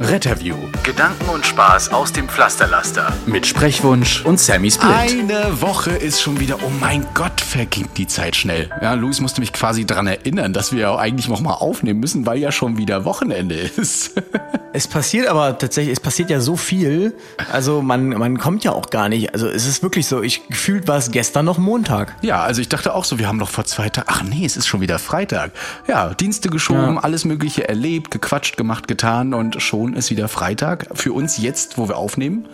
Retterview. 0.00 0.56
Gedanken 0.82 1.28
und 1.28 1.44
Spaß 1.44 1.92
aus 1.92 2.10
dem 2.10 2.26
Pflasterlaster. 2.26 3.12
Mit 3.26 3.46
Sprechwunsch 3.46 4.24
und 4.24 4.40
Sammy 4.40 4.70
Split. 4.70 4.90
Eine 4.90 5.60
Woche 5.60 5.90
ist 5.90 6.22
schon 6.22 6.40
wieder, 6.40 6.56
oh 6.64 6.70
mein 6.80 7.04
Gott, 7.12 7.38
vergeht 7.38 7.98
die 7.98 8.06
Zeit 8.06 8.34
schnell. 8.34 8.70
Ja, 8.80 8.94
Luis 8.94 9.20
musste 9.20 9.42
mich 9.42 9.52
quasi 9.52 9.84
daran 9.84 10.06
erinnern, 10.06 10.54
dass 10.54 10.72
wir 10.72 10.80
ja 10.80 10.96
eigentlich 10.96 11.28
noch 11.28 11.42
mal 11.42 11.52
aufnehmen 11.52 12.00
müssen, 12.00 12.24
weil 12.24 12.38
ja 12.38 12.50
schon 12.50 12.78
wieder 12.78 13.04
Wochenende 13.04 13.56
ist. 13.56 14.14
Es 14.72 14.86
passiert 14.86 15.26
aber 15.26 15.58
tatsächlich, 15.58 15.94
es 15.94 16.00
passiert 16.00 16.30
ja 16.30 16.40
so 16.40 16.56
viel. 16.56 17.16
Also 17.52 17.82
man, 17.82 18.10
man 18.10 18.38
kommt 18.38 18.62
ja 18.62 18.70
auch 18.70 18.90
gar 18.90 19.08
nicht. 19.08 19.34
Also 19.34 19.48
es 19.48 19.66
ist 19.66 19.82
wirklich 19.82 20.06
so, 20.06 20.22
ich 20.22 20.46
gefühlt 20.46 20.86
war 20.86 20.96
es 20.96 21.10
gestern 21.10 21.44
noch 21.44 21.58
Montag. 21.58 22.14
Ja, 22.22 22.42
also 22.42 22.60
ich 22.60 22.68
dachte 22.68 22.94
auch 22.94 23.04
so, 23.04 23.18
wir 23.18 23.26
haben 23.26 23.40
doch 23.40 23.48
vor 23.48 23.64
zwei 23.64 23.88
Tagen, 23.88 24.06
ach 24.08 24.22
nee, 24.22 24.44
es 24.44 24.56
ist 24.56 24.68
schon 24.68 24.80
wieder 24.80 25.00
Freitag. 25.00 25.50
Ja, 25.88 26.14
Dienste 26.14 26.50
geschoben, 26.50 26.94
ja. 26.94 27.00
alles 27.00 27.24
mögliche 27.24 27.68
erlebt, 27.68 28.12
gequatscht, 28.12 28.56
gemacht, 28.56 28.86
getan 28.86 29.34
und 29.34 29.60
schon 29.60 29.89
ist 29.94 30.10
wieder 30.10 30.28
Freitag. 30.28 30.86
Für 30.94 31.12
uns 31.12 31.38
jetzt, 31.38 31.78
wo 31.78 31.88
wir 31.88 31.96
aufnehmen. 31.96 32.48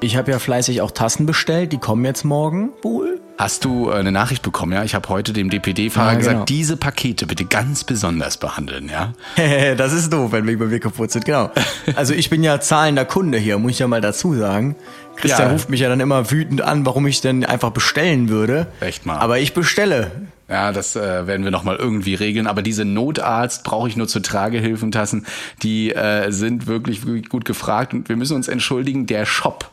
Ich 0.00 0.16
habe 0.16 0.30
ja 0.30 0.38
fleißig 0.38 0.80
auch 0.80 0.92
Tassen 0.92 1.26
bestellt, 1.26 1.72
die 1.72 1.78
kommen 1.78 2.04
jetzt 2.04 2.24
morgen 2.24 2.70
wohl. 2.82 3.20
Hast 3.36 3.64
du 3.64 3.90
äh, 3.90 3.94
eine 3.94 4.12
Nachricht 4.12 4.42
bekommen, 4.42 4.72
ja? 4.72 4.84
Ich 4.84 4.94
habe 4.94 5.08
heute 5.08 5.32
dem 5.32 5.50
DPD-Fahrer 5.50 6.12
ja, 6.12 6.18
genau. 6.18 6.30
gesagt, 6.30 6.48
diese 6.48 6.76
Pakete 6.76 7.26
bitte 7.26 7.44
ganz 7.44 7.84
besonders 7.84 8.36
behandeln, 8.36 8.88
ja? 8.88 9.12
das 9.76 9.92
ist 9.92 10.12
doof, 10.12 10.32
wenn 10.32 10.46
wir 10.46 10.58
bei 10.58 10.66
mir 10.66 10.80
kaputt 10.80 11.10
sind, 11.10 11.24
genau. 11.24 11.50
Also 11.96 12.14
ich 12.14 12.30
bin 12.30 12.42
ja 12.42 12.60
zahlender 12.60 13.04
Kunde 13.04 13.38
hier, 13.38 13.58
muss 13.58 13.72
ich 13.72 13.78
ja 13.80 13.88
mal 13.88 14.00
dazu 14.00 14.34
sagen. 14.34 14.76
Christian 15.20 15.48
ja. 15.48 15.52
ruft 15.52 15.68
mich 15.68 15.80
ja 15.80 15.88
dann 15.88 16.00
immer 16.00 16.30
wütend 16.30 16.62
an, 16.62 16.86
warum 16.86 17.06
ich 17.06 17.20
denn 17.20 17.44
einfach 17.44 17.70
bestellen 17.70 18.28
würde. 18.28 18.68
Echt 18.80 19.04
mal. 19.04 19.18
Aber 19.18 19.38
ich 19.38 19.52
bestelle. 19.52 20.10
Ja, 20.48 20.72
das 20.72 20.96
äh, 20.96 21.26
werden 21.26 21.44
wir 21.44 21.50
nochmal 21.50 21.76
irgendwie 21.76 22.14
regeln. 22.14 22.46
Aber 22.46 22.62
diese 22.62 22.84
Notarzt 22.84 23.64
brauche 23.64 23.88
ich 23.88 23.96
nur 23.96 24.08
zu 24.08 24.20
Tragehilfentassen. 24.20 25.26
Die 25.62 25.92
äh, 25.92 26.30
sind 26.30 26.66
wirklich, 26.66 27.04
wirklich 27.04 27.28
gut 27.28 27.44
gefragt. 27.44 27.92
Und 27.92 28.08
wir 28.08 28.16
müssen 28.16 28.36
uns 28.36 28.48
entschuldigen, 28.48 29.06
der 29.06 29.26
Shop 29.26 29.70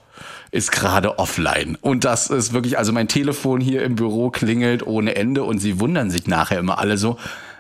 ist 0.52 0.72
gerade 0.72 1.20
offline. 1.20 1.78
Und 1.82 2.06
das 2.06 2.30
ist 2.30 2.54
wirklich, 2.54 2.78
also 2.78 2.92
mein 2.92 3.08
Telefon 3.08 3.62
hier 3.62 3.84
im 3.84 3.96
Büro 3.96 4.30
klingelt 4.30 4.86
ohne 4.86 5.16
Ende 5.16 5.44
und 5.44 5.60
sie 5.60 5.80
wundern 5.80 6.10
sich 6.10 6.28
nachher 6.28 6.60
immer 6.60 6.80
alle 6.80 6.98
so, 6.98 7.18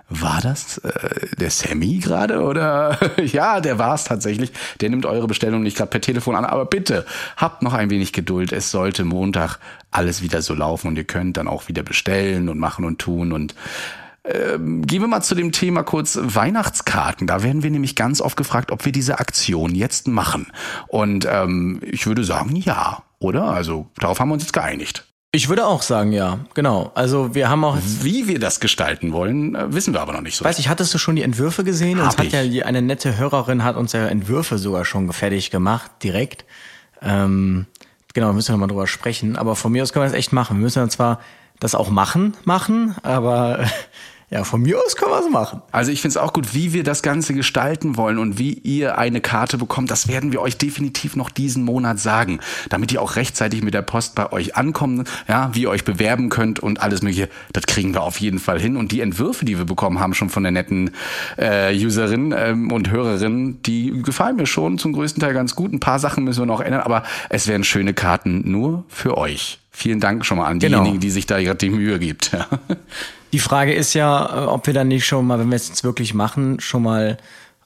war 0.09 0.39
das 0.41 0.77
äh, 0.79 1.27
der 1.37 1.49
Sammy 1.49 1.97
gerade 1.97 2.41
oder 2.41 2.97
ja, 3.23 3.59
der 3.59 3.79
war 3.79 3.95
es 3.95 4.03
tatsächlich. 4.03 4.51
Der 4.81 4.89
nimmt 4.89 5.05
eure 5.05 5.27
Bestellung 5.27 5.63
nicht 5.63 5.77
gerade 5.77 5.89
per 5.89 6.01
Telefon 6.01 6.35
an, 6.35 6.45
aber 6.45 6.65
bitte 6.65 7.05
habt 7.37 7.63
noch 7.63 7.73
ein 7.73 7.89
wenig 7.89 8.13
Geduld. 8.13 8.51
Es 8.51 8.71
sollte 8.71 9.03
Montag 9.03 9.59
alles 9.91 10.21
wieder 10.21 10.41
so 10.41 10.53
laufen 10.53 10.87
und 10.89 10.97
ihr 10.97 11.05
könnt 11.05 11.37
dann 11.37 11.47
auch 11.47 11.67
wieder 11.67 11.83
bestellen 11.83 12.49
und 12.49 12.59
machen 12.59 12.85
und 12.85 12.99
tun 12.99 13.31
und 13.31 13.55
ähm, 14.25 14.81
gehen 14.85 15.01
wir 15.01 15.07
mal 15.07 15.21
zu 15.21 15.35
dem 15.35 15.51
Thema 15.51 15.83
kurz 15.83 16.17
Weihnachtskarten. 16.21 17.27
Da 17.27 17.43
werden 17.43 17.63
wir 17.63 17.69
nämlich 17.69 17.95
ganz 17.95 18.21
oft 18.21 18.37
gefragt, 18.37 18.71
ob 18.71 18.85
wir 18.85 18.91
diese 18.91 19.19
Aktion 19.19 19.75
jetzt 19.75 20.07
machen. 20.07 20.47
Und 20.87 21.27
ähm, 21.29 21.79
ich 21.83 22.07
würde 22.07 22.23
sagen, 22.23 22.55
ja, 22.55 23.03
oder? 23.19 23.43
Also 23.43 23.87
darauf 23.99 24.19
haben 24.19 24.29
wir 24.29 24.33
uns 24.33 24.43
jetzt 24.43 24.53
geeinigt. 24.53 25.05
Ich 25.35 25.49
würde 25.49 25.67
auch 25.67 25.81
sagen, 25.81 26.13
ja, 26.13 26.39
genau. 26.53 26.93
Also 26.95 27.35
wir 27.35 27.49
haben 27.49 27.65
auch. 27.65 27.77
Wie 28.01 28.29
wir 28.29 28.39
das 28.39 28.61
gestalten 28.61 29.11
wollen, 29.11 29.53
äh, 29.53 29.73
wissen 29.73 29.93
wir 29.93 29.99
aber 29.99 30.13
noch 30.13 30.21
nicht 30.21 30.37
so. 30.37 30.45
Weiß 30.45 30.59
ich, 30.59 30.69
hattest 30.69 30.93
du 30.93 30.97
schon 30.97 31.17
die 31.17 31.23
Entwürfe 31.23 31.65
gesehen? 31.65 31.99
Hab 31.99 32.05
uns 32.05 32.17
hat 32.17 32.45
ich. 32.45 32.53
ja 32.53 32.65
eine 32.65 32.81
nette 32.81 33.17
Hörerin 33.17 33.65
hat 33.65 33.75
uns 33.75 33.91
ja 33.91 34.07
Entwürfe 34.07 34.57
sogar 34.57 34.85
schon 34.85 35.11
fertig 35.11 35.51
gemacht, 35.51 35.91
direkt. 36.03 36.45
Ähm, 37.01 37.65
genau, 38.13 38.31
müssen 38.31 38.53
wir 38.53 38.57
mal 38.57 38.67
drüber 38.67 38.87
sprechen. 38.87 39.35
Aber 39.35 39.57
von 39.57 39.73
mir 39.73 39.83
aus 39.83 39.91
können 39.91 40.05
wir 40.05 40.09
das 40.09 40.17
echt 40.17 40.31
machen. 40.31 40.55
Wir 40.55 40.63
müssen 40.63 40.79
dann 40.79 40.89
zwar 40.89 41.19
das 41.59 41.75
auch 41.75 41.89
machen, 41.89 42.37
machen, 42.45 42.95
aber 43.03 43.65
Ja, 44.31 44.43
von 44.43 44.61
mir 44.63 44.79
aus 44.83 44.95
können 44.95 45.11
wir 45.11 45.19
es 45.19 45.29
machen. 45.29 45.61
Also 45.71 45.91
ich 45.91 46.01
finde 46.01 46.13
es 46.13 46.17
auch 46.17 46.33
gut, 46.33 46.55
wie 46.55 46.73
wir 46.73 46.83
das 46.83 47.03
Ganze 47.03 47.35
gestalten 47.35 47.95
wollen 47.95 48.17
und 48.17 48.39
wie 48.39 48.53
ihr 48.53 48.97
eine 48.97 49.21
Karte 49.21 49.59
bekommt, 49.59 49.91
das 49.91 50.07
werden 50.07 50.31
wir 50.31 50.41
euch 50.41 50.57
definitiv 50.57 51.15
noch 51.15 51.29
diesen 51.29 51.63
Monat 51.63 51.99
sagen, 51.99 52.39
damit 52.69 52.91
ihr 52.91 53.03
auch 53.03 53.17
rechtzeitig 53.17 53.61
mit 53.61 53.75
der 53.75 53.83
Post 53.83 54.15
bei 54.15 54.31
euch 54.31 54.55
ankommt, 54.55 55.07
ja, 55.27 55.51
wie 55.53 55.63
ihr 55.63 55.69
euch 55.69 55.85
bewerben 55.85 56.29
könnt 56.29 56.59
und 56.59 56.81
alles 56.81 57.03
mögliche. 57.03 57.29
Das 57.53 57.67
kriegen 57.67 57.93
wir 57.93 58.01
auf 58.01 58.19
jeden 58.19 58.39
Fall 58.39 58.59
hin. 58.59 58.77
Und 58.77 58.91
die 58.91 59.01
Entwürfe, 59.01 59.45
die 59.45 59.59
wir 59.59 59.65
bekommen 59.65 59.99
haben, 59.99 60.15
schon 60.15 60.29
von 60.29 60.41
der 60.41 60.51
netten 60.51 60.91
äh, 61.37 61.75
Userin 61.75 62.33
ähm, 62.35 62.71
und 62.71 62.89
Hörerin, 62.89 63.61
die 63.61 64.01
gefallen 64.01 64.37
mir 64.37 64.47
schon 64.47 64.79
zum 64.79 64.93
größten 64.93 65.21
Teil 65.21 65.35
ganz 65.35 65.53
gut. 65.53 65.71
Ein 65.71 65.79
paar 65.79 65.99
Sachen 65.99 66.23
müssen 66.23 66.41
wir 66.41 66.47
noch 66.47 66.61
ändern, 66.61 66.81
aber 66.81 67.03
es 67.29 67.47
werden 67.47 67.63
schöne 67.63 67.93
Karten 67.93 68.49
nur 68.49 68.85
für 68.87 69.17
euch. 69.17 69.59
Vielen 69.69 69.99
Dank 69.99 70.25
schon 70.25 70.37
mal 70.37 70.47
an 70.47 70.57
genau. 70.57 70.79
diejenigen, 70.79 71.01
die 71.01 71.11
sich 71.11 71.27
da 71.27 71.39
gerade 71.39 71.57
die 71.57 71.69
Mühe 71.69 71.99
gibt. 71.99 72.35
Die 73.35 73.39
Frage 73.39 73.73
ist 73.73 73.93
ja, 73.93 74.45
äh, 74.45 74.45
ob 74.45 74.65
wir 74.65 74.73
dann 74.73 74.87
nicht 74.87 75.05
schon 75.05 75.27
mal, 75.27 75.37
wenn 75.37 75.49
wir 75.49 75.57
es 75.57 75.67
jetzt 75.67 75.83
wirklich 75.83 76.13
machen, 76.13 76.61
schon 76.61 76.83
mal 76.83 77.17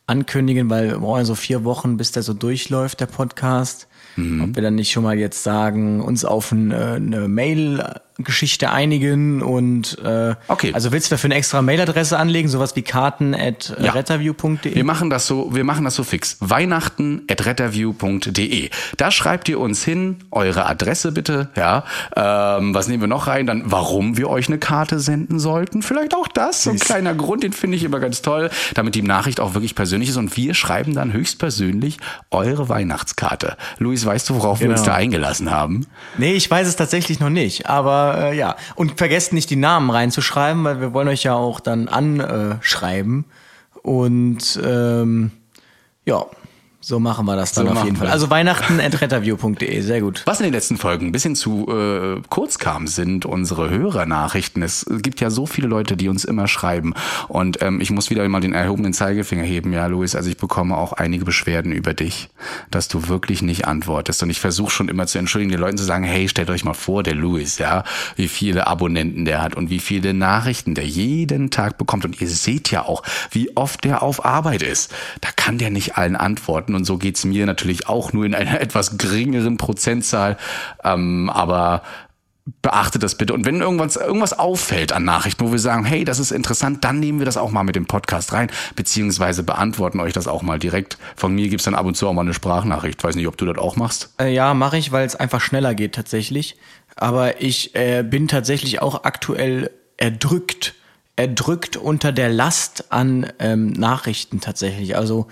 ankündigen, 0.07 0.67
weil 0.71 0.97
boah, 0.97 1.23
so 1.23 1.35
vier 1.35 1.63
Wochen, 1.63 1.95
bis 1.95 2.11
der 2.11 2.23
so 2.23 2.33
durchläuft, 2.33 2.99
der 3.01 3.05
Podcast, 3.05 3.87
mhm. 4.15 4.45
ob 4.45 4.55
wir 4.55 4.63
dann 4.63 4.73
nicht 4.73 4.91
schon 4.91 5.03
mal 5.03 5.19
jetzt 5.19 5.43
sagen, 5.43 6.01
uns 6.01 6.25
auf 6.25 6.51
ein, 6.51 6.71
äh, 6.71 6.95
eine 6.95 7.27
Mail 7.27 7.83
Geschichte 8.23 8.71
einigen 8.71 9.41
und 9.41 9.97
äh, 10.03 10.35
okay. 10.47 10.71
also 10.73 10.91
willst 10.91 11.09
du 11.09 11.15
dafür 11.15 11.29
eine 11.29 11.35
extra 11.35 11.61
Mailadresse 11.61 12.17
anlegen, 12.17 12.49
sowas 12.49 12.75
wie 12.75 12.81
karten 12.81 13.33
at 13.33 13.75
ja. 13.79 13.91
retterview.de? 13.91 14.75
Wir 14.75 14.83
machen 14.83 15.09
das 15.09 15.27
so, 15.27 15.53
wir 15.53 15.63
machen 15.63 15.85
das 15.85 15.95
so 15.95 16.03
fix. 16.03 16.37
Weihnachten 16.39 17.23
at 17.29 17.45
retterview.de. 17.45 18.69
Da 18.97 19.11
schreibt 19.11 19.47
ihr 19.49 19.59
uns 19.59 19.83
hin, 19.83 20.17
eure 20.31 20.65
Adresse 20.65 21.11
bitte, 21.11 21.49
ja. 21.55 21.83
Ähm, 22.15 22.73
was 22.73 22.87
nehmen 22.87 23.01
wir 23.01 23.07
noch 23.07 23.27
rein? 23.27 23.45
Dann, 23.45 23.63
warum 23.65 24.17
wir 24.17 24.29
euch 24.29 24.47
eine 24.47 24.57
Karte 24.57 24.99
senden 24.99 25.39
sollten. 25.39 25.81
Vielleicht 25.81 26.15
auch 26.15 26.27
das, 26.27 26.63
so 26.63 26.71
ein 26.71 26.79
kleiner 26.79 27.15
Grund, 27.15 27.43
den 27.43 27.53
finde 27.53 27.77
ich 27.77 27.83
immer 27.83 27.99
ganz 27.99 28.21
toll, 28.21 28.49
damit 28.73 28.95
die 28.95 29.01
Nachricht 29.01 29.39
auch 29.39 29.53
wirklich 29.53 29.75
persönlich 29.75 30.09
ist 30.09 30.17
und 30.17 30.35
wir 30.35 30.53
schreiben 30.53 30.93
dann 30.93 31.13
höchstpersönlich 31.13 31.97
eure 32.31 32.69
Weihnachtskarte. 32.69 33.55
Luis, 33.77 34.05
weißt 34.05 34.29
du, 34.29 34.35
worauf 34.35 34.59
genau. 34.59 34.69
wir 34.69 34.71
uns 34.73 34.81
genau. 34.81 34.93
da 34.93 34.97
eingelassen 34.97 35.51
haben? 35.51 35.87
Nee, 36.17 36.33
ich 36.33 36.49
weiß 36.49 36.67
es 36.67 36.75
tatsächlich 36.75 37.19
noch 37.19 37.29
nicht, 37.29 37.67
aber 37.67 38.08
äh, 38.17 38.33
ja. 38.33 38.55
Und 38.75 38.97
vergesst 38.97 39.33
nicht, 39.33 39.49
die 39.49 39.55
Namen 39.55 39.89
reinzuschreiben, 39.89 40.63
weil 40.63 40.81
wir 40.81 40.93
wollen 40.93 41.07
euch 41.07 41.23
ja 41.23 41.33
auch 41.33 41.59
dann 41.59 41.87
anschreiben. 41.87 43.25
Und 43.81 44.59
ähm, 44.63 45.31
ja, 46.05 46.25
so 46.89 46.99
machen 46.99 47.27
wir 47.27 47.35
das 47.35 47.51
dann 47.51 47.67
so 47.67 47.73
auf 47.73 47.85
jeden 47.85 47.97
Fall. 47.97 48.07
Also 48.07 48.31
Weihnachten 48.31 48.79
at 48.79 48.99
retterview.de, 48.99 49.81
sehr 49.81 50.01
gut. 50.01 50.23
Was 50.25 50.39
in 50.39 50.45
den 50.45 50.53
letzten 50.53 50.75
Folgen 50.75 51.05
ein 51.05 51.11
bisschen 51.11 51.35
zu 51.35 51.67
äh, 51.69 52.19
kurz 52.29 52.57
kam, 52.57 52.87
sind 52.87 53.27
unsere 53.27 53.69
Hörernachrichten. 53.69 54.63
Es 54.63 54.87
gibt 55.03 55.21
ja 55.21 55.29
so 55.29 55.45
viele 55.45 55.67
Leute, 55.67 55.95
die 55.95 56.09
uns 56.09 56.25
immer 56.25 56.47
schreiben. 56.47 56.95
Und 57.27 57.61
ähm, 57.61 57.79
ich 57.79 57.91
muss 57.91 58.09
wieder 58.09 58.27
mal 58.27 58.39
den 58.39 58.53
erhobenen 58.53 58.93
Zeigefinger 58.93 59.43
heben. 59.43 59.71
Ja, 59.71 59.85
Luis, 59.85 60.15
also 60.15 60.31
ich 60.31 60.37
bekomme 60.37 60.77
auch 60.77 60.93
einige 60.93 61.25
Beschwerden 61.25 61.73
über 61.73 61.93
dich, 61.93 62.29
dass 62.71 62.87
du 62.87 63.07
wirklich 63.07 63.43
nicht 63.43 63.67
antwortest. 63.67 64.23
Und 64.23 64.31
ich 64.31 64.39
versuche 64.39 64.71
schon 64.71 64.89
immer 64.89 65.05
zu 65.05 65.19
entschuldigen, 65.19 65.51
den 65.51 65.61
Leuten 65.61 65.77
zu 65.77 65.83
sagen, 65.83 66.05
hey, 66.05 66.27
stellt 66.27 66.49
euch 66.49 66.65
mal 66.65 66.73
vor, 66.73 67.03
der 67.03 67.13
Luis, 67.13 67.59
ja, 67.59 67.83
wie 68.15 68.27
viele 68.27 68.65
Abonnenten 68.65 69.25
der 69.25 69.43
hat 69.43 69.53
und 69.53 69.69
wie 69.69 69.79
viele 69.79 70.15
Nachrichten 70.15 70.73
der 70.73 70.87
jeden 70.87 71.51
Tag 71.51 71.77
bekommt. 71.77 72.03
Und 72.03 72.19
ihr 72.19 72.29
seht 72.29 72.71
ja 72.71 72.81
auch, 72.81 73.03
wie 73.29 73.55
oft 73.55 73.83
der 73.83 74.01
auf 74.01 74.25
Arbeit 74.25 74.63
ist. 74.63 74.91
Da 75.21 75.29
kann 75.35 75.59
der 75.59 75.69
nicht 75.69 75.95
allen 75.95 76.15
antworten 76.15 76.78
und 76.79 76.85
so 76.85 76.97
geht's 76.97 77.25
mir 77.25 77.45
natürlich 77.45 77.87
auch 77.87 78.13
nur 78.13 78.25
in 78.25 78.35
einer 78.35 78.59
etwas 78.61 78.97
geringeren 78.97 79.57
Prozentzahl. 79.57 80.37
Ähm, 80.83 81.29
aber 81.29 81.83
beachtet 82.61 83.03
das 83.03 83.15
bitte. 83.15 83.33
Und 83.33 83.45
wenn 83.45 83.61
irgendwas, 83.61 83.95
irgendwas 83.95 84.37
auffällt 84.37 84.91
an 84.91 85.03
Nachrichten, 85.03 85.45
wo 85.45 85.51
wir 85.51 85.59
sagen, 85.59 85.85
hey, 85.85 86.03
das 86.03 86.19
ist 86.19 86.31
interessant, 86.31 86.83
dann 86.83 86.99
nehmen 86.99 87.19
wir 87.19 87.25
das 87.25 87.37
auch 87.37 87.51
mal 87.51 87.63
mit 87.63 87.75
dem 87.75 87.85
Podcast 87.85 88.33
rein, 88.33 88.49
beziehungsweise 88.75 89.43
beantworten 89.43 89.99
euch 89.99 90.13
das 90.13 90.27
auch 90.27 90.41
mal 90.41 90.59
direkt. 90.59 90.97
Von 91.15 91.33
mir 91.33 91.49
gibt's 91.49 91.65
dann 91.65 91.75
ab 91.75 91.85
und 91.85 91.95
zu 91.95 92.07
auch 92.07 92.13
mal 92.13 92.21
eine 92.21 92.33
Sprachnachricht. 92.33 93.03
Weiß 93.03 93.15
nicht, 93.15 93.27
ob 93.27 93.37
du 93.37 93.45
das 93.45 93.57
auch 93.57 93.75
machst. 93.75 94.13
Äh, 94.19 94.33
ja, 94.33 94.53
mache 94.53 94.77
ich, 94.77 94.91
weil 94.91 95.05
es 95.05 95.15
einfach 95.15 95.41
schneller 95.41 95.75
geht 95.75 95.95
tatsächlich. 95.95 96.57
Aber 96.95 97.41
ich 97.41 97.75
äh, 97.75 98.03
bin 98.03 98.27
tatsächlich 98.27 98.81
auch 98.81 99.03
aktuell 99.03 99.71
erdrückt, 99.97 100.75
erdrückt 101.19 101.77
unter 101.77 102.11
der 102.11 102.29
Last 102.29 102.91
an 102.91 103.27
ähm, 103.39 103.71
Nachrichten 103.71 104.39
tatsächlich. 104.39 104.95
Also 104.95 105.27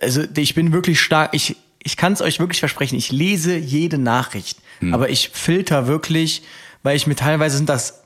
also 0.00 0.22
ich 0.36 0.54
bin 0.54 0.72
wirklich 0.72 1.00
stark, 1.00 1.30
ich, 1.32 1.56
ich 1.82 1.96
kann 1.96 2.12
es 2.12 2.22
euch 2.22 2.38
wirklich 2.38 2.60
versprechen, 2.60 2.96
ich 2.96 3.10
lese 3.12 3.56
jede 3.56 3.98
Nachricht, 3.98 4.58
hm. 4.78 4.94
aber 4.94 5.10
ich 5.10 5.30
filter 5.30 5.86
wirklich, 5.86 6.42
weil 6.82 6.96
ich 6.96 7.06
mir 7.06 7.16
teilweise 7.16 7.56
sind 7.56 7.68
das 7.68 8.02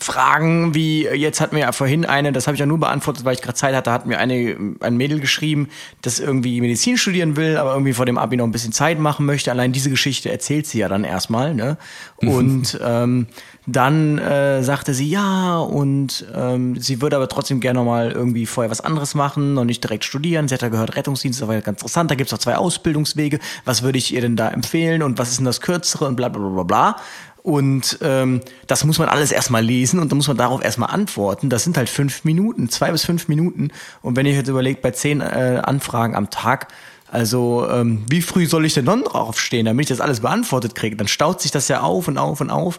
Fragen 0.00 0.74
wie, 0.74 1.02
jetzt 1.04 1.40
hat 1.40 1.52
mir 1.52 1.60
ja 1.60 1.70
vorhin 1.70 2.04
eine, 2.04 2.32
das 2.32 2.48
habe 2.48 2.56
ich 2.56 2.60
ja 2.60 2.66
nur 2.66 2.80
beantwortet, 2.80 3.24
weil 3.24 3.34
ich 3.34 3.42
gerade 3.42 3.54
Zeit 3.54 3.72
hatte, 3.72 3.92
hat 3.92 4.04
mir 4.04 4.18
eine, 4.18 4.74
ein 4.80 4.96
Mädel 4.96 5.20
geschrieben, 5.20 5.68
das 6.02 6.18
irgendwie 6.18 6.60
Medizin 6.60 6.98
studieren 6.98 7.36
will, 7.36 7.56
aber 7.56 7.74
irgendwie 7.74 7.92
vor 7.92 8.04
dem 8.04 8.18
Abi 8.18 8.36
noch 8.36 8.46
ein 8.46 8.50
bisschen 8.50 8.72
Zeit 8.72 8.98
machen 8.98 9.26
möchte. 9.26 9.52
Allein 9.52 9.70
diese 9.70 9.88
Geschichte 9.88 10.28
erzählt 10.28 10.66
sie 10.66 10.80
ja 10.80 10.88
dann 10.88 11.04
erstmal. 11.04 11.54
Ne? 11.54 11.78
Mhm. 12.20 12.28
Und 12.28 12.80
ähm, 12.82 13.26
dann 13.66 14.18
äh, 14.18 14.62
sagte 14.62 14.94
sie 14.94 15.08
ja 15.10 15.58
und 15.58 16.26
ähm, 16.34 16.80
sie 16.80 17.02
würde 17.02 17.16
aber 17.16 17.28
trotzdem 17.28 17.60
gerne 17.60 17.78
noch 17.78 17.84
mal 17.84 18.10
irgendwie 18.10 18.46
vorher 18.46 18.70
was 18.70 18.80
anderes 18.80 19.14
machen 19.14 19.58
und 19.58 19.66
nicht 19.66 19.84
direkt 19.84 20.04
studieren. 20.04 20.48
Sie 20.48 20.54
hat 20.54 20.62
ja 20.62 20.68
gehört, 20.68 20.96
Rettungsdienst, 20.96 21.46
war 21.46 21.54
ja 21.54 21.60
ganz 21.60 21.80
interessant. 21.80 22.10
Da 22.10 22.14
gibt's 22.14 22.32
auch 22.32 22.38
zwei 22.38 22.56
Ausbildungswege. 22.56 23.38
Was 23.64 23.82
würde 23.82 23.98
ich 23.98 24.14
ihr 24.14 24.22
denn 24.22 24.36
da 24.36 24.48
empfehlen 24.48 25.02
und 25.02 25.18
was 25.18 25.30
ist 25.30 25.38
denn 25.38 25.44
das 25.44 25.60
Kürzere 25.60 26.06
und 26.06 26.16
bla 26.16 26.28
bla 26.28 26.48
bla 26.48 26.62
bla. 26.62 26.96
Und 27.42 27.98
ähm, 28.02 28.40
das 28.66 28.84
muss 28.84 28.98
man 28.98 29.08
alles 29.08 29.32
erstmal 29.32 29.64
lesen 29.64 29.98
und 29.98 30.10
dann 30.10 30.18
muss 30.18 30.28
man 30.28 30.36
darauf 30.36 30.62
erstmal 30.62 30.90
antworten. 30.90 31.48
Das 31.48 31.64
sind 31.64 31.76
halt 31.76 31.88
fünf 31.88 32.24
Minuten, 32.24 32.68
zwei 32.68 32.92
bis 32.92 33.04
fünf 33.04 33.28
Minuten. 33.28 33.70
Und 34.02 34.16
wenn 34.16 34.26
ich 34.26 34.36
jetzt 34.36 34.48
überlegt, 34.48 34.82
bei 34.82 34.90
zehn 34.90 35.20
äh, 35.20 35.60
Anfragen 35.64 36.14
am 36.14 36.28
Tag, 36.28 36.68
also 37.10 37.66
ähm, 37.68 38.04
wie 38.08 38.22
früh 38.22 38.46
soll 38.46 38.66
ich 38.66 38.74
denn 38.74 38.84
dann 38.84 39.02
draufstehen, 39.04 39.66
damit 39.66 39.84
ich 39.84 39.88
das 39.96 40.00
alles 40.00 40.20
beantwortet 40.20 40.74
kriege? 40.74 40.96
Dann 40.96 41.08
staut 41.08 41.40
sich 41.40 41.50
das 41.50 41.68
ja 41.68 41.80
auf 41.80 42.08
und 42.08 42.18
auf 42.18 42.40
und 42.40 42.50
auf. 42.50 42.78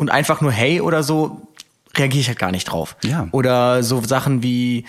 Und 0.00 0.10
einfach 0.10 0.40
nur 0.40 0.50
hey 0.50 0.80
oder 0.80 1.02
so 1.02 1.42
reagiere 1.94 2.22
ich 2.22 2.28
halt 2.28 2.38
gar 2.38 2.52
nicht 2.52 2.64
drauf. 2.64 2.96
Ja. 3.04 3.28
Oder 3.32 3.82
so 3.82 4.00
Sachen 4.02 4.42
wie 4.42 4.86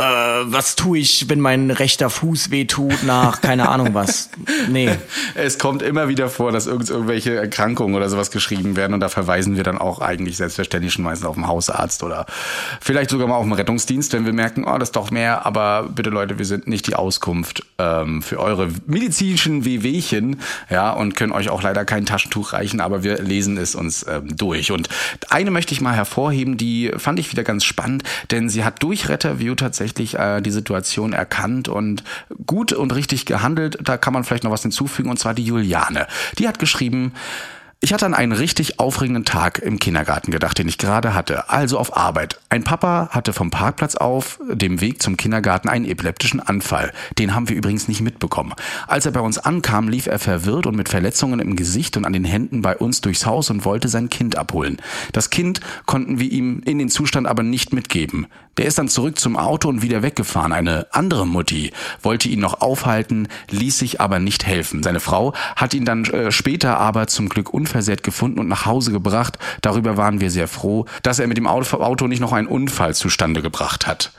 äh, 0.00 0.52
was 0.52 0.76
tue 0.76 0.98
ich, 0.98 1.28
wenn 1.28 1.40
mein 1.40 1.70
rechter 1.70 2.08
Fuß 2.08 2.50
wehtut 2.50 3.02
nach 3.04 3.40
keine 3.40 3.68
Ahnung 3.68 3.94
was. 3.94 4.30
Nee. 4.68 4.90
Es 5.34 5.58
kommt 5.58 5.82
immer 5.82 6.08
wieder 6.08 6.28
vor, 6.28 6.52
dass 6.52 6.66
irgend, 6.66 6.90
irgendwelche 6.90 7.36
Erkrankungen 7.36 7.94
oder 7.94 8.08
sowas 8.08 8.30
geschrieben 8.30 8.76
werden 8.76 8.94
und 8.94 9.00
da 9.00 9.08
verweisen 9.08 9.56
wir 9.56 9.62
dann 9.62 9.78
auch 9.78 10.00
eigentlich 10.00 10.36
selbstverständlich 10.36 10.92
schon 10.92 11.04
meistens 11.04 11.26
auf 11.26 11.34
den 11.34 11.46
Hausarzt 11.46 12.02
oder 12.02 12.26
vielleicht 12.80 13.10
sogar 13.10 13.28
mal 13.28 13.36
auf 13.36 13.44
den 13.44 13.52
Rettungsdienst, 13.52 14.12
wenn 14.12 14.24
wir 14.24 14.32
merken, 14.32 14.64
oh, 14.64 14.78
das 14.78 14.88
ist 14.88 14.96
doch 14.96 15.10
mehr, 15.10 15.46
aber 15.46 15.88
bitte 15.94 16.10
Leute, 16.10 16.38
wir 16.38 16.44
sind 16.44 16.66
nicht 16.66 16.86
die 16.86 16.94
Auskunft 16.94 17.64
ähm, 17.78 18.22
für 18.22 18.40
eure 18.40 18.68
medizinischen 18.86 19.64
Wehwehchen, 19.64 20.40
ja, 20.68 20.90
und 20.90 21.16
können 21.16 21.32
euch 21.32 21.50
auch 21.50 21.62
leider 21.62 21.84
kein 21.84 22.06
Taschentuch 22.06 22.52
reichen, 22.52 22.80
aber 22.80 23.02
wir 23.02 23.18
lesen 23.22 23.56
es 23.56 23.74
uns 23.74 24.06
ähm, 24.08 24.36
durch. 24.36 24.72
Und 24.72 24.88
eine 25.28 25.50
möchte 25.50 25.74
ich 25.74 25.80
mal 25.80 25.94
hervorheben, 25.94 26.56
die 26.56 26.90
fand 26.96 27.18
ich 27.18 27.30
wieder 27.30 27.44
ganz 27.44 27.64
spannend, 27.64 28.02
denn 28.30 28.48
sie 28.48 28.64
hat 28.64 28.82
durch 28.82 29.08
Retterview 29.08 29.54
tatsächlich 29.54 29.89
tatsächlich 29.90 30.18
äh, 30.18 30.40
die 30.40 30.50
Situation 30.50 31.12
erkannt 31.12 31.68
und 31.68 32.02
gut 32.46 32.72
und 32.72 32.94
richtig 32.94 33.26
gehandelt. 33.26 33.78
Da 33.82 33.96
kann 33.96 34.12
man 34.12 34.24
vielleicht 34.24 34.44
noch 34.44 34.50
was 34.50 34.62
hinzufügen, 34.62 35.10
und 35.10 35.18
zwar 35.18 35.34
die 35.34 35.44
Juliane. 35.44 36.06
Die 36.38 36.48
hat 36.48 36.58
geschrieben, 36.58 37.12
ich 37.82 37.94
hatte 37.94 38.04
an 38.04 38.12
einen 38.12 38.32
richtig 38.32 38.78
aufregenden 38.78 39.24
Tag 39.24 39.58
im 39.58 39.78
Kindergarten 39.78 40.30
gedacht, 40.32 40.58
den 40.58 40.68
ich 40.68 40.76
gerade 40.76 41.14
hatte, 41.14 41.48
also 41.48 41.78
auf 41.78 41.96
Arbeit. 41.96 42.38
Ein 42.50 42.62
Papa 42.62 43.08
hatte 43.10 43.32
vom 43.32 43.50
Parkplatz 43.50 43.94
auf 43.94 44.38
dem 44.46 44.82
Weg 44.82 45.00
zum 45.00 45.16
Kindergarten 45.16 45.70
einen 45.70 45.86
epileptischen 45.86 46.40
Anfall. 46.40 46.92
Den 47.18 47.34
haben 47.34 47.48
wir 47.48 47.56
übrigens 47.56 47.88
nicht 47.88 48.02
mitbekommen. 48.02 48.52
Als 48.86 49.06
er 49.06 49.12
bei 49.12 49.20
uns 49.20 49.38
ankam, 49.38 49.88
lief 49.88 50.08
er 50.08 50.18
verwirrt 50.18 50.66
und 50.66 50.76
mit 50.76 50.90
Verletzungen 50.90 51.40
im 51.40 51.56
Gesicht 51.56 51.96
und 51.96 52.04
an 52.04 52.12
den 52.12 52.24
Händen 52.24 52.60
bei 52.60 52.76
uns 52.76 53.00
durchs 53.00 53.24
Haus 53.24 53.48
und 53.48 53.64
wollte 53.64 53.88
sein 53.88 54.10
Kind 54.10 54.36
abholen. 54.36 54.76
Das 55.12 55.30
Kind 55.30 55.62
konnten 55.86 56.20
wir 56.20 56.30
ihm 56.30 56.60
in 56.66 56.78
den 56.78 56.90
Zustand 56.90 57.26
aber 57.26 57.42
nicht 57.42 57.72
mitgeben. 57.72 58.26
Der 58.58 58.66
ist 58.66 58.78
dann 58.78 58.88
zurück 58.88 59.18
zum 59.18 59.38
Auto 59.38 59.70
und 59.70 59.80
wieder 59.80 60.02
weggefahren. 60.02 60.52
Eine 60.52 60.86
andere 60.90 61.26
Mutti 61.26 61.72
wollte 62.02 62.28
ihn 62.28 62.40
noch 62.40 62.60
aufhalten, 62.60 63.28
ließ 63.48 63.78
sich 63.78 64.02
aber 64.02 64.18
nicht 64.18 64.44
helfen. 64.44 64.82
Seine 64.82 65.00
Frau 65.00 65.32
hat 65.56 65.72
ihn 65.72 65.86
dann 65.86 66.04
äh, 66.04 66.30
später 66.30 66.76
aber 66.78 67.06
zum 67.06 67.30
Glück 67.30 67.54
unversehrt 67.70 68.02
gefunden 68.02 68.40
und 68.40 68.48
nach 68.48 68.66
Hause 68.66 68.90
gebracht. 68.90 69.38
Darüber 69.62 69.96
waren 69.96 70.20
wir 70.20 70.30
sehr 70.30 70.48
froh, 70.48 70.86
dass 71.04 71.20
er 71.20 71.28
mit 71.28 71.36
dem 71.36 71.46
Auto 71.46 72.08
nicht 72.08 72.18
noch 72.18 72.32
einen 72.32 72.48
Unfall 72.48 72.94
zustande 72.96 73.42
gebracht 73.42 73.86
hat. 73.86 74.10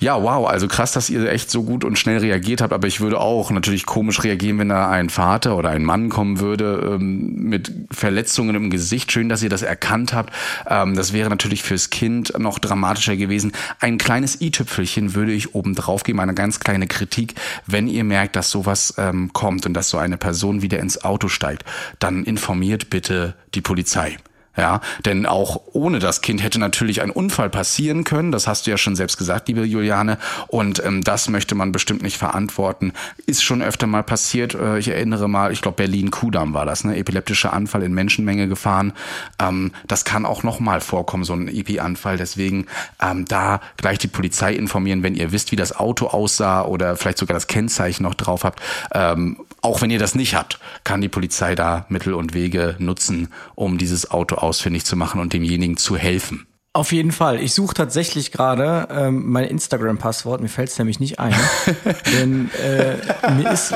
Ja, 0.00 0.20
wow, 0.20 0.48
also 0.48 0.66
krass, 0.66 0.90
dass 0.90 1.08
ihr 1.08 1.30
echt 1.30 1.50
so 1.50 1.62
gut 1.62 1.84
und 1.84 1.96
schnell 1.96 2.18
reagiert 2.18 2.60
habt, 2.60 2.72
aber 2.72 2.88
ich 2.88 3.00
würde 3.00 3.20
auch 3.20 3.52
natürlich 3.52 3.86
komisch 3.86 4.24
reagieren, 4.24 4.58
wenn 4.58 4.68
da 4.68 4.90
ein 4.90 5.08
Vater 5.08 5.56
oder 5.56 5.70
ein 5.70 5.84
Mann 5.84 6.08
kommen 6.08 6.40
würde 6.40 6.96
ähm, 6.96 7.34
mit 7.36 7.72
Verletzungen 7.92 8.56
im 8.56 8.70
Gesicht. 8.70 9.12
Schön, 9.12 9.28
dass 9.28 9.42
ihr 9.44 9.50
das 9.50 9.62
erkannt 9.62 10.12
habt. 10.12 10.32
Ähm, 10.68 10.96
das 10.96 11.12
wäre 11.12 11.30
natürlich 11.30 11.62
fürs 11.62 11.90
Kind 11.90 12.36
noch 12.38 12.58
dramatischer 12.58 13.16
gewesen. 13.16 13.52
Ein 13.78 13.96
kleines 13.96 14.40
i-Tüpfelchen 14.40 15.14
würde 15.14 15.32
ich 15.32 15.54
oben 15.54 15.76
drauf 15.76 16.02
geben, 16.02 16.18
eine 16.18 16.34
ganz 16.34 16.58
kleine 16.58 16.88
Kritik. 16.88 17.34
Wenn 17.66 17.86
ihr 17.86 18.02
merkt, 18.02 18.34
dass 18.34 18.50
sowas 18.50 18.94
ähm, 18.98 19.32
kommt 19.32 19.64
und 19.64 19.74
dass 19.74 19.90
so 19.90 19.98
eine 19.98 20.16
Person 20.16 20.60
wieder 20.60 20.80
ins 20.80 21.04
Auto 21.04 21.28
steigt, 21.28 21.64
dann 22.00 22.24
informiert 22.24 22.90
bitte 22.90 23.36
die 23.54 23.60
Polizei. 23.60 24.18
Ja, 24.56 24.80
denn 25.04 25.26
auch 25.26 25.60
ohne 25.72 25.98
das 25.98 26.20
Kind 26.20 26.42
hätte 26.42 26.60
natürlich 26.60 27.02
ein 27.02 27.10
Unfall 27.10 27.50
passieren 27.50 28.04
können. 28.04 28.30
Das 28.30 28.46
hast 28.46 28.66
du 28.66 28.70
ja 28.70 28.78
schon 28.78 28.94
selbst 28.94 29.16
gesagt, 29.16 29.48
liebe 29.48 29.64
Juliane. 29.64 30.16
Und 30.46 30.84
ähm, 30.84 31.02
das 31.02 31.28
möchte 31.28 31.56
man 31.56 31.72
bestimmt 31.72 32.02
nicht 32.02 32.18
verantworten. 32.18 32.92
Ist 33.26 33.42
schon 33.42 33.62
öfter 33.62 33.88
mal 33.88 34.04
passiert. 34.04 34.54
Äh, 34.54 34.78
ich 34.78 34.88
erinnere 34.88 35.28
mal, 35.28 35.52
ich 35.52 35.60
glaube 35.60 35.76
Berlin-Kudam 35.76 36.54
war 36.54 36.66
das, 36.66 36.84
ne? 36.84 36.96
Epileptischer 36.96 37.52
Anfall 37.52 37.82
in 37.82 37.94
Menschenmenge 37.94 38.46
gefahren. 38.46 38.92
Ähm, 39.40 39.72
das 39.88 40.04
kann 40.04 40.24
auch 40.24 40.44
nochmal 40.44 40.80
vorkommen, 40.80 41.24
so 41.24 41.32
ein 41.32 41.48
Epi-Anfall. 41.48 42.16
Deswegen 42.16 42.66
ähm, 43.02 43.24
da 43.24 43.60
gleich 43.76 43.98
die 43.98 44.08
Polizei 44.08 44.54
informieren, 44.54 45.02
wenn 45.02 45.16
ihr 45.16 45.32
wisst, 45.32 45.50
wie 45.50 45.56
das 45.56 45.74
Auto 45.74 46.06
aussah 46.06 46.62
oder 46.62 46.96
vielleicht 46.96 47.18
sogar 47.18 47.34
das 47.34 47.48
Kennzeichen 47.48 48.04
noch 48.04 48.14
drauf 48.14 48.44
habt. 48.44 48.60
Ähm, 48.92 49.38
auch 49.64 49.80
wenn 49.80 49.90
ihr 49.90 49.98
das 49.98 50.14
nicht 50.14 50.34
habt, 50.34 50.58
kann 50.84 51.00
die 51.00 51.08
Polizei 51.08 51.54
da 51.54 51.86
Mittel 51.88 52.14
und 52.14 52.34
Wege 52.34 52.76
nutzen, 52.78 53.28
um 53.54 53.78
dieses 53.78 54.10
Auto 54.10 54.36
ausfindig 54.36 54.84
zu 54.84 54.96
machen 54.96 55.20
und 55.20 55.32
demjenigen 55.32 55.76
zu 55.76 55.96
helfen. 55.96 56.46
Auf 56.74 56.92
jeden 56.92 57.12
Fall. 57.12 57.40
Ich 57.40 57.54
suche 57.54 57.72
tatsächlich 57.72 58.32
gerade 58.32 58.88
ähm, 58.90 59.30
mein 59.30 59.44
Instagram-Passwort. 59.44 60.40
Mir 60.40 60.48
fällt 60.48 60.70
es 60.70 60.78
nämlich 60.78 60.98
nicht 60.98 61.20
ein. 61.20 61.34
denn 62.12 62.50
äh, 62.62 62.96
mir 63.30 63.52
ist. 63.52 63.74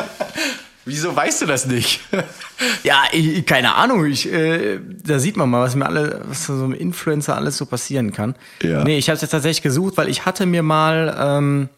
Wieso 0.84 1.14
weißt 1.14 1.42
du 1.42 1.46
das 1.46 1.66
nicht? 1.66 2.00
ja, 2.82 3.04
ich, 3.12 3.46
keine 3.46 3.76
Ahnung. 3.76 4.04
Ich, 4.06 4.30
äh, 4.32 4.80
da 5.04 5.20
sieht 5.20 5.36
man 5.36 5.48
mal, 5.48 5.62
was 5.62 5.76
mir 5.76 5.86
alle, 5.86 6.22
was 6.26 6.46
so 6.46 6.54
einem 6.54 6.72
Influencer 6.72 7.36
alles 7.36 7.56
so 7.56 7.66
passieren 7.66 8.12
kann. 8.12 8.34
Ja. 8.62 8.82
Nee, 8.82 8.98
ich 8.98 9.08
habe 9.08 9.14
es 9.14 9.22
jetzt 9.22 9.30
tatsächlich 9.30 9.62
gesucht, 9.62 9.96
weil 9.96 10.08
ich 10.08 10.26
hatte 10.26 10.44
mir 10.44 10.62
mal. 10.62 11.16
Ähm, 11.18 11.68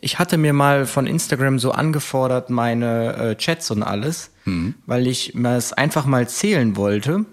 ich 0.00 0.18
hatte 0.18 0.36
mir 0.38 0.52
mal 0.52 0.86
von 0.86 1.06
Instagram 1.06 1.58
so 1.58 1.72
angefordert, 1.72 2.50
meine 2.50 3.16
äh, 3.16 3.34
Chats 3.36 3.70
und 3.70 3.82
alles, 3.82 4.30
mhm. 4.44 4.74
weil 4.86 5.06
ich 5.06 5.34
es 5.34 5.72
einfach 5.72 6.06
mal 6.06 6.28
zählen 6.28 6.76
wollte. 6.76 7.24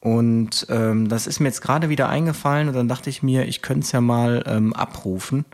Und 0.00 0.66
ähm, 0.70 1.08
das 1.08 1.26
ist 1.26 1.40
mir 1.40 1.48
jetzt 1.48 1.60
gerade 1.60 1.88
wieder 1.88 2.08
eingefallen 2.08 2.68
und 2.68 2.74
dann 2.74 2.88
dachte 2.88 3.10
ich 3.10 3.22
mir, 3.22 3.46
ich 3.46 3.62
könnte 3.62 3.84
es 3.84 3.92
ja 3.92 4.00
mal 4.00 4.44
ähm, 4.46 4.72
abrufen 4.72 5.44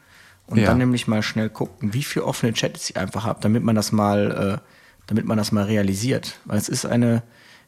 und 0.46 0.58
ja. 0.58 0.66
dann 0.66 0.78
nämlich 0.78 1.08
mal 1.08 1.22
schnell 1.22 1.48
gucken, 1.48 1.94
wie 1.94 2.02
viele 2.02 2.26
offene 2.26 2.52
Chats 2.52 2.90
ich 2.90 2.96
einfach 2.98 3.24
habe, 3.24 3.40
damit 3.40 3.62
man 3.62 3.74
das 3.74 3.90
mal, 3.92 4.60
äh, 4.60 4.68
damit 5.06 5.24
man 5.24 5.38
das 5.38 5.50
mal 5.50 5.64
realisiert. 5.64 6.38
Weil 6.44 6.58
es 6.58 6.68
ist 6.68 6.84
eine 6.84 7.22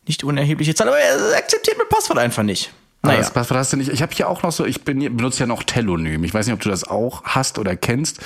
nicht 0.07 0.23
unerhebliche 0.23 0.75
Zahl, 0.75 0.89
aber 0.89 0.99
er 0.99 1.39
akzeptiert 1.39 1.79
mein 1.79 1.89
Passwort 1.89 2.19
einfach 2.19 2.43
nicht. 2.43 2.73
Naja. 3.07 3.19
Das 3.19 3.33
Passwort 3.33 3.59
hast 3.59 3.73
du 3.73 3.77
nicht. 3.77 3.91
Ich 3.91 4.03
habe 4.03 4.13
hier 4.15 4.29
auch 4.29 4.43
noch 4.43 4.53
so, 4.53 4.65
ich 4.65 4.85
bin, 4.85 4.99
benutze 5.17 5.41
ja 5.41 5.47
noch 5.47 5.63
Telonym. 5.63 6.25
Ich 6.25 6.35
weiß 6.35 6.47
nicht, 6.47 6.55
ob 6.55 6.61
du 6.61 6.69
das 6.69 6.85
auch 6.85 7.23
hast 7.25 7.59
oder 7.59 7.77
kennst. 7.77 8.21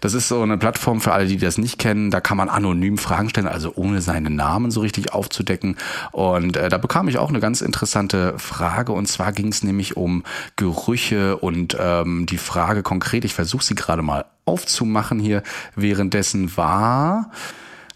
Das 0.00 0.14
ist 0.14 0.28
so 0.28 0.42
eine 0.42 0.58
Plattform 0.58 1.00
für 1.00 1.12
alle, 1.12 1.26
die 1.26 1.36
das 1.36 1.58
nicht 1.58 1.78
kennen. 1.78 2.10
Da 2.10 2.20
kann 2.20 2.36
man 2.36 2.48
anonym 2.48 2.98
Fragen 2.98 3.30
stellen, 3.30 3.46
also 3.46 3.72
ohne 3.74 4.00
seinen 4.00 4.36
Namen 4.36 4.70
so 4.70 4.80
richtig 4.80 5.12
aufzudecken. 5.12 5.76
Und 6.12 6.56
äh, 6.56 6.68
da 6.68 6.78
bekam 6.78 7.08
ich 7.08 7.18
auch 7.18 7.28
eine 7.28 7.40
ganz 7.40 7.60
interessante 7.60 8.38
Frage. 8.38 8.92
Und 8.92 9.06
zwar 9.06 9.32
ging 9.32 9.48
es 9.48 9.62
nämlich 9.62 9.96
um 9.96 10.24
Gerüche 10.56 11.36
und 11.36 11.76
ähm, 11.78 12.26
die 12.26 12.38
Frage 12.38 12.82
konkret, 12.82 13.24
ich 13.24 13.34
versuche 13.34 13.64
sie 13.64 13.74
gerade 13.74 14.02
mal 14.02 14.24
aufzumachen 14.44 15.18
hier 15.18 15.42
währenddessen 15.74 16.56
war, 16.56 17.30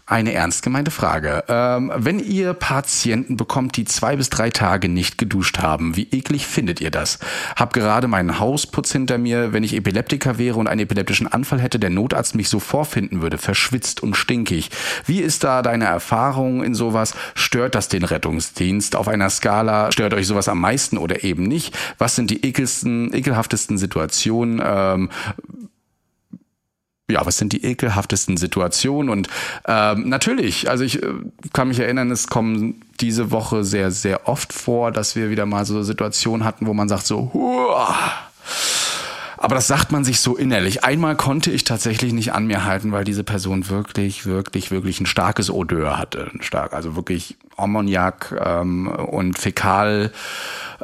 eine 0.09 0.33
ernst 0.33 0.63
gemeinte 0.63 0.89
Frage. 0.89 1.43
Ähm, 1.47 1.91
wenn 1.95 2.19
ihr 2.19 2.53
Patienten 2.53 3.37
bekommt, 3.37 3.77
die 3.77 3.85
zwei 3.85 4.15
bis 4.15 4.29
drei 4.29 4.49
Tage 4.49 4.89
nicht 4.89 5.19
geduscht 5.19 5.59
haben, 5.59 5.95
wie 5.95 6.07
eklig 6.11 6.47
findet 6.47 6.81
ihr 6.81 6.89
das? 6.89 7.19
Hab 7.55 7.73
gerade 7.73 8.07
meinen 8.07 8.39
Hausputz 8.39 8.91
hinter 8.91 9.19
mir. 9.19 9.53
Wenn 9.53 9.63
ich 9.63 9.75
Epileptiker 9.75 10.39
wäre 10.39 10.57
und 10.57 10.67
einen 10.67 10.81
epileptischen 10.81 11.27
Anfall 11.27 11.61
hätte, 11.61 11.77
der 11.77 11.91
Notarzt 11.91 12.33
mich 12.33 12.49
so 12.49 12.59
vorfinden 12.59 13.21
würde, 13.21 13.37
verschwitzt 13.37 14.01
und 14.01 14.15
stinkig. 14.15 14.71
Wie 15.05 15.19
ist 15.19 15.43
da 15.43 15.61
deine 15.61 15.85
Erfahrung 15.85 16.63
in 16.63 16.73
sowas? 16.73 17.13
Stört 17.35 17.75
das 17.75 17.87
den 17.87 18.03
Rettungsdienst? 18.03 18.95
Auf 18.95 19.07
einer 19.07 19.29
Skala 19.29 19.91
stört 19.91 20.15
euch 20.15 20.25
sowas 20.25 20.49
am 20.49 20.59
meisten 20.59 20.97
oder 20.97 21.23
eben 21.23 21.43
nicht? 21.43 21.77
Was 21.99 22.15
sind 22.15 22.31
die 22.31 22.43
ekelsten, 22.43 23.13
ekelhaftesten 23.13 23.77
Situationen? 23.77 24.59
Ähm, 24.63 25.09
ja, 27.09 27.25
was 27.25 27.37
sind 27.37 27.53
die 27.53 27.63
ekelhaftesten 27.65 28.37
Situationen? 28.37 29.09
Und 29.09 29.27
ähm, 29.67 30.09
natürlich, 30.09 30.69
also 30.69 30.83
ich 30.83 31.01
äh, 31.01 31.07
kann 31.53 31.67
mich 31.69 31.79
erinnern, 31.79 32.11
es 32.11 32.27
kommen 32.27 32.81
diese 32.99 33.31
Woche 33.31 33.63
sehr, 33.63 33.91
sehr 33.91 34.27
oft 34.27 34.53
vor, 34.53 34.91
dass 34.91 35.15
wir 35.15 35.29
wieder 35.29 35.45
mal 35.45 35.65
so 35.65 35.83
Situationen 35.83 36.45
hatten, 36.45 36.67
wo 36.67 36.73
man 36.73 36.89
sagt 36.89 37.05
so, 37.05 37.31
Huah! 37.33 37.95
Aber 39.41 39.55
das 39.55 39.67
sagt 39.67 39.93
man 39.93 40.03
sich 40.03 40.19
so 40.19 40.35
innerlich. 40.35 40.83
Einmal 40.83 41.15
konnte 41.15 41.49
ich 41.49 41.63
tatsächlich 41.63 42.11
nicht 42.11 42.33
an 42.33 42.47
mir 42.47 42.65
halten, 42.65 42.91
weil 42.91 43.05
diese 43.05 43.23
Person 43.23 43.69
wirklich, 43.69 44.25
wirklich, 44.25 44.69
wirklich 44.69 44.99
ein 44.99 45.05
starkes 45.05 45.49
Odeur 45.49 45.97
hatte. 45.97 46.29
Stark, 46.41 46.73
also 46.73 46.97
wirklich 46.97 47.37
Ammoniak 47.55 48.35
ähm, 48.37 48.87
und 48.87 49.39
Fäkal. 49.39 50.11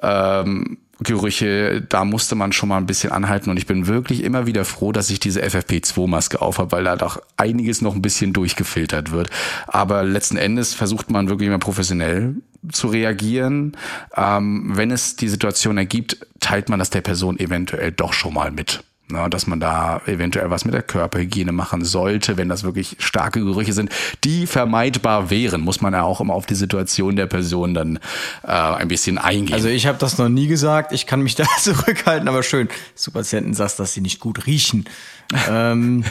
Ähm, 0.02 0.78
Gerüche, 1.00 1.82
da 1.82 2.06
musste 2.06 2.36
man 2.36 2.54
schon 2.54 2.70
mal 2.70 2.78
ein 2.78 2.86
bisschen 2.86 3.12
anhalten 3.12 3.50
und 3.50 3.58
ich 3.58 3.66
bin 3.66 3.88
wirklich 3.88 4.24
immer 4.24 4.46
wieder 4.46 4.64
froh, 4.64 4.92
dass 4.92 5.10
ich 5.10 5.20
diese 5.20 5.44
FFP2-Maske 5.44 6.42
aufhabe, 6.42 6.72
weil 6.72 6.84
da 6.86 6.96
doch 6.96 7.22
einiges 7.38 7.82
noch 7.82 7.96
ein 7.96 8.02
bisschen 8.02 8.32
durchgefiltert 8.32 9.12
wird. 9.12 9.30
Aber 9.68 10.04
letzten 10.04 10.38
Endes 10.38 10.74
versucht 10.74 11.12
man 11.12 11.30
wirklich 11.30 11.48
immer 11.48 11.60
professionell 11.60 12.36
zu 12.72 12.88
reagieren. 12.88 13.76
Ähm, 14.16 14.72
wenn 14.76 14.92
es 14.92 15.16
die 15.16 15.28
Situation 15.28 15.78
ergibt, 15.78 16.26
teilt 16.40 16.70
man 16.70 16.80
das 16.80 16.90
der 16.90 17.02
Person 17.02 17.40
eventuell 17.40 17.92
doch 17.92 18.14
schon 18.14 18.34
mal 18.34 18.52
mit. 18.52 18.84
Na, 19.08 19.30
dass 19.30 19.46
man 19.46 19.60
da 19.60 20.02
eventuell 20.08 20.50
was 20.50 20.66
mit 20.66 20.74
der 20.74 20.82
Körperhygiene 20.82 21.52
machen 21.52 21.86
sollte, 21.86 22.38
wenn 22.38 22.50
das 22.50 22.64
wirklich 22.64 22.96
starke 22.98 23.40
Gerüche 23.40 23.72
sind, 23.72 23.92
die 24.24 24.48
vermeidbar 24.48 25.30
wären, 25.30 25.62
muss 25.62 25.80
man 25.80 25.94
ja 25.94 26.02
auch 26.02 26.22
immer 26.22 26.34
auf 26.34 26.48
die 26.48 26.56
Situation 26.56 27.16
der 27.16 27.28
Person 27.28 27.76
dann 27.76 28.00
äh, 28.44 28.48
ein 28.48 28.88
bisschen 28.88 29.20
eingehen. 29.20 29.54
Also 29.54 29.68
ich 29.68 29.86
habe 29.86 30.00
das 30.00 30.18
noch 30.18 30.28
nie 30.28 30.48
gesagt, 30.48 30.92
ich 30.92 31.06
kann 31.06 31.22
mich 31.22 31.36
da 31.36 31.46
zurückhalten, 31.60 32.28
aber 32.28 32.42
schön, 32.42 32.68
du 33.04 33.12
Patienten 33.12 33.54
sagst, 33.54 33.80
dass 33.80 33.94
sie 33.94 34.02
nicht 34.02 34.20
gut 34.20 34.48
riechen. 34.48 34.86
ähm. 35.50 36.04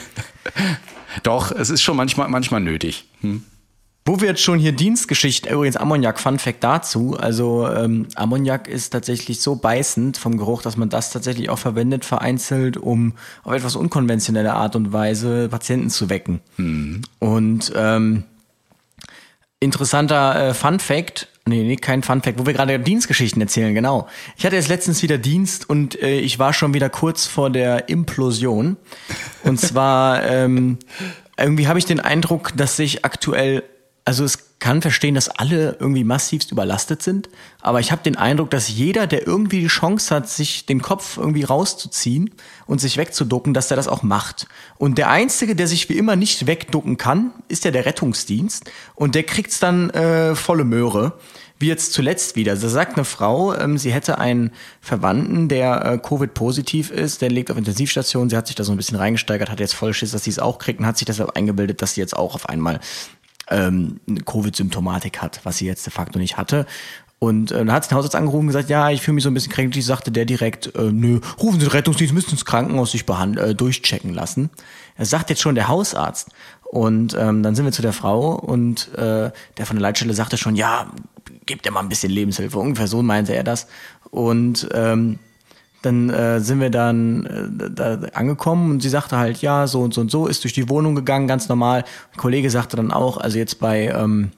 Doch, 1.22 1.50
es 1.52 1.70
ist 1.70 1.82
schon 1.82 1.96
manchmal, 1.96 2.28
manchmal 2.28 2.60
nötig. 2.60 3.08
Hm? 3.22 3.44
Wo 4.06 4.20
wir 4.20 4.28
jetzt 4.28 4.42
schon 4.42 4.58
hier 4.58 4.72
Dienstgeschichten, 4.72 5.50
übrigens 5.50 5.78
Ammoniak, 5.78 6.20
Fun 6.20 6.38
Fact 6.38 6.62
dazu. 6.62 7.16
Also 7.18 7.66
ähm, 7.66 8.06
Ammoniak 8.16 8.68
ist 8.68 8.90
tatsächlich 8.90 9.40
so 9.40 9.56
beißend 9.56 10.18
vom 10.18 10.36
Geruch, 10.36 10.60
dass 10.60 10.76
man 10.76 10.90
das 10.90 11.10
tatsächlich 11.10 11.48
auch 11.48 11.58
verwendet, 11.58 12.04
vereinzelt, 12.04 12.76
um 12.76 13.14
auf 13.44 13.54
etwas 13.54 13.76
unkonventionelle 13.76 14.52
Art 14.52 14.76
und 14.76 14.92
Weise 14.92 15.48
Patienten 15.48 15.88
zu 15.88 16.10
wecken. 16.10 16.40
Mhm. 16.58 17.00
Und 17.18 17.72
ähm, 17.74 18.24
interessanter 19.58 20.48
äh, 20.48 20.54
Fun 20.54 20.80
Fact, 20.80 21.28
nee, 21.46 21.62
nee, 21.62 21.76
kein 21.76 22.02
Fun 22.02 22.20
Fact, 22.20 22.38
wo 22.38 22.44
wir 22.44 22.52
gerade 22.52 22.78
Dienstgeschichten 22.78 23.40
erzählen, 23.40 23.74
genau. 23.74 24.06
Ich 24.36 24.44
hatte 24.44 24.56
jetzt 24.56 24.68
letztens 24.68 25.02
wieder 25.02 25.16
Dienst 25.16 25.70
und 25.70 26.00
äh, 26.02 26.18
ich 26.20 26.38
war 26.38 26.52
schon 26.52 26.74
wieder 26.74 26.90
kurz 26.90 27.24
vor 27.24 27.48
der 27.48 27.88
Implosion. 27.88 28.76
Und 29.44 29.58
zwar 29.58 30.22
ähm, 30.24 30.76
irgendwie 31.38 31.68
habe 31.68 31.78
ich 31.78 31.86
den 31.86 32.00
Eindruck, 32.00 32.52
dass 32.54 32.76
sich 32.76 33.06
aktuell 33.06 33.62
also 34.04 34.24
es 34.24 34.58
kann 34.58 34.82
verstehen, 34.82 35.14
dass 35.14 35.28
alle 35.28 35.76
irgendwie 35.80 36.04
massivst 36.04 36.52
überlastet 36.52 37.02
sind, 37.02 37.28
aber 37.60 37.80
ich 37.80 37.92
habe 37.92 38.02
den 38.02 38.16
Eindruck, 38.16 38.50
dass 38.50 38.68
jeder, 38.68 39.06
der 39.06 39.26
irgendwie 39.26 39.60
die 39.60 39.66
Chance 39.66 40.14
hat, 40.14 40.28
sich 40.28 40.66
den 40.66 40.82
Kopf 40.82 41.16
irgendwie 41.16 41.44
rauszuziehen 41.44 42.30
und 42.66 42.80
sich 42.80 42.96
wegzuducken, 42.96 43.54
dass 43.54 43.68
der 43.68 43.76
das 43.76 43.88
auch 43.88 44.02
macht. 44.02 44.46
Und 44.76 44.98
der 44.98 45.10
Einzige, 45.10 45.56
der 45.56 45.66
sich 45.66 45.88
wie 45.88 45.98
immer 45.98 46.16
nicht 46.16 46.46
wegducken 46.46 46.96
kann, 46.96 47.32
ist 47.48 47.64
ja 47.64 47.70
der 47.70 47.86
Rettungsdienst 47.86 48.70
und 48.94 49.14
der 49.14 49.24
kriegt's 49.24 49.58
dann 49.58 49.90
äh, 49.90 50.34
volle 50.34 50.64
Möhre. 50.64 51.18
Wie 51.60 51.68
jetzt 51.68 51.92
zuletzt 51.92 52.34
wieder. 52.34 52.56
Da 52.56 52.68
sagt 52.68 52.96
eine 52.96 53.04
Frau, 53.04 53.54
ähm, 53.54 53.78
sie 53.78 53.92
hätte 53.92 54.18
einen 54.18 54.50
Verwandten, 54.80 55.48
der 55.48 55.84
äh, 55.84 55.98
Covid-positiv 55.98 56.90
ist, 56.90 57.22
der 57.22 57.30
liegt 57.30 57.48
auf 57.50 57.56
Intensivstation. 57.56 58.28
Sie 58.28 58.36
hat 58.36 58.48
sich 58.48 58.56
da 58.56 58.64
so 58.64 58.72
ein 58.72 58.76
bisschen 58.76 58.98
reingesteigert, 58.98 59.50
hat 59.50 59.60
jetzt 59.60 59.74
voll 59.74 59.94
Schiss, 59.94 60.10
dass 60.10 60.24
sie 60.24 60.30
es 60.30 60.40
auch 60.40 60.58
kriegt 60.58 60.80
und 60.80 60.86
hat 60.86 60.98
sich 60.98 61.06
deshalb 61.06 61.36
eingebildet, 61.36 61.80
dass 61.80 61.94
sie 61.94 62.00
jetzt 62.00 62.16
auch 62.16 62.34
auf 62.34 62.48
einmal 62.48 62.80
ähm, 63.50 64.00
Covid-Symptomatik 64.24 65.20
hat, 65.20 65.40
was 65.44 65.58
sie 65.58 65.66
jetzt 65.66 65.86
de 65.86 65.92
facto 65.92 66.18
nicht 66.18 66.36
hatte. 66.36 66.66
Und 67.18 67.52
äh, 67.52 67.58
dann 67.58 67.72
hat 67.72 67.90
den 67.90 67.96
Hausarzt 67.96 68.16
angerufen 68.16 68.42
und 68.42 68.46
gesagt, 68.48 68.68
ja, 68.68 68.90
ich 68.90 69.00
fühle 69.00 69.14
mich 69.14 69.24
so 69.24 69.30
ein 69.30 69.34
bisschen 69.34 69.52
kränklich. 69.52 69.86
Sagte 69.86 70.10
der 70.10 70.26
direkt, 70.26 70.74
äh, 70.74 70.92
nö, 70.92 71.20
rufen 71.40 71.58
Sie 71.58 71.66
den 71.66 71.72
Rettungsdienst, 71.72 72.12
müssen 72.12 72.32
ins 72.32 72.44
Krankenhaus 72.44 72.92
sich 72.92 73.08
äh, 73.08 73.54
durchchecken 73.54 74.12
lassen. 74.12 74.50
Das 74.98 75.10
sagt 75.10 75.30
jetzt 75.30 75.40
schon 75.40 75.54
der 75.54 75.68
Hausarzt. 75.68 76.28
Und 76.64 77.16
ähm, 77.18 77.42
dann 77.42 77.54
sind 77.54 77.64
wir 77.64 77.72
zu 77.72 77.82
der 77.82 77.92
Frau 77.92 78.34
und 78.34 78.92
äh, 78.94 79.30
der 79.56 79.66
von 79.66 79.76
der 79.76 79.82
Leitstelle 79.82 80.12
sagte 80.12 80.36
schon, 80.36 80.56
ja, 80.56 80.90
gebt 81.46 81.64
ihr 81.66 81.72
mal 81.72 81.80
ein 81.80 81.88
bisschen 81.88 82.10
Lebenshilfe. 82.10 82.58
Ungefähr 82.58 82.88
so 82.88 83.02
meinte 83.02 83.34
er 83.34 83.44
das. 83.44 83.68
Und 84.10 84.68
ähm, 84.74 85.18
dann 85.84 86.10
äh, 86.10 86.40
sind 86.40 86.60
wir 86.60 86.70
dann 86.70 87.26
äh, 87.26 87.70
da 87.70 87.98
angekommen 88.14 88.70
und 88.72 88.80
sie 88.80 88.88
sagte 88.88 89.18
halt, 89.18 89.42
ja, 89.42 89.66
so 89.66 89.80
und 89.82 89.94
so 89.94 90.00
und 90.00 90.10
so, 90.10 90.26
ist 90.26 90.44
durch 90.44 90.52
die 90.52 90.68
Wohnung 90.68 90.94
gegangen, 90.94 91.26
ganz 91.26 91.48
normal. 91.48 91.84
Ein 92.12 92.16
Kollege 92.16 92.50
sagte 92.50 92.76
dann 92.76 92.90
auch, 92.90 93.16
also 93.16 93.38
jetzt 93.38 93.60
bei, 93.60 93.88
ähm, 93.88 94.30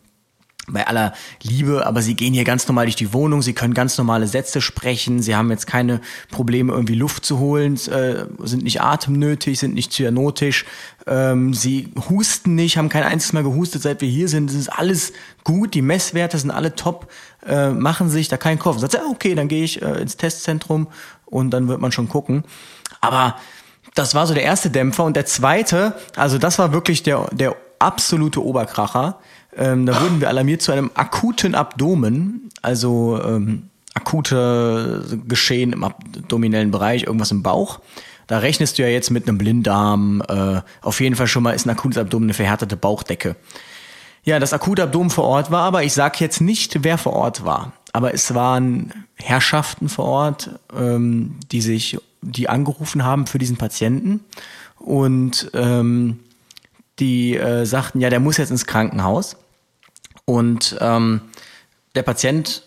bei 0.69 0.87
aller 0.87 1.13
Liebe, 1.43 1.87
aber 1.87 2.03
sie 2.03 2.15
gehen 2.15 2.35
hier 2.35 2.45
ganz 2.45 2.67
normal 2.67 2.87
durch 2.87 2.97
die 2.97 3.13
Wohnung, 3.13 3.43
sie 3.43 3.53
können 3.53 3.75
ganz 3.75 3.97
normale 3.99 4.27
Sätze 4.27 4.61
sprechen, 4.61 5.23
sie 5.23 5.37
haben 5.37 5.51
jetzt 5.51 5.67
keine 5.67 6.01
Probleme, 6.31 6.73
irgendwie 6.73 6.95
Luft 6.95 7.25
zu 7.25 7.39
holen, 7.39 7.75
äh, 7.89 8.25
sind 8.43 8.65
nicht 8.65 8.81
atemnötig, 8.81 9.59
sind 9.59 9.75
nicht 9.75 9.93
cyanotisch, 9.93 10.65
ähm, 11.07 11.55
sie 11.55 11.93
husten 12.09 12.57
nicht, 12.57 12.79
haben 12.79 12.89
kein 12.89 13.05
einziges 13.05 13.33
Mal 13.33 13.45
gehustet, 13.45 13.83
seit 13.83 14.01
wir 14.01 14.09
hier 14.09 14.29
sind. 14.29 14.51
Es 14.51 14.57
ist 14.57 14.69
alles 14.69 15.13
gut, 15.45 15.75
die 15.75 15.83
Messwerte 15.83 16.37
sind 16.37 16.51
alle 16.51 16.75
top, 16.75 17.09
äh, 17.47 17.71
machen 17.71 18.11
sich 18.11 18.29
da 18.29 18.37
keinen 18.37 18.59
Kopf. 18.59 18.79
Sagt 18.81 18.93
sie, 18.93 18.99
okay, 19.09 19.37
dann 19.37 19.47
gehe 19.47 19.63
ich 19.63 19.83
äh, 19.83 20.01
ins 20.01 20.17
Testzentrum 20.17 20.89
und 21.27 21.51
dann 21.51 21.69
wird 21.69 21.81
man 21.81 21.93
schon 21.93 22.09
gucken. 22.09 22.45
Aber 23.01 23.37
das 23.95 24.15
war 24.15 24.27
so 24.27 24.35
der 24.35 24.43
erste 24.43 24.71
Dämpfer 24.71 25.05
und 25.05 25.17
der 25.17 25.27
zweite, 25.27 25.95
also 26.17 26.39
das 26.39 26.59
war 26.59 26.73
wirklich 26.73 27.03
der, 27.03 27.29
der 27.33 27.57
absolute 27.79 28.45
Oberkracher. 28.45 29.19
Ähm, 29.57 29.87
da 29.87 30.01
wurden 30.01 30.21
wir 30.21 30.29
alarmiert 30.29 30.63
zu 30.63 30.73
einem 30.73 30.91
akuten 30.95 31.55
Abdomen, 31.55 32.51
also 32.63 33.21
ähm, 33.23 33.71
akute 33.95 35.03
Geschehen 35.27 35.73
im 35.73 35.83
abdominellen 35.83 36.71
Bereich, 36.71 37.05
irgendwas 37.05 37.31
im 37.31 37.43
Bauch. 37.43 37.81
Da 38.27 38.39
rechnest 38.39 38.79
du 38.79 38.83
ja 38.83 38.89
jetzt 38.89 39.11
mit 39.11 39.27
einem 39.27 39.39
Blinddarm. 39.39 40.23
Äh, 40.29 40.61
auf 40.83 41.01
jeden 41.01 41.17
Fall 41.17 41.27
schon 41.27 41.43
mal 41.43 41.53
ist 41.53 41.65
ein 41.65 41.71
akutes 41.71 41.99
Abdomen 41.99 42.27
eine 42.27 42.35
verhärtete 42.35 42.77
Bauchdecke. 42.77 43.37
Ja, 44.25 44.39
das 44.39 44.53
akute 44.53 44.83
Abdomen 44.83 45.11
vor 45.11 45.25
Ort 45.25 45.51
war, 45.51 45.63
aber 45.63 45.85
ich 45.85 45.95
sage 45.95 46.17
jetzt 46.21 46.41
nicht, 46.41 46.83
wer 46.83 46.99
vor 46.99 47.15
Ort 47.15 47.45
war 47.45 47.73
aber 47.97 48.13
es 48.13 48.35
waren 48.35 48.93
Herrschaften 49.15 49.89
vor 49.89 50.05
Ort, 50.05 50.51
ähm, 50.77 51.37
die 51.51 51.63
sich, 51.63 51.97
die 52.21 52.47
angerufen 52.47 53.05
haben 53.05 53.27
für 53.27 53.39
diesen 53.39 53.57
Patienten 53.57 54.21
und 54.79 55.51
ähm, 55.55 56.21
die 56.99 57.39
äh, 57.39 57.65
sagten, 57.65 58.03
ja, 58.03 58.11
der 58.11 58.21
muss 58.21 58.37
jetzt 58.37 58.51
ins 58.51 58.67
Krankenhaus. 58.67 59.39
Und 60.27 60.77
ähm, 60.79 61.23
der 61.95 62.03
Patient, 62.03 62.65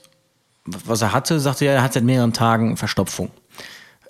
was 0.66 1.04
er 1.04 1.14
hatte, 1.14 1.40
sagte 1.40 1.66
ja, 1.66 1.74
er 1.74 1.84
hat 1.84 1.94
seit 1.94 2.06
mehreren 2.06 2.34
Tagen 2.34 2.76
Verstopfung. 2.76 3.30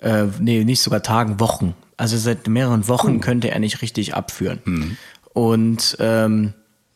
Äh, 0.00 0.24
nee, 0.38 0.64
nicht 0.64 0.80
sogar 0.80 1.02
Tagen, 1.02 1.38
Wochen. 1.38 1.74
Also 1.98 2.16
seit 2.16 2.48
mehreren 2.48 2.88
Wochen 2.88 3.16
uh. 3.16 3.20
könnte 3.20 3.50
er 3.50 3.58
nicht 3.58 3.82
richtig 3.82 4.14
abführen. 4.14 4.62
Mhm. 4.64 4.96
Und 5.34 5.98
ähm, 6.00 6.54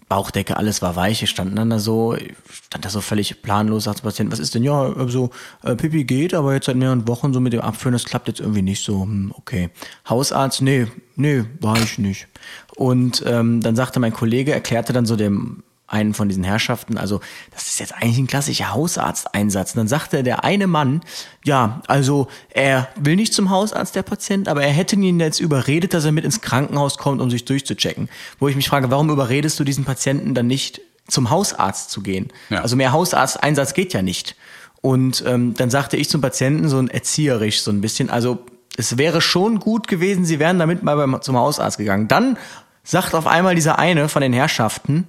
Bauchdecke, 0.08 0.56
alles 0.56 0.82
war 0.82 0.96
weich, 0.96 1.22
ich 1.22 1.30
stand 1.30 1.56
dann 1.56 1.70
da 1.70 1.78
so, 1.78 2.16
stand 2.50 2.84
da 2.84 2.90
so 2.90 3.00
völlig 3.00 3.42
planlos, 3.42 3.84
sagte 3.84 4.02
Patient, 4.02 4.30
was 4.30 4.38
ist 4.38 4.54
denn? 4.54 4.62
Ja, 4.62 4.88
so, 4.88 4.94
also, 4.94 5.30
äh, 5.62 5.74
Pipi 5.74 6.04
geht, 6.04 6.34
aber 6.34 6.54
jetzt 6.54 6.66
seit 6.66 6.76
mehreren 6.76 7.08
Wochen 7.08 7.32
so 7.32 7.40
mit 7.40 7.52
dem 7.52 7.60
Abführen, 7.60 7.92
das 7.92 8.04
klappt 8.04 8.28
jetzt 8.28 8.40
irgendwie 8.40 8.62
nicht 8.62 8.84
so, 8.84 9.02
hm, 9.02 9.32
okay. 9.36 9.70
Hausarzt, 10.08 10.62
nee, 10.62 10.86
nee, 11.16 11.44
war 11.60 11.76
ich 11.78 11.98
nicht. 11.98 12.28
Und 12.76 13.22
ähm, 13.26 13.60
dann 13.60 13.76
sagte 13.76 14.00
mein 14.00 14.12
Kollege, 14.12 14.52
erklärte 14.52 14.92
dann 14.92 15.06
so 15.06 15.16
dem 15.16 15.62
einen 15.86 16.14
von 16.14 16.28
diesen 16.28 16.44
Herrschaften, 16.44 16.96
also 16.96 17.20
das 17.52 17.68
ist 17.68 17.78
jetzt 17.78 17.94
eigentlich 17.94 18.18
ein 18.18 18.26
klassischer 18.26 18.72
Hausarzteinsatz. 18.72 19.72
Und 19.72 19.78
dann 19.78 19.88
sagte 19.88 20.22
der 20.22 20.42
eine 20.44 20.66
Mann, 20.66 21.02
ja, 21.44 21.82
also 21.86 22.28
er 22.50 22.88
will 22.96 23.16
nicht 23.16 23.34
zum 23.34 23.50
Hausarzt, 23.50 23.94
der 23.94 24.02
Patient, 24.02 24.48
aber 24.48 24.62
er 24.62 24.72
hätte 24.72 24.96
ihn 24.96 25.20
jetzt 25.20 25.40
überredet, 25.40 25.92
dass 25.92 26.04
er 26.04 26.12
mit 26.12 26.24
ins 26.24 26.40
Krankenhaus 26.40 26.96
kommt, 26.96 27.20
um 27.20 27.30
sich 27.30 27.44
durchzuchecken. 27.44 28.08
Wo 28.38 28.48
ich 28.48 28.56
mich 28.56 28.68
frage, 28.68 28.90
warum 28.90 29.10
überredest 29.10 29.60
du 29.60 29.64
diesen 29.64 29.84
Patienten 29.84 30.34
dann 30.34 30.46
nicht, 30.46 30.80
zum 31.06 31.28
Hausarzt 31.28 31.90
zu 31.90 32.00
gehen? 32.00 32.30
Ja. 32.48 32.62
Also 32.62 32.76
mehr 32.76 32.92
Hausarzteinsatz 32.92 33.74
geht 33.74 33.92
ja 33.92 34.00
nicht. 34.00 34.36
Und 34.80 35.22
ähm, 35.26 35.54
dann 35.54 35.70
sagte 35.70 35.96
ich 35.98 36.08
zum 36.08 36.20
Patienten 36.22 36.68
so 36.68 36.78
ein 36.78 36.88
erzieherisch 36.88 37.60
so 37.60 37.70
ein 37.70 37.80
bisschen, 37.82 38.10
also 38.10 38.44
es 38.76 38.98
wäre 38.98 39.20
schon 39.20 39.60
gut 39.60 39.86
gewesen, 39.86 40.24
sie 40.24 40.38
wären 40.38 40.58
damit 40.58 40.82
mal 40.82 40.96
beim, 40.96 41.20
zum 41.22 41.36
Hausarzt 41.36 41.78
gegangen. 41.78 42.08
Dann 42.08 42.38
sagt 42.82 43.14
auf 43.14 43.26
einmal 43.26 43.54
dieser 43.54 43.78
eine 43.78 44.08
von 44.08 44.22
den 44.22 44.32
Herrschaften, 44.32 45.06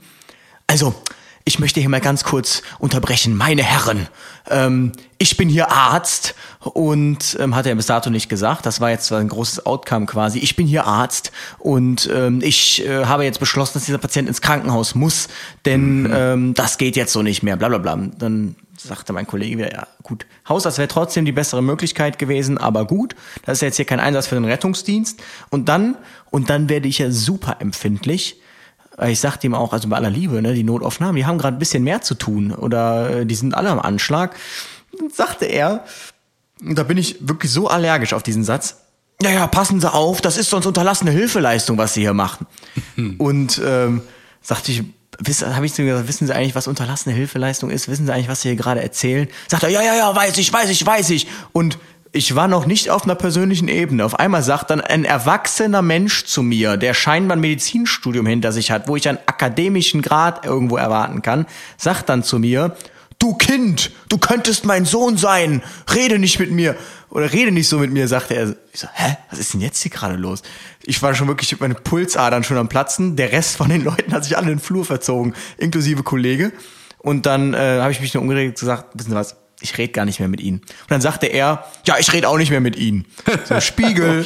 also, 0.68 0.96
ich 1.48 1.60
möchte 1.60 1.80
hier 1.80 1.90
mal 1.90 2.02
ganz 2.02 2.24
kurz 2.24 2.64
unterbrechen. 2.80 3.38
Meine 3.38 3.62
Herren, 3.62 4.08
ähm, 4.50 4.94
ich 5.20 5.38
bin 5.38 5.48
hier 5.48 5.72
Arzt 5.72 6.34
und 6.60 7.38
ähm, 7.40 7.56
hat 7.56 7.68
er 7.68 7.76
bis 7.76 7.86
dato 7.86 8.10
nicht 8.10 8.30
gesagt. 8.30 8.66
Das 8.66 8.82
war 8.82 8.90
jetzt 8.90 9.12
ein 9.12 9.28
großes 9.28 9.68
Outcome 9.68 10.08
quasi. 10.08 10.40
Ich 10.40 10.56
bin 10.56 10.66
hier 10.66 10.88
Arzt 10.88 11.32
und 11.60 12.10
ähm, 12.12 12.42
ich 12.42 12.84
äh, 12.84 13.06
habe 13.06 13.26
jetzt 13.26 13.40
beschlossen, 13.40 13.74
dass 13.76 13.86
dieser 13.86 14.00
Patient 14.00 14.28
ins 14.28 14.42
Krankenhaus 14.42 14.96
muss, 14.96 15.28
denn 15.66 16.04
mhm. 16.04 16.14
ähm, 16.14 16.54
das 16.56 16.80
geht 16.80 16.96
jetzt 16.96 17.14
so 17.14 17.22
nicht 17.22 17.44
mehr. 17.44 17.58
Blablabla. 17.58 17.96
Bla, 17.96 18.08
bla. 18.08 18.18
Dann 18.18 18.56
sagte 18.76 19.14
mein 19.14 19.28
Kollege 19.28 19.60
wieder, 19.60 19.72
ja 19.72 19.88
gut, 20.02 20.26
Hausarzt 20.50 20.80
wäre 20.80 20.88
trotzdem 20.88 21.26
die 21.26 21.32
bessere 21.32 21.62
Möglichkeit 21.62 22.18
gewesen, 22.18 22.58
aber 22.58 22.86
gut, 22.86 23.16
das 23.46 23.60
ist 23.60 23.62
jetzt 23.62 23.76
hier 23.76 23.86
kein 23.86 24.00
Einsatz 24.00 24.26
für 24.26 24.36
den 24.36 24.46
Rettungsdienst. 24.46 25.22
Und 25.52 25.70
dann, 25.70 25.96
und 26.32 26.50
dann 26.50 26.70
werde 26.70 26.88
ich 26.88 26.98
ja 26.98 27.12
super 27.12 27.58
empfindlich 27.60 28.42
ich 29.04 29.20
sagte 29.20 29.48
ihm 29.48 29.54
auch, 29.54 29.74
also 29.74 29.90
bei 29.90 29.98
aller 29.98 30.10
Liebe, 30.10 30.42
ne, 30.42 30.54
die 30.54 30.64
Notaufnahmen, 30.64 31.16
die 31.16 31.26
haben 31.26 31.38
gerade 31.38 31.58
ein 31.58 31.60
bisschen 31.60 31.84
mehr 31.84 32.02
zu 32.02 32.16
tun 32.16 32.52
oder 32.52 33.10
äh, 33.10 33.26
die 33.26 33.36
sind 33.36 33.54
alle 33.54 33.70
am 33.70 33.80
Anschlag. 33.80 34.36
Und 35.00 35.14
sagte 35.14 35.46
er, 35.46 35.84
da 36.62 36.84
bin 36.84 36.98
ich 36.98 37.18
wirklich 37.28 37.52
so 37.52 37.68
allergisch 37.68 38.14
auf 38.14 38.24
diesen 38.24 38.44
Satz, 38.44 38.82
ja, 39.22 39.32
ja, 39.32 39.48
passen 39.48 39.80
Sie 39.80 39.92
auf, 39.92 40.22
das 40.22 40.38
ist 40.38 40.50
sonst 40.50 40.66
unterlassene 40.66 41.12
Hilfeleistung, 41.12 41.78
was 41.78 41.94
Sie 41.94 42.02
hier 42.02 42.14
machen. 42.14 42.48
Und 43.18 43.62
ähm, 43.64 44.02
sagte 44.42 44.72
ich, 44.72 44.84
habe 45.42 45.66
ich 45.66 45.74
zu 45.74 45.82
ihm 45.82 45.88
gesagt, 45.88 46.08
wissen 46.08 46.28
Sie 46.28 46.36
eigentlich, 46.36 46.56
was 46.56 46.68
unterlassene 46.68 47.16
Hilfeleistung 47.16 47.70
ist? 47.70 47.88
Wissen 47.88 48.06
Sie 48.06 48.14
eigentlich, 48.14 48.28
was 48.28 48.42
Sie 48.42 48.50
hier 48.50 48.58
gerade 48.58 48.82
erzählen? 48.82 49.28
Sagt 49.48 49.64
er, 49.64 49.70
ja, 49.70 49.82
ja, 49.82 49.96
ja, 49.96 50.14
weiß 50.14 50.38
ich, 50.38 50.52
weiß 50.52 50.70
ich, 50.70 50.86
weiß 50.86 51.10
ich. 51.12 51.28
Und 51.54 51.78
ich 52.16 52.34
war 52.34 52.48
noch 52.48 52.66
nicht 52.66 52.90
auf 52.90 53.04
einer 53.04 53.16
persönlichen 53.16 53.68
Ebene. 53.68 54.06
Auf 54.06 54.18
einmal 54.18 54.42
sagt 54.42 54.70
dann 54.70 54.80
ein 54.80 55.04
erwachsener 55.04 55.82
Mensch 55.82 56.24
zu 56.24 56.44
mir, 56.44 56.78
der 56.78 56.94
scheinbar 56.94 57.36
ein 57.36 57.42
Medizinstudium 57.42 58.26
hinter 58.26 58.54
sich 58.54 58.72
hat, 58.72 58.88
wo 58.88 58.96
ich 58.96 59.10
einen 59.10 59.20
akademischen 59.26 60.02
Grad 60.02 60.46
irgendwo 60.46 60.78
erwarten 60.78 61.22
kann, 61.22 61.46
sagt 61.78 62.08
dann 62.08 62.24
zu 62.24 62.40
mir, 62.40 62.76
du 63.20 63.36
Kind, 63.36 63.92
du 64.08 64.18
könntest 64.18 64.66
mein 64.66 64.86
Sohn 64.86 65.18
sein, 65.18 65.62
rede 65.94 66.18
nicht 66.18 66.40
mit 66.40 66.52
mir 66.52 66.78
oder 67.10 67.34
rede 67.34 67.52
nicht 67.52 67.68
so 67.68 67.80
mit 67.80 67.92
mir, 67.92 68.08
sagte 68.08 68.34
er. 68.36 68.56
Ich 68.72 68.80
so, 68.80 68.88
hä, 68.94 69.18
was 69.30 69.40
ist 69.40 69.54
denn 69.54 69.62
jetzt 69.62 69.82
hier 69.82 69.92
gerade 69.92 70.16
los? 70.16 70.42
Ich 70.84 71.02
war 71.02 71.14
schon 71.16 71.28
wirklich 71.28 71.52
mit 71.52 71.60
meinen 71.60 71.76
Pulsadern 71.76 72.46
schon 72.46 72.58
am 72.58 72.70
Platzen. 72.70 73.18
Der 73.18 73.34
Rest 73.34 73.58
von 73.58 73.70
den 73.70 73.84
Leuten 73.84 74.14
hat 74.14 74.24
sich 74.24 74.38
alle 74.38 74.48
in 74.52 74.58
den 74.58 74.64
Flur 74.64 74.86
verzogen, 74.86 75.34
inklusive 75.58 76.04
Kollege. 76.04 76.54
Und 77.00 77.26
dann 77.26 77.54
äh, 77.54 77.82
habe 77.82 77.92
ich 77.92 78.00
mich 78.00 78.14
nur 78.14 78.24
umgedreht 78.24 78.48
und 78.48 78.60
gesagt, 78.60 78.86
wissen 78.94 79.10
Sie 79.10 79.16
was, 79.16 79.36
ich 79.62 79.78
rede 79.78 79.94
gar 79.94 80.06
nicht 80.06 80.20
mehr 80.20 80.30
mit 80.30 80.42
ihnen. 80.42 80.60
Und 80.60 80.92
dann 80.92 81.02
sagte 81.02 81.28
er, 81.28 81.66
ja, 81.86 81.96
ich 82.00 82.12
rede 82.14 82.30
auch 82.30 82.38
nicht 82.38 82.52
mehr 82.52 82.62
mit 82.62 82.76
ihnen. 82.76 83.06
So 83.46 83.60
Spiegel. 83.62 84.26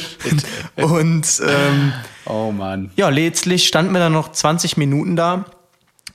und 0.76 1.42
ähm, 1.46 1.92
oh 2.26 2.52
Mann. 2.52 2.90
Ja, 2.96 3.08
letztlich 3.08 3.66
standen 3.66 3.92
wir 3.92 3.98
dann 3.98 4.12
noch 4.12 4.32
20 4.32 4.76
Minuten 4.76 5.16
da 5.16 5.44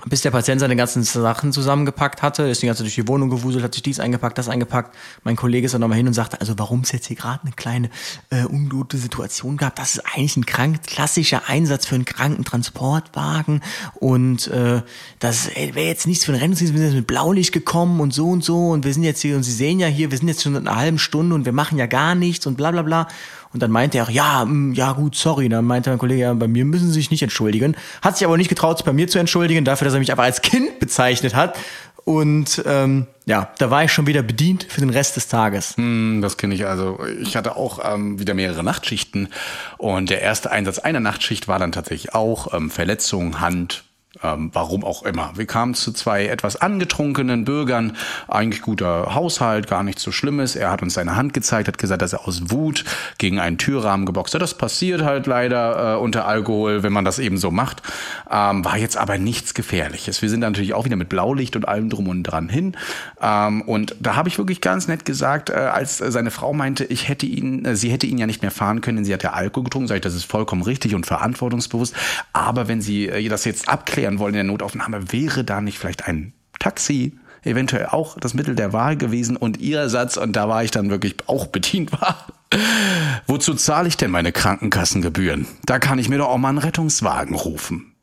bis 0.06 0.22
der 0.22 0.32
Patient 0.32 0.60
seine 0.60 0.76
ganzen 0.76 1.04
Sachen 1.04 1.52
zusammengepackt 1.52 2.22
hatte, 2.22 2.44
ist 2.44 2.62
die 2.62 2.68
ganze 2.68 2.84
durch 2.84 2.96
die 2.96 3.08
Wohnung 3.08 3.30
gewuselt, 3.30 3.64
hat 3.64 3.74
sich 3.74 3.84
dies 3.84 4.00
eingepackt, 4.00 4.38
das 4.38 4.50
eingepackt. 4.50 4.96
Mein 5.24 5.36
Kollege 5.36 5.66
ist 5.66 5.74
dann 5.74 5.82
nochmal 5.82 5.98
hin 5.98 6.08
und 6.08 6.14
sagte, 6.14 6.40
also 6.40 6.58
warum 6.58 6.82
es 6.82 6.92
jetzt 6.92 7.08
hier 7.08 7.16
gerade 7.16 7.42
eine 7.44 7.54
kleine 7.54 7.90
äh, 8.30 8.46
ungute 8.46 8.98
Situation 8.98 9.58
gab, 9.58 9.76
das 9.76 9.96
ist 9.96 10.06
eigentlich 10.06 10.38
ein 10.38 10.46
krank 10.46 10.84
klassischer 10.84 11.48
Einsatz 11.48 11.86
für 11.86 11.96
einen 11.96 12.06
Krankentransportwagen 12.06 13.62
und 13.96 14.48
äh, 14.48 14.82
das 15.20 15.50
wäre 15.56 15.88
jetzt 15.88 16.08
nichts 16.08 16.26
für 16.26 16.32
einen 16.34 16.42
Rettungsdienst, 16.42 16.74
wir 16.74 16.80
sind 16.80 16.90
jetzt 16.90 16.98
mit 16.98 17.08
Blaulicht 17.08 17.52
gekommen 17.52 18.00
und 18.02 18.14
so 18.14 18.30
und 18.30 18.44
so 18.44 18.70
und 18.70 18.86
wir 18.86 18.94
sind 18.94 19.04
jetzt 19.04 19.22
hier 19.22 19.36
und 19.36 19.44
Sie 19.44 19.54
sehen 19.54 19.80
ja 19.80 19.88
hier, 19.88 20.12
wir 20.12 20.18
sind 20.18 20.28
jetzt 20.28 20.44
schon 20.44 20.56
in 20.56 20.68
einer 20.68 20.78
halben 20.78 21.00
Stunde 21.00 21.36
und 21.36 21.46
wir 21.46 21.54
machen 21.54 21.78
ja 21.78 21.86
gar 21.86 22.16
nichts 22.16 22.46
und 22.46 22.58
bla 22.58 22.72
bla 22.72 22.82
bla. 22.82 23.08
Und 23.56 23.62
dann 23.62 23.72
meinte 23.72 24.00
er 24.00 24.04
auch, 24.04 24.10
ja, 24.10 24.44
mh, 24.44 24.54
mm, 24.54 24.74
ja 24.74 24.92
gut, 24.92 25.16
sorry. 25.16 25.48
Dann 25.48 25.64
meinte 25.64 25.90
mein 25.90 25.98
Kollege, 25.98 26.22
ja, 26.24 26.34
bei 26.34 26.50
mir 26.50 26.66
müssen 26.66 26.88
Sie 26.88 26.96
sich 26.96 27.10
nicht 27.10 27.24
entschuldigen. 27.24 27.78
Hat 28.02 28.18
sich 28.18 28.28
aber 28.28 28.36
nicht 28.36 28.50
getraut, 28.50 28.80
sich 28.80 28.86
bei 28.86 28.92
mir 28.92 29.08
zu 29.08 29.18
entschuldigen, 29.18 29.64
dafür, 29.64 29.86
dass 29.86 29.94
er 29.94 30.02
mich 30.02 30.12
einfach 30.12 30.26
als 30.26 30.42
Kind 30.42 30.78
bezeichnet 30.80 31.36
hat. 31.36 31.58
Und 32.04 32.62
ähm, 32.66 33.08
ja, 33.26 33.54
da 33.58 33.72
war 33.72 33.86
ich 33.86 33.94
schon 33.94 34.08
wieder 34.08 34.24
bedient 34.24 34.66
für 34.66 34.82
den 34.82 34.90
Rest 34.90 35.16
des 35.16 35.30
Tages. 35.30 35.78
Hm, 35.78 36.20
das 36.22 36.36
kenne 36.36 36.54
ich 36.54 36.66
also. 36.66 37.00
Ich 37.22 37.38
hatte 37.38 37.56
auch 37.56 37.80
ähm, 37.82 38.20
wieder 38.20 38.34
mehrere 38.34 38.62
Nachtschichten 38.62 39.30
und 39.78 40.10
der 40.10 40.22
erste 40.22 40.52
Einsatz 40.52 40.80
einer 40.80 41.00
Nachtschicht 41.00 41.48
war 41.48 41.58
dann 41.58 41.72
tatsächlich 41.72 42.14
auch 42.14 42.54
ähm, 42.54 42.70
Verletzung, 42.70 43.40
Hand, 43.40 43.86
ähm, 44.24 44.50
warum 44.54 44.84
auch 44.84 45.04
immer. 45.04 45.32
Wir 45.36 45.46
kamen 45.46 45.74
zu 45.74 45.92
zwei 45.92 46.28
etwas 46.28 46.56
angetrunkenen 46.56 47.46
Bürgern. 47.46 47.98
Eigentlich 48.28 48.62
guter 48.62 49.14
Haushalt, 49.14 49.68
gar 49.68 49.84
nichts 49.84 50.04
so 50.04 50.12
Schlimmes. 50.12 50.56
Er 50.56 50.72
hat 50.72 50.82
uns 50.82 50.94
seine 50.94 51.16
Hand 51.16 51.34
gezeigt, 51.34 51.68
hat 51.68 51.78
gesagt, 51.78 52.02
dass 52.02 52.14
er 52.14 52.28
aus 52.28 52.50
Wut 52.52 52.86
gegen 53.18 53.40
einen 53.40 53.58
Türrahmen 53.58 54.06
geboxt 54.06 54.34
hat. 54.34 54.42
Das 54.42 54.58
passiert 54.58 55.04
halt 55.04 55.28
leider 55.28 55.96
äh, 55.96 55.98
unter 55.98 56.28
Alkohol, 56.28 56.84
wenn 56.84 56.94
man 56.94 57.06
das 57.06 57.20
eben 57.20 57.38
so 57.38 57.52
macht. 57.52 57.82
Ähm, 58.30 58.64
war 58.64 58.78
jetzt 58.78 58.98
aber 58.98 59.18
nichts 59.18 59.54
Gefährliches. 59.54 60.22
Wir 60.22 60.30
sind 60.30 60.40
natürlich 60.40 60.74
auch 60.74 60.86
wieder 60.86 60.96
mit 60.96 61.10
Blaulicht 61.10 61.56
und 61.56 61.68
allem 61.68 61.90
drum 61.90 62.08
und 62.08 62.24
dran 62.24 62.50
hin. 62.50 62.78
Ähm, 63.22 63.62
und 63.64 63.96
da 64.00 64.16
habe 64.16 64.30
ich 64.30 64.38
wirklich 64.38 64.62
ganz 64.62 64.88
nett 64.88 65.06
gesagt, 65.06 65.50
äh, 65.50 65.54
als 65.54 65.98
seine 65.98 66.32
Frau 66.32 66.54
meinte, 66.54 66.86
ich 66.86 67.08
hätte 67.08 67.26
ihn, 67.26 67.66
äh, 67.66 67.76
sie 67.76 67.90
hätte 67.90 68.08
ihn 68.08 68.18
ja 68.18 68.28
nicht 68.28 68.42
mehr 68.42 68.52
fahren 68.52 68.82
können, 68.82 69.04
sie 69.06 69.14
hat 69.14 69.24
ja 69.24 69.34
Alkohol 69.34 69.66
getrunken. 69.66 69.88
Sag 69.88 69.96
ich, 69.96 70.02
das 70.02 70.16
ist 70.16 70.26
vollkommen 70.26 70.62
richtig 70.62 70.96
und 70.96 71.06
verantwortungsbewusst. 71.06 71.96
Aber 72.34 72.68
wenn 72.68 72.82
sie 72.82 73.08
äh, 73.08 73.28
das 73.28 73.46
jetzt 73.46 73.70
abklären, 73.70 74.05
klären 74.06 74.20
wollen 74.20 74.36
in 74.36 74.40
der 74.40 74.44
Notaufnahme, 74.44 75.12
wäre 75.12 75.44
da 75.44 75.62
nicht 75.62 75.80
vielleicht 75.80 76.08
ein 76.08 76.34
Taxi 76.60 77.18
eventuell 77.44 77.88
auch 77.88 78.20
das 78.20 78.36
Mittel 78.36 78.56
der 78.56 78.72
Wahl 78.72 78.98
gewesen 78.98 79.36
und 79.36 79.60
ihr 79.60 79.90
Satz, 79.90 80.18
und 80.18 80.36
da 80.36 80.48
war 80.48 80.64
ich 80.64 80.70
dann 80.72 80.92
wirklich 80.92 81.16
auch 81.26 81.48
bedient 81.48 81.92
war. 81.92 82.28
Wozu 83.28 83.56
zahle 83.56 83.88
ich 83.88 83.98
denn 83.98 84.12
meine 84.12 84.32
Krankenkassengebühren? 84.32 85.48
Da 85.66 85.80
kann 85.80 85.98
ich 85.98 86.10
mir 86.10 86.20
doch 86.20 86.28
auch 86.28 86.38
mal 86.38 86.50
einen 86.50 86.60
Rettungswagen 86.60 87.36
rufen. 87.36 87.94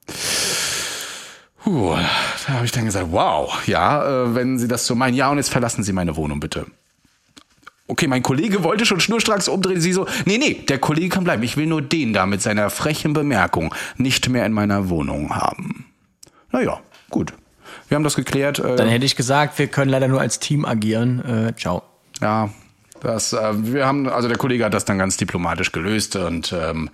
Puh, 1.63 1.97
da 2.47 2.55
habe 2.55 2.65
ich 2.65 2.73
dann 2.73 2.85
gesagt, 2.85 3.09
wow, 3.11 3.53
ja, 3.67 4.25
äh, 4.25 4.35
wenn 4.35 4.59
Sie 4.59 4.67
das 4.67 4.87
so 4.87 4.97
meinen, 4.97 5.15
ja, 5.15 5.31
und 5.31 5.39
jetzt 5.39 5.51
verlassen 5.51 5.85
Sie 5.85 5.93
meine 5.93 6.17
Wohnung 6.17 6.41
bitte. 6.41 6.67
Okay, 7.87 8.09
mein 8.09 8.23
Kollege 8.23 8.65
wollte 8.65 8.87
schon 8.87 9.01
schnurstracks 9.01 9.49
umdrehen. 9.49 9.81
Sie 9.81 9.93
so, 9.93 10.07
nee, 10.25 10.39
nee, 10.39 10.55
der 10.55 10.79
Kollege 10.79 11.11
kann 11.11 11.25
bleiben. 11.25 11.43
Ich 11.43 11.57
will 11.57 11.67
nur 11.67 11.83
den 11.83 12.13
da 12.13 12.27
mit 12.27 12.43
seiner 12.43 12.71
frechen 12.71 13.13
Bemerkung 13.13 13.75
nicht 13.97 14.29
mehr 14.29 14.47
in 14.47 14.53
meiner 14.53 14.89
Wohnung 14.89 15.35
haben. 15.35 15.92
Naja, 16.53 16.81
gut. 17.11 17.33
Wir 17.89 17.97
haben 17.97 18.05
das 18.05 18.15
geklärt. 18.15 18.59
Äh, 18.59 18.77
Dann 18.77 18.89
hätte 18.89 19.05
ich 19.05 19.17
gesagt, 19.17 19.59
wir 19.59 19.67
können 19.67 19.91
leider 19.91 20.09
nur 20.09 20.21
als 20.21 20.39
Team 20.39 20.65
agieren. 20.65 21.25
Äh, 21.49 21.57
ciao. 21.57 21.83
Ja, 22.21 22.51
das, 23.01 23.33
äh, 23.33 23.53
wir 23.73 23.87
haben, 23.87 24.09
also 24.09 24.29
der 24.29 24.39
Kollege 24.39 24.65
hat 24.65 24.75
das 24.75 24.85
dann 24.85 24.99
ganz 24.99 25.17
diplomatisch 25.17 25.73
gelöst 25.73 26.17
und 26.17 26.53
ähm, 26.53 26.91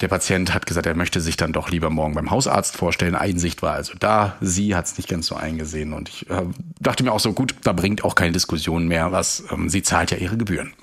der 0.00 0.08
Patient 0.08 0.52
hat 0.52 0.66
gesagt, 0.66 0.86
er 0.86 0.94
möchte 0.94 1.20
sich 1.20 1.36
dann 1.36 1.52
doch 1.52 1.70
lieber 1.70 1.88
morgen 1.88 2.14
beim 2.14 2.30
Hausarzt 2.30 2.76
vorstellen. 2.76 3.14
Einsicht 3.14 3.62
war 3.62 3.74
also 3.74 3.94
da. 3.98 4.36
Sie 4.40 4.74
hat 4.74 4.86
es 4.86 4.96
nicht 4.98 5.08
ganz 5.08 5.26
so 5.26 5.36
eingesehen 5.36 5.92
und 5.92 6.08
ich 6.08 6.28
äh, 6.30 6.42
dachte 6.80 7.04
mir 7.04 7.12
auch 7.12 7.20
so, 7.20 7.32
gut, 7.32 7.54
da 7.62 7.72
bringt 7.72 8.04
auch 8.04 8.14
keine 8.14 8.32
Diskussion 8.32 8.86
mehr 8.88 9.12
was. 9.12 9.44
Ähm, 9.50 9.68
sie 9.68 9.82
zahlt 9.82 10.10
ja 10.10 10.18
ihre 10.18 10.36
Gebühren. 10.36 10.74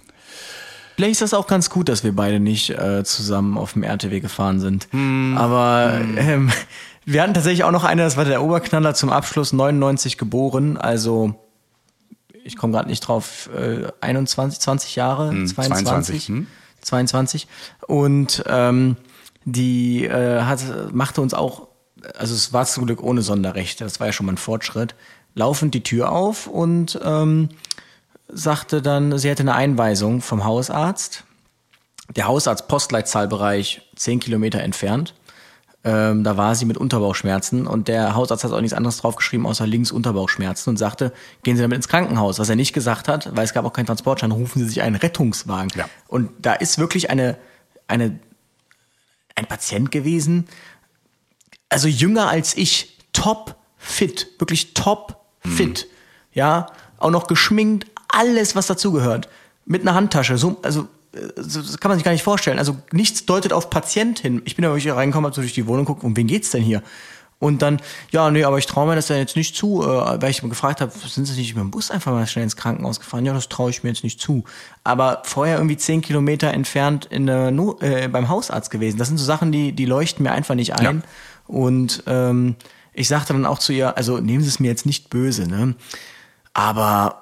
Vielleicht 0.95 1.13
ist 1.13 1.21
das 1.21 1.33
auch 1.33 1.47
ganz 1.47 1.69
gut, 1.69 1.89
dass 1.89 2.03
wir 2.03 2.15
beide 2.15 2.39
nicht 2.39 2.69
äh, 2.69 3.03
zusammen 3.03 3.57
auf 3.57 3.73
dem 3.73 3.83
RTW 3.83 4.19
gefahren 4.19 4.59
sind. 4.59 4.87
Hm. 4.91 5.35
Aber 5.37 5.99
hm. 5.99 6.17
Ähm, 6.17 6.51
wir 7.05 7.21
hatten 7.21 7.33
tatsächlich 7.33 7.63
auch 7.63 7.71
noch 7.71 7.83
eine, 7.83 8.03
das 8.03 8.17
war 8.17 8.25
der 8.25 8.43
Oberknaller 8.43 8.93
zum 8.93 9.09
Abschluss, 9.09 9.53
99 9.53 10.17
geboren, 10.17 10.77
also 10.77 11.35
ich 12.43 12.57
komme 12.57 12.73
gerade 12.73 12.89
nicht 12.89 13.01
drauf, 13.01 13.49
äh, 13.55 13.87
21, 14.01 14.59
20 14.59 14.95
Jahre, 14.95 15.29
hm, 15.29 15.47
22, 15.47 15.85
22, 15.85 16.27
hm? 16.27 16.47
22. 16.81 17.47
Und 17.87 18.43
ähm, 18.47 18.97
die 19.45 20.05
äh, 20.05 20.41
hat, 20.41 20.59
machte 20.91 21.21
uns 21.21 21.33
auch, 21.33 21.67
also 22.17 22.33
es 22.33 22.53
war 22.53 22.65
zum 22.65 22.85
Glück 22.85 23.03
ohne 23.03 23.21
Sonderrechte, 23.21 23.83
das 23.83 23.99
war 23.99 24.07
ja 24.07 24.13
schon 24.13 24.25
mal 24.25 24.33
ein 24.33 24.37
Fortschritt, 24.37 24.95
laufend 25.35 25.73
die 25.73 25.83
Tür 25.83 26.11
auf 26.11 26.47
und 26.47 26.99
ähm, 27.03 27.49
sagte 28.27 28.81
dann, 28.81 29.17
sie 29.17 29.29
hätte 29.29 29.43
eine 29.43 29.55
Einweisung 29.55 30.21
vom 30.21 30.45
Hausarzt. 30.45 31.23
Der 32.15 32.27
Hausarzt 32.27 32.67
Postleitzahlbereich 32.67 33.81
10 33.95 34.19
Kilometer 34.19 34.61
entfernt. 34.61 35.13
Ähm, 35.83 36.23
da 36.23 36.37
war 36.37 36.53
sie 36.53 36.65
mit 36.65 36.77
Unterbauchschmerzen 36.77 37.65
und 37.65 37.87
der 37.87 38.13
Hausarzt 38.13 38.43
hat 38.43 38.51
auch 38.51 38.61
nichts 38.61 38.75
anderes 38.75 38.97
draufgeschrieben 38.97 39.47
außer 39.47 39.65
links 39.65 39.91
Unterbauchschmerzen 39.91 40.69
und 40.69 40.77
sagte, 40.77 41.11
gehen 41.41 41.55
Sie 41.55 41.63
damit 41.63 41.77
ins 41.77 41.87
Krankenhaus. 41.87 42.37
Was 42.37 42.49
er 42.49 42.55
nicht 42.55 42.73
gesagt 42.73 43.07
hat, 43.07 43.35
weil 43.35 43.45
es 43.45 43.53
gab 43.53 43.65
auch 43.65 43.73
keinen 43.73 43.87
Transportschein, 43.87 44.31
rufen 44.31 44.59
Sie 44.59 44.69
sich 44.69 44.83
einen 44.83 44.95
Rettungswagen. 44.95 45.71
Ja. 45.75 45.89
Und 46.07 46.29
da 46.39 46.53
ist 46.53 46.77
wirklich 46.77 47.09
eine, 47.09 47.35
eine, 47.87 48.19
ein 49.35 49.47
Patient 49.47 49.91
gewesen, 49.91 50.47
also 51.69 51.87
jünger 51.87 52.29
als 52.29 52.55
ich, 52.55 52.97
top 53.11 53.55
fit, 53.77 54.27
wirklich 54.37 54.75
top 54.75 55.17
fit, 55.39 55.87
mhm. 55.89 56.37
ja, 56.37 56.67
auch 56.97 57.09
noch 57.09 57.25
geschminkt, 57.25 57.87
alles 58.07 58.55
was 58.55 58.67
dazugehört, 58.67 59.29
mit 59.65 59.81
einer 59.81 59.95
Handtasche, 59.95 60.37
so, 60.37 60.57
also 60.61 60.87
das 61.11 61.77
kann 61.79 61.89
man 61.89 61.97
sich 61.97 62.05
gar 62.05 62.11
nicht 62.11 62.23
vorstellen. 62.23 62.59
Also 62.59 62.77
nichts 62.91 63.25
deutet 63.25 63.53
auf 63.53 63.69
Patient 63.69 64.19
hin. 64.19 64.41
Ich 64.45 64.55
bin 64.55 64.63
da 64.63 64.69
wirklich 64.69 64.91
reingekommen, 64.93 65.27
hab 65.27 65.35
so 65.35 65.41
durch 65.41 65.53
die 65.53 65.67
Wohnung 65.67 65.85
gucken, 65.85 66.05
um 66.07 66.15
wen 66.15 66.27
geht's 66.27 66.51
denn 66.51 66.63
hier? 66.63 66.81
Und 67.41 67.63
dann, 67.63 67.81
ja, 68.11 68.29
nee, 68.29 68.43
aber 68.43 68.59
ich 68.59 68.67
traue 68.67 68.87
mir 68.87 68.95
das 68.95 69.09
ja 69.09 69.15
jetzt 69.15 69.35
nicht 69.35 69.55
zu, 69.55 69.81
äh, 69.81 70.21
weil 70.21 70.29
ich 70.29 70.41
gefragt 70.41 70.79
habe, 70.79 70.91
sind 71.07 71.25
Sie 71.25 71.39
nicht 71.39 71.55
mit 71.55 71.63
dem 71.63 71.71
Bus 71.71 71.89
einfach 71.89 72.11
mal 72.11 72.27
schnell 72.27 72.43
ins 72.43 72.55
Krankenhaus 72.55 72.99
gefahren? 72.99 73.25
Ja, 73.25 73.33
das 73.33 73.49
traue 73.49 73.71
ich 73.71 73.81
mir 73.81 73.89
jetzt 73.89 74.03
nicht 74.03 74.21
zu. 74.21 74.43
Aber 74.83 75.23
vorher 75.25 75.55
irgendwie 75.57 75.75
zehn 75.75 76.01
Kilometer 76.01 76.53
entfernt 76.53 77.05
in 77.05 77.25
der 77.25 77.49
no 77.49 77.79
äh, 77.81 78.07
beim 78.09 78.29
Hausarzt 78.29 78.69
gewesen. 78.69 78.99
Das 78.99 79.07
sind 79.07 79.17
so 79.17 79.25
Sachen, 79.25 79.51
die, 79.51 79.71
die 79.71 79.85
leuchten 79.85 80.23
mir 80.23 80.33
einfach 80.33 80.53
nicht 80.53 80.75
ein. 80.75 80.97
Ja. 80.97 81.01
Und 81.47 82.03
ähm, 82.05 82.57
ich 82.93 83.07
sagte 83.07 83.33
dann 83.33 83.47
auch 83.47 83.57
zu 83.57 83.73
ihr, 83.73 83.97
also 83.97 84.19
nehmen 84.19 84.43
Sie 84.43 84.49
es 84.49 84.59
mir 84.59 84.67
jetzt 84.67 84.85
nicht 84.85 85.09
böse, 85.09 85.47
ne? 85.47 85.73
Aber 86.53 87.20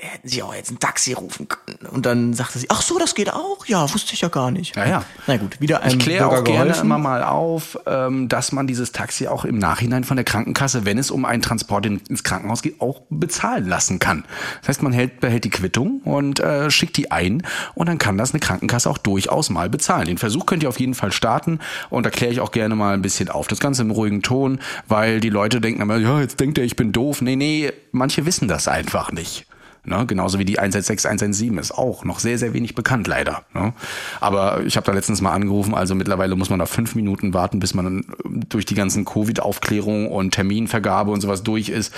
hätten 0.00 0.28
sie 0.28 0.42
auch 0.42 0.54
jetzt 0.54 0.70
ein 0.70 0.78
Taxi 0.78 1.12
rufen 1.12 1.48
können. 1.48 1.86
Und 1.90 2.06
dann 2.06 2.34
sagte 2.34 2.58
sie, 2.58 2.66
ach 2.70 2.82
so, 2.82 2.98
das 2.98 3.14
geht 3.14 3.32
auch? 3.32 3.64
Ja, 3.66 3.82
wusste 3.92 4.14
ich 4.14 4.20
ja 4.20 4.28
gar 4.28 4.50
nicht. 4.50 4.76
Ja, 4.76 4.86
ja. 4.86 5.04
Na 5.26 5.36
gut, 5.36 5.60
wieder 5.60 5.82
ein 5.82 5.90
Ich 5.90 5.98
kläre 5.98 6.28
auch 6.28 6.44
gerne 6.44 6.74
immer 6.76 6.98
mal 6.98 7.22
auf, 7.22 7.78
ähm, 7.86 8.28
dass 8.28 8.52
man 8.52 8.66
dieses 8.66 8.92
Taxi 8.92 9.26
auch 9.26 9.44
im 9.44 9.58
Nachhinein 9.58 10.04
von 10.04 10.16
der 10.16 10.24
Krankenkasse, 10.24 10.84
wenn 10.84 10.98
es 10.98 11.10
um 11.10 11.24
einen 11.24 11.42
Transport 11.42 11.86
ins 11.86 12.24
Krankenhaus 12.24 12.62
geht, 12.62 12.80
auch 12.80 13.02
bezahlen 13.10 13.66
lassen 13.66 13.98
kann. 13.98 14.24
Das 14.60 14.68
heißt, 14.68 14.82
man 14.82 14.92
hält, 14.92 15.20
behält 15.20 15.44
die 15.44 15.50
Quittung 15.50 16.00
und 16.04 16.40
äh, 16.40 16.70
schickt 16.70 16.96
die 16.96 17.10
ein 17.10 17.42
und 17.74 17.88
dann 17.88 17.98
kann 17.98 18.18
das 18.18 18.32
eine 18.32 18.40
Krankenkasse 18.40 18.90
auch 18.90 18.98
durchaus 18.98 19.50
mal 19.50 19.68
bezahlen. 19.68 20.06
Den 20.06 20.18
Versuch 20.18 20.46
könnt 20.46 20.62
ihr 20.62 20.68
auf 20.68 20.80
jeden 20.80 20.94
Fall 20.94 21.12
starten 21.12 21.60
und 21.90 22.04
da 22.04 22.10
kläre 22.10 22.32
ich 22.32 22.40
auch 22.40 22.50
gerne 22.50 22.74
mal 22.76 22.94
ein 22.94 23.02
bisschen 23.02 23.28
auf. 23.28 23.46
Das 23.48 23.60
Ganze 23.60 23.82
im 23.82 23.90
ruhigen 23.90 24.22
Ton, 24.22 24.60
weil 24.88 25.20
die 25.20 25.30
Leute 25.30 25.60
denken 25.60 25.82
immer, 25.82 25.96
ja, 25.96 26.20
jetzt 26.20 26.40
denkt 26.40 26.58
er, 26.58 26.64
ich 26.64 26.76
bin 26.76 26.92
doof. 26.92 27.22
Nee, 27.22 27.36
nee, 27.36 27.72
manche 27.92 28.26
wissen 28.26 28.48
das 28.48 28.68
einfach 28.68 29.12
nicht. 29.12 29.45
Ne? 29.86 30.04
Genauso 30.06 30.38
wie 30.38 30.44
die 30.44 30.58
116, 30.58 31.08
117 31.08 31.58
ist 31.58 31.72
auch 31.72 32.04
noch 32.04 32.18
sehr, 32.18 32.38
sehr 32.38 32.52
wenig 32.52 32.74
bekannt, 32.74 33.06
leider. 33.06 33.44
Ne? 33.54 33.72
Aber 34.20 34.62
ich 34.64 34.76
habe 34.76 34.84
da 34.84 34.92
letztens 34.92 35.20
mal 35.20 35.32
angerufen, 35.32 35.74
also 35.74 35.94
mittlerweile 35.94 36.34
muss 36.34 36.50
man 36.50 36.58
da 36.58 36.66
fünf 36.66 36.96
Minuten 36.96 37.34
warten, 37.34 37.60
bis 37.60 37.72
man 37.72 38.04
durch 38.24 38.66
die 38.66 38.74
ganzen 38.74 39.04
Covid-Aufklärung 39.04 40.10
und 40.10 40.32
Terminvergabe 40.32 41.12
und 41.12 41.20
sowas 41.20 41.44
durch 41.44 41.68
ist. 41.68 41.94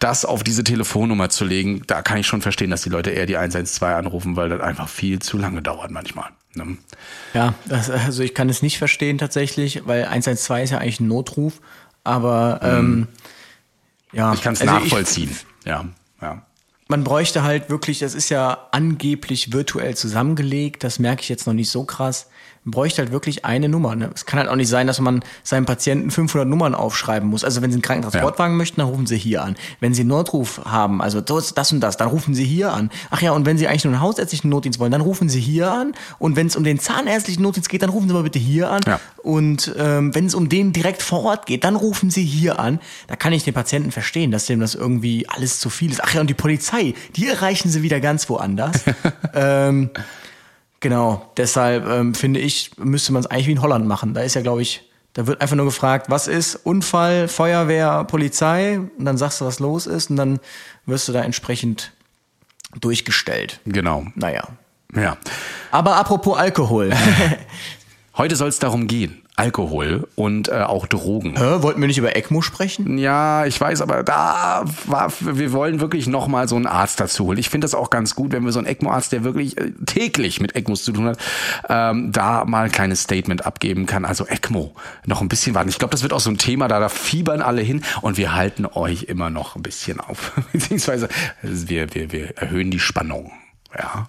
Das 0.00 0.26
auf 0.26 0.44
diese 0.44 0.64
Telefonnummer 0.64 1.30
zu 1.30 1.46
legen, 1.46 1.82
da 1.86 2.02
kann 2.02 2.18
ich 2.18 2.26
schon 2.26 2.42
verstehen, 2.42 2.70
dass 2.70 2.82
die 2.82 2.90
Leute 2.90 3.10
eher 3.10 3.26
die 3.26 3.38
112 3.38 3.96
anrufen, 3.96 4.36
weil 4.36 4.50
das 4.50 4.60
einfach 4.60 4.88
viel 4.88 5.20
zu 5.20 5.38
lange 5.38 5.62
dauert 5.62 5.90
manchmal. 5.90 6.28
Ne? 6.54 6.76
Ja, 7.32 7.54
das, 7.66 7.88
also 7.88 8.22
ich 8.22 8.34
kann 8.34 8.50
es 8.50 8.60
nicht 8.60 8.76
verstehen 8.76 9.16
tatsächlich, 9.16 9.86
weil 9.86 10.04
112 10.04 10.64
ist 10.64 10.70
ja 10.70 10.78
eigentlich 10.78 11.00
ein 11.00 11.08
Notruf, 11.08 11.60
aber 12.04 12.60
ähm, 12.62 12.90
mhm. 12.90 13.08
ja. 14.12 14.34
Ich 14.34 14.42
kann 14.42 14.52
es 14.52 14.60
also 14.60 14.74
nachvollziehen, 14.74 15.30
ich, 15.30 15.66
ja, 15.66 15.86
ja 16.20 16.42
man 16.90 17.04
bräuchte 17.04 17.44
halt 17.44 17.70
wirklich, 17.70 18.00
das 18.00 18.14
ist 18.14 18.28
ja 18.28 18.68
angeblich 18.72 19.52
virtuell 19.52 19.96
zusammengelegt, 19.96 20.84
das 20.84 20.98
merke 20.98 21.22
ich 21.22 21.28
jetzt 21.28 21.46
noch 21.46 21.54
nicht 21.54 21.70
so 21.70 21.84
krass. 21.84 22.28
Bräuchte 22.66 23.00
halt 23.00 23.10
wirklich 23.10 23.46
eine 23.46 23.70
Nummer. 23.70 23.96
Ne? 23.96 24.10
Es 24.14 24.26
kann 24.26 24.38
halt 24.38 24.50
auch 24.50 24.56
nicht 24.56 24.68
sein, 24.68 24.86
dass 24.86 25.00
man 25.00 25.24
seinem 25.42 25.64
Patienten 25.64 26.10
500 26.10 26.46
Nummern 26.46 26.74
aufschreiben 26.74 27.26
muss. 27.26 27.42
Also 27.42 27.62
wenn 27.62 27.70
Sie 27.70 27.76
einen 27.76 27.82
Krankentransportwagen 27.82 28.54
ja. 28.54 28.58
möchten, 28.58 28.80
dann 28.80 28.90
rufen 28.90 29.06
Sie 29.06 29.16
hier 29.16 29.42
an. 29.42 29.56
Wenn 29.80 29.94
Sie 29.94 30.02
einen 30.02 30.10
Notruf 30.10 30.60
haben, 30.66 31.00
also 31.00 31.22
das, 31.22 31.54
das 31.54 31.72
und 31.72 31.80
das, 31.80 31.96
dann 31.96 32.08
rufen 32.08 32.34
Sie 32.34 32.44
hier 32.44 32.72
an. 32.72 32.90
Ach 33.10 33.22
ja, 33.22 33.32
und 33.32 33.46
wenn 33.46 33.56
Sie 33.56 33.66
eigentlich 33.66 33.84
nur 33.84 33.94
einen 33.94 34.02
hausärztlichen 34.02 34.50
Notdienst 34.50 34.78
wollen, 34.78 34.92
dann 34.92 35.00
rufen 35.00 35.30
Sie 35.30 35.40
hier 35.40 35.72
an. 35.72 35.94
Und 36.18 36.36
wenn 36.36 36.48
es 36.48 36.56
um 36.56 36.62
den 36.62 36.78
zahnärztlichen 36.78 37.42
Notdienst 37.42 37.70
geht, 37.70 37.80
dann 37.80 37.90
rufen 37.90 38.08
Sie 38.08 38.14
mal 38.14 38.24
bitte 38.24 38.38
hier 38.38 38.70
an. 38.70 38.82
Ja. 38.86 39.00
Und 39.22 39.74
ähm, 39.78 40.14
wenn 40.14 40.26
es 40.26 40.34
um 40.34 40.50
den 40.50 40.74
direkt 40.74 41.02
vor 41.02 41.24
Ort 41.24 41.46
geht, 41.46 41.64
dann 41.64 41.76
rufen 41.76 42.10
Sie 42.10 42.24
hier 42.24 42.60
an. 42.60 42.78
Da 43.06 43.16
kann 43.16 43.32
ich 43.32 43.42
den 43.42 43.54
Patienten 43.54 43.90
verstehen, 43.90 44.30
dass 44.30 44.44
dem 44.44 44.60
das 44.60 44.74
irgendwie 44.74 45.26
alles 45.30 45.60
zu 45.60 45.70
viel 45.70 45.90
ist. 45.92 46.04
Ach 46.04 46.12
ja, 46.12 46.20
und 46.20 46.28
die 46.28 46.34
Polizei, 46.34 46.92
die 47.16 47.26
erreichen 47.26 47.70
Sie 47.70 47.82
wieder 47.82 48.00
ganz 48.00 48.28
woanders. 48.28 48.84
ähm, 49.34 49.90
Genau, 50.80 51.30
deshalb 51.36 51.86
ähm, 51.86 52.14
finde 52.14 52.40
ich, 52.40 52.72
müsste 52.78 53.12
man 53.12 53.20
es 53.20 53.26
eigentlich 53.26 53.46
wie 53.46 53.52
in 53.52 53.62
Holland 53.62 53.86
machen. 53.86 54.14
Da 54.14 54.22
ist 54.22 54.34
ja, 54.34 54.40
glaube 54.40 54.62
ich, 54.62 54.82
da 55.12 55.26
wird 55.26 55.40
einfach 55.40 55.56
nur 55.56 55.66
gefragt, 55.66 56.06
was 56.08 56.26
ist 56.26 56.54
Unfall, 56.54 57.28
Feuerwehr, 57.28 58.04
Polizei 58.04 58.78
und 58.78 59.04
dann 59.04 59.18
sagst 59.18 59.40
du, 59.40 59.44
was 59.44 59.58
los 59.58 59.86
ist 59.86 60.08
und 60.10 60.16
dann 60.16 60.40
wirst 60.86 61.08
du 61.08 61.12
da 61.12 61.22
entsprechend 61.22 61.92
durchgestellt. 62.80 63.60
Genau. 63.66 64.06
Naja. 64.14 64.48
Ja. 64.94 65.18
Aber 65.70 65.96
apropos 65.96 66.38
Alkohol. 66.38 66.92
Heute 68.16 68.36
soll 68.36 68.48
es 68.48 68.58
darum 68.58 68.86
gehen. 68.86 69.22
Alkohol 69.40 70.06
und 70.16 70.48
äh, 70.48 70.60
auch 70.60 70.86
Drogen. 70.86 71.34
Hä, 71.38 71.62
wollten 71.62 71.80
wir 71.80 71.88
nicht 71.88 71.96
über 71.96 72.14
ECMO 72.14 72.42
sprechen? 72.42 72.98
Ja, 72.98 73.46
ich 73.46 73.58
weiß, 73.58 73.80
aber 73.80 74.02
da 74.02 74.66
war, 74.84 75.10
wir 75.18 75.52
wollen 75.54 75.80
wirklich 75.80 76.06
nochmal 76.06 76.46
so 76.46 76.56
einen 76.56 76.66
Arzt 76.66 77.00
dazu 77.00 77.24
holen. 77.24 77.38
Ich 77.38 77.48
finde 77.48 77.64
das 77.64 77.74
auch 77.74 77.88
ganz 77.88 78.14
gut, 78.14 78.32
wenn 78.32 78.44
wir 78.44 78.52
so 78.52 78.58
einen 78.58 78.68
ECMO-Arzt, 78.68 79.12
der 79.12 79.24
wirklich 79.24 79.56
äh, 79.56 79.70
täglich 79.86 80.40
mit 80.40 80.54
ECMOs 80.54 80.84
zu 80.84 80.92
tun 80.92 81.06
hat, 81.06 81.18
ähm, 81.70 82.12
da 82.12 82.44
mal 82.44 82.66
ein 82.66 82.70
kleines 82.70 83.00
Statement 83.00 83.46
abgeben 83.46 83.86
kann. 83.86 84.04
Also 84.04 84.26
ECMO, 84.26 84.74
noch 85.06 85.22
ein 85.22 85.28
bisschen 85.28 85.54
warten. 85.54 85.70
Ich 85.70 85.78
glaube, 85.78 85.92
das 85.92 86.02
wird 86.02 86.12
auch 86.12 86.20
so 86.20 86.28
ein 86.28 86.36
Thema, 86.36 86.68
da, 86.68 86.78
da 86.78 86.90
fiebern 86.90 87.40
alle 87.40 87.62
hin 87.62 87.82
und 88.02 88.18
wir 88.18 88.34
halten 88.34 88.66
euch 88.66 89.04
immer 89.04 89.30
noch 89.30 89.56
ein 89.56 89.62
bisschen 89.62 90.00
auf. 90.00 90.32
Beziehungsweise 90.52 91.08
wir, 91.40 91.94
wir, 91.94 92.12
wir 92.12 92.36
erhöhen 92.36 92.70
die 92.70 92.78
Spannung. 92.78 93.32
Ja. 93.74 94.08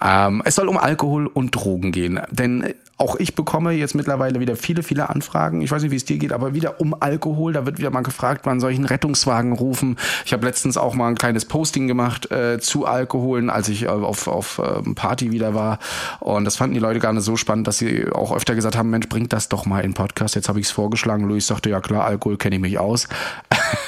Ähm, 0.00 0.42
es 0.44 0.54
soll 0.54 0.68
um 0.68 0.76
Alkohol 0.76 1.26
und 1.26 1.50
Drogen 1.56 1.92
gehen, 1.92 2.20
denn 2.30 2.74
auch 3.02 3.16
ich 3.16 3.34
bekomme 3.34 3.72
jetzt 3.72 3.94
mittlerweile 3.94 4.38
wieder 4.38 4.54
viele, 4.54 4.82
viele 4.82 5.10
Anfragen. 5.10 5.60
Ich 5.60 5.70
weiß 5.70 5.82
nicht, 5.82 5.90
wie 5.90 5.96
es 5.96 6.04
dir 6.04 6.18
geht, 6.18 6.32
aber 6.32 6.54
wieder 6.54 6.80
um 6.80 6.94
Alkohol. 6.98 7.52
Da 7.52 7.66
wird 7.66 7.78
wieder 7.78 7.90
mal 7.90 8.02
gefragt, 8.02 8.42
wann 8.44 8.60
soll 8.60 8.70
ich 8.70 8.78
einen 8.78 8.86
Rettungswagen 8.86 9.52
rufen. 9.52 9.96
Ich 10.24 10.32
habe 10.32 10.46
letztens 10.46 10.76
auch 10.76 10.94
mal 10.94 11.08
ein 11.08 11.16
kleines 11.16 11.44
Posting 11.44 11.88
gemacht 11.88 12.30
äh, 12.30 12.60
zu 12.60 12.86
Alkoholen, 12.86 13.50
als 13.50 13.68
ich 13.68 13.82
äh, 13.82 13.88
auf, 13.88 14.28
auf 14.28 14.58
äh, 14.58 14.94
Party 14.94 15.32
wieder 15.32 15.52
war. 15.52 15.80
Und 16.20 16.44
das 16.44 16.56
fanden 16.56 16.74
die 16.74 16.80
Leute 16.80 17.00
gar 17.00 17.12
nicht 17.12 17.24
so 17.24 17.36
spannend, 17.36 17.66
dass 17.66 17.78
sie 17.78 18.06
auch 18.12 18.34
öfter 18.34 18.54
gesagt 18.54 18.76
haben, 18.76 18.90
Mensch, 18.90 19.08
bringt 19.08 19.32
das 19.32 19.48
doch 19.48 19.66
mal 19.66 19.80
in 19.80 19.94
Podcast. 19.94 20.36
Jetzt 20.36 20.48
habe 20.48 20.60
ich 20.60 20.66
es 20.66 20.72
vorgeschlagen. 20.72 21.24
Luis 21.24 21.48
sagte, 21.48 21.70
ja 21.70 21.80
klar, 21.80 22.04
Alkohol 22.04 22.36
kenne 22.36 22.56
ich 22.56 22.62
mich 22.62 22.78
aus. 22.78 23.08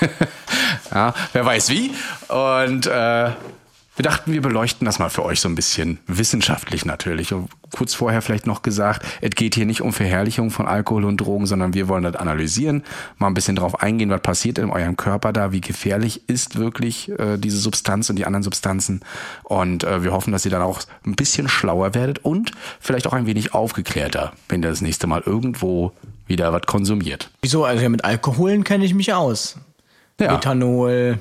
ja, 0.92 1.14
wer 1.32 1.46
weiß 1.46 1.70
wie. 1.70 1.92
Und 2.28 2.88
äh, 2.88 3.30
wir 3.96 4.02
dachten, 4.02 4.32
wir 4.32 4.42
beleuchten 4.42 4.84
das 4.84 4.98
mal 4.98 5.08
für 5.08 5.24
euch 5.24 5.40
so 5.40 5.48
ein 5.48 5.54
bisschen 5.54 5.98
wissenschaftlich 6.08 6.84
natürlich. 6.84 7.32
Und 7.32 7.48
kurz 7.70 7.94
vorher 7.94 8.22
vielleicht 8.22 8.46
noch 8.46 8.62
gesagt, 8.62 9.06
es 9.20 9.30
geht 9.30 9.54
hier 9.54 9.66
nicht 9.66 9.82
um 9.82 9.92
Verherrlichung 9.92 10.50
von 10.50 10.66
Alkohol 10.66 11.04
und 11.04 11.18
Drogen, 11.18 11.46
sondern 11.46 11.74
wir 11.74 11.86
wollen 11.86 12.02
das 12.02 12.16
analysieren, 12.16 12.82
mal 13.18 13.28
ein 13.28 13.34
bisschen 13.34 13.54
drauf 13.54 13.80
eingehen, 13.80 14.10
was 14.10 14.20
passiert 14.20 14.58
in 14.58 14.70
eurem 14.70 14.96
Körper 14.96 15.32
da, 15.32 15.52
wie 15.52 15.60
gefährlich 15.60 16.28
ist 16.28 16.58
wirklich 16.58 17.08
äh, 17.18 17.36
diese 17.36 17.58
Substanz 17.58 18.10
und 18.10 18.16
die 18.16 18.26
anderen 18.26 18.42
Substanzen. 18.42 19.00
Und 19.44 19.84
äh, 19.84 20.02
wir 20.02 20.12
hoffen, 20.12 20.32
dass 20.32 20.44
ihr 20.44 20.50
dann 20.50 20.62
auch 20.62 20.80
ein 21.06 21.14
bisschen 21.14 21.48
schlauer 21.48 21.94
werdet 21.94 22.18
und 22.24 22.50
vielleicht 22.80 23.06
auch 23.06 23.12
ein 23.12 23.26
wenig 23.26 23.54
aufgeklärter, 23.54 24.32
wenn 24.48 24.62
ihr 24.62 24.70
das 24.70 24.80
nächste 24.80 25.06
Mal 25.06 25.22
irgendwo 25.24 25.92
wieder 26.26 26.52
was 26.52 26.62
konsumiert. 26.62 27.30
Wieso? 27.42 27.64
Also 27.64 27.82
ja, 27.82 27.88
mit 27.88 28.04
Alkoholen 28.04 28.64
kenne 28.64 28.84
ich 28.84 28.94
mich 28.94 29.12
aus. 29.12 29.56
Ja. 30.20 30.36
Ethanol. 30.36 31.20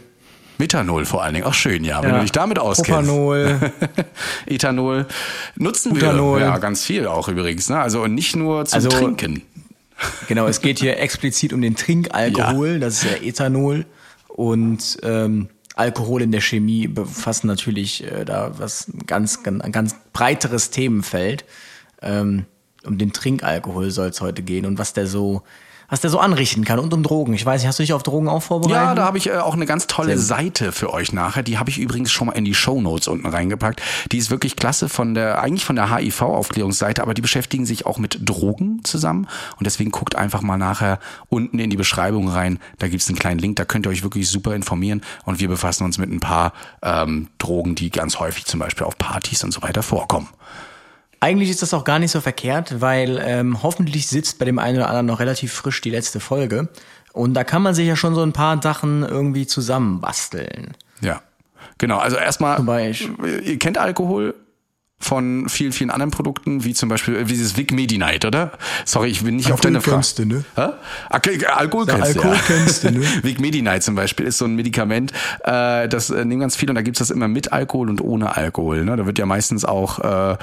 Methanol 0.58 1.06
vor 1.06 1.24
allen 1.24 1.34
Dingen, 1.34 1.46
auch 1.46 1.54
schön, 1.54 1.84
ja, 1.84 2.02
wenn 2.02 2.10
ja. 2.12 2.16
du 2.18 2.22
dich 2.22 2.32
damit 2.32 2.60
auskennst. 2.60 2.90
Propanol. 2.92 3.72
Ethanol 4.46 5.08
nutzen 5.56 5.94
Butanol. 5.94 6.40
wir 6.40 6.48
ja 6.48 6.58
ganz 6.58 6.84
viel 6.84 7.08
auch 7.08 7.28
übrigens, 7.28 7.70
ne? 7.70 7.80
Also 7.80 8.08
nicht 8.08 8.36
nur 8.36 8.66
zum 8.66 8.76
also, 8.76 8.90
Trinken. 8.90 9.42
Genau, 10.28 10.48
es 10.48 10.62
geht 10.62 10.80
hier 10.80 11.00
explizit 11.00 11.54
um 11.54 11.62
den 11.62 11.76
Trinkalkohol, 11.76 12.74
ja. 12.74 12.80
das 12.80 13.04
ist 13.04 13.12
ja 13.12 13.28
Ethanol 13.28 13.86
und 14.28 14.98
ähm, 15.04 15.50
Alkohol 15.76 16.22
in 16.22 16.32
der 16.32 16.42
Chemie 16.42 16.88
befassen 16.88 17.48
natürlich 17.48 18.04
äh, 18.04 18.26
da 18.26 18.52
was 18.58 18.92
ganz, 19.08 19.40
ein 19.46 19.72
ganz 19.72 19.96
breiteres 20.14 20.70
Themenfeld. 20.70 21.46
Ähm, 22.02 22.46
um 22.86 22.98
den 22.98 23.14
Trinkalkohol 23.14 23.92
soll 23.92 24.10
es 24.10 24.22
heute 24.22 24.44
gehen 24.44 24.66
und 24.66 24.78
was 24.78 24.94
der 24.94 25.08
so 25.08 25.42
was 25.94 26.02
der 26.02 26.10
so 26.10 26.18
anrichten 26.18 26.66
kann 26.66 26.80
und 26.80 26.92
um 26.92 27.04
Drogen. 27.04 27.36
Ich 27.36 27.46
weiß 27.46 27.62
nicht, 27.62 27.68
hast 27.68 27.78
du 27.78 27.84
dich 27.84 27.94
auf 27.94 28.02
Drogen 28.02 28.28
auch 28.28 28.42
vorbereitet? 28.42 28.84
Ja, 28.84 28.96
da 28.96 29.06
habe 29.06 29.20
ich 29.20 29.28
äh, 29.28 29.38
auch 29.38 29.54
eine 29.54 29.68
ganz 29.68 29.86
tolle 29.86 30.18
Seite 30.18 30.72
für 30.72 30.92
euch 30.92 31.14
nachher. 31.14 31.44
Die 31.44 31.60
habe 31.60 31.70
ich 31.70 31.78
übrigens 31.78 32.12
schon 32.12 32.26
mal 32.26 32.34
in 32.34 32.46
die 32.46 32.56
Show 32.56 32.82
Notes 32.82 33.08
unten 33.08 33.28
reingepackt. 33.28 33.80
Die 34.12 34.18
ist 34.18 34.32
wirklich 34.32 34.56
klasse 34.56 34.90
von 34.90 35.14
der, 35.14 35.40
eigentlich 35.40 35.66
von 35.66 35.76
der 35.76 35.96
HIV-Aufklärungsseite, 35.96 37.04
aber 37.04 37.14
die 37.14 37.22
beschäftigen 37.22 37.68
sich 37.68 37.86
auch 37.86 38.00
mit 38.00 38.28
Drogen 38.28 38.84
zusammen. 38.84 39.28
Und 39.60 39.68
deswegen 39.68 39.92
guckt 39.92 40.16
einfach 40.16 40.42
mal 40.42 40.58
nachher 40.58 40.98
unten 41.30 41.60
in 41.60 41.70
die 41.70 41.78
Beschreibung 41.78 42.28
rein. 42.28 42.58
Da 42.80 42.88
gibt 42.88 43.04
es 43.04 43.08
einen 43.08 43.20
kleinen 43.20 43.40
Link, 43.40 43.58
da 43.58 43.64
könnt 43.64 43.86
ihr 43.86 43.92
euch 43.92 44.02
wirklich 44.02 44.28
super 44.28 44.56
informieren. 44.56 45.04
Und 45.26 45.40
wir 45.40 45.48
befassen 45.48 45.84
uns 45.84 46.00
mit 46.00 46.12
ein 46.12 46.20
paar 46.20 46.54
ähm, 46.82 47.28
Drogen, 47.38 47.76
die 47.76 47.92
ganz 47.92 48.20
häufig 48.20 48.46
zum 48.46 48.60
Beispiel 48.60 48.88
auf 48.88 48.98
Partys 48.98 49.44
und 49.44 49.52
so 49.52 49.62
weiter 49.62 49.84
vorkommen. 49.84 50.30
Eigentlich 51.24 51.50
ist 51.50 51.62
das 51.62 51.74
auch 51.74 51.86
gar 51.86 52.00
nicht 52.00 52.12
so 52.12 52.20
verkehrt, 52.20 52.82
weil 52.82 53.18
ähm, 53.24 53.64
hoffentlich 53.64 54.08
sitzt 54.08 54.40
bei 54.40 54.46
dem 54.46 54.60
einen 54.60 54.76
oder 54.76 54.90
anderen 54.90 55.06
noch 55.06 55.22
relativ 55.22 55.54
frisch 55.54 55.80
die 55.80 55.90
letzte 55.90 56.20
Folge. 56.20 56.68
Und 57.14 57.34
da 57.34 57.46
kann 57.46 57.62
man 57.62 57.74
sich 57.74 57.88
ja 57.88 57.96
schon 57.96 58.14
so 58.14 58.22
ein 58.24 58.34
paar 58.34 58.62
Sachen 58.62 59.04
irgendwie 59.04 59.48
zusammenbasteln. 59.48 60.74
Ja, 61.00 61.22
genau. 61.78 62.00
Also 62.00 62.18
erstmal, 62.18 62.60
ihr 63.46 63.58
kennt 63.58 63.78
Alkohol 63.78 64.36
von 65.00 65.48
vielen, 65.48 65.72
vielen 65.72 65.92
anderen 65.92 66.12
Produkten, 66.12 66.66
wie 66.66 66.74
zum 66.74 66.90
Beispiel 66.90 67.30
wie 67.30 67.34
dieses 67.34 67.56
Vic 67.56 67.72
Medi-Night, 67.72 68.26
oder? 68.26 68.52
Sorry, 68.84 69.08
ich 69.08 69.24
bin 69.24 69.38
nicht 69.38 69.46
Alkohol 69.46 69.56
auf 69.56 69.62
deine 69.62 69.82
Frage. 69.82 69.96
Kennst 69.96 70.20
du, 70.20 70.26
ne? 70.26 70.44
Okay, 71.10 71.46
Alkohol 71.46 71.88
ja, 71.88 71.96
kennst, 71.96 72.18
Alkohol 72.18 72.36
ja. 72.36 72.42
kennst 72.48 72.84
du, 72.84 72.92
ne? 72.92 73.06
Vic 73.24 73.40
Medi-Night 73.40 73.84
zum 73.84 73.96
Beispiel 73.96 74.26
ist 74.26 74.40
so 74.40 74.46
ein 74.46 74.56
Medikament, 74.56 75.14
äh, 75.46 75.88
das 75.88 76.10
äh, 76.10 76.26
nehmen 76.26 76.42
ganz 76.42 76.58
viele 76.58 76.72
und 76.72 76.76
da 76.76 76.82
gibt's 76.82 77.00
das 77.00 77.12
immer 77.12 77.30
mit 77.30 77.54
Alkohol 77.54 77.90
und 77.90 78.02
ohne 78.02 78.36
Alkohol. 78.36 78.84
Ne? 78.84 78.98
Da 78.98 79.06
wird 79.06 79.20
ja 79.20 79.26
meistens 79.26 79.64
auch 79.64 80.00
äh, 80.00 80.38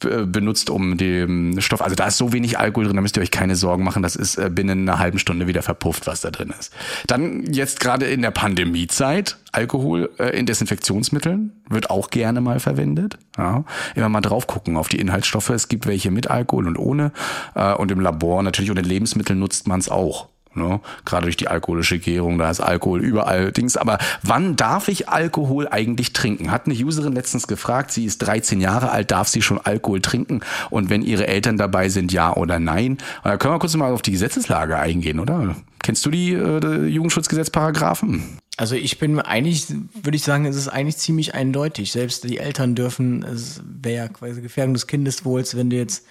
benutzt, 0.00 0.68
um 0.68 0.96
den 0.96 1.60
Stoff. 1.60 1.80
Also 1.80 1.96
da 1.96 2.06
ist 2.06 2.18
so 2.18 2.32
wenig 2.32 2.58
Alkohol 2.58 2.86
drin, 2.86 2.96
da 2.96 3.02
müsst 3.02 3.16
ihr 3.16 3.22
euch 3.22 3.30
keine 3.30 3.56
Sorgen 3.56 3.82
machen. 3.82 4.02
Das 4.02 4.14
ist 4.14 4.36
äh, 4.36 4.50
binnen 4.50 4.88
einer 4.88 4.98
halben 4.98 5.18
Stunde 5.18 5.46
wieder 5.46 5.62
verpufft, 5.62 6.06
was 6.06 6.20
da 6.20 6.30
drin 6.30 6.52
ist. 6.58 6.72
Dann 7.06 7.50
jetzt 7.52 7.80
gerade 7.80 8.06
in 8.06 8.20
der 8.20 8.30
Pandemiezeit, 8.30 9.38
Alkohol 9.52 10.10
äh, 10.18 10.38
in 10.38 10.44
Desinfektionsmitteln 10.44 11.52
wird 11.70 11.90
auch 11.90 12.10
gerne 12.10 12.40
mal 12.42 12.60
verwendet. 12.60 13.18
Ja. 13.38 13.64
Immer 13.94 14.10
mal 14.10 14.20
drauf 14.20 14.46
gucken 14.46 14.76
auf 14.76 14.88
die 14.88 14.98
Inhaltsstoffe. 14.98 15.50
Es 15.50 15.68
gibt 15.68 15.86
welche 15.86 16.10
mit 16.10 16.30
Alkohol 16.30 16.66
und 16.66 16.78
ohne. 16.78 17.12
Äh, 17.54 17.72
und 17.74 17.90
im 17.90 18.00
Labor 18.00 18.42
natürlich 18.42 18.70
und 18.70 18.78
in 18.78 18.84
Lebensmitteln 18.84 19.38
nutzt 19.38 19.66
man 19.66 19.80
es 19.80 19.88
auch. 19.88 20.28
Ne? 20.56 20.80
Gerade 21.04 21.24
durch 21.24 21.36
die 21.36 21.48
alkoholische 21.48 21.98
Gärung, 21.98 22.38
da 22.38 22.50
ist 22.50 22.60
Alkohol 22.60 23.00
überall 23.00 23.52
Dings. 23.52 23.76
Aber 23.76 23.98
wann 24.22 24.56
darf 24.56 24.88
ich 24.88 25.08
Alkohol 25.08 25.68
eigentlich 25.68 26.12
trinken? 26.12 26.50
Hat 26.50 26.66
eine 26.66 26.74
Userin 26.74 27.12
letztens 27.12 27.46
gefragt, 27.46 27.92
sie 27.92 28.04
ist 28.04 28.18
13 28.18 28.60
Jahre 28.60 28.90
alt, 28.90 29.10
darf 29.10 29.28
sie 29.28 29.42
schon 29.42 29.58
Alkohol 29.58 30.00
trinken? 30.00 30.40
Und 30.70 30.90
wenn 30.90 31.02
ihre 31.02 31.26
Eltern 31.26 31.56
dabei 31.56 31.88
sind, 31.88 32.12
ja 32.12 32.34
oder 32.34 32.58
nein? 32.58 32.98
Da 33.24 33.36
können 33.36 33.54
wir 33.54 33.58
kurz 33.58 33.76
mal 33.76 33.92
auf 33.92 34.02
die 34.02 34.12
Gesetzeslage 34.12 34.78
eingehen, 34.78 35.20
oder? 35.20 35.56
Kennst 35.82 36.04
du 36.04 36.10
die 36.10 36.32
äh, 36.32 36.86
Jugendschutzgesetzparagraphen? 36.86 38.40
Also 38.56 38.74
ich 38.74 38.98
bin 38.98 39.20
eigentlich, 39.20 39.66
würde 40.02 40.16
ich 40.16 40.24
sagen, 40.24 40.46
es 40.46 40.56
ist 40.56 40.68
eigentlich 40.68 40.96
ziemlich 40.96 41.34
eindeutig. 41.34 41.92
Selbst 41.92 42.24
die 42.24 42.38
Eltern 42.38 42.74
dürfen, 42.74 43.22
es 43.22 43.60
wäre 43.64 43.96
ja 43.96 44.08
quasi 44.08 44.40
Gefährdung 44.40 44.74
des 44.74 44.86
Kindeswohls, 44.86 45.56
wenn 45.56 45.68
du 45.68 45.76
jetzt 45.76 46.06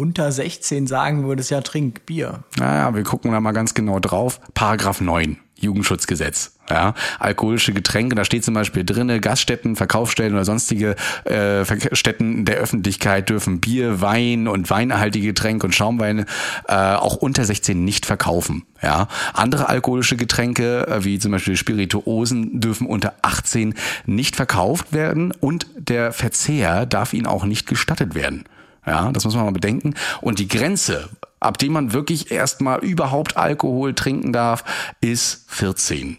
unter 0.00 0.32
16 0.32 0.86
sagen 0.86 1.24
würdest, 1.24 1.50
ja, 1.50 1.60
trink 1.60 2.06
Bier. 2.06 2.42
Naja, 2.58 2.94
wir 2.94 3.02
gucken 3.02 3.32
da 3.32 3.40
mal 3.40 3.52
ganz 3.52 3.74
genau 3.74 4.00
drauf. 4.00 4.40
Paragraph 4.54 5.02
9 5.02 5.36
Jugendschutzgesetz. 5.58 6.56
Ja, 6.70 6.94
alkoholische 7.18 7.74
Getränke, 7.74 8.14
da 8.14 8.24
steht 8.24 8.44
zum 8.44 8.54
Beispiel 8.54 8.82
drinne, 8.82 9.20
Gaststätten, 9.20 9.76
Verkaufsstellen 9.76 10.32
oder 10.32 10.46
sonstige 10.46 10.96
äh, 11.24 11.66
Stätten 11.94 12.46
der 12.46 12.56
Öffentlichkeit 12.56 13.28
dürfen 13.28 13.60
Bier, 13.60 14.00
Wein 14.00 14.48
und 14.48 14.70
weinhaltige 14.70 15.26
Getränke 15.26 15.66
und 15.66 15.74
Schaumweine 15.74 16.24
äh, 16.66 16.74
auch 16.74 17.16
unter 17.16 17.44
16 17.44 17.84
nicht 17.84 18.06
verkaufen. 18.06 18.64
Ja, 18.80 19.08
andere 19.34 19.68
alkoholische 19.68 20.16
Getränke 20.16 20.86
äh, 20.86 21.04
wie 21.04 21.18
zum 21.18 21.32
Beispiel 21.32 21.56
Spirituosen 21.56 22.60
dürfen 22.60 22.86
unter 22.86 23.12
18 23.20 23.74
nicht 24.06 24.36
verkauft 24.36 24.94
werden 24.94 25.32
und 25.40 25.66
der 25.76 26.12
Verzehr 26.12 26.86
darf 26.86 27.12
ihnen 27.12 27.26
auch 27.26 27.44
nicht 27.44 27.66
gestattet 27.66 28.14
werden. 28.14 28.44
Ja, 28.86 29.12
das 29.12 29.24
muss 29.24 29.34
man 29.34 29.44
mal 29.44 29.52
bedenken. 29.52 29.94
Und 30.20 30.38
die 30.38 30.48
Grenze, 30.48 31.08
ab 31.38 31.58
dem 31.58 31.72
man 31.72 31.92
wirklich 31.92 32.30
erstmal 32.30 32.80
überhaupt 32.80 33.36
Alkohol 33.36 33.94
trinken 33.94 34.32
darf, 34.32 34.64
ist 35.00 35.44
14. 35.48 36.18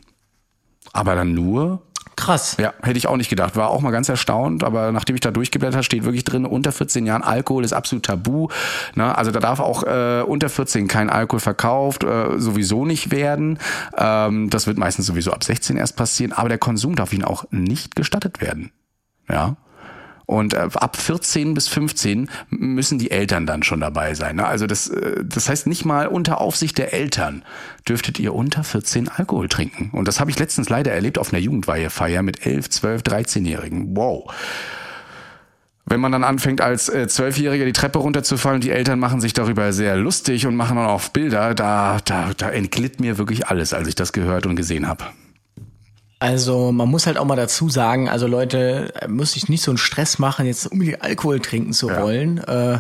Aber 0.93 1.15
dann 1.15 1.33
nur 1.33 1.81
Krass. 2.15 2.57
ja, 2.59 2.73
hätte 2.83 2.97
ich 2.97 3.07
auch 3.07 3.17
nicht 3.17 3.29
gedacht. 3.29 3.55
War 3.55 3.69
auch 3.69 3.81
mal 3.81 3.91
ganz 3.91 4.07
erstaunt, 4.07 4.63
aber 4.63 4.91
nachdem 4.91 5.15
ich 5.15 5.21
da 5.21 5.31
durchgeblättert 5.31 5.75
habe, 5.75 5.83
steht 5.83 6.03
wirklich 6.03 6.23
drin, 6.23 6.45
unter 6.45 6.71
14 6.71 7.05
Jahren 7.05 7.23
Alkohol 7.23 7.63
ist 7.63 7.73
absolut 7.73 8.05
tabu. 8.05 8.47
Ne? 8.95 9.17
Also 9.17 9.31
da 9.31 9.39
darf 9.39 9.59
auch 9.59 9.83
äh, 9.83 10.21
unter 10.21 10.49
14 10.49 10.87
kein 10.87 11.09
Alkohol 11.09 11.39
verkauft, 11.39 12.03
äh, 12.03 12.37
sowieso 12.37 12.85
nicht 12.85 13.11
werden. 13.11 13.57
Ähm, 13.97 14.49
das 14.49 14.67
wird 14.67 14.77
meistens 14.77 15.07
sowieso 15.07 15.31
ab 15.31 15.43
16 15.43 15.77
erst 15.77 15.95
passieren, 15.95 16.31
aber 16.31 16.49
der 16.49 16.57
Konsum 16.57 16.95
darf 16.95 17.13
ihnen 17.13 17.23
auch 17.23 17.45
nicht 17.49 17.95
gestattet 17.95 18.41
werden. 18.41 18.71
Ja. 19.29 19.55
Und 20.31 20.53
äh, 20.53 20.69
ab 20.75 20.95
14 20.95 21.53
bis 21.53 21.67
15 21.67 22.29
müssen 22.51 22.97
die 22.97 23.11
Eltern 23.11 23.45
dann 23.45 23.63
schon 23.63 23.81
dabei 23.81 24.13
sein. 24.13 24.37
Ne? 24.37 24.47
Also 24.47 24.65
das, 24.65 24.87
äh, 24.87 25.25
das 25.25 25.49
heißt 25.49 25.67
nicht 25.67 25.83
mal 25.83 26.07
unter 26.07 26.39
Aufsicht 26.39 26.77
der 26.77 26.93
Eltern 26.93 27.43
dürftet 27.85 28.17
ihr 28.17 28.33
unter 28.33 28.63
14 28.63 29.09
Alkohol 29.09 29.49
trinken. 29.49 29.89
Und 29.91 30.07
das 30.07 30.21
habe 30.21 30.31
ich 30.31 30.39
letztens 30.39 30.69
leider 30.69 30.93
erlebt 30.93 31.17
auf 31.17 31.33
einer 31.33 31.41
Jugendweihefeier 31.41 32.23
mit 32.23 32.45
11, 32.45 32.69
12, 32.69 33.01
13-Jährigen. 33.01 33.93
Wow. 33.97 34.33
Wenn 35.85 35.99
man 35.99 36.13
dann 36.13 36.23
anfängt, 36.23 36.61
als 36.61 36.87
äh, 36.87 37.09
Zwölfjähriger 37.09 37.65
die 37.65 37.73
Treppe 37.73 37.99
runterzufallen, 37.99 38.61
die 38.61 38.71
Eltern 38.71 38.99
machen 38.99 39.19
sich 39.19 39.33
darüber 39.33 39.73
sehr 39.73 39.97
lustig 39.97 40.47
und 40.47 40.55
machen 40.55 40.77
dann 40.77 40.85
auch 40.85 41.09
Bilder, 41.09 41.53
da, 41.53 41.99
da, 42.05 42.31
da 42.37 42.49
entglitt 42.49 43.01
mir 43.01 43.17
wirklich 43.17 43.47
alles, 43.47 43.73
als 43.73 43.89
ich 43.89 43.95
das 43.95 44.13
gehört 44.13 44.45
und 44.45 44.55
gesehen 44.55 44.87
habe. 44.87 45.03
Also 46.21 46.71
man 46.71 46.87
muss 46.87 47.07
halt 47.07 47.17
auch 47.17 47.25
mal 47.25 47.35
dazu 47.35 47.67
sagen, 47.69 48.07
also 48.07 48.27
Leute, 48.27 48.93
muss 49.07 49.31
sich 49.33 49.49
nicht 49.49 49.63
so 49.63 49.71
einen 49.71 49.79
Stress 49.79 50.19
machen, 50.19 50.45
jetzt 50.45 50.67
unbedingt 50.67 51.01
Alkohol 51.01 51.39
trinken 51.39 51.73
zu 51.73 51.89
Ja. 51.89 52.01
wollen. 52.03 52.37
Äh, 52.37 52.79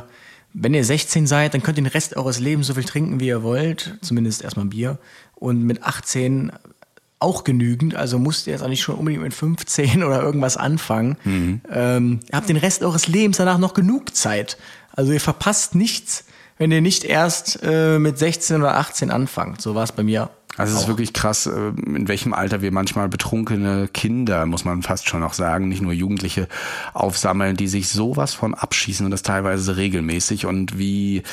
wenn 0.53 0.73
ihr 0.73 0.85
16 0.85 1.25
seid, 1.27 1.53
dann 1.53 1.63
könnt 1.63 1.77
ihr 1.79 1.83
den 1.83 1.87
Rest 1.91 2.15
eures 2.17 2.39
Lebens 2.39 2.67
so 2.67 2.75
viel 2.75 2.83
trinken, 2.83 3.19
wie 3.19 3.27
ihr 3.27 3.41
wollt. 3.41 3.97
Zumindest 4.01 4.43
erstmal 4.43 4.65
Bier. 4.67 4.99
Und 5.33 5.63
mit 5.63 5.81
18 5.83 6.51
auch 7.19 7.43
genügend. 7.43 7.95
Also 7.95 8.19
musst 8.19 8.45
ihr 8.47 8.53
jetzt 8.53 8.61
auch 8.61 8.67
nicht 8.67 8.81
schon 8.83 8.95
unbedingt 8.95 9.23
mit 9.23 9.33
15 9.33 10.03
oder 10.03 10.21
irgendwas 10.21 10.57
anfangen. 10.57 11.17
Mhm. 11.23 11.61
Ähm, 11.71 12.19
ihr 12.31 12.37
habt 12.37 12.49
den 12.49 12.57
Rest 12.57 12.83
eures 12.83 13.07
Lebens 13.07 13.37
danach 13.37 13.57
noch 13.57 13.73
genug 13.73 14.15
Zeit. 14.15 14.57
Also 14.93 15.13
ihr 15.13 15.21
verpasst 15.21 15.73
nichts, 15.73 16.25
wenn 16.57 16.71
ihr 16.71 16.81
nicht 16.81 17.05
erst 17.05 17.59
äh, 17.63 17.97
mit 17.97 18.19
16 18.19 18.57
oder 18.57 18.77
18 18.77 19.09
anfangt. 19.09 19.61
So 19.61 19.73
war 19.73 19.83
es 19.83 19.91
bei 19.93 20.03
mir. 20.03 20.29
Also 20.61 20.75
es 20.75 20.81
ist 20.83 20.87
wirklich 20.87 21.13
krass, 21.13 21.47
äh, 21.47 21.71
in 21.85 22.07
welchem 22.07 22.33
Alter 22.33 22.61
wir 22.61 22.71
manchmal 22.71 23.09
betrunkene 23.09 23.89
Kinder, 23.91 24.45
muss 24.45 24.63
man 24.63 24.83
fast 24.83 25.09
schon 25.09 25.21
noch 25.21 25.33
sagen, 25.33 25.67
nicht 25.67 25.81
nur 25.81 25.93
Jugendliche 25.93 26.47
aufsammeln, 26.93 27.57
die 27.57 27.67
sich 27.67 27.89
sowas 27.89 28.33
von 28.33 28.53
abschießen 28.53 29.03
und 29.05 29.11
das 29.11 29.23
teilweise 29.23 29.77
regelmäßig 29.77 30.45
und 30.45 30.77
wie 30.77 31.23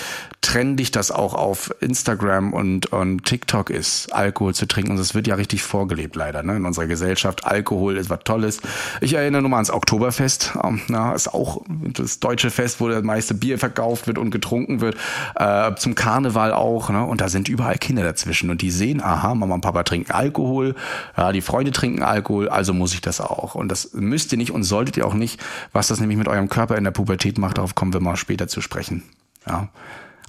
trendig 0.41 0.91
das 0.91 1.11
auch 1.11 1.35
auf 1.35 1.75
Instagram 1.81 2.55
und, 2.55 2.87
und 2.87 3.25
TikTok 3.25 3.69
ist, 3.69 4.15
Alkohol 4.15 4.55
zu 4.55 4.67
trinken. 4.67 4.93
Und 4.93 4.97
das 4.97 5.15
wird 5.15 5.27
ja 5.27 5.35
richtig 5.35 5.63
vorgelebt 5.63 6.17
leider 6.17 6.43
ne? 6.43 6.57
in 6.57 6.65
unserer 6.65 6.87
Gesellschaft. 6.87 7.45
Alkohol 7.45 7.99
ist 7.99 8.09
was 8.09 8.21
Tolles. 8.25 8.61
Ich 9.03 9.13
erinnere 9.13 9.43
nur 9.43 9.51
mal 9.51 9.59
ans 9.59 9.71
Oktoberfest. 9.71 10.53
Ähm, 10.65 10.81
Na, 10.89 11.13
ist 11.13 11.29
auch 11.29 11.63
das 11.69 12.21
deutsche 12.21 12.51
Fest, 12.51 12.81
wo 12.81 12.89
das 12.89 13.03
meiste 13.03 13.35
Bier 13.35 13.59
verkauft 13.59 14.07
wird 14.07 14.17
und 14.17 14.31
getrunken 14.31 14.81
wird. 14.81 14.97
Äh, 15.35 15.75
zum 15.75 15.95
Karneval 15.95 16.53
auch. 16.55 16.89
Ne? 16.89 17.05
Und 17.05 17.21
da 17.21 17.29
sind 17.29 17.49
überall 17.49 17.77
Kinder 17.77 18.03
dazwischen 18.03 18.49
und 18.49 18.63
die 18.63 18.71
sehen, 18.71 19.03
aha, 19.03 19.18
Mama 19.35 19.55
und 19.55 19.61
Papa 19.61 19.83
trinken 19.83 20.13
Alkohol, 20.13 20.75
ja, 21.17 21.33
die 21.33 21.41
Freunde 21.41 21.73
trinken 21.73 22.03
Alkohol, 22.03 22.49
also 22.49 22.75
muss 22.75 22.95
ich 22.95 23.01
das 23.01 23.21
auch. 23.21 23.55
Und 23.55 23.69
das 23.69 23.93
müsst 23.95 24.33
ihr 24.33 24.39
nicht 24.39 24.53
und 24.53 24.65
solltet 24.65 24.97
ihr 24.97 25.07
auch 25.07 25.15
nicht. 25.15 25.41
Was 25.73 25.89
das 25.89 26.01
nämlich 26.01 26.19
mit 26.19 26.29
eurem 26.29 26.49
Körper 26.49 26.77
in 26.77 26.85
der 26.85 26.91
Pubertät 26.91 27.39
macht, 27.39 27.59
darauf 27.59 27.75
kommen 27.75 27.93
wir 27.93 28.01
mal 28.01 28.17
später 28.17 28.49
zu 28.49 28.61
sprechen. 28.61 29.03
Ja. 29.47 29.69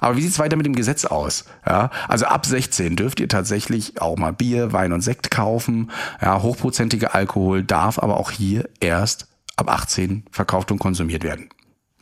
Aber 0.00 0.16
wie 0.16 0.22
sieht's 0.22 0.38
weiter 0.38 0.56
mit 0.56 0.66
dem 0.66 0.74
Gesetz 0.74 1.04
aus? 1.04 1.44
Ja, 1.66 1.90
also 2.08 2.26
ab 2.26 2.46
16 2.46 2.96
dürft 2.96 3.20
ihr 3.20 3.28
tatsächlich 3.28 4.00
auch 4.00 4.16
mal 4.16 4.32
Bier, 4.32 4.72
Wein 4.72 4.92
und 4.92 5.02
Sekt 5.02 5.30
kaufen. 5.30 5.90
Ja, 6.22 6.42
hochprozentige 6.42 7.14
Alkohol 7.14 7.62
darf 7.62 7.98
aber 7.98 8.16
auch 8.16 8.30
hier 8.30 8.68
erst 8.80 9.28
ab 9.56 9.70
18 9.70 10.24
verkauft 10.30 10.72
und 10.72 10.78
konsumiert 10.78 11.22
werden. 11.22 11.50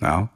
Ja. 0.00 0.28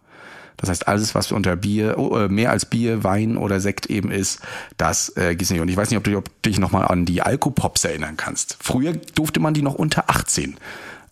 Das 0.62 0.70
heißt, 0.70 0.88
alles, 0.88 1.14
was 1.14 1.32
unter 1.32 1.56
Bier, 1.56 1.98
oh, 1.98 2.16
äh, 2.16 2.28
mehr 2.28 2.50
als 2.50 2.64
Bier, 2.64 3.04
Wein 3.04 3.36
oder 3.36 3.60
Sekt 3.60 3.86
eben 3.86 4.10
ist, 4.10 4.40
das 4.78 5.14
äh, 5.16 5.34
gibt's 5.34 5.50
nicht. 5.50 5.60
Und 5.60 5.68
ich 5.68 5.76
weiß 5.76 5.90
nicht, 5.90 5.98
ob 5.98 6.04
du 6.04 6.16
ob 6.16 6.24
du 6.24 6.50
dich 6.50 6.58
nochmal 6.58 6.86
an 6.86 7.04
die 7.04 7.20
Alkopops 7.20 7.84
erinnern 7.84 8.16
kannst. 8.16 8.56
Früher 8.60 8.92
durfte 8.92 9.40
man 9.40 9.54
die 9.54 9.62
noch 9.62 9.74
unter 9.74 10.08
18 10.08 10.56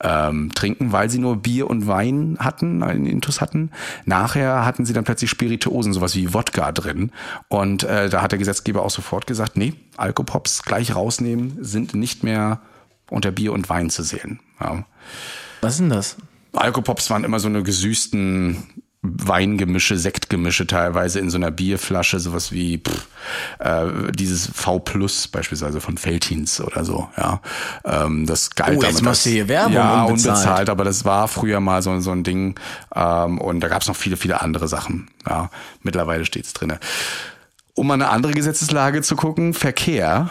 ähm, 0.03 0.53
trinken, 0.55 0.93
weil 0.93 1.11
sie 1.11 1.19
nur 1.19 1.37
Bier 1.37 1.69
und 1.69 1.87
Wein 1.87 2.37
hatten, 2.39 2.83
einen 2.83 3.07
Intus 3.07 3.41
hatten. 3.41 3.71
Nachher 4.05 4.65
hatten 4.65 4.87
sie 4.87 4.93
dann 4.93 5.05
plötzlich 5.05 5.31
Spirituosen, 5.31 5.93
sowas 5.93 6.15
wie 6.15 6.33
Wodka 6.33 6.73
drin. 6.73 7.11
Und 7.49 7.83
äh, 7.83 8.09
da 8.09 8.23
hat 8.23 8.33
der 8.33 8.39
Gesetzgeber 8.39 8.83
auch 8.85 8.91
sofort 8.91 9.27
gesagt, 9.27 9.57
nee, 9.57 9.75
Alkopops 9.97 10.63
gleich 10.63 10.95
rausnehmen, 10.95 11.59
sind 11.61 11.95
nicht 11.95 12.23
mehr 12.23 12.61
unter 13.11 13.31
Bier 13.33 13.53
und 13.53 13.69
Wein 13.69 13.91
zu 13.91 14.03
sehen. 14.03 14.41
Ja. 14.61 14.85
Was 15.61 15.75
ist 15.75 15.81
denn 15.81 15.91
das? 15.91 16.17
Alkopops 16.53 17.11
waren 17.11 17.25
immer 17.25 17.41
so 17.41 17.49
eine 17.49 17.63
gesüßten 17.63 18.80
Weingemische, 19.03 19.97
Sektgemische 19.97 20.67
teilweise 20.67 21.21
in 21.21 21.31
so 21.31 21.39
einer 21.39 21.51
Bierflasche, 21.51 22.21
sowas 22.21 22.53
wie 22.53 22.79
pff, 22.79 23.07
äh, 23.59 24.13
dieses 24.13 24.47
V 24.53 24.79
Plus 24.81 25.27
beispielsweise 25.27 25.81
von 25.81 25.97
Feltins 25.97 26.61
oder 26.61 26.85
so, 26.85 27.09
ja. 27.17 27.41
Ähm, 27.85 28.27
das 28.27 28.51
galt 28.51 28.79
Oh, 28.79 28.83
jetzt 28.83 29.03
machst 29.03 29.25
du 29.25 29.31
hier 29.31 29.49
Werbung, 29.49 29.73
ja, 29.73 30.03
unbezahlt. 30.05 30.37
unbezahlt, 30.37 30.69
aber 30.69 30.85
das 30.85 31.07
war 31.07 31.29
früher 31.29 31.61
mal 31.61 31.81
so, 31.81 31.99
so 32.01 32.11
ein 32.11 32.25
Ding 32.25 32.61
ähm, 32.95 33.39
und 33.39 33.61
da 33.61 33.69
gab 33.69 33.81
es 33.81 33.89
noch 33.89 33.97
viele, 33.97 34.19
viele 34.19 34.43
andere 34.43 34.69
Sachen. 34.69 35.09
Ja, 35.27 35.49
mittlerweile 35.83 36.27
steht's 36.27 36.53
drinne. 36.53 36.79
Um 37.73 37.87
mal 37.87 37.95
eine 37.95 38.11
andere 38.11 38.33
Gesetzeslage 38.33 39.01
zu 39.01 39.17
gucken, 39.17 39.55
Verkehr. 39.55 40.29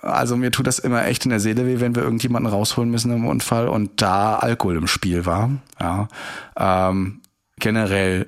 Also 0.00 0.38
mir 0.38 0.50
tut 0.50 0.66
das 0.66 0.78
immer 0.78 1.04
echt 1.04 1.24
in 1.24 1.30
der 1.30 1.40
Seele 1.40 1.66
weh, 1.66 1.80
wenn 1.80 1.94
wir 1.94 2.02
irgendjemanden 2.02 2.50
rausholen 2.50 2.90
müssen 2.90 3.12
im 3.12 3.26
Unfall 3.26 3.68
und 3.68 4.00
da 4.00 4.36
Alkohol 4.36 4.76
im 4.76 4.86
Spiel 4.86 5.26
war. 5.26 5.50
Ja, 5.78 6.08
ähm, 6.56 7.19
generell 7.60 8.26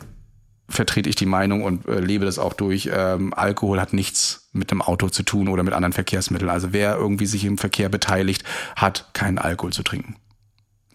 vertrete 0.69 1.09
ich 1.09 1.17
die 1.17 1.27
Meinung 1.27 1.63
und 1.63 1.87
äh, 1.87 2.01
lebe 2.01 2.25
das 2.25 2.39
auch 2.39 2.55
durch. 2.55 2.91
Ähm, 2.93 3.35
Alkohol 3.35 3.81
hat 3.81 3.93
nichts 3.93 4.49
mit 4.53 4.71
dem 4.71 4.81
Auto 4.83 5.09
zu 5.09 5.23
tun 5.23 5.49
oder 5.49 5.63
mit 5.63 5.75
anderen 5.75 5.93
Verkehrsmitteln. 5.93 6.51
Also 6.51 6.73
wer 6.73 6.97
irgendwie 6.97 7.27
sich 7.27 7.45
im 7.45 7.59
Verkehr 7.59 7.89
beteiligt, 7.89 8.45
hat 8.77 9.11
keinen 9.13 9.39
Alkohol 9.39 9.73
zu 9.73 9.83
trinken. 9.83 10.17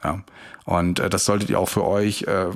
Ja. 0.03 0.23
Und 0.67 0.99
äh, 0.99 1.09
das 1.09 1.23
solltet 1.23 1.49
ihr 1.49 1.59
auch 1.59 1.69
für 1.69 1.85
euch, 1.85 2.23
äh, 2.23 2.47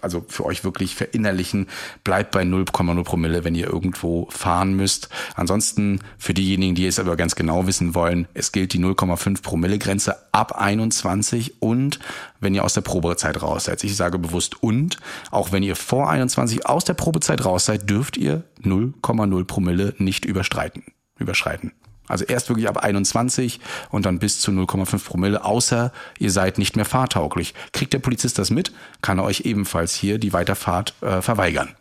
also 0.00 0.24
für 0.28 0.44
euch 0.46 0.62
wirklich 0.62 0.94
verinnerlichen. 0.94 1.66
Bleibt 2.04 2.30
bei 2.30 2.42
0,0 2.42 3.02
Promille, 3.02 3.42
wenn 3.42 3.56
ihr 3.56 3.66
irgendwo 3.66 4.28
fahren 4.30 4.74
müsst. 4.74 5.08
Ansonsten 5.34 5.98
für 6.16 6.32
diejenigen, 6.32 6.76
die 6.76 6.86
es 6.86 7.00
aber 7.00 7.16
ganz 7.16 7.34
genau 7.34 7.66
wissen 7.66 7.96
wollen, 7.96 8.28
es 8.34 8.52
gilt 8.52 8.72
die 8.72 8.78
0,5 8.78 9.42
Promille 9.42 9.80
Grenze 9.80 10.14
ab 10.30 10.52
21 10.52 11.60
und 11.60 11.98
wenn 12.38 12.54
ihr 12.54 12.62
aus 12.62 12.74
der 12.74 12.82
Probezeit 12.82 13.42
raus 13.42 13.64
seid. 13.64 13.82
Ich 13.82 13.96
sage 13.96 14.20
bewusst 14.20 14.62
und, 14.62 14.98
auch 15.32 15.50
wenn 15.50 15.64
ihr 15.64 15.74
vor 15.74 16.08
21 16.08 16.66
aus 16.66 16.84
der 16.84 16.94
Probezeit 16.94 17.44
raus 17.44 17.64
seid, 17.64 17.90
dürft 17.90 18.16
ihr 18.16 18.44
0,0 18.62 19.44
Promille 19.44 19.92
nicht 19.98 20.24
überstreiten, 20.24 20.84
überschreiten. 21.18 21.72
Also 22.08 22.24
erst 22.24 22.48
wirklich 22.48 22.68
ab 22.68 22.78
21 22.78 23.60
und 23.90 24.06
dann 24.06 24.18
bis 24.18 24.40
zu 24.40 24.50
0,5 24.50 25.04
Promille, 25.04 25.44
außer 25.44 25.92
ihr 26.18 26.30
seid 26.30 26.58
nicht 26.58 26.76
mehr 26.76 26.84
fahrtauglich. 26.84 27.54
Kriegt 27.72 27.92
der 27.92 27.98
Polizist 27.98 28.38
das 28.38 28.50
mit, 28.50 28.72
kann 29.02 29.18
er 29.18 29.24
euch 29.24 29.40
ebenfalls 29.40 29.94
hier 29.94 30.18
die 30.18 30.32
Weiterfahrt 30.32 30.94
äh, 31.00 31.20
verweigern. 31.22 31.74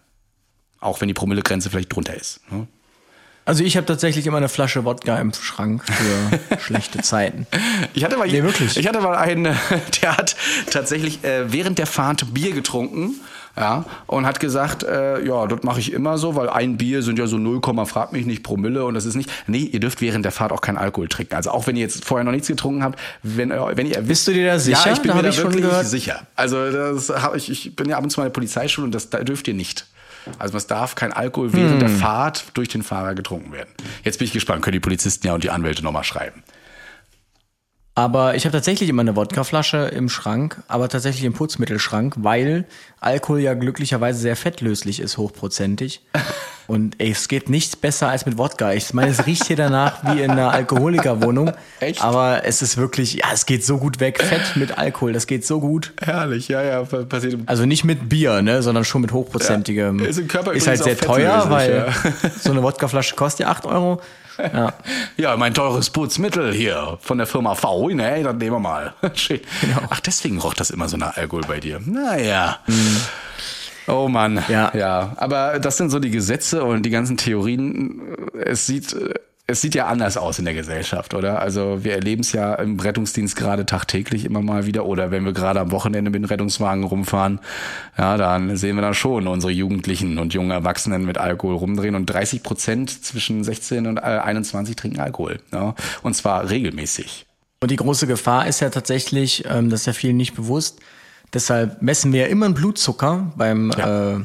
Auch 0.80 1.02
wenn 1.02 1.08
die 1.08 1.14
Promillegrenze 1.14 1.70
vielleicht 1.70 1.94
drunter 1.94 2.16
ist. 2.16 2.40
Ne? 2.52 2.68
Also 3.46 3.64
ich 3.64 3.78
habe 3.78 3.86
tatsächlich 3.86 4.26
immer 4.26 4.38
eine 4.38 4.50
Flasche 4.50 4.86
Wodka 4.86 5.20
im 5.20 5.32
Schrank 5.32 5.84
für 5.86 6.60
schlechte 6.60 7.02
Zeiten. 7.02 7.46
Ich 7.94 8.04
hatte 8.04 8.18
mal, 8.18 8.28
Nee, 8.28 8.42
wirklich. 8.42 8.76
Ich 8.76 8.88
hatte 8.88 9.02
mal 9.02 9.16
einen, 9.16 9.44
der 10.02 10.18
hat 10.18 10.36
tatsächlich 10.72 11.24
äh, 11.24 11.52
während 11.52 11.78
der 11.78 11.86
Fahrt 11.86 12.34
Bier 12.34 12.54
getrunken. 12.54 13.22
Ja, 13.58 13.86
und 14.08 14.26
hat 14.26 14.42
gesagt, 14.42 14.84
äh, 14.84 15.26
ja, 15.26 15.48
das 15.48 15.64
mache 15.64 15.80
ich 15.80 15.94
immer 15.94 16.18
so, 16.18 16.36
weil 16.36 16.50
ein 16.50 16.76
Bier 16.76 17.02
sind 17.02 17.18
ja 17.18 17.26
so 17.26 17.38
0, 17.38 17.62
frag 17.86 18.12
mich 18.12 18.26
nicht 18.26 18.44
Promille 18.44 18.84
und 18.84 18.96
das 18.96 19.06
ist 19.06 19.16
nicht. 19.16 19.30
Nee, 19.48 19.60
ihr 19.60 19.80
dürft 19.80 20.02
während 20.02 20.26
der 20.26 20.34
Fahrt 20.34 20.52
auch 20.52 20.60
keinen 20.60 20.78
Alkohol 20.78 21.08
trinken. 21.08 21.36
Also 21.36 21.52
auch 21.52 21.66
wenn 21.66 21.78
ihr 21.78 21.84
jetzt 21.84 22.04
vorher 22.04 22.26
noch 22.26 22.34
nichts 22.34 22.50
getrunken 22.50 22.84
habt, 22.84 23.00
wenn, 23.24 23.52
wenn 23.52 23.88
ihr 23.88 24.02
Bist 24.02 24.28
du 24.28 24.34
dir 24.34 24.46
da 24.48 24.60
sicher? 24.60 24.82
Ja, 24.86 24.92
ich 24.94 25.00
bin 25.00 25.10
Da 25.10 25.16
mir 25.16 25.24
da 25.24 25.30
ich 25.30 25.42
wirklich 25.42 25.66
sicher. 25.88 26.22
Also 26.36 26.70
das 26.70 27.10
hab 27.10 27.34
ich, 27.36 27.50
ich 27.50 27.76
bin 27.76 27.88
ja 27.88 27.98
ab 27.98 28.04
und 28.04 28.10
zu 28.10 28.20
mal 28.20 28.26
in 28.26 28.30
der 28.32 28.34
Polizeischule 28.34 28.86
und 28.86 28.94
das 28.94 29.10
da 29.10 29.20
dürft 29.24 29.48
ihr 29.48 29.54
nicht. 29.54 29.86
Also 30.40 30.58
es 30.58 30.68
darf 30.68 30.96
kein 30.96 31.14
Alkohol 31.14 31.54
während 31.54 31.74
Hm. 31.74 31.80
der 31.80 31.90
Fahrt 31.90 32.46
durch 32.56 32.68
den 32.68 32.84
Fahrer 32.84 33.16
getrunken 33.16 33.52
werden. 33.54 33.70
Jetzt 34.04 34.18
bin 34.20 34.26
ich 34.26 34.34
gespannt, 34.34 34.64
können 34.64 34.74
die 34.74 34.80
Polizisten 34.80 35.28
ja 35.28 35.34
und 35.34 35.44
die 35.44 35.50
Anwälte 35.52 35.84
nochmal 35.84 36.04
schreiben. 36.04 36.44
Aber 37.98 38.36
ich 38.36 38.44
habe 38.44 38.52
tatsächlich 38.52 38.90
immer 38.90 39.04
eine 39.04 39.16
Wodkaflasche 39.16 39.78
im 39.78 40.10
Schrank, 40.10 40.62
aber 40.68 40.90
tatsächlich 40.90 41.24
im 41.24 41.32
Putzmittelschrank, 41.32 42.16
weil 42.18 42.66
Alkohol 43.00 43.40
ja 43.40 43.54
glücklicherweise 43.54 44.20
sehr 44.20 44.36
fettlöslich 44.36 45.00
ist, 45.00 45.18
hochprozentig. 45.18 46.02
Und 46.68 46.96
ey, 46.98 47.12
es 47.12 47.28
geht 47.28 47.48
nichts 47.50 47.76
besser 47.76 48.10
als 48.10 48.26
mit 48.26 48.38
Wodka. 48.38 48.74
Ich 48.74 48.94
meine, 48.94 49.12
es 49.12 49.26
riecht 49.28 49.46
hier 49.46 49.56
danach 49.56 50.04
wie 50.04 50.22
in 50.22 50.32
einer 50.32 50.52
Alkoholikerwohnung. 50.52 51.52
Echt? 51.80 52.02
Aber 52.04 52.42
es 52.44 52.64
ist 52.64 52.76
wirklich, 52.76 53.14
ja, 53.14 53.28
es 53.32 53.46
geht 53.46 53.64
so 53.64 53.78
gut 53.78 54.00
weg. 54.00 54.22
Fett 54.22 54.56
mit 54.56 54.78
Alkohol, 54.78 55.14
das 55.14 55.28
geht 55.28 55.46
so 55.46 55.60
gut. 55.60 55.94
Herrlich, 56.02 56.48
ja, 56.48 56.64
ja, 56.64 56.84
passiert. 56.84 57.38
Also 57.46 57.66
nicht 57.66 57.84
mit 57.84 58.10
Bier, 58.10 58.42
ne, 58.42 58.64
sondern 58.64 58.84
schon 58.84 59.04
mit 59.04 59.12
hochprozentigem. 59.12 60.00
Ja, 60.00 60.08
ist 60.08 60.18
im 60.18 60.28
Körper 60.28 60.54
ist 60.54 60.68
halt 60.68 60.84
sehr 60.84 60.98
teuer, 60.98 61.46
weil 61.50 61.86
ja. 61.88 62.30
so 62.42 62.50
eine 62.50 62.64
Wodkaflasche 62.64 63.16
kostet 63.16 63.46
ja 63.46 63.52
8 63.52 63.68
Euro. 63.68 64.02
Ja. 64.38 64.74
Ja, 65.18 65.38
mein 65.38 65.54
teures 65.54 65.90
Putzmittel 65.90 66.54
hier 66.54 66.98
von 67.02 67.18
der 67.18 67.28
Firma 67.28 67.56
V, 67.56 67.90
ne, 67.90 68.22
dann 68.22 68.38
nehmen 68.38 68.58
wir 68.58 68.60
mal. 68.60 68.94
Schön. 69.14 69.40
Ach, 69.90 70.02
deswegen 70.02 70.40
roch 70.40 70.54
das 70.54 70.72
immer 70.72 70.90
so 70.90 70.98
nach 70.98 71.16
Alkohol 71.16 71.44
bei 71.48 71.62
dir. 71.62 71.80
Naja. 71.86 72.60
Oh 73.88 74.10
Mann. 74.10 74.44
Ja. 74.50 74.76
ja. 74.76 75.14
Aber 75.16 75.60
das 75.60 75.78
sind 75.78 75.90
so 75.90 76.00
die 76.00 76.12
Gesetze 76.12 76.66
und 76.66 76.84
die 76.84 76.90
ganzen 76.90 77.16
Theorien. 77.16 78.02
Es 78.34 78.66
sieht, 78.66 78.94
es 79.48 79.62
sieht 79.62 79.76
ja 79.76 79.86
anders 79.86 80.18
aus 80.18 80.40
in 80.40 80.46
der 80.46 80.56
Gesellschaft, 80.56 81.14
oder? 81.14 81.40
Also 81.40 81.84
wir 81.84 81.94
erleben 81.94 82.22
es 82.22 82.32
ja 82.32 82.56
im 82.56 82.80
Rettungsdienst 82.80 83.36
gerade 83.36 83.66
tagtäglich 83.68 84.26
immer 84.26 84.42
mal 84.42 84.66
wieder. 84.66 84.86
Oder 84.88 85.12
wenn 85.12 85.24
wir 85.24 85.34
gerade 85.34 85.60
am 85.60 85.72
Wochenende 85.72 86.10
mit 86.10 86.20
dem 86.22 86.26
Rettungswagen 86.26 86.84
rumfahren, 86.84 87.40
ja, 87.96 88.18
dann 88.18 88.58
sehen 88.58 88.76
wir 88.76 88.82
da 88.82 88.96
schon 88.96 89.28
unsere 89.28 89.52
Jugendlichen 89.52 90.18
und 90.18 90.34
jungen 90.34 90.50
Erwachsenen 90.50 91.06
mit 91.06 91.20
Alkohol 91.20 91.56
rumdrehen. 91.56 91.94
Und 91.94 92.08
30 92.08 92.42
Prozent 92.42 93.06
zwischen 93.06 93.44
16 93.44 93.86
und 93.86 93.98
äh, 93.98 94.02
21 94.02 94.76
trinken 94.76 95.00
Alkohol. 95.00 95.40
Ja? 95.54 95.76
Und 96.02 96.16
zwar 96.16 96.50
regelmäßig. 96.50 97.28
Und 97.62 97.70
die 97.70 97.76
große 97.76 98.08
Gefahr 98.08 98.48
ist 98.48 98.62
ja 98.62 98.70
tatsächlich, 98.72 99.44
ähm, 99.48 99.70
das 99.70 99.82
ist 99.82 99.86
ja 99.86 99.94
vielen 99.94 100.18
nicht 100.18 100.34
bewusst, 100.36 100.80
deshalb 101.34 101.84
messen 101.84 102.14
wir 102.14 102.22
ja 102.22 102.28
immer 102.28 102.48
einen 102.48 102.56
Blutzucker 102.56 103.32
beim, 103.36 103.72
Ja. 103.78 104.16
äh, 104.16 104.22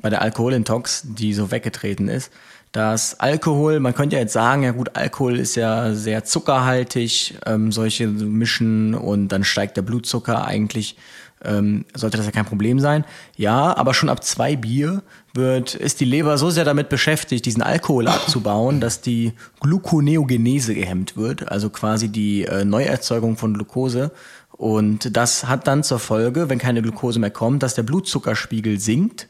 bei 0.00 0.10
der 0.10 0.22
Alkoholintox, 0.22 1.02
die 1.04 1.34
so 1.34 1.50
weggetreten 1.50 2.08
ist. 2.08 2.32
Das 2.72 3.18
Alkohol, 3.18 3.80
man 3.80 3.94
könnte 3.94 4.14
ja 4.14 4.22
jetzt 4.22 4.32
sagen, 4.32 4.62
ja 4.62 4.70
gut, 4.70 4.94
Alkohol 4.94 5.40
ist 5.40 5.56
ja 5.56 5.92
sehr 5.92 6.24
zuckerhaltig, 6.24 7.34
ähm, 7.44 7.72
solche 7.72 8.06
mischen 8.06 8.94
und 8.94 9.28
dann 9.28 9.42
steigt 9.42 9.76
der 9.76 9.82
Blutzucker 9.82 10.44
eigentlich, 10.44 10.96
ähm, 11.42 11.84
sollte 11.94 12.16
das 12.16 12.26
ja 12.26 12.32
kein 12.32 12.44
Problem 12.44 12.78
sein. 12.78 13.04
Ja, 13.36 13.76
aber 13.76 13.92
schon 13.92 14.08
ab 14.08 14.22
zwei 14.22 14.54
Bier 14.54 15.02
wird, 15.34 15.74
ist 15.74 15.98
die 15.98 16.04
Leber 16.04 16.38
so 16.38 16.50
sehr 16.50 16.64
damit 16.64 16.88
beschäftigt, 16.88 17.44
diesen 17.44 17.62
Alkohol 17.62 18.06
abzubauen, 18.06 18.80
dass 18.80 19.00
die 19.00 19.32
Gluconeogenese 19.58 20.74
gehemmt 20.74 21.16
wird, 21.16 21.50
also 21.50 21.70
quasi 21.70 22.08
die 22.08 22.44
äh, 22.44 22.64
Neuerzeugung 22.64 23.36
von 23.36 23.54
Glucose. 23.54 24.12
Und 24.52 25.16
das 25.16 25.48
hat 25.48 25.66
dann 25.66 25.82
zur 25.82 25.98
Folge, 25.98 26.48
wenn 26.50 26.58
keine 26.58 26.82
Glucose 26.82 27.18
mehr 27.18 27.30
kommt, 27.30 27.64
dass 27.64 27.74
der 27.74 27.82
Blutzuckerspiegel 27.82 28.78
sinkt. 28.78 29.26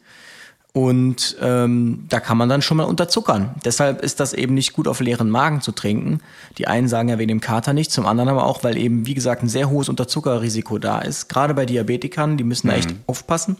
Und 0.72 1.36
ähm, 1.40 2.04
da 2.08 2.20
kann 2.20 2.38
man 2.38 2.48
dann 2.48 2.62
schon 2.62 2.76
mal 2.76 2.84
unterzuckern. 2.84 3.56
Deshalb 3.64 4.02
ist 4.02 4.20
das 4.20 4.32
eben 4.32 4.54
nicht 4.54 4.72
gut 4.72 4.86
auf 4.86 5.00
leeren 5.00 5.28
Magen 5.28 5.60
zu 5.62 5.72
trinken. 5.72 6.20
Die 6.58 6.68
einen 6.68 6.86
sagen 6.86 7.08
ja 7.08 7.18
wegen 7.18 7.28
dem 7.28 7.40
Kater 7.40 7.72
nicht, 7.72 7.90
zum 7.90 8.06
anderen 8.06 8.28
aber 8.28 8.46
auch, 8.46 8.62
weil 8.62 8.76
eben, 8.76 9.04
wie 9.04 9.14
gesagt, 9.14 9.42
ein 9.42 9.48
sehr 9.48 9.68
hohes 9.68 9.88
Unterzuckerrisiko 9.88 10.78
da 10.78 11.00
ist. 11.00 11.28
Gerade 11.28 11.54
bei 11.54 11.66
Diabetikern, 11.66 12.36
die 12.36 12.44
müssen 12.44 12.68
da 12.68 12.74
echt 12.74 12.94
aufpassen. 13.06 13.56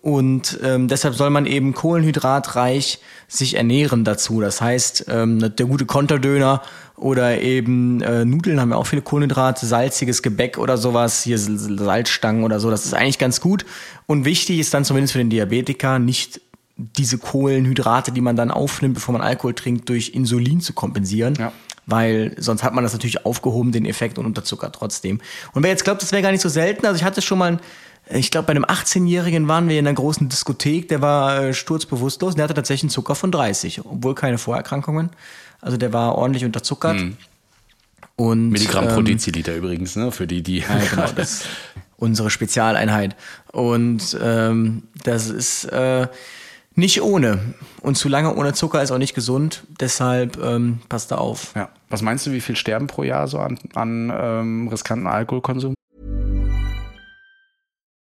Und 0.00 0.60
ähm, 0.62 0.86
deshalb 0.86 1.14
soll 1.14 1.30
man 1.30 1.46
eben 1.46 1.74
kohlenhydratreich 1.74 3.00
sich 3.26 3.54
ernähren 3.54 4.04
dazu. 4.04 4.40
Das 4.40 4.60
heißt, 4.60 5.06
ähm, 5.08 5.54
der 5.56 5.66
gute 5.66 5.86
Konterdöner 5.86 6.62
oder 6.96 7.40
eben 7.40 8.00
äh, 8.02 8.24
Nudeln 8.24 8.60
haben 8.60 8.70
ja 8.70 8.76
auch 8.76 8.86
viele 8.86 9.02
Kohlenhydrate, 9.02 9.66
salziges 9.66 10.22
Gebäck 10.22 10.58
oder 10.58 10.76
sowas, 10.76 11.22
hier 11.22 11.38
Salzstangen 11.38 12.44
oder 12.44 12.60
so. 12.60 12.70
Das 12.70 12.86
ist 12.86 12.94
eigentlich 12.94 13.18
ganz 13.18 13.40
gut. 13.40 13.64
Und 14.06 14.24
wichtig 14.24 14.58
ist 14.60 14.72
dann 14.72 14.84
zumindest 14.84 15.12
für 15.12 15.18
den 15.18 15.30
Diabetiker 15.30 15.98
nicht 15.98 16.40
diese 16.76 17.18
Kohlenhydrate, 17.18 18.12
die 18.12 18.20
man 18.20 18.36
dann 18.36 18.50
aufnimmt, 18.50 18.94
bevor 18.94 19.12
man 19.12 19.22
Alkohol 19.22 19.54
trinkt, 19.54 19.88
durch 19.88 20.10
Insulin 20.10 20.60
zu 20.60 20.72
kompensieren. 20.72 21.34
Ja. 21.38 21.52
Weil 21.86 22.36
sonst 22.38 22.62
hat 22.62 22.74
man 22.74 22.84
das 22.84 22.92
natürlich 22.92 23.24
aufgehoben, 23.24 23.72
den 23.72 23.84
Effekt 23.84 24.18
und 24.18 24.26
Unterzucker 24.26 24.70
trotzdem. 24.70 25.20
Und 25.54 25.62
wer 25.62 25.70
jetzt 25.70 25.84
glaubt, 25.84 26.02
das 26.02 26.12
wäre 26.12 26.22
gar 26.22 26.30
nicht 26.30 26.42
so 26.42 26.48
selten, 26.48 26.86
also 26.86 26.96
ich 26.96 27.04
hatte 27.04 27.22
schon 27.22 27.38
mal, 27.38 27.58
ich 28.10 28.30
glaube, 28.30 28.46
bei 28.46 28.50
einem 28.52 28.64
18-Jährigen 28.64 29.48
waren 29.48 29.68
wir 29.68 29.78
in 29.78 29.86
einer 29.86 29.94
großen 29.94 30.28
Diskothek, 30.28 30.88
der 30.88 31.02
war 31.02 31.44
äh, 31.44 31.54
sturzbewusstlos 31.54 32.34
und 32.34 32.38
der 32.38 32.44
hatte 32.44 32.54
tatsächlich 32.54 32.84
einen 32.84 32.90
Zucker 32.90 33.14
von 33.14 33.30
30, 33.30 33.84
obwohl 33.84 34.14
keine 34.14 34.38
Vorerkrankungen. 34.38 35.10
Also 35.60 35.76
der 35.76 35.92
war 35.92 36.14
ordentlich 36.14 36.44
unterzuckert. 36.44 37.00
Und, 38.16 38.50
Milligramm 38.50 38.88
ähm, 38.88 38.94
pro 38.94 39.02
Deziliter 39.02 39.54
übrigens, 39.54 39.94
ne? 39.96 40.10
Für 40.10 40.26
die, 40.26 40.42
die. 40.42 40.58
ja, 40.58 40.78
genau, 40.90 41.06
das 41.16 41.32
ist 41.32 41.48
unsere 41.96 42.30
Spezialeinheit. 42.30 43.16
Und 43.52 44.16
ähm, 44.20 44.84
das 45.04 45.28
ist 45.28 45.66
äh, 45.66 46.08
nicht 46.74 47.02
ohne. 47.02 47.54
Und 47.80 47.96
zu 47.96 48.08
lange 48.08 48.34
ohne 48.34 48.54
Zucker 48.54 48.82
ist 48.82 48.90
auch 48.90 48.98
nicht 48.98 49.14
gesund. 49.14 49.64
Deshalb 49.80 50.42
ähm, 50.42 50.80
passt 50.88 51.10
da 51.10 51.16
auf. 51.16 51.52
ja. 51.54 51.68
Was 51.90 52.02
meinst 52.02 52.26
du, 52.26 52.32
wie 52.32 52.40
viel 52.40 52.56
sterben 52.56 52.86
pro 52.86 53.02
Jahr 53.02 53.28
so 53.28 53.38
an, 53.38 53.58
an 53.74 54.12
ähm, 54.14 54.68
riskanten 54.68 55.06
Alkoholkonsum? 55.06 55.74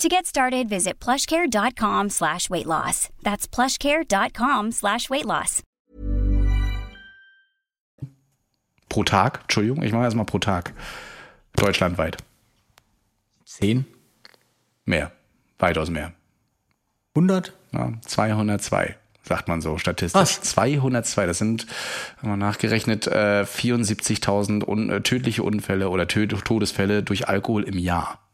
To 0.00 0.08
get 0.08 0.26
started, 0.26 0.68
visit 0.68 1.00
plushcare.com 1.00 2.10
slash 2.10 2.50
weight 2.50 2.66
loss. 2.66 3.08
That's 3.22 3.48
plushcare.com 3.48 4.72
slash 4.72 5.08
weight 5.08 5.24
loss. 5.24 5.62
Pro 8.90 9.04
Tag? 9.04 9.40
Entschuldigung, 9.42 9.82
ich 9.82 9.92
mache 9.92 10.04
erstmal 10.04 10.26
pro 10.26 10.38
Tag. 10.38 10.74
Deutschlandweit. 11.56 12.18
Zehn? 13.46 13.86
Mehr. 14.84 15.12
Weitaus 15.58 15.88
mehr. 15.88 16.12
100? 17.14 17.54
Ja, 17.72 17.92
202, 18.04 18.96
sagt 19.22 19.48
man 19.48 19.62
so 19.62 19.78
statistisch. 19.78 20.20
Was? 20.20 20.42
202, 20.42 21.26
das 21.26 21.38
sind, 21.38 21.66
haben 22.18 22.28
wir 22.28 22.36
nachgerechnet, 22.36 23.06
äh, 23.06 23.44
74.000 23.44 24.62
un 24.62 24.90
äh, 24.90 25.00
tödliche 25.00 25.42
Unfälle 25.42 25.88
oder 25.88 26.06
Todesfälle 26.06 27.02
durch 27.02 27.28
Alkohol 27.28 27.64
im 27.64 27.78
Jahr. 27.78 28.25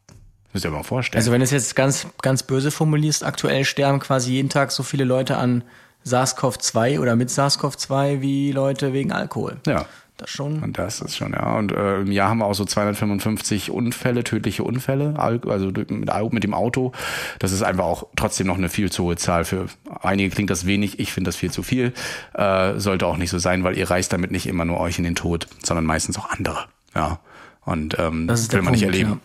Müsst 0.53 0.65
ihr 0.65 0.71
mal 0.71 0.83
vorstellen. 0.83 1.19
Also 1.19 1.33
wenn 1.33 1.41
du 1.41 1.45
es 1.45 1.51
jetzt 1.51 1.75
ganz, 1.77 2.07
ganz 2.21 2.43
böse 2.43 2.71
formulierst, 2.71 3.25
aktuell 3.25 3.65
sterben 3.65 3.99
quasi 4.01 4.33
jeden 4.33 4.49
Tag 4.49 4.71
so 4.73 4.83
viele 4.83 5.05
Leute 5.05 5.37
an 5.37 5.65
SARS-CoV-2 6.07 7.01
oder 7.01 7.17
mit 7.17 7.31
SARS-CoV-2 7.31 8.21
wie 8.21 8.53
Leute 8.53 8.93
wegen 8.93 9.13
Alkohol. 9.13 9.57
ja. 9.67 9.87
Das 10.19 10.29
schon. 10.31 10.63
Und 10.63 10.79
das 10.79 11.01
ist 11.01 11.17
schon, 11.17 11.33
ja. 11.33 11.57
Und 11.57 11.73
äh, 11.73 12.01
im 12.03 12.13
Jahr 12.13 12.29
haben 12.29 12.39
wir 12.39 12.45
auch 12.45 12.55
so 12.55 12.65
255 12.67 13.71
Unfälle, 13.73 14.23
tödliche 14.23 14.63
Unfälle, 14.63 15.15
Al- 15.19 15.41
also 15.49 15.69
mit, 15.73 15.91
mit 15.91 16.45
dem 16.45 16.55
Auto. 16.55 16.93
Das 17.41 17.51
ist 17.51 17.63
einfach 17.63 17.85
auch 17.85 18.07
trotzdem 18.15 18.47
noch 18.47 18.59
eine 18.59 18.69
viel 18.69 18.93
zu 18.93 19.05
hohe 19.05 19.17
Zahl. 19.17 19.45
Für 19.45 19.67
einige 20.03 20.29
klingt 20.31 20.51
das 20.51 20.65
wenig, 20.67 21.01
ich 21.01 21.13
finde 21.13 21.29
das 21.29 21.37
viel 21.37 21.51
zu 21.51 21.63
viel. 21.65 21.93
Äh, 22.35 22.79
sollte 22.79 23.07
auch 23.07 23.17
nicht 23.17 23.31
so 23.31 23.39
sein, 23.39 23.65
weil 23.65 23.77
ihr 23.77 23.91
reißt 23.91 24.13
damit 24.13 24.31
nicht 24.31 24.47
immer 24.47 24.65
nur 24.67 24.79
euch 24.79 24.99
in 24.99 25.05
den 25.05 25.15
Tod, 25.17 25.49
sondern 25.65 25.87
meistens 25.87 26.19
auch 26.19 26.29
andere. 26.31 26.67
Ja. 26.95 27.19
Und 27.65 27.97
ähm, 27.99 28.29
Das 28.29 28.53
will 28.53 28.63
man 28.63 28.73
nicht 28.75 28.83
Punkt, 28.83 28.95
erleben. 28.95 29.21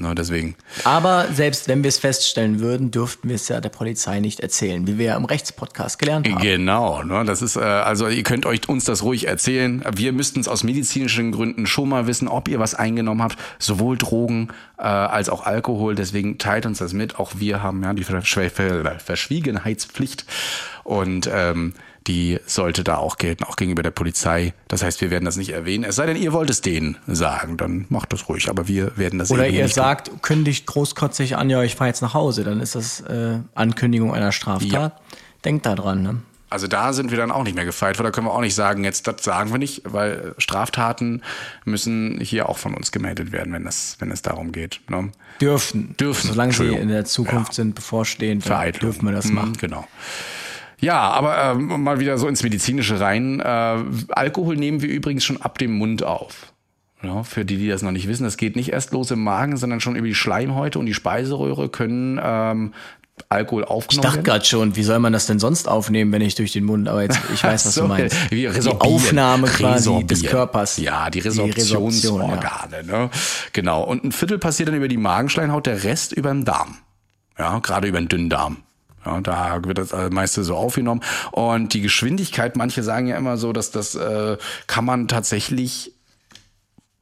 Ne, 0.00 0.14
deswegen. 0.14 0.54
Aber 0.84 1.26
selbst 1.32 1.66
wenn 1.66 1.82
wir 1.82 1.88
es 1.88 1.98
feststellen 1.98 2.60
würden, 2.60 2.92
dürften 2.92 3.28
wir 3.28 3.34
es 3.34 3.48
ja 3.48 3.60
der 3.60 3.68
Polizei 3.70 4.20
nicht 4.20 4.38
erzählen, 4.38 4.86
wie 4.86 4.96
wir 4.96 5.06
ja 5.06 5.16
im 5.16 5.24
Rechtspodcast 5.24 5.98
gelernt 5.98 6.28
haben. 6.28 6.40
Genau, 6.40 7.02
ne, 7.02 7.24
das 7.24 7.42
ist 7.42 7.56
äh, 7.56 7.60
also 7.60 8.06
ihr 8.06 8.22
könnt 8.22 8.46
euch 8.46 8.68
uns 8.68 8.84
das 8.84 9.02
ruhig 9.02 9.26
erzählen. 9.26 9.84
Wir 9.96 10.12
müssten 10.12 10.38
es 10.38 10.46
aus 10.46 10.62
medizinischen 10.62 11.32
Gründen 11.32 11.66
schon 11.66 11.88
mal 11.88 12.06
wissen, 12.06 12.28
ob 12.28 12.46
ihr 12.46 12.60
was 12.60 12.76
eingenommen 12.76 13.22
habt, 13.22 13.38
sowohl 13.58 13.98
Drogen 13.98 14.50
äh, 14.78 14.82
als 14.82 15.28
auch 15.28 15.44
Alkohol. 15.44 15.96
Deswegen 15.96 16.38
teilt 16.38 16.64
uns 16.64 16.78
das 16.78 16.92
mit. 16.92 17.18
Auch 17.18 17.32
wir 17.38 17.60
haben 17.64 17.82
ja 17.82 17.92
die 17.92 18.04
Verschw- 18.04 18.50
Ver- 18.50 19.00
Verschwiegenheitspflicht 19.00 20.26
und 20.84 21.28
ähm, 21.32 21.74
die 22.08 22.40
sollte 22.46 22.82
da 22.82 22.96
auch 22.96 23.16
gelten, 23.18 23.44
auch 23.44 23.54
gegenüber 23.56 23.82
der 23.84 23.90
Polizei. 23.92 24.54
Das 24.66 24.82
heißt, 24.82 25.00
wir 25.00 25.10
werden 25.10 25.24
das 25.26 25.36
nicht 25.36 25.50
erwähnen. 25.50 25.84
Es 25.84 25.94
sei 25.96 26.06
denn, 26.06 26.16
ihr 26.16 26.32
wollt 26.32 26.50
es 26.50 26.60
denen 26.62 26.96
sagen, 27.06 27.56
dann 27.56 27.86
macht 27.90 28.12
das 28.12 28.28
ruhig. 28.28 28.48
Aber 28.50 28.66
wir 28.66 28.96
werden 28.96 29.18
das 29.20 29.30
Oder 29.30 29.46
ihr 29.46 29.62
nicht 29.62 29.74
tun. 29.76 29.84
sagt, 29.84 30.22
kündigt 30.22 30.66
großkotzig 30.66 31.36
an, 31.36 31.48
ja, 31.50 31.62
ich 31.62 31.76
fahre 31.76 31.88
jetzt 31.88 32.02
nach 32.02 32.14
Hause, 32.14 32.42
dann 32.42 32.60
ist 32.60 32.74
das 32.74 33.00
äh, 33.02 33.38
Ankündigung 33.54 34.12
einer 34.12 34.32
Straftat. 34.32 34.72
Ja. 34.72 34.92
Denkt 35.44 35.66
da 35.66 35.74
dran, 35.76 36.02
ne? 36.02 36.16
Also 36.50 36.66
da 36.66 36.94
sind 36.94 37.10
wir 37.10 37.18
dann 37.18 37.30
auch 37.30 37.44
nicht 37.44 37.54
mehr 37.56 37.66
gefeit, 37.66 37.98
weil 37.98 38.04
da 38.04 38.10
können 38.10 38.26
wir 38.26 38.32
auch 38.32 38.40
nicht 38.40 38.54
sagen, 38.54 38.82
jetzt 38.82 39.06
das 39.06 39.22
sagen 39.22 39.50
wir 39.52 39.58
nicht, 39.58 39.82
weil 39.84 40.34
Straftaten 40.38 41.20
müssen 41.66 42.18
hier 42.22 42.48
auch 42.48 42.56
von 42.56 42.72
uns 42.72 42.90
gemeldet 42.90 43.32
werden, 43.32 43.52
wenn 43.52 43.66
es, 43.66 43.96
wenn 43.98 44.10
es 44.10 44.22
darum 44.22 44.50
geht. 44.50 44.80
Ne? 44.88 45.10
Dürfen. 45.42 45.94
Dürfen. 45.98 46.28
Solange 46.30 46.54
sie 46.54 46.68
in 46.68 46.88
der 46.88 47.04
Zukunft 47.04 47.52
Ja. 47.52 47.56
sind, 47.56 47.74
bevorstehend, 47.74 48.44
Vereitlung. 48.44 48.92
dürfen 48.92 49.04
wir 49.06 49.12
das 49.12 49.26
Mhm, 49.26 49.34
machen. 49.34 49.52
Genau. 49.60 49.86
Ja, 50.80 51.00
aber 51.10 51.52
ähm, 51.52 51.82
mal 51.82 51.98
wieder 52.00 52.18
so 52.18 52.28
ins 52.28 52.42
Medizinische 52.42 53.00
rein. 53.00 53.40
Äh, 53.40 53.44
Alkohol 54.10 54.56
nehmen 54.56 54.80
wir 54.82 54.88
übrigens 54.88 55.24
schon 55.24 55.40
ab 55.42 55.58
dem 55.58 55.72
Mund 55.72 56.02
auf. 56.04 56.52
Ja, 57.02 57.22
für 57.22 57.44
die, 57.44 57.56
die 57.58 57.68
das 57.68 57.82
noch 57.82 57.92
nicht 57.92 58.08
wissen, 58.08 58.24
das 58.24 58.36
geht 58.36 58.56
nicht 58.56 58.70
erst 58.72 58.92
los 58.92 59.10
im 59.10 59.22
Magen, 59.22 59.56
sondern 59.56 59.80
schon 59.80 59.94
über 59.96 60.06
die 60.06 60.14
Schleimhäute 60.16 60.78
und 60.78 60.86
die 60.86 60.94
Speiseröhre 60.94 61.68
können 61.68 62.20
ähm, 62.22 62.74
Alkohol 63.28 63.62
Ich 63.64 63.68
aufgenommen 63.68 64.02
dachte 64.02 64.16
werden. 64.18 64.24
gerade 64.24 64.44
schon, 64.44 64.76
wie 64.76 64.82
soll 64.82 64.98
man 65.00 65.12
das 65.12 65.26
denn 65.26 65.38
sonst 65.40 65.68
aufnehmen, 65.68 66.12
wenn 66.12 66.22
ich 66.22 66.34
durch 66.36 66.52
den 66.52 66.64
Mund, 66.64 66.88
aber 66.88 67.02
jetzt, 67.02 67.18
ich 67.34 67.42
weiß, 67.42 67.66
was 67.66 67.74
So, 67.74 67.82
du 67.82 67.88
meinst. 67.88 68.16
Wie 68.30 68.48
Die. 68.48 68.48
Aufnahme 68.48 69.48
quasi 69.48 69.64
Resorbieren. 69.90 70.06
des 70.08 70.22
Körpers. 70.24 70.76
Ja, 70.78 71.10
die 71.10 71.18
Resorption, 71.20 71.60
Resorptionsorgane. 71.90 72.84
Ne? 72.84 73.10
Genau. 73.52 73.82
Und 73.82 74.04
ein 74.04 74.12
Viertel 74.12 74.38
passiert 74.38 74.68
dann 74.68 74.76
über 74.76 74.88
die 74.88 74.96
Magenschleimhaut, 74.96 75.66
der 75.66 75.82
Rest 75.84 76.12
über 76.12 76.30
den 76.30 76.44
Darm. 76.44 76.78
Ja, 77.38 77.58
gerade 77.60 77.88
über 77.88 77.98
den 78.00 78.08
Dünndarm. 78.08 78.58
Ja, 79.04 79.20
da 79.20 79.60
wird 79.64 79.78
das 79.78 79.92
meiste 80.10 80.44
so 80.44 80.56
aufgenommen. 80.56 81.02
Und 81.32 81.74
die 81.74 81.80
Geschwindigkeit, 81.80 82.56
manche 82.56 82.82
sagen 82.82 83.06
ja 83.06 83.16
immer 83.16 83.36
so, 83.36 83.52
dass 83.52 83.70
das 83.70 83.94
äh, 83.94 84.36
kann 84.66 84.84
man 84.84 85.08
tatsächlich 85.08 85.92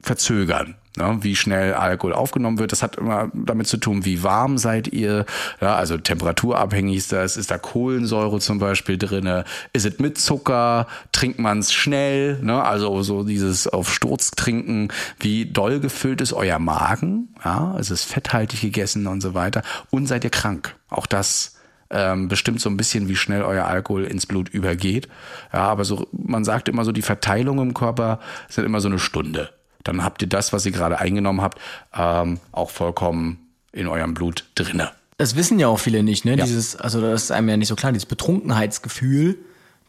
verzögern. 0.01 0.75
Ne, 0.97 1.19
wie 1.21 1.35
schnell 1.35 1.75
Alkohol 1.75 2.13
aufgenommen 2.13 2.57
wird, 2.57 2.71
das 2.71 2.81
hat 2.81 2.95
immer 2.95 3.29
damit 3.31 3.67
zu 3.67 3.77
tun, 3.77 4.03
wie 4.03 4.23
warm 4.23 4.57
seid 4.57 4.87
ihr, 4.87 5.27
ja, 5.61 5.75
also 5.75 5.95
temperaturabhängig 5.95 6.97
ist 6.97 7.11
das, 7.11 7.37
ist 7.37 7.51
da 7.51 7.59
Kohlensäure 7.59 8.39
zum 8.39 8.57
Beispiel 8.57 8.97
drinne, 8.97 9.45
ist 9.73 9.85
es 9.85 9.99
mit 9.99 10.17
Zucker, 10.17 10.87
trinkt 11.11 11.37
man 11.37 11.59
es 11.59 11.71
schnell, 11.71 12.39
ne, 12.41 12.63
also 12.63 13.03
so 13.03 13.23
dieses 13.23 13.67
auf 13.67 13.93
Sturz 13.93 14.31
trinken, 14.31 14.87
wie 15.19 15.45
doll 15.45 15.79
gefüllt 15.79 16.19
ist 16.19 16.33
euer 16.33 16.57
Magen, 16.57 17.27
ja, 17.45 17.77
ist 17.77 17.91
es 17.91 18.03
fetthaltig 18.03 18.61
gegessen 18.61 19.05
und 19.05 19.21
so 19.21 19.35
weiter. 19.35 19.61
Und 19.91 20.07
seid 20.07 20.23
ihr 20.23 20.31
krank, 20.31 20.75
auch 20.89 21.05
das 21.05 21.56
ähm, 21.89 22.27
bestimmt 22.27 22.61
so 22.61 22.69
ein 22.69 22.77
bisschen, 22.77 23.07
wie 23.07 23.15
schnell 23.15 23.41
euer 23.43 23.65
Alkohol 23.65 24.03
ins 24.05 24.25
Blut 24.25 24.49
übergeht. 24.49 25.07
Ja, 25.53 25.61
aber 25.61 25.85
so, 25.85 26.07
man 26.11 26.43
sagt 26.43 26.69
immer 26.69 26.85
so, 26.85 26.91
die 26.91 27.01
Verteilung 27.01 27.59
im 27.59 27.73
Körper 27.73 28.19
sind 28.49 28.65
immer 28.65 28.81
so 28.81 28.87
eine 28.87 28.99
Stunde. 28.99 29.49
Dann 29.83 30.03
habt 30.03 30.21
ihr 30.21 30.27
das, 30.27 30.51
was 30.51 30.65
ihr 30.65 30.71
gerade 30.71 30.99
eingenommen 30.99 31.41
habt, 31.41 31.59
ähm, 31.95 32.39
auch 32.51 32.71
vollkommen 32.71 33.39
in 33.71 33.87
eurem 33.87 34.13
Blut 34.13 34.45
drinne. 34.55 34.91
Das 35.17 35.35
wissen 35.35 35.59
ja 35.59 35.67
auch 35.67 35.79
viele 35.79 36.03
nicht, 36.03 36.25
ne? 36.25 36.35
Ja. 36.35 36.45
Dieses, 36.45 36.75
also 36.75 37.01
das 37.01 37.23
ist 37.23 37.31
einem 37.31 37.49
ja 37.49 37.57
nicht 37.57 37.69
so 37.69 37.75
klar, 37.75 37.91
dieses 37.91 38.05
Betrunkenheitsgefühl, 38.05 39.37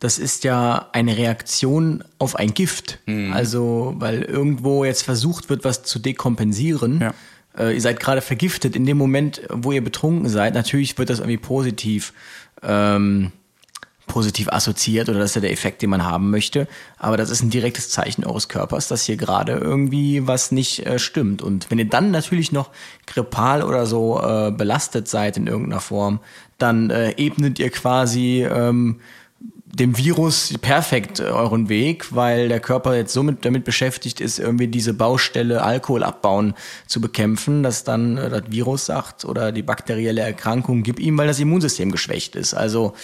das 0.01 0.19
ist 0.19 0.45
ja 0.45 0.89
eine 0.93 1.17
Reaktion 1.17 2.05
auf 2.19 2.37
ein 2.37 2.55
Gift. 2.55 3.01
Mhm. 3.07 3.33
Also, 3.33 3.95
weil 3.99 4.23
irgendwo 4.23 4.85
jetzt 4.85 5.03
versucht 5.03 5.51
wird, 5.51 5.65
was 5.65 5.83
zu 5.83 5.99
dekompensieren. 5.99 7.01
Ja. 7.01 7.15
Äh, 7.59 7.75
ihr 7.75 7.81
seid 7.81 8.01
gerade 8.01 8.21
vergiftet 8.21 8.77
in 8.77 8.87
dem 8.87 8.97
Moment, 8.97 9.43
wo 9.51 9.73
ihr 9.73 9.83
betrunken 9.83 10.29
seid. 10.29 10.55
Natürlich 10.55 10.97
wird 10.99 11.11
das 11.11 11.19
irgendwie 11.19 11.39
positiv, 11.39 12.13
ähm, 12.63 13.33
positiv 14.07 14.49
assoziiert 14.49 15.09
oder 15.09 15.19
das 15.19 15.31
ist 15.31 15.35
ja 15.35 15.41
der 15.43 15.53
Effekt, 15.53 15.83
den 15.83 15.91
man 15.91 16.05
haben 16.05 16.31
möchte. 16.31 16.67
Aber 16.97 17.17
das 17.17 17.31
ist 17.31 17.43
ein 17.43 17.51
direktes 17.51 17.91
Zeichen 17.91 18.25
eures 18.25 18.49
Körpers, 18.49 18.89
dass 18.89 19.05
hier 19.05 19.17
gerade 19.17 19.53
irgendwie 19.53 20.27
was 20.27 20.51
nicht 20.51 20.87
äh, 20.87 20.99
stimmt. 20.99 21.43
Und 21.43 21.71
wenn 21.71 21.79
ihr 21.79 21.89
dann 21.89 22.11
natürlich 22.11 22.53
noch 22.53 22.71
grippal 23.07 23.63
oder 23.63 23.87
so 23.87 24.21
äh, 24.23 24.51
belastet 24.51 25.09
seid 25.09 25.37
in 25.37 25.47
irgendeiner 25.47 25.81
Form, 25.81 26.21
dann 26.57 26.91
äh, 26.91 27.13
ebnet 27.17 27.59
ihr 27.59 27.71
quasi 27.71 28.45
ähm, 28.51 29.01
dem 29.75 29.97
Virus 29.97 30.55
perfekt 30.61 31.21
äh, 31.21 31.25
euren 31.25 31.69
Weg, 31.69 32.15
weil 32.15 32.49
der 32.49 32.61
Körper 32.61 32.97
jetzt 32.97 33.13
so 33.13 33.23
mit, 33.23 33.45
damit 33.45 33.65
beschäftigt 33.65 34.21
ist, 34.21 34.39
irgendwie 34.39 34.69
diese 34.69 34.95
Baustelle 34.95 35.63
Alkohol 35.63 36.03
abbauen 36.03 36.55
zu 36.87 37.01
bekämpfen, 37.01 37.63
dass 37.63 37.85
dann 37.85 38.17
äh, 38.17 38.31
das 38.31 38.45
Virus 38.49 38.87
sagt 38.87 39.25
oder 39.25 39.53
die 39.53 39.63
bakterielle 39.63 40.21
Erkrankung 40.21 40.83
gib 40.83 40.99
ihm, 41.01 41.19
weil 41.19 41.27
das 41.27 41.41
Immunsystem 41.41 41.93
geschwächt 41.93 42.37
ist. 42.37 42.55
Also 42.55 42.95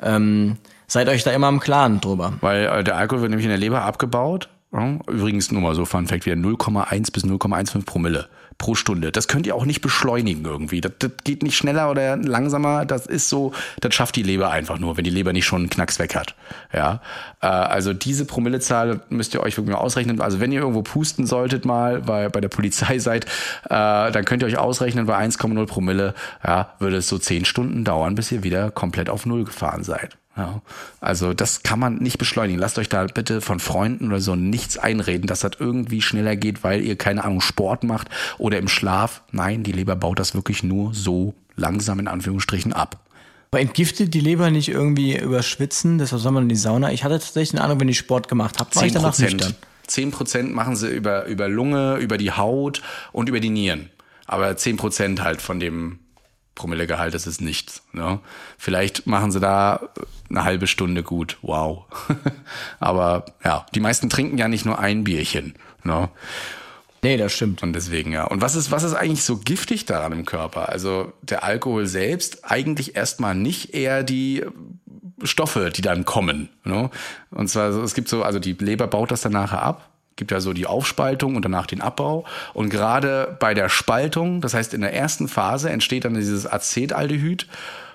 ähm, 0.00 0.56
seid 0.86 1.08
euch 1.08 1.24
da 1.24 1.32
immer 1.32 1.48
im 1.48 1.60
Klaren 1.60 2.00
drüber. 2.00 2.34
Weil 2.40 2.66
äh, 2.66 2.84
der 2.84 2.96
Alkohol 2.96 3.22
wird 3.22 3.30
nämlich 3.30 3.46
in 3.46 3.50
der 3.50 3.58
Leber 3.58 3.82
abgebaut. 3.82 4.48
Übrigens 5.06 5.50
nur 5.50 5.60
mal 5.60 5.74
so 5.74 5.84
Fun 5.84 6.06
Fact, 6.06 6.24
wieder 6.24 6.36
0,1 6.36 7.12
bis 7.12 7.24
0,15 7.24 7.84
Promille 7.84 8.28
pro 8.62 8.76
Stunde. 8.76 9.10
Das 9.10 9.26
könnt 9.26 9.46
ihr 9.46 9.56
auch 9.56 9.64
nicht 9.64 9.80
beschleunigen 9.80 10.44
irgendwie. 10.44 10.80
Das, 10.80 10.92
das 11.00 11.10
geht 11.24 11.42
nicht 11.42 11.56
schneller 11.56 11.90
oder 11.90 12.16
langsamer. 12.16 12.86
Das 12.86 13.06
ist 13.06 13.28
so, 13.28 13.52
das 13.80 13.92
schafft 13.92 14.14
die 14.14 14.22
Leber 14.22 14.50
einfach 14.50 14.78
nur, 14.78 14.96
wenn 14.96 15.02
die 15.02 15.10
Leber 15.10 15.32
nicht 15.32 15.44
schon 15.44 15.62
einen 15.62 15.70
Knacks 15.70 15.98
weg 15.98 16.14
hat. 16.14 16.36
Ja, 16.72 17.00
äh, 17.42 17.46
also 17.46 17.92
diese 17.92 18.24
Promillezahl 18.24 19.00
müsst 19.10 19.34
ihr 19.34 19.42
euch 19.42 19.56
wirklich 19.56 19.74
mal 19.74 19.80
ausrechnen. 19.80 20.20
Also 20.20 20.38
wenn 20.38 20.52
ihr 20.52 20.60
irgendwo 20.60 20.82
pusten 20.82 21.26
solltet 21.26 21.64
mal, 21.64 22.06
weil 22.06 22.30
bei 22.30 22.40
der 22.40 22.48
Polizei 22.48 23.00
seid, 23.00 23.24
äh, 23.64 23.68
dann 23.68 24.24
könnt 24.24 24.42
ihr 24.42 24.46
euch 24.46 24.58
ausrechnen, 24.58 25.06
bei 25.06 25.18
1,0 25.18 25.66
Promille, 25.66 26.14
ja, 26.46 26.74
würde 26.78 26.98
es 26.98 27.08
so 27.08 27.18
10 27.18 27.44
Stunden 27.44 27.84
dauern, 27.84 28.14
bis 28.14 28.30
ihr 28.30 28.44
wieder 28.44 28.70
komplett 28.70 29.10
auf 29.10 29.26
Null 29.26 29.44
gefahren 29.44 29.82
seid. 29.82 30.16
Ja, 30.36 30.62
also 31.00 31.34
das 31.34 31.62
kann 31.62 31.78
man 31.78 31.96
nicht 31.96 32.16
beschleunigen. 32.16 32.58
Lasst 32.58 32.78
euch 32.78 32.88
da 32.88 33.04
bitte 33.04 33.42
von 33.42 33.60
Freunden 33.60 34.08
oder 34.08 34.20
so 34.20 34.34
nichts 34.34 34.78
einreden, 34.78 35.26
dass 35.26 35.40
das 35.40 35.52
irgendwie 35.58 36.00
schneller 36.00 36.36
geht, 36.36 36.64
weil 36.64 36.80
ihr 36.82 36.96
keine 36.96 37.24
Ahnung 37.24 37.42
Sport 37.42 37.84
macht 37.84 38.08
oder 38.38 38.58
im 38.58 38.68
Schlaf. 38.68 39.22
Nein, 39.30 39.62
die 39.62 39.72
Leber 39.72 39.94
baut 39.94 40.18
das 40.18 40.34
wirklich 40.34 40.62
nur 40.62 40.94
so 40.94 41.34
langsam 41.56 41.98
in 41.98 42.08
Anführungsstrichen 42.08 42.72
ab. 42.72 42.98
Aber 43.50 43.60
entgiftet 43.60 44.14
die 44.14 44.20
Leber 44.20 44.50
nicht 44.50 44.70
irgendwie 44.70 45.18
über 45.18 45.42
Schwitzen? 45.42 45.98
Das 45.98 46.08
soll 46.08 46.32
man 46.32 46.44
in 46.44 46.48
die 46.48 46.56
Sauna. 46.56 46.90
Ich 46.92 47.04
hatte 47.04 47.18
tatsächlich 47.18 47.52
eine 47.52 47.64
Ahnung, 47.64 47.80
wenn 47.80 47.88
ich 47.88 47.98
Sport 47.98 48.28
gemacht 48.28 48.58
habe, 48.58 48.74
war 48.74 48.86
ich 48.86 48.92
danach 48.92 49.18
nüchtern. 49.18 49.54
10 49.86 50.10
Prozent 50.12 50.54
machen 50.54 50.76
sie 50.76 50.88
über, 50.88 51.26
über 51.26 51.48
Lunge, 51.48 51.96
über 51.96 52.16
die 52.16 52.32
Haut 52.32 52.80
und 53.12 53.28
über 53.28 53.40
die 53.40 53.50
Nieren. 53.50 53.90
Aber 54.26 54.56
10 54.56 54.78
Prozent 54.78 55.22
halt 55.22 55.42
von 55.42 55.60
dem 55.60 55.98
Promillegehalt, 56.62 57.12
das 57.12 57.26
ist 57.26 57.40
nichts. 57.40 57.82
Ne? 57.92 58.20
Vielleicht 58.56 59.04
machen 59.08 59.32
sie 59.32 59.40
da 59.40 59.88
eine 60.30 60.44
halbe 60.44 60.68
Stunde 60.68 61.02
gut. 61.02 61.38
Wow. 61.42 61.86
Aber 62.78 63.24
ja, 63.44 63.66
die 63.74 63.80
meisten 63.80 64.08
trinken 64.08 64.38
ja 64.38 64.46
nicht 64.46 64.64
nur 64.64 64.78
ein 64.78 65.02
Bierchen. 65.02 65.54
Ne? 65.82 66.08
Nee, 67.02 67.16
das 67.16 67.32
stimmt. 67.32 67.64
Und 67.64 67.72
deswegen, 67.72 68.12
ja. 68.12 68.26
Und 68.26 68.42
was 68.42 68.54
ist, 68.54 68.70
was 68.70 68.84
ist 68.84 68.94
eigentlich 68.94 69.24
so 69.24 69.38
giftig 69.38 69.86
daran 69.86 70.12
im 70.12 70.24
Körper? 70.24 70.68
Also 70.68 71.12
der 71.22 71.42
Alkohol 71.42 71.88
selbst 71.88 72.44
eigentlich 72.44 72.94
erstmal 72.94 73.34
nicht 73.34 73.74
eher 73.74 74.04
die 74.04 74.44
Stoffe, 75.24 75.70
die 75.74 75.82
dann 75.82 76.04
kommen. 76.04 76.48
Ne? 76.62 76.90
Und 77.32 77.48
zwar, 77.48 77.70
es 77.70 77.94
gibt 77.94 78.08
so, 78.08 78.22
also 78.22 78.38
die 78.38 78.52
Leber 78.52 78.86
baut 78.86 79.10
das 79.10 79.22
dann 79.22 79.32
nachher 79.32 79.62
ab. 79.62 79.91
Gibt 80.16 80.30
ja 80.30 80.40
so 80.40 80.52
die 80.52 80.66
Aufspaltung 80.66 81.36
und 81.36 81.44
danach 81.44 81.66
den 81.66 81.80
Abbau. 81.80 82.24
Und 82.54 82.70
gerade 82.70 83.36
bei 83.40 83.54
der 83.54 83.68
Spaltung, 83.68 84.40
das 84.40 84.54
heißt 84.54 84.74
in 84.74 84.82
der 84.82 84.94
ersten 84.94 85.28
Phase, 85.28 85.70
entsteht 85.70 86.04
dann 86.04 86.14
dieses 86.14 86.46
Acetaldehyd. 86.46 87.46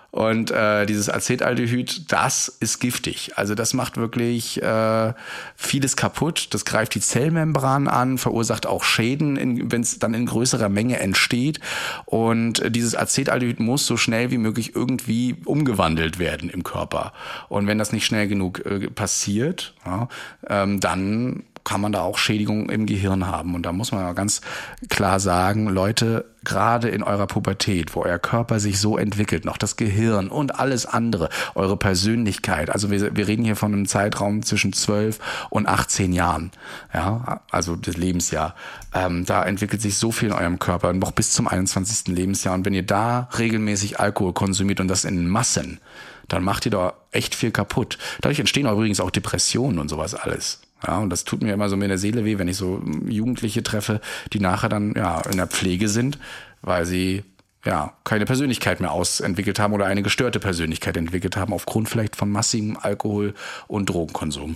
Und 0.10 0.52
äh, 0.52 0.86
dieses 0.86 1.10
Acetaldehyd, 1.10 2.12
das 2.12 2.48
ist 2.48 2.80
giftig. 2.80 3.34
Also 3.36 3.56
das 3.56 3.74
macht 3.74 3.98
wirklich 3.98 4.62
äh, 4.64 5.14
vieles 5.56 5.96
kaputt. 5.96 6.48
Das 6.56 6.66
greift 6.66 6.96
die 6.96 7.02
Zellmembran 7.02 7.88
an, 7.88 8.18
verursacht 8.18 8.66
auch 8.66 8.84
Schäden, 8.84 9.72
wenn 9.72 9.82
es 9.82 10.00
dann 10.00 10.14
in 10.14 10.26
größerer 10.26 10.70
Menge 10.70 11.00
entsteht. 11.00 11.60
Und 12.06 12.62
äh, 12.62 12.72
dieses 12.72 12.96
Acetaldehyd 12.96 13.60
muss 13.60 13.86
so 13.86 13.98
schnell 13.98 14.32
wie 14.32 14.40
möglich 14.40 14.76
irgendwie 14.76 15.36
umgewandelt 15.46 16.20
werden 16.20 16.50
im 16.50 16.64
Körper. 16.64 17.14
Und 17.50 17.68
wenn 17.68 17.78
das 17.78 17.92
nicht 17.92 18.06
schnell 18.06 18.28
genug 18.28 18.66
äh, 18.66 18.90
passiert, 18.90 19.76
ja, 19.86 20.08
ähm, 20.50 20.80
dann 20.80 21.44
kann 21.68 21.82
man 21.82 21.92
da 21.92 22.02
auch 22.02 22.18
Schädigungen 22.18 22.70
im 22.70 22.86
Gehirn 22.86 23.28
haben. 23.28 23.54
Und 23.54 23.66
da 23.66 23.74
muss 23.74 23.92
man 23.92 24.02
mal 24.02 24.14
ganz 24.14 24.40
klar 24.88 25.20
sagen, 25.20 25.68
Leute, 25.68 26.24
gerade 26.46 26.88
in 26.88 27.04
eurer 27.04 27.28
Pubertät, 27.28 27.94
wo 27.94 28.04
euer 28.04 28.20
Körper 28.20 28.62
sich 28.62 28.80
so 28.80 28.98
entwickelt, 28.98 29.44
noch 29.44 29.58
das 29.58 29.76
Gehirn 29.76 30.30
und 30.30 30.58
alles 30.62 30.86
andere, 30.86 31.28
eure 31.56 31.76
Persönlichkeit, 31.76 32.70
also 32.70 32.90
wir, 32.90 33.18
wir 33.18 33.28
reden 33.28 33.44
hier 33.44 33.58
von 33.58 33.74
einem 33.74 33.86
Zeitraum 33.86 34.44
zwischen 34.44 34.72
12 34.72 35.20
und 35.50 35.68
18 35.68 36.14
Jahren, 36.14 36.52
ja, 36.94 37.42
also 37.52 37.76
das 37.76 37.98
Lebensjahr, 37.98 38.56
ähm, 38.94 39.26
da 39.26 39.44
entwickelt 39.44 39.82
sich 39.82 39.98
so 39.98 40.14
viel 40.14 40.30
in 40.30 40.36
eurem 40.36 40.60
Körper, 40.60 40.94
noch 40.94 41.12
bis 41.12 41.34
zum 41.34 41.50
21. 41.50 42.16
Lebensjahr. 42.16 42.54
Und 42.54 42.66
wenn 42.66 42.74
ihr 42.74 42.86
da 42.86 43.28
regelmäßig 43.38 44.00
Alkohol 44.00 44.32
konsumiert 44.32 44.80
und 44.80 44.88
das 44.88 45.04
in 45.04 45.28
Massen, 45.28 45.82
dann 46.30 46.46
macht 46.46 46.66
ihr 46.66 46.72
da 46.72 46.94
echt 47.12 47.36
viel 47.36 47.52
kaputt. 47.52 47.98
Dadurch 48.22 48.40
entstehen 48.40 48.68
übrigens 48.68 49.02
auch 49.02 49.12
Depressionen 49.12 49.80
und 49.80 49.90
sowas 49.90 50.16
alles. 50.16 50.62
Ja, 50.86 51.00
und 51.00 51.10
das 51.10 51.24
tut 51.24 51.42
mir 51.42 51.54
immer 51.54 51.70
so 51.70 51.76
in 51.76 51.88
der 51.88 51.98
Seele 51.98 52.24
weh, 52.24 52.38
wenn 52.38 52.48
ich 52.48 52.58
so 52.58 52.82
Jugendliche 53.06 53.64
treffe, 53.64 54.00
die 54.34 54.40
nachher 54.40 54.70
dann 54.70 54.94
ja 54.96 55.22
in 55.22 55.38
der 55.38 55.48
Pflege 55.48 55.90
sind, 55.90 56.20
weil 56.62 56.86
sie 56.86 57.24
ja 57.66 57.94
keine 58.04 58.26
Persönlichkeit 58.26 58.80
mehr 58.80 58.92
ausentwickelt 58.92 59.60
haben 59.60 59.74
oder 59.74 59.86
eine 59.86 60.04
gestörte 60.04 60.40
Persönlichkeit 60.40 60.96
entwickelt 60.96 61.36
haben 61.36 61.54
aufgrund 61.54 61.90
vielleicht 61.90 62.16
von 62.16 62.30
massivem 62.30 62.78
Alkohol 62.78 63.34
und 63.68 63.90
Drogenkonsum. 63.90 64.56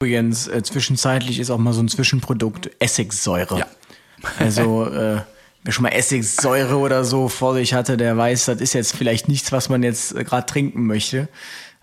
Übrigens, 0.00 0.48
äh, 0.48 0.62
zwischenzeitlich 0.62 1.38
ist 1.38 1.50
auch 1.50 1.58
mal 1.58 1.72
so 1.72 1.80
ein 1.80 1.88
Zwischenprodukt 1.88 2.70
Essigsäure. 2.80 3.60
Ja. 3.60 3.66
Also, 4.38 4.86
äh, 4.86 5.20
wer 5.62 5.72
schon 5.72 5.84
mal 5.84 5.90
Essigsäure 5.90 6.76
oder 6.76 7.04
so 7.04 7.28
vor 7.28 7.54
sich 7.54 7.72
hatte, 7.72 7.96
der 7.96 8.16
weiß, 8.16 8.46
das 8.46 8.60
ist 8.60 8.74
jetzt 8.74 8.94
vielleicht 8.94 9.28
nichts, 9.28 9.52
was 9.52 9.68
man 9.68 9.82
jetzt 9.82 10.14
äh, 10.14 10.24
gerade 10.24 10.46
trinken 10.46 10.86
möchte. 10.86 11.28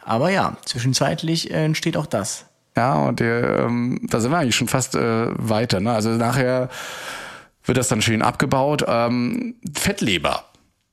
Aber 0.03 0.29
ja, 0.29 0.57
zwischenzeitlich 0.65 1.49
äh, 1.49 1.65
entsteht 1.65 1.97
auch 1.97 2.05
das. 2.05 2.45
Ja, 2.75 2.95
und 2.95 3.19
der, 3.19 3.59
ähm, 3.59 3.99
da 4.03 4.19
sind 4.19 4.31
wir 4.31 4.37
eigentlich 4.37 4.55
schon 4.55 4.67
fast 4.67 4.95
äh, 4.95 5.27
weiter. 5.37 5.79
Ne? 5.79 5.91
Also 5.91 6.09
nachher 6.09 6.69
wird 7.65 7.77
das 7.77 7.87
dann 7.87 8.01
schön 8.01 8.21
abgebaut. 8.21 8.83
Ähm, 8.87 9.55
Fettleber 9.75 10.45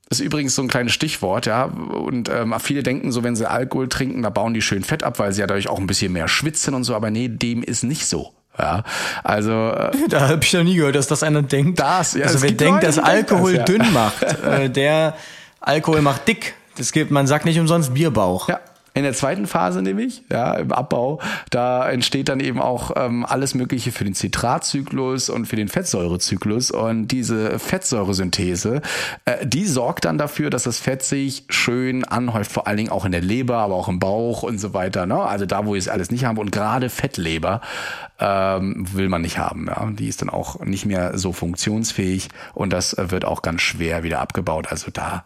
ist 0.09 0.19
übrigens 0.19 0.55
so 0.55 0.61
ein 0.61 0.67
kleines 0.67 0.93
Stichwort, 0.93 1.45
ja. 1.45 1.63
Und 1.63 2.29
ähm, 2.29 2.53
viele 2.59 2.83
denken 2.83 3.11
so, 3.11 3.23
wenn 3.23 3.35
sie 3.35 3.49
Alkohol 3.49 3.87
trinken, 3.87 4.21
da 4.21 4.29
bauen 4.29 4.53
die 4.53 4.61
schön 4.61 4.83
Fett 4.83 5.03
ab, 5.03 5.19
weil 5.19 5.31
sie 5.31 5.41
ja 5.41 5.47
dadurch 5.47 5.69
auch 5.69 5.79
ein 5.79 5.87
bisschen 5.87 6.11
mehr 6.11 6.27
schwitzen 6.27 6.73
und 6.73 6.83
so. 6.83 6.95
Aber 6.95 7.09
nee, 7.09 7.29
dem 7.29 7.63
ist 7.63 7.83
nicht 7.83 8.05
so. 8.05 8.33
Ja, 8.59 8.83
also 9.23 9.51
äh, 9.69 9.91
da 10.09 10.27
habe 10.27 10.43
ich 10.43 10.51
ja 10.51 10.63
nie 10.63 10.75
gehört, 10.75 10.95
dass 10.95 11.07
das 11.07 11.23
einer 11.23 11.41
denkt. 11.41 11.79
Das, 11.79 12.13
ja, 12.13 12.25
also 12.25 12.41
wer 12.41 12.51
denkt, 12.51 12.83
dass 12.83 12.99
Alkohol 12.99 13.55
das, 13.55 13.69
ja. 13.69 13.77
dünn 13.77 13.93
macht, 13.93 14.23
äh, 14.43 14.69
der 14.69 15.15
Alkohol 15.61 16.01
macht 16.01 16.27
dick. 16.27 16.55
Das 16.77 16.91
gibt, 16.91 17.11
man 17.11 17.27
sagt 17.27 17.45
nicht 17.45 17.59
umsonst 17.59 17.93
Bierbauch. 17.93 18.49
Ja, 18.49 18.59
in 18.93 19.03
der 19.03 19.13
zweiten 19.13 19.47
Phase 19.47 19.81
nämlich, 19.81 20.23
ja, 20.29 20.53
im 20.55 20.73
Abbau, 20.73 21.21
da 21.49 21.89
entsteht 21.89 22.27
dann 22.27 22.41
eben 22.41 22.59
auch 22.59 22.91
ähm, 22.97 23.25
alles 23.25 23.55
Mögliche 23.55 23.93
für 23.93 24.03
den 24.03 24.13
Zitratzyklus 24.13 25.29
und 25.29 25.45
für 25.45 25.55
den 25.55 25.69
Fettsäurezyklus. 25.69 26.71
Und 26.71 27.07
diese 27.07 27.57
Fettsäuresynthese, 27.57 28.81
äh, 29.23 29.45
die 29.45 29.65
sorgt 29.65 30.03
dann 30.03 30.17
dafür, 30.17 30.49
dass 30.49 30.63
das 30.63 30.79
Fett 30.79 31.03
sich 31.03 31.45
schön 31.47 32.03
anhäuft, 32.03 32.51
vor 32.51 32.67
allen 32.67 32.77
Dingen 32.77 32.89
auch 32.89 33.05
in 33.05 33.13
der 33.13 33.21
Leber, 33.21 33.57
aber 33.57 33.75
auch 33.75 33.87
im 33.87 33.99
Bauch 33.99 34.43
und 34.43 34.59
so 34.59 34.73
weiter. 34.73 35.05
Ne? 35.05 35.21
Also 35.21 35.45
da, 35.45 35.65
wo 35.65 35.75
ich 35.75 35.85
es 35.85 35.87
alles 35.87 36.11
nicht 36.11 36.25
habe. 36.25 36.41
Und 36.41 36.51
gerade 36.51 36.89
Fettleber 36.89 37.61
ähm, 38.19 38.85
will 38.93 39.07
man 39.07 39.21
nicht 39.21 39.37
haben. 39.37 39.67
Ja? 39.67 39.89
Die 39.89 40.09
ist 40.09 40.21
dann 40.21 40.29
auch 40.29 40.59
nicht 40.65 40.85
mehr 40.85 41.17
so 41.17 41.31
funktionsfähig 41.31 42.27
und 42.53 42.73
das 42.73 42.97
wird 42.97 43.23
auch 43.23 43.41
ganz 43.41 43.61
schwer 43.61 44.03
wieder 44.03 44.19
abgebaut. 44.19 44.67
Also 44.69 44.91
da 44.91 45.23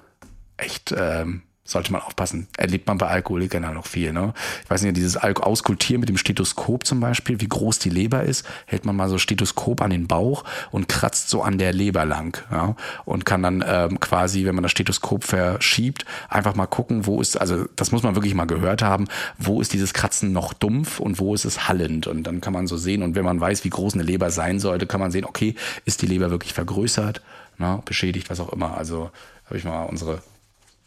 echt. 0.57 0.93
Ähm, 0.95 1.41
sollte 1.67 1.91
man 1.91 2.01
aufpassen. 2.01 2.47
Erlebt 2.57 2.87
man 2.87 2.99
bei 2.99 3.07
Alkoholikern 3.07 3.63
ja 3.63 3.71
noch 3.71 3.87
viel. 3.87 4.13
Ne? 4.13 4.33
Ich 4.63 4.69
weiß 4.69 4.83
nicht, 4.83 4.95
dieses 4.95 5.17
Al 5.17 5.33
Auskultieren 5.33 5.99
mit 5.99 6.07
dem 6.07 6.17
Stethoskop 6.17 6.85
zum 6.85 6.99
Beispiel, 6.99 7.41
wie 7.41 7.47
groß 7.47 7.79
die 7.79 7.89
Leber 7.89 8.23
ist, 8.23 8.45
hält 8.67 8.85
man 8.85 8.95
mal 8.95 9.09
so 9.09 9.17
Stethoskop 9.17 9.81
an 9.81 9.89
den 9.89 10.07
Bauch 10.07 10.43
und 10.71 10.87
kratzt 10.87 11.29
so 11.29 11.41
an 11.41 11.57
der 11.57 11.73
Leber 11.73 12.05
lang. 12.05 12.37
Ja? 12.51 12.75
Und 13.03 13.25
kann 13.25 13.41
dann 13.41 13.65
ähm, 13.67 13.99
quasi, 13.99 14.45
wenn 14.45 14.53
man 14.53 14.61
das 14.61 14.71
Stethoskop 14.71 15.23
verschiebt, 15.23 16.05
einfach 16.29 16.53
mal 16.53 16.67
gucken, 16.67 17.07
wo 17.07 17.19
ist, 17.19 17.35
also 17.35 17.65
das 17.75 17.91
muss 17.91 18.03
man 18.03 18.15
wirklich 18.15 18.35
mal 18.35 18.45
gehört 18.45 18.83
haben, 18.83 19.07
wo 19.39 19.59
ist 19.59 19.73
dieses 19.73 19.93
Kratzen 19.93 20.31
noch 20.31 20.53
dumpf 20.53 20.99
und 20.99 21.19
wo 21.19 21.33
ist 21.33 21.45
es 21.45 21.67
hallend. 21.67 22.05
Und 22.05 22.23
dann 22.23 22.41
kann 22.41 22.53
man 22.53 22.67
so 22.67 22.77
sehen, 22.77 23.01
und 23.01 23.15
wenn 23.15 23.25
man 23.25 23.41
weiß, 23.41 23.63
wie 23.63 23.69
groß 23.69 23.95
eine 23.95 24.03
Leber 24.03 24.29
sein 24.29 24.59
sollte, 24.59 24.85
kann 24.85 24.99
man 24.99 25.09
sehen, 25.09 25.25
okay, 25.25 25.55
ist 25.83 26.03
die 26.03 26.07
Leber 26.07 26.29
wirklich 26.29 26.53
vergrößert, 26.53 27.21
ne? 27.57 27.81
beschädigt, 27.85 28.29
was 28.29 28.39
auch 28.39 28.53
immer. 28.53 28.77
Also 28.77 29.09
habe 29.47 29.57
ich 29.57 29.63
mal 29.63 29.83
unsere 29.83 30.21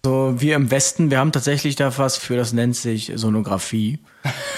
so, 0.05 0.34
wir 0.38 0.55
im 0.55 0.70
Westen, 0.70 1.11
wir 1.11 1.18
haben 1.18 1.32
tatsächlich 1.32 1.74
da 1.74 1.96
was 1.99 2.16
für, 2.16 2.36
das 2.36 2.53
nennt 2.53 2.76
sich 2.76 3.12
Sonographie. 3.16 3.99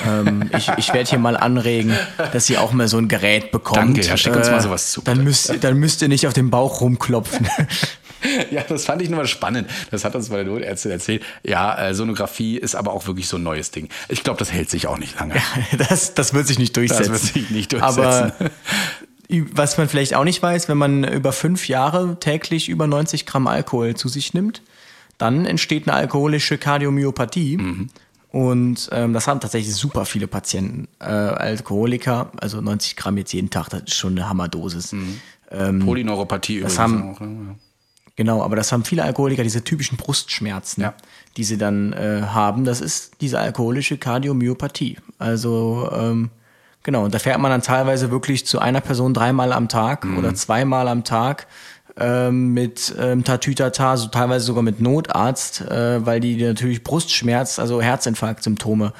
ähm, 0.07 0.51
ich 0.57 0.71
ich 0.77 0.93
werde 0.93 1.09
hier 1.09 1.19
mal 1.19 1.37
anregen, 1.37 1.97
dass 2.33 2.51
ihr 2.51 2.61
auch 2.61 2.73
mal 2.73 2.89
so 2.89 2.99
ein 2.99 3.09
Gerät 3.09 3.51
bekommt. 3.51 3.79
Danke, 3.79 4.03
ja, 4.03 4.17
schick 4.17 4.37
uns 4.37 4.49
äh, 4.49 4.53
mal 4.53 4.61
sowas 4.61 4.93
zu. 4.93 5.01
Dann 5.01 5.25
müsst, 5.25 5.53
dann 5.63 5.79
müsst 5.79 6.03
ihr 6.03 6.09
nicht 6.09 6.27
auf 6.27 6.35
den 6.35 6.51
Bauch 6.51 6.83
rumklopfen. 6.83 7.49
ja, 8.51 8.63
das 8.69 8.85
fand 8.85 9.01
ich 9.01 9.09
nur 9.09 9.19
mal 9.19 9.27
spannend. 9.27 9.71
Das 9.91 10.05
hat 10.05 10.15
uns 10.15 10.29
bei 10.29 10.37
der 10.37 10.45
Notärztin 10.45 10.91
erzählt. 10.91 11.23
Ja, 11.43 11.89
äh, 11.89 11.95
Sonographie 11.95 12.59
ist 12.59 12.75
aber 12.75 12.93
auch 12.93 13.07
wirklich 13.07 13.27
so 13.27 13.39
ein 13.39 13.43
neues 13.43 13.71
Ding. 13.71 13.89
Ich 14.09 14.23
glaube, 14.23 14.39
das 14.39 14.53
hält 14.53 14.69
sich 14.69 14.87
auch 14.89 14.99
nicht 14.99 15.19
lange. 15.19 15.37
Ja, 15.37 15.79
das, 15.89 16.13
das 16.13 16.35
wird 16.35 16.47
sich 16.47 16.59
nicht 16.59 16.77
durchsetzen. 16.77 17.13
Das 17.13 17.23
wird 17.23 17.35
sich 17.35 17.51
nicht 17.51 17.73
durchsetzen. 17.73 18.03
Aber 18.03 18.33
was 19.53 19.79
man 19.79 19.89
vielleicht 19.89 20.15
auch 20.15 20.25
nicht 20.25 20.43
weiß, 20.43 20.69
wenn 20.69 20.79
man 20.79 21.05
über 21.05 21.33
fünf 21.33 21.69
Jahre 21.69 22.19
täglich 22.19 22.69
über 22.69 22.87
90 22.87 23.27
Gramm 23.27 23.47
Alkohol 23.47 23.95
zu 23.95 24.09
sich 24.09 24.35
nimmt, 24.35 24.61
dann 25.21 25.45
entsteht 25.45 25.87
eine 25.87 25.97
alkoholische 25.97 26.59
Kardiomyopathie. 26.59 27.59
Mhm. 27.59 27.89
Und 28.31 28.89
ähm, 28.93 29.13
das 29.13 29.27
haben 29.27 29.41
tatsächlich 29.41 29.75
super 29.75 30.05
viele 30.05 30.29
Patienten. 30.29 30.89
Äh, 31.01 31.05
Alkoholiker, 31.05 32.31
also 32.41 32.61
90 32.61 32.97
Gramm 32.97 33.17
jetzt 33.19 33.33
jeden 33.33 33.51
Tag, 33.51 33.69
das 33.71 33.83
ist 33.83 33.95
schon 33.97 34.13
eine 34.13 34.29
Hammerdosis. 34.29 34.93
Mhm. 34.93 35.21
Ähm, 35.51 35.81
Polyneuropathie 35.81 36.61
das 36.61 36.79
haben, 36.79 37.11
auch, 37.11 37.21
ja. 37.21 37.27
Genau, 38.17 38.43
aber 38.43 38.55
das 38.55 38.71
haben 38.71 38.85
viele 38.85 39.03
Alkoholiker, 39.03 39.43
diese 39.43 39.65
typischen 39.65 39.97
Brustschmerzen, 39.97 40.83
ja. 40.83 40.95
die 41.37 41.45
sie 41.45 41.59
dann 41.59 41.93
äh, 41.93 42.23
haben. 42.23 42.65
Das 42.65 42.81
ist 42.81 43.21
diese 43.21 43.39
alkoholische 43.41 43.99
Kardiomyopathie. 43.99 44.99
Also 45.19 45.91
ähm, 45.93 46.31
genau, 46.83 47.05
und 47.05 47.15
da 47.15 47.19
fährt 47.19 47.41
man 47.41 47.51
dann 47.51 47.63
teilweise 47.63 48.11
wirklich 48.11 48.47
zu 48.47 48.61
einer 48.61 48.81
Person 48.81 49.13
dreimal 49.13 49.53
am 49.53 49.69
Tag 49.69 50.05
mhm. 50.05 50.19
oder 50.19 50.35
zweimal 50.35 50.87
am 50.87 51.03
Tag 51.03 51.47
ähm, 51.99 52.53
mit 52.53 52.95
ähm, 52.99 53.25
Tatütata, 53.25 53.97
so 53.97 54.09
teilweise 54.09 54.45
sogar 54.45 54.63
mit 54.63 54.81
Notarzt, 54.81 55.61
äh, 55.63 56.05
weil 56.05 56.21
die 56.21 56.43
natürlich 56.43 56.85
Brustschmerz, 56.85 57.59
also 57.59 57.81
Herzinfarktsymptome 57.81 58.93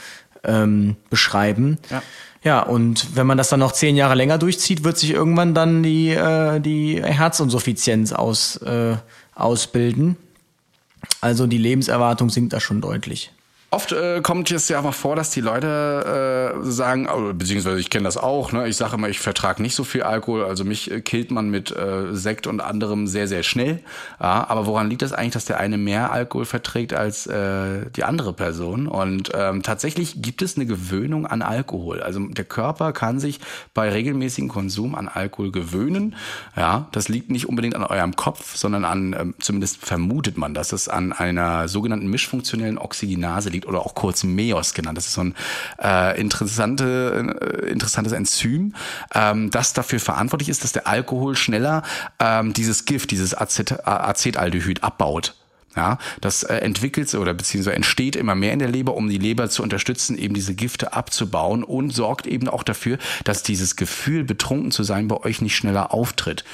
ähm, 0.45 0.97
beschreiben. 1.09 1.79
Ja. 1.91 2.03
Ja, 2.43 2.63
und 2.63 3.17
wenn 3.17 3.27
man 3.27 3.37
das 3.37 3.51
dann 3.51 3.61
noch 3.61 3.73
zehn 3.73 3.97
Jahre 3.97 4.15
länger 4.15 4.39
durchzieht, 4.39 4.83
wird 4.83 4.97
sich 4.97 5.11
irgendwann 5.11 5.53
dann 5.53 5.83
die, 5.83 6.09
äh, 6.09 6.59
die 6.59 7.03
Herzinsuffizienz 7.03 8.13
aus, 8.13 8.57
äh, 8.63 8.97
ausbilden. 9.35 10.17
Also 11.21 11.47
die 11.47 11.59
Lebenserwartung 11.59 12.31
sinkt 12.31 12.55
da 12.55 12.61
schon 12.61 12.81
deutlich. 12.81 13.31
Oft 13.73 13.93
äh, 13.93 14.21
kommt 14.21 14.51
es 14.51 14.69
ja 14.69 14.81
auch 14.81 14.95
vor, 14.95 15.15
dass 15.15 15.31
die 15.31 15.41
Leute 15.41 16.57
äh, 16.59 16.65
sagen, 16.69 17.07
beziehungsweise 17.39 17.79
ich 17.79 17.89
kenne 17.89 18.03
das 18.03 18.17
auch, 18.17 18.51
ne? 18.51 18.67
ich 18.67 18.77
sage 18.77 18.97
immer, 18.97 19.09
ich 19.09 19.21
vertrage 19.21 19.63
nicht 19.63 19.77
so 19.77 19.85
viel 19.85 20.03
Alkohol, 20.03 20.45
also 20.45 20.65
mich 20.65 20.91
äh, 20.91 21.01
killt 21.01 21.31
man 21.31 21.51
mit 21.51 21.71
äh, 21.71 22.13
Sekt 22.13 22.49
und 22.49 22.61
anderem 22.61 23.07
sehr, 23.07 23.29
sehr 23.29 23.45
schnell. 23.45 23.79
Ja, 24.19 24.49
aber 24.49 24.67
woran 24.67 24.91
liegt 24.91 25.03
das 25.03 25.13
eigentlich, 25.13 25.35
dass 25.35 25.45
der 25.45 25.61
eine 25.61 25.79
mehr 25.79 26.11
Alkohol 26.11 26.47
verträgt 26.47 26.95
als 26.95 27.29
äh, 27.29 27.89
die 27.95 28.03
andere 28.03 28.33
Person? 28.33 28.89
Und 28.89 29.31
ähm, 29.35 29.63
tatsächlich 29.63 30.21
gibt 30.21 30.43
es 30.43 30.57
eine 30.57 30.67
Gewöhnung 30.67 31.25
an 31.27 31.41
Alkohol. 31.41 32.03
Also 32.03 32.19
der 32.27 32.47
Körper 32.47 32.93
kann 32.93 33.21
sich 33.21 33.39
bei 33.73 33.89
regelmäßigem 33.89 34.49
Konsum 34.49 34.97
an 34.97 35.07
Alkohol 35.07 35.53
gewöhnen. 35.53 36.17
Ja, 36.57 36.89
das 36.91 37.09
liegt 37.09 37.31
nicht 37.31 37.49
unbedingt 37.49 37.77
an 37.77 37.85
eurem 37.85 38.17
Kopf, 38.17 38.57
sondern 38.57 38.85
an, 38.85 39.15
ähm, 39.17 39.35
zumindest 39.39 39.77
vermutet 39.77 40.37
man, 40.39 40.55
dass 40.55 40.73
es 40.73 40.89
an 40.89 41.13
einer 41.13 41.69
sogenannten 41.69 42.09
mischfunktionellen 42.09 42.77
Oxygenase 42.77 43.49
liegt 43.49 43.60
liegt 43.61 43.67
oder 43.67 43.81
auch 43.81 43.95
kurz 43.95 44.25
MEOS 44.25 44.75
genannt. 44.75 44.97
Das 44.99 45.07
ist 45.07 45.15
so 45.15 45.23
ein 45.23 45.35
äh, 45.83 46.21
interessante, 46.21 47.37
äh, 47.41 47.71
interessantes 47.71 48.13
Enzym, 48.13 48.75
ähm, 49.15 49.51
das 49.51 49.73
dafür 49.73 50.01
verantwortlich 50.01 50.49
ist, 50.49 50.65
dass 50.65 50.73
der 50.73 50.87
Alkohol 50.87 51.37
schneller 51.37 51.83
ähm, 52.19 52.53
dieses 52.53 52.85
Gift, 52.85 53.11
dieses 53.11 53.35
Acet 53.35 53.87
Acetaldehyd 53.87 54.83
abbaut. 54.83 55.35
Ja, 55.77 55.99
das 56.21 56.43
äh, 56.43 56.57
entwickelt 56.57 57.15
oder 57.15 57.33
beziehungsweise 57.33 57.77
entsteht 57.77 58.17
immer 58.17 58.35
mehr 58.35 58.53
in 58.53 58.59
der 58.59 58.69
Leber, 58.69 58.97
um 58.97 59.09
die 59.09 59.19
Leber 59.19 59.49
zu 59.49 59.63
unterstützen, 59.63 60.19
eben 60.19 60.35
diese 60.35 60.55
Gifte 60.55 60.95
abzubauen 60.95 61.63
und 61.63 61.91
sorgt 61.91 62.27
eben 62.27 62.49
auch 62.49 62.65
dafür, 62.65 62.99
dass 63.23 63.45
dieses 63.45 63.77
Gefühl, 63.77 64.25
betrunken 64.25 64.73
zu 64.73 64.83
sein, 64.83 65.07
bei 65.07 65.17
euch 65.19 65.41
nicht 65.41 65.55
schneller 65.55 65.95
auftritt. 65.95 66.45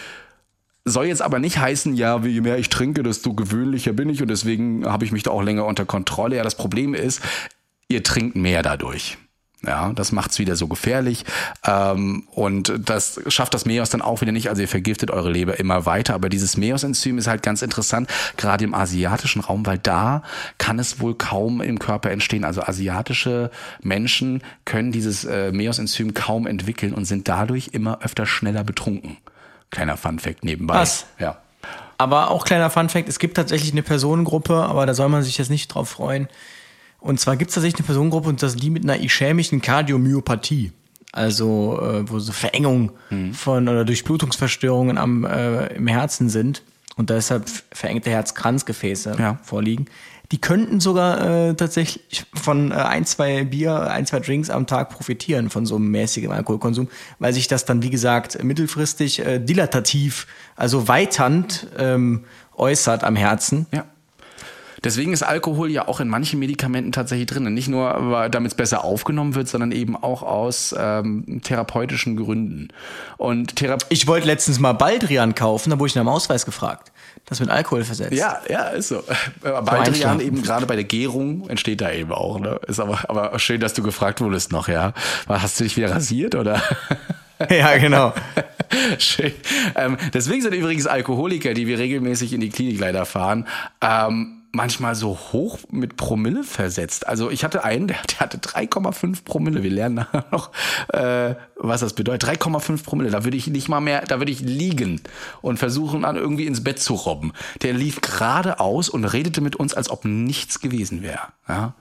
Soll 0.88 1.06
jetzt 1.06 1.20
aber 1.20 1.40
nicht 1.40 1.58
heißen, 1.58 1.96
ja, 1.96 2.18
je 2.20 2.42
mehr 2.42 2.58
ich 2.58 2.68
trinke, 2.68 3.02
desto 3.02 3.34
gewöhnlicher 3.34 3.92
bin 3.92 4.08
ich 4.08 4.22
und 4.22 4.28
deswegen 4.28 4.86
habe 4.86 5.04
ich 5.04 5.10
mich 5.10 5.24
da 5.24 5.32
auch 5.32 5.42
länger 5.42 5.66
unter 5.66 5.84
Kontrolle. 5.84 6.36
Ja, 6.36 6.44
das 6.44 6.54
Problem 6.54 6.94
ist, 6.94 7.20
ihr 7.88 8.04
trinkt 8.04 8.36
mehr 8.36 8.62
dadurch. 8.62 9.18
Ja, 9.66 9.92
das 9.92 10.12
macht's 10.12 10.38
wieder 10.38 10.54
so 10.54 10.68
gefährlich. 10.68 11.24
Ähm, 11.66 12.28
und 12.30 12.72
das 12.78 13.20
schafft 13.26 13.52
das 13.52 13.64
Meos 13.64 13.90
dann 13.90 14.00
auch 14.00 14.20
wieder 14.20 14.30
nicht. 14.30 14.48
Also 14.48 14.62
ihr 14.62 14.68
vergiftet 14.68 15.10
eure 15.10 15.28
Leber 15.30 15.58
immer 15.58 15.86
weiter. 15.86 16.14
Aber 16.14 16.28
dieses 16.28 16.56
Meos-Enzym 16.56 17.18
ist 17.18 17.26
halt 17.26 17.42
ganz 17.42 17.62
interessant, 17.62 18.08
gerade 18.36 18.64
im 18.64 18.74
asiatischen 18.74 19.40
Raum, 19.40 19.66
weil 19.66 19.78
da 19.78 20.22
kann 20.58 20.78
es 20.78 21.00
wohl 21.00 21.16
kaum 21.16 21.60
im 21.60 21.80
Körper 21.80 22.12
entstehen. 22.12 22.44
Also 22.44 22.62
asiatische 22.62 23.50
Menschen 23.82 24.40
können 24.64 24.92
dieses 24.92 25.24
äh, 25.24 25.50
Meos-Enzym 25.50 26.14
kaum 26.14 26.46
entwickeln 26.46 26.92
und 26.94 27.06
sind 27.06 27.26
dadurch 27.26 27.70
immer 27.72 28.02
öfter 28.02 28.24
schneller 28.24 28.62
betrunken. 28.62 29.16
Kleiner 29.70 29.96
Funfact 29.96 30.44
nebenbei. 30.44 30.74
Was? 30.74 31.06
Ja. 31.18 31.38
Aber 31.98 32.30
auch 32.30 32.44
kleiner 32.44 32.70
Funfact, 32.70 33.08
es 33.08 33.18
gibt 33.18 33.36
tatsächlich 33.36 33.72
eine 33.72 33.82
Personengruppe, 33.82 34.54
aber 34.54 34.86
da 34.86 34.94
soll 34.94 35.08
man 35.08 35.22
sich 35.22 35.38
jetzt 35.38 35.50
nicht 35.50 35.68
drauf 35.68 35.88
freuen. 35.88 36.28
Und 36.98 37.20
zwar 37.20 37.36
gibt 37.36 37.50
es 37.50 37.54
tatsächlich 37.54 37.80
eine 37.80 37.86
Personengruppe 37.86 38.28
und 38.28 38.42
das 38.42 38.54
ist 38.54 38.62
die 38.62 38.70
mit 38.70 38.84
einer 38.84 39.00
ischämischen 39.00 39.62
Kardiomyopathie. 39.62 40.72
Also 41.12 41.80
äh, 41.80 42.10
wo 42.10 42.18
so 42.18 42.32
Verengung 42.32 42.92
mhm. 43.08 43.32
von 43.32 43.68
oder 43.68 43.84
Durchblutungsverstörungen 43.86 44.98
am, 44.98 45.24
äh, 45.24 45.68
im 45.68 45.86
Herzen 45.86 46.28
sind 46.28 46.62
und 46.96 47.08
deshalb 47.08 47.48
verengte 47.72 48.10
Herzkranzgefäße 48.10 49.16
ja. 49.18 49.38
vorliegen. 49.42 49.86
Die 50.32 50.38
könnten 50.38 50.80
sogar 50.80 51.48
äh, 51.48 51.54
tatsächlich 51.54 52.26
von 52.34 52.72
äh, 52.72 52.74
ein, 52.74 53.04
zwei 53.04 53.44
Bier, 53.44 53.90
ein, 53.90 54.06
zwei 54.06 54.20
Drinks 54.20 54.50
am 54.50 54.66
Tag 54.66 54.90
profitieren 54.90 55.50
von 55.50 55.66
so 55.66 55.76
einem 55.76 55.88
mäßigen 55.90 56.32
Alkoholkonsum, 56.32 56.88
weil 57.18 57.32
sich 57.32 57.48
das 57.48 57.64
dann, 57.64 57.82
wie 57.82 57.90
gesagt, 57.90 58.42
mittelfristig 58.42 59.24
äh, 59.24 59.38
dilatativ, 59.38 60.26
also 60.56 60.88
weiternd 60.88 61.68
ähm, 61.78 62.24
äußert 62.56 63.04
am 63.04 63.14
Herzen. 63.16 63.66
Ja. 63.72 63.84
Deswegen 64.84 65.12
ist 65.12 65.22
Alkohol 65.22 65.70
ja 65.70 65.88
auch 65.88 66.00
in 66.00 66.08
manchen 66.08 66.38
Medikamenten 66.38 66.92
tatsächlich 66.92 67.26
drin. 67.26 67.52
Nicht 67.52 67.66
nur, 67.66 68.28
damit 68.30 68.52
es 68.52 68.56
besser 68.56 68.84
aufgenommen 68.84 69.34
wird, 69.34 69.48
sondern 69.48 69.72
eben 69.72 69.96
auch 69.96 70.22
aus 70.22 70.74
ähm, 70.78 71.40
therapeutischen 71.42 72.16
Gründen. 72.16 72.68
Und 73.16 73.56
Thera 73.56 73.78
ich 73.88 74.06
wollte 74.06 74.26
letztens 74.28 74.60
mal 74.60 74.74
Baldrian 74.74 75.34
kaufen, 75.34 75.70
da 75.70 75.78
wurde 75.78 75.88
ich 75.88 75.94
nach 75.94 76.02
dem 76.02 76.08
Ausweis 76.08 76.44
gefragt. 76.44 76.92
Das 77.24 77.40
mit 77.40 77.50
Alkohol 77.50 77.84
versetzt. 77.84 78.12
Ja, 78.12 78.40
ja, 78.48 78.68
ist 78.68 78.88
so. 78.88 79.02
Baldrian 79.42 80.20
eben 80.20 80.42
gerade 80.42 80.66
bei 80.66 80.76
der 80.76 80.84
Gärung 80.84 81.48
entsteht 81.48 81.80
da 81.80 81.90
eben 81.90 82.12
auch. 82.12 82.38
Ne? 82.38 82.60
Ist 82.68 82.78
aber, 82.78 83.08
aber 83.08 83.38
schön, 83.38 83.60
dass 83.60 83.74
du 83.74 83.82
gefragt 83.82 84.20
wurdest 84.20 84.52
noch, 84.52 84.68
ja. 84.68 84.92
Hast 85.28 85.58
du 85.58 85.64
dich 85.64 85.76
wieder 85.76 85.90
rasiert 85.90 86.34
oder? 86.34 86.62
ja, 87.50 87.76
genau. 87.78 88.12
Schön. 88.98 89.32
Ähm, 89.74 89.96
deswegen 90.12 90.42
sind 90.42 90.54
übrigens 90.54 90.86
Alkoholiker, 90.86 91.54
die 91.54 91.66
wir 91.66 91.78
regelmäßig 91.78 92.32
in 92.32 92.40
die 92.40 92.50
Klinik 92.50 92.80
leider 92.80 93.04
fahren, 93.06 93.46
ähm, 93.80 94.35
manchmal 94.56 94.94
so 94.94 95.18
hoch 95.32 95.58
mit 95.70 95.96
Promille 95.96 96.42
versetzt. 96.42 97.06
Also 97.06 97.30
ich 97.30 97.44
hatte 97.44 97.62
einen, 97.62 97.86
der, 97.86 97.98
der 98.10 98.18
hatte 98.20 98.38
3,5 98.38 99.22
Promille. 99.24 99.62
Wir 99.62 99.70
lernen 99.70 99.96
nachher 99.96 100.24
noch, 100.32 100.50
äh, 100.88 101.34
was 101.56 101.82
das 101.82 101.92
bedeutet. 101.92 102.28
3,5 102.28 102.82
Promille. 102.82 103.10
Da 103.10 103.24
würde 103.24 103.36
ich 103.36 103.46
nicht 103.46 103.68
mal 103.68 103.80
mehr, 103.80 104.02
da 104.02 104.18
würde 104.18 104.32
ich 104.32 104.40
liegen 104.40 105.00
und 105.42 105.58
versuchen, 105.58 106.04
an 106.04 106.16
irgendwie 106.16 106.46
ins 106.46 106.64
Bett 106.64 106.80
zu 106.80 106.94
robben. 106.94 107.32
Der 107.62 107.74
lief 107.74 108.00
geradeaus 108.00 108.88
und 108.88 109.04
redete 109.04 109.40
mit 109.40 109.54
uns, 109.54 109.74
als 109.74 109.90
ob 109.90 110.04
nichts 110.04 110.60
gewesen 110.60 111.02
wäre. 111.02 111.28
Ja. 111.48 111.74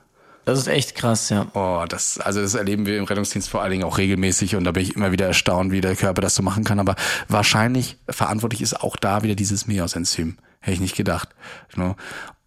Das 0.44 0.60
ist 0.60 0.68
echt 0.68 0.94
krass, 0.94 1.30
ja. 1.30 1.48
Oh, 1.56 1.86
das, 1.90 2.20
also 2.20 2.40
das 2.40 2.54
erleben 2.54 2.86
wir 2.86 3.00
im 3.00 3.06
Rettungsdienst 3.06 3.50
vor 3.50 3.64
allen 3.64 3.72
Dingen 3.72 3.84
auch 3.84 3.98
regelmäßig 3.98 4.56
und 4.56 4.64
da 4.64 4.72
bin 4.74 4.84
ich 4.84 4.96
immer 4.96 5.12
wieder 5.12 5.26
erstaunt, 5.26 5.72
wie 5.72 5.82
der 5.82 5.96
Körper 5.96 6.22
das 6.22 6.36
so 6.36 6.44
machen 6.44 6.64
kann. 6.64 6.80
Aber 6.80 6.96
wahrscheinlich 7.28 7.98
verantwortlich 8.08 8.62
ist 8.62 8.80
auch 8.80 8.96
da 8.96 9.24
wieder 9.24 9.34
dieses 9.34 9.66
Meos-Enzym. 9.66 10.38
Hätte 10.60 10.76
ich 10.76 10.82
nicht 10.82 10.96
gedacht. 10.96 11.30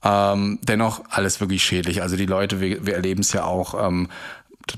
Ähm, 0.05 0.59
dennoch 0.63 1.03
alles 1.11 1.41
wirklich 1.41 1.65
schädlich. 1.65 2.03
Also 2.03 2.17
die 2.17 2.27
Leute, 2.27 2.61
wir, 2.61 2.87
wir 2.87 2.95
erleben 2.95 3.21
es 3.21 3.33
ja 3.33 3.45
auch, 3.45 3.87
ähm, 3.87 4.09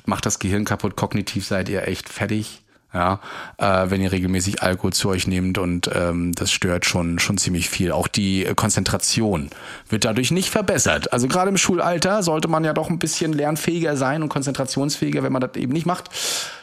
macht 0.07 0.27
das 0.27 0.39
Gehirn 0.39 0.65
kaputt, 0.65 0.97
kognitiv 0.97 1.47
seid 1.47 1.69
ihr 1.69 1.87
echt 1.87 2.09
fertig. 2.09 2.63
Ja, 2.93 3.21
äh, 3.59 3.89
wenn 3.89 4.01
ihr 4.01 4.11
regelmäßig 4.11 4.65
Alkohol 4.65 4.93
zu 4.93 5.11
euch 5.11 5.29
nehmt 5.29 5.59
und 5.59 5.89
ähm, 5.95 6.33
das 6.35 6.51
stört 6.51 6.87
schon 6.87 7.21
schon 7.21 7.39
ziemlich 7.39 7.71
viel. 7.71 7.93
Auch 7.93 8.09
die 8.09 8.45
Konzentration 8.57 9.49
wird 9.89 10.05
dadurch 10.05 10.33
nicht 10.33 10.51
verbessert. 10.51 11.13
Also 11.13 11.29
gerade 11.29 11.51
im 11.51 11.57
Schulalter 11.57 12.25
sollte 12.25 12.49
man 12.49 12.65
ja 12.65 12.73
doch 12.73 12.91
ein 12.91 12.99
bisschen 12.99 13.33
lernfähiger 13.33 13.97
sein 13.97 14.25
und 14.25 14.29
konzentrationsfähiger, 14.29 15.23
wenn 15.23 15.33
man 15.33 15.41
das 15.41 15.55
eben 15.55 15.73
nicht 15.73 15.87
macht. 15.87 16.11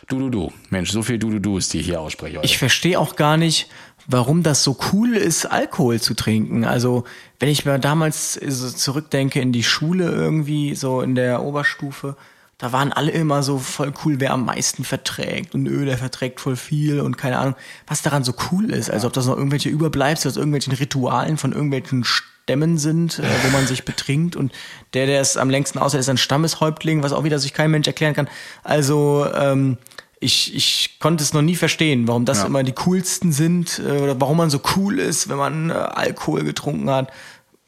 Du 0.07 0.19
du 0.19 0.29
du, 0.29 0.53
Mensch, 0.69 0.91
so 0.91 1.03
viel 1.03 1.19
du 1.19 1.29
du 1.31 1.39
du 1.39 1.57
ist 1.57 1.73
die 1.73 1.81
hier 1.81 1.99
ausspreche. 1.99 2.39
Ich 2.41 2.57
verstehe 2.57 2.97
auch 2.97 3.17
gar 3.17 3.35
nicht, 3.35 3.69
warum 4.07 4.41
das 4.41 4.63
so 4.63 4.77
cool 4.93 5.15
ist, 5.15 5.45
Alkohol 5.45 5.99
zu 5.99 6.13
trinken. 6.13 6.63
Also 6.63 7.03
wenn 7.39 7.49
ich 7.49 7.65
mir 7.65 7.77
damals 7.77 8.35
so 8.35 8.69
zurückdenke 8.69 9.41
in 9.41 9.51
die 9.51 9.63
Schule 9.63 10.09
irgendwie, 10.09 10.75
so 10.75 11.01
in 11.01 11.15
der 11.15 11.43
Oberstufe, 11.43 12.15
da 12.57 12.71
waren 12.71 12.93
alle 12.93 13.11
immer 13.11 13.43
so 13.43 13.59
voll 13.59 13.93
cool, 14.05 14.19
wer 14.19 14.31
am 14.31 14.45
meisten 14.45 14.85
verträgt 14.85 15.53
und 15.53 15.67
öh, 15.67 15.83
der 15.83 15.97
verträgt 15.97 16.39
voll 16.39 16.55
viel 16.55 17.01
und 17.01 17.17
keine 17.17 17.37
Ahnung, 17.37 17.55
was 17.85 18.01
daran 18.01 18.23
so 18.23 18.33
cool 18.51 18.71
ist. 18.71 18.89
Also 18.89 19.07
ob 19.07 19.13
das 19.13 19.27
noch 19.27 19.35
irgendwelche 19.35 19.69
Überbleibsel 19.69 20.31
aus 20.31 20.37
irgendwelchen 20.37 20.73
Ritualen 20.73 21.37
von 21.37 21.51
irgendwelchen 21.51 22.05
Stämmen 22.05 22.77
sind, 22.77 23.19
äh, 23.19 23.23
wo 23.43 23.51
man 23.51 23.67
sich 23.67 23.83
betrinkt 23.83 24.37
und 24.37 24.53
der, 24.93 25.05
der 25.05 25.19
es 25.19 25.35
am 25.35 25.49
längsten 25.49 25.79
aushält, 25.79 25.99
ist 25.99 26.09
ein 26.09 26.17
Stammeshäuptling, 26.17 27.03
was 27.03 27.11
auch 27.11 27.25
wieder 27.25 27.39
sich 27.39 27.53
kein 27.53 27.69
Mensch 27.69 27.87
erklären 27.87 28.13
kann. 28.13 28.29
Also 28.63 29.27
ähm, 29.35 29.77
ich, 30.19 30.55
ich 30.55 30.99
konnte 30.99 31.23
es 31.23 31.33
noch 31.33 31.41
nie 31.41 31.55
verstehen, 31.55 32.07
warum 32.07 32.25
das 32.25 32.39
ja. 32.39 32.45
immer 32.45 32.63
die 32.63 32.73
coolsten 32.73 33.31
sind 33.31 33.79
äh, 33.79 34.01
oder 34.01 34.19
warum 34.19 34.37
man 34.37 34.49
so 34.49 34.59
cool 34.75 34.99
ist, 34.99 35.29
wenn 35.29 35.37
man 35.37 35.69
äh, 35.69 35.73
Alkohol 35.73 36.43
getrunken 36.43 36.89
hat. 36.89 37.11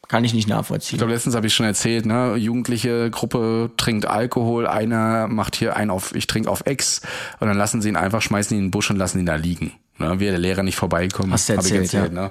Kann 0.08 0.24
ich 0.24 0.34
nicht 0.34 0.48
nachvollziehen. 0.48 0.96
Ich 0.96 0.98
glaube, 0.98 1.12
letztens 1.12 1.36
habe 1.36 1.46
ich 1.46 1.54
schon 1.54 1.66
erzählt, 1.66 2.04
ne, 2.04 2.34
jugendliche 2.34 3.10
Gruppe 3.10 3.70
trinkt 3.76 4.06
Alkohol, 4.06 4.66
einer 4.66 5.28
macht 5.28 5.54
hier 5.54 5.76
einen 5.76 5.92
auf, 5.92 6.12
ich 6.16 6.26
trinke 6.26 6.50
auf 6.50 6.62
Ex 6.66 7.02
und 7.38 7.46
dann 7.46 7.56
lassen 7.56 7.80
sie 7.80 7.90
ihn 7.90 7.96
einfach, 7.96 8.20
schmeißen 8.20 8.56
ihn 8.56 8.58
in 8.58 8.64
den 8.66 8.70
Busch 8.72 8.90
und 8.90 8.96
lassen 8.96 9.20
ihn 9.20 9.26
da 9.26 9.36
liegen. 9.36 9.72
Ne, 9.98 10.18
wie 10.18 10.24
der 10.24 10.38
Lehrer 10.38 10.64
nicht 10.64 10.76
vorbeikommt. 10.76 11.32
Hast 11.32 11.48
du 11.48 11.52
erzählt, 11.52 11.84
ich 11.84 11.94
erzählt, 11.94 12.14
ja. 12.14 12.22
ne? 12.22 12.30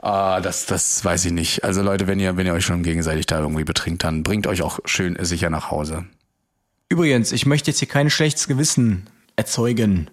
Ah, 0.00 0.40
das, 0.40 0.66
das 0.66 1.04
weiß 1.04 1.26
ich 1.26 1.32
nicht. 1.32 1.62
Also 1.62 1.82
Leute, 1.82 2.06
wenn 2.06 2.18
ihr, 2.18 2.36
wenn 2.36 2.46
ihr 2.46 2.54
euch 2.54 2.64
schon 2.64 2.82
gegenseitig 2.82 3.26
da 3.26 3.38
irgendwie 3.38 3.64
betrinkt, 3.64 4.02
dann 4.02 4.22
bringt 4.24 4.46
euch 4.46 4.62
auch 4.62 4.80
schön 4.86 5.16
sicher 5.20 5.50
nach 5.50 5.70
Hause. 5.70 6.06
Übrigens, 6.88 7.30
ich 7.30 7.46
möchte 7.46 7.70
jetzt 7.70 7.78
hier 7.78 7.88
kein 7.88 8.10
schlechtes 8.10 8.48
Gewissen 8.48 9.06
erzeugen. 9.40 10.10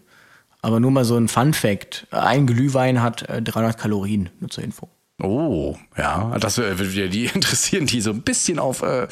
Aber 0.62 0.80
nur 0.80 0.92
mal 0.92 1.06
so 1.06 1.16
ein 1.18 1.28
Fun 1.28 1.54
Fact. 1.54 2.08
Ein 2.12 2.48
Glühwein 2.48 3.02
hat 3.02 3.26
300 3.28 3.76
äh, 3.76 3.78
Kalorien, 3.78 4.30
nur 4.40 4.50
zur 4.50 4.64
Info. 4.64 4.90
Oh, 5.22 5.76
ja, 5.98 6.38
das 6.40 6.58
würde 6.58 6.94
wieder 6.94 7.08
die 7.08 7.26
interessieren, 7.34 7.86
die 7.86 8.02
so 8.02 8.12
ein 8.12 8.22
bisschen 8.22 8.60
auf 8.60 8.82
äh, 8.82 9.08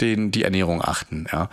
den, 0.00 0.30
die 0.30 0.42
Ernährung 0.42 0.82
achten, 0.82 1.26
ja. 1.32 1.48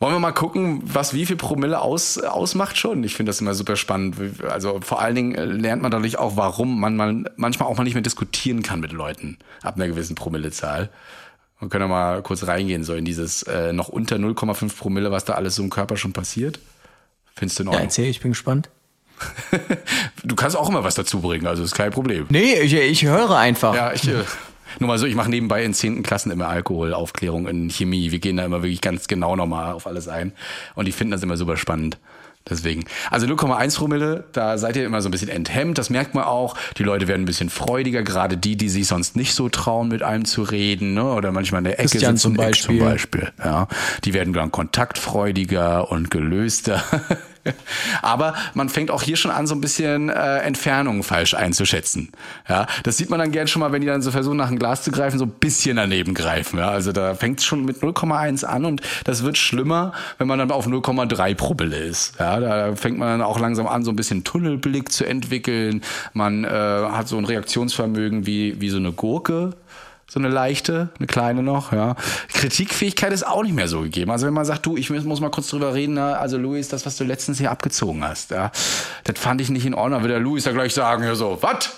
Wollen 0.00 0.16
wir 0.16 0.20
mal 0.20 0.32
gucken, 0.32 0.82
was 0.84 1.14
wie 1.14 1.24
viel 1.24 1.36
Promille 1.36 1.80
aus, 1.80 2.18
ausmacht 2.18 2.76
schon? 2.76 3.04
Ich 3.04 3.14
finde 3.14 3.30
das 3.30 3.40
immer 3.40 3.54
super 3.54 3.76
spannend. 3.76 4.16
Also 4.50 4.80
vor 4.82 5.00
allen 5.00 5.14
Dingen 5.14 5.34
äh, 5.34 5.44
lernt 5.44 5.82
man 5.82 5.90
dadurch 5.90 6.18
auch, 6.18 6.36
warum 6.36 6.78
man 6.78 6.96
mal, 6.96 7.24
manchmal 7.36 7.68
auch 7.68 7.76
mal 7.76 7.84
nicht 7.84 7.94
mehr 7.94 8.02
diskutieren 8.02 8.62
kann 8.62 8.80
mit 8.80 8.92
Leuten 8.92 9.38
ab 9.62 9.76
einer 9.76 9.86
gewissen 9.86 10.14
Promillezahl. 10.14 10.90
Wir 11.60 11.68
können 11.68 11.82
ja 11.82 11.88
mal 11.88 12.22
kurz 12.22 12.46
reingehen, 12.46 12.84
so 12.84 12.94
in 12.94 13.04
dieses 13.04 13.42
äh, 13.44 13.72
noch 13.72 13.88
unter 13.88 14.16
0,5 14.16 14.76
Promille, 14.76 15.10
was 15.10 15.24
da 15.24 15.34
alles 15.34 15.54
so 15.54 15.62
im 15.62 15.70
Körper 15.70 15.96
schon 15.96 16.12
passiert. 16.12 16.58
Findest 17.36 17.58
du 17.58 17.62
in 17.62 17.68
Ordnung? 17.68 17.80
Ja, 17.82 17.86
erzähl, 17.86 18.06
ich 18.06 18.20
bin 18.20 18.32
gespannt. 18.32 18.68
du 20.24 20.34
kannst 20.34 20.56
auch 20.56 20.68
immer 20.68 20.84
was 20.84 20.94
dazu 20.96 21.20
bringen, 21.20 21.46
also 21.46 21.62
ist 21.62 21.74
kein 21.74 21.92
Problem. 21.92 22.26
Nee, 22.28 22.60
ich, 22.60 22.74
ich 22.74 23.04
höre 23.04 23.36
einfach. 23.36 23.74
Ja, 23.74 23.92
ich. 23.92 24.08
Äh, 24.08 24.24
nur 24.80 24.88
mal 24.88 24.98
so, 24.98 25.06
ich 25.06 25.14
mache 25.14 25.30
nebenbei 25.30 25.64
in 25.64 25.72
zehnten 25.72 26.02
Klassen 26.02 26.32
immer 26.32 26.48
Alkoholaufklärung 26.48 27.46
in 27.46 27.70
Chemie. 27.70 28.10
Wir 28.10 28.18
gehen 28.18 28.36
da 28.36 28.44
immer 28.44 28.62
wirklich 28.62 28.80
ganz 28.80 29.06
genau 29.06 29.36
nochmal 29.36 29.72
auf 29.72 29.86
alles 29.86 30.08
ein. 30.08 30.32
Und 30.74 30.86
die 30.86 30.92
finden 30.92 31.12
das 31.12 31.22
immer 31.22 31.36
super 31.36 31.56
spannend. 31.56 31.98
Deswegen. 32.48 32.84
Also 33.10 33.26
0,1 33.26 33.76
Promille, 33.78 34.24
da 34.32 34.58
seid 34.58 34.76
ihr 34.76 34.84
immer 34.84 35.00
so 35.00 35.08
ein 35.08 35.12
bisschen 35.12 35.30
enthemmt. 35.30 35.78
Das 35.78 35.88
merkt 35.88 36.14
man 36.14 36.24
auch. 36.24 36.56
Die 36.76 36.82
Leute 36.82 37.08
werden 37.08 37.22
ein 37.22 37.26
bisschen 37.26 37.48
freudiger, 37.48 38.02
gerade 38.02 38.36
die, 38.36 38.56
die 38.56 38.68
sich 38.68 38.86
sonst 38.86 39.16
nicht 39.16 39.34
so 39.34 39.48
trauen, 39.48 39.88
mit 39.88 40.02
einem 40.02 40.26
zu 40.26 40.42
reden, 40.42 40.92
ne? 40.92 41.04
Oder 41.04 41.32
manchmal 41.32 41.60
in 41.60 41.64
der 41.64 41.80
Ecke 41.80 41.88
Christian 41.88 42.16
sitzen. 42.16 42.22
Zum 42.22 42.34
Beispiel. 42.34 42.78
zum 42.78 42.86
Beispiel. 42.86 43.32
Ja. 43.42 43.68
Die 44.04 44.12
werden 44.12 44.34
dann 44.34 44.50
kontaktfreudiger 44.50 45.90
und 45.90 46.10
gelöster. 46.10 46.84
Aber 48.02 48.34
man 48.54 48.68
fängt 48.68 48.90
auch 48.90 49.02
hier 49.02 49.16
schon 49.16 49.30
an, 49.30 49.46
so 49.46 49.54
ein 49.54 49.60
bisschen 49.60 50.08
äh, 50.08 50.38
Entfernungen 50.38 51.02
falsch 51.02 51.34
einzuschätzen. 51.34 52.10
Ja, 52.48 52.66
das 52.82 52.96
sieht 52.96 53.10
man 53.10 53.18
dann 53.18 53.32
gern 53.32 53.48
schon 53.48 53.60
mal, 53.60 53.72
wenn 53.72 53.80
die 53.80 53.86
dann 53.86 54.02
so 54.02 54.10
versuchen, 54.10 54.36
nach 54.36 54.50
ein 54.50 54.58
Glas 54.58 54.82
zu 54.82 54.90
greifen, 54.90 55.18
so 55.18 55.24
ein 55.24 55.30
bisschen 55.30 55.76
daneben 55.76 56.14
greifen. 56.14 56.58
Ja, 56.58 56.68
also 56.68 56.92
da 56.92 57.14
fängt 57.14 57.40
es 57.40 57.44
schon 57.44 57.64
mit 57.64 57.78
0,1 57.78 58.44
an 58.44 58.64
und 58.64 58.82
das 59.04 59.22
wird 59.22 59.38
schlimmer, 59.38 59.92
wenn 60.18 60.26
man 60.26 60.38
dann 60.38 60.50
auf 60.50 60.66
0,3 60.66 61.34
Promille 61.34 61.76
ist. 61.76 62.14
Ja, 62.18 62.40
da 62.40 62.76
fängt 62.76 62.98
man 62.98 63.08
dann 63.08 63.22
auch 63.22 63.38
langsam 63.38 63.66
an, 63.66 63.84
so 63.84 63.90
ein 63.90 63.96
bisschen 63.96 64.24
Tunnelblick 64.24 64.90
zu 64.90 65.04
entwickeln. 65.04 65.82
Man 66.12 66.44
äh, 66.44 66.48
hat 66.48 67.08
so 67.08 67.18
ein 67.18 67.24
Reaktionsvermögen 67.24 68.26
wie, 68.26 68.60
wie 68.60 68.70
so 68.70 68.78
eine 68.78 68.92
Gurke 68.92 69.54
so 70.06 70.20
eine 70.20 70.28
leichte, 70.28 70.90
eine 70.98 71.06
kleine 71.06 71.42
noch, 71.42 71.72
ja. 71.72 71.96
Kritikfähigkeit 72.28 73.12
ist 73.12 73.26
auch 73.26 73.42
nicht 73.42 73.54
mehr 73.54 73.68
so 73.68 73.80
gegeben. 73.80 74.10
Also 74.10 74.26
wenn 74.26 74.34
man 74.34 74.44
sagt, 74.44 74.66
du, 74.66 74.76
ich 74.76 74.90
muss 74.90 75.20
mal 75.20 75.30
kurz 75.30 75.48
drüber 75.48 75.74
reden, 75.74 75.94
na, 75.94 76.14
also 76.14 76.36
Luis, 76.36 76.68
das, 76.68 76.84
was 76.86 76.96
du 76.96 77.04
letztens 77.04 77.38
hier 77.38 77.50
abgezogen 77.50 78.04
hast, 78.04 78.30
ja, 78.30 78.52
das 79.04 79.18
fand 79.18 79.40
ich 79.40 79.48
nicht 79.48 79.66
in 79.66 79.74
Ordnung. 79.74 80.02
Wird 80.02 80.12
der 80.12 80.20
Luis 80.20 80.44
ja 80.44 80.52
gleich 80.52 80.74
sagen, 80.74 81.04
ja 81.04 81.14
so, 81.14 81.38
was? 81.40 81.70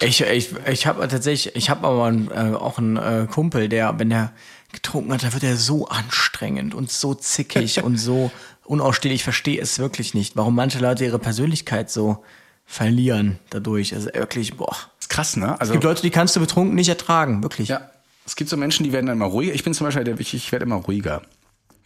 Ich, 0.00 0.20
ich, 0.20 0.50
ich 0.70 0.86
habe 0.86 1.06
tatsächlich, 1.08 1.56
ich 1.56 1.70
habe 1.70 1.86
aber 1.86 2.04
einen, 2.04 2.30
äh, 2.30 2.54
auch 2.54 2.78
einen 2.78 2.96
äh, 2.96 3.26
Kumpel, 3.30 3.68
der, 3.68 3.98
wenn 3.98 4.10
er 4.10 4.32
getrunken 4.72 5.12
hat, 5.12 5.24
da 5.24 5.32
wird 5.32 5.42
er 5.42 5.56
so 5.56 5.88
anstrengend 5.88 6.74
und 6.74 6.90
so 6.90 7.14
zickig 7.14 7.82
und 7.82 7.96
so 7.96 8.30
unausstehlich. 8.64 9.20
Ich 9.20 9.24
verstehe 9.24 9.60
es 9.60 9.78
wirklich 9.78 10.14
nicht, 10.14 10.36
warum 10.36 10.54
manche 10.54 10.78
Leute 10.78 11.04
ihre 11.04 11.18
Persönlichkeit 11.18 11.90
so 11.90 12.24
verlieren 12.66 13.38
dadurch. 13.50 13.94
Also 13.94 14.10
wirklich, 14.12 14.56
boah 14.56 14.76
ist 15.08 15.14
krass, 15.14 15.36
ne? 15.36 15.60
Also, 15.60 15.72
es 15.72 15.72
gibt 15.72 15.84
Leute, 15.84 16.02
die 16.02 16.10
kannst 16.10 16.36
du 16.36 16.40
betrunken 16.40 16.74
nicht 16.74 16.88
ertragen, 16.88 17.42
wirklich. 17.42 17.68
Ja. 17.68 17.90
Es 18.26 18.36
gibt 18.36 18.50
so 18.50 18.56
Menschen, 18.56 18.84
die 18.84 18.92
werden 18.92 19.06
dann 19.06 19.16
immer 19.16 19.26
ruhiger. 19.26 19.54
Ich 19.54 19.64
bin 19.64 19.72
zum 19.72 19.86
Beispiel, 19.86 20.04
der, 20.04 20.20
ich, 20.20 20.34
ich 20.34 20.52
werde 20.52 20.64
immer 20.64 20.76
ruhiger 20.76 21.22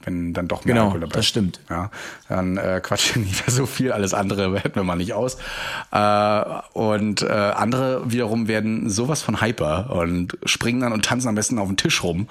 wenn 0.04 0.32
dann 0.32 0.48
doch 0.48 0.64
mehr 0.64 0.74
genau, 0.74 0.86
Alkohol 0.86 1.00
dabei 1.00 1.10
ist. 1.10 1.16
das 1.18 1.26
stimmt. 1.26 1.60
Ja, 1.70 1.90
dann 2.28 2.56
äh, 2.56 2.80
quatschen 2.82 3.22
nicht 3.26 3.46
mehr 3.46 3.54
so 3.54 3.66
viel, 3.66 3.92
alles 3.92 4.14
andere 4.14 4.58
hätten 4.58 4.74
wir 4.76 4.84
mal 4.84 4.96
nicht 4.96 5.12
aus. 5.12 5.36
Äh, 5.90 6.44
und 6.72 7.22
äh, 7.22 7.28
andere 7.28 8.10
wiederum 8.10 8.48
werden 8.48 8.90
sowas 8.90 9.22
von 9.22 9.40
hyper 9.40 9.90
und 9.90 10.36
springen 10.44 10.80
dann 10.80 10.92
und 10.92 11.04
tanzen 11.04 11.28
am 11.28 11.34
besten 11.34 11.58
auf 11.58 11.68
den 11.68 11.76
Tisch 11.76 12.02
rum, 12.02 12.28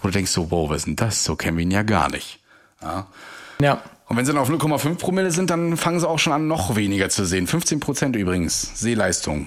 wo 0.00 0.08
du 0.08 0.12
denkst 0.12 0.30
so, 0.30 0.50
wow, 0.50 0.68
was 0.68 0.78
ist 0.78 0.86
denn 0.86 0.96
das? 0.96 1.24
So 1.24 1.36
kennen 1.36 1.56
wir 1.56 1.62
ihn 1.62 1.70
ja 1.70 1.82
gar 1.82 2.10
nicht. 2.10 2.40
Ja. 2.82 3.06
ja. 3.60 3.82
Und 4.06 4.18
wenn 4.18 4.26
sie 4.26 4.32
dann 4.32 4.40
auf 4.40 4.50
0,5 4.50 4.96
Promille 4.96 5.30
sind, 5.30 5.48
dann 5.48 5.78
fangen 5.78 5.98
sie 5.98 6.06
auch 6.06 6.18
schon 6.18 6.34
an, 6.34 6.46
noch 6.46 6.76
weniger 6.76 7.08
zu 7.08 7.24
sehen. 7.24 7.46
15 7.46 7.80
Prozent 7.80 8.16
übrigens, 8.16 8.78
Sehleistung 8.78 9.46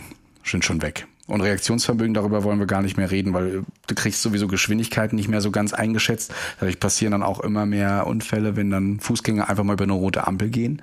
sind 0.51 0.65
schon 0.65 0.81
weg. 0.81 1.07
Und 1.27 1.41
Reaktionsvermögen, 1.41 2.13
darüber 2.13 2.43
wollen 2.43 2.57
wir 2.57 2.67
gar 2.67 2.81
nicht 2.81 2.95
mehr 2.95 3.11
reden, 3.11 3.33
weil 3.33 3.65
du 3.87 3.95
kriegst 3.95 4.21
sowieso 4.21 4.47
Geschwindigkeiten 4.47 5.17
nicht 5.17 5.27
mehr 5.27 5.41
so 5.41 5.51
ganz 5.51 5.73
eingeschätzt. 5.73 6.33
Dadurch 6.59 6.79
passieren 6.79 7.11
dann 7.11 7.23
auch 7.23 7.41
immer 7.41 7.65
mehr 7.65 8.07
Unfälle, 8.07 8.55
wenn 8.55 8.71
dann 8.71 9.01
Fußgänger 9.01 9.49
einfach 9.49 9.65
mal 9.65 9.73
über 9.73 9.83
eine 9.83 9.93
rote 9.93 10.25
Ampel 10.25 10.49
gehen. 10.49 10.81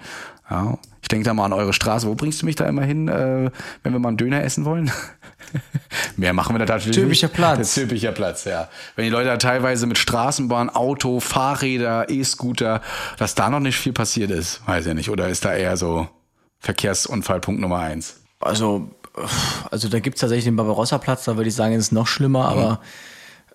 Ja, 0.51 0.77
ich 1.01 1.09
denke 1.09 1.25
da 1.25 1.33
mal 1.33 1.47
an 1.47 1.55
eure 1.55 1.73
Straße. 1.73 2.07
Wo 2.07 2.15
bringst 2.15 2.43
du 2.43 2.47
mich 2.47 2.57
da 2.57 2.67
immer 2.67 2.83
hin, 2.83 3.09
äh, 3.09 3.51
wenn 3.83 3.93
wir 3.93 3.99
mal 3.99 4.09
einen 4.09 4.19
Döner 4.19 4.45
essen 4.45 4.67
wollen? 4.67 4.91
Mehr 6.19 6.35
machen 6.35 6.55
wir 6.55 6.59
da 6.59 6.67
tatsächlich 6.67 6.97
Zülpicher 6.97 7.29
nicht. 7.29 7.37
Platz. 7.37 7.57
Der 7.57 7.65
Zülpicher 7.67 8.13
Platz, 8.13 8.45
ja. 8.45 8.69
Wenn 8.97 9.07
die 9.07 9.11
Leute 9.11 9.29
da 9.29 9.37
teilweise 9.39 9.87
mit 9.87 9.97
Straßenbahn, 9.97 10.69
Auto, 10.69 11.21
Fahrräder, 11.21 12.11
E-Scooter, 12.11 12.83
dass 13.17 13.35
da 13.35 13.49
noch 13.49 13.61
nicht 13.61 13.79
viel 13.79 13.95
passiert 13.95 14.31
ist, 14.31 14.61
weiß 14.67 14.87
ich 14.87 14.95
nicht. 14.95 15.09
Oder 15.09 15.29
ist 15.29 15.47
da 15.47 15.55
eher 15.55 15.79
so 15.79 16.09
Verkehrsunfallpunkt 16.61 17.63
Nummer 17.63 17.79
eins? 17.79 18.21
Also, 18.41 18.91
also 19.71 19.89
da 19.89 20.01
gibt's 20.01 20.21
tatsächlich 20.21 20.45
den 20.45 20.57
Barbarossa-Platz, 20.57 21.25
da 21.25 21.37
würde 21.37 21.49
ich 21.49 21.55
sagen, 21.55 21.75
ist 21.75 21.87
es 21.87 21.93
noch 21.93 22.07
schlimmer, 22.07 22.49
aber 22.49 22.81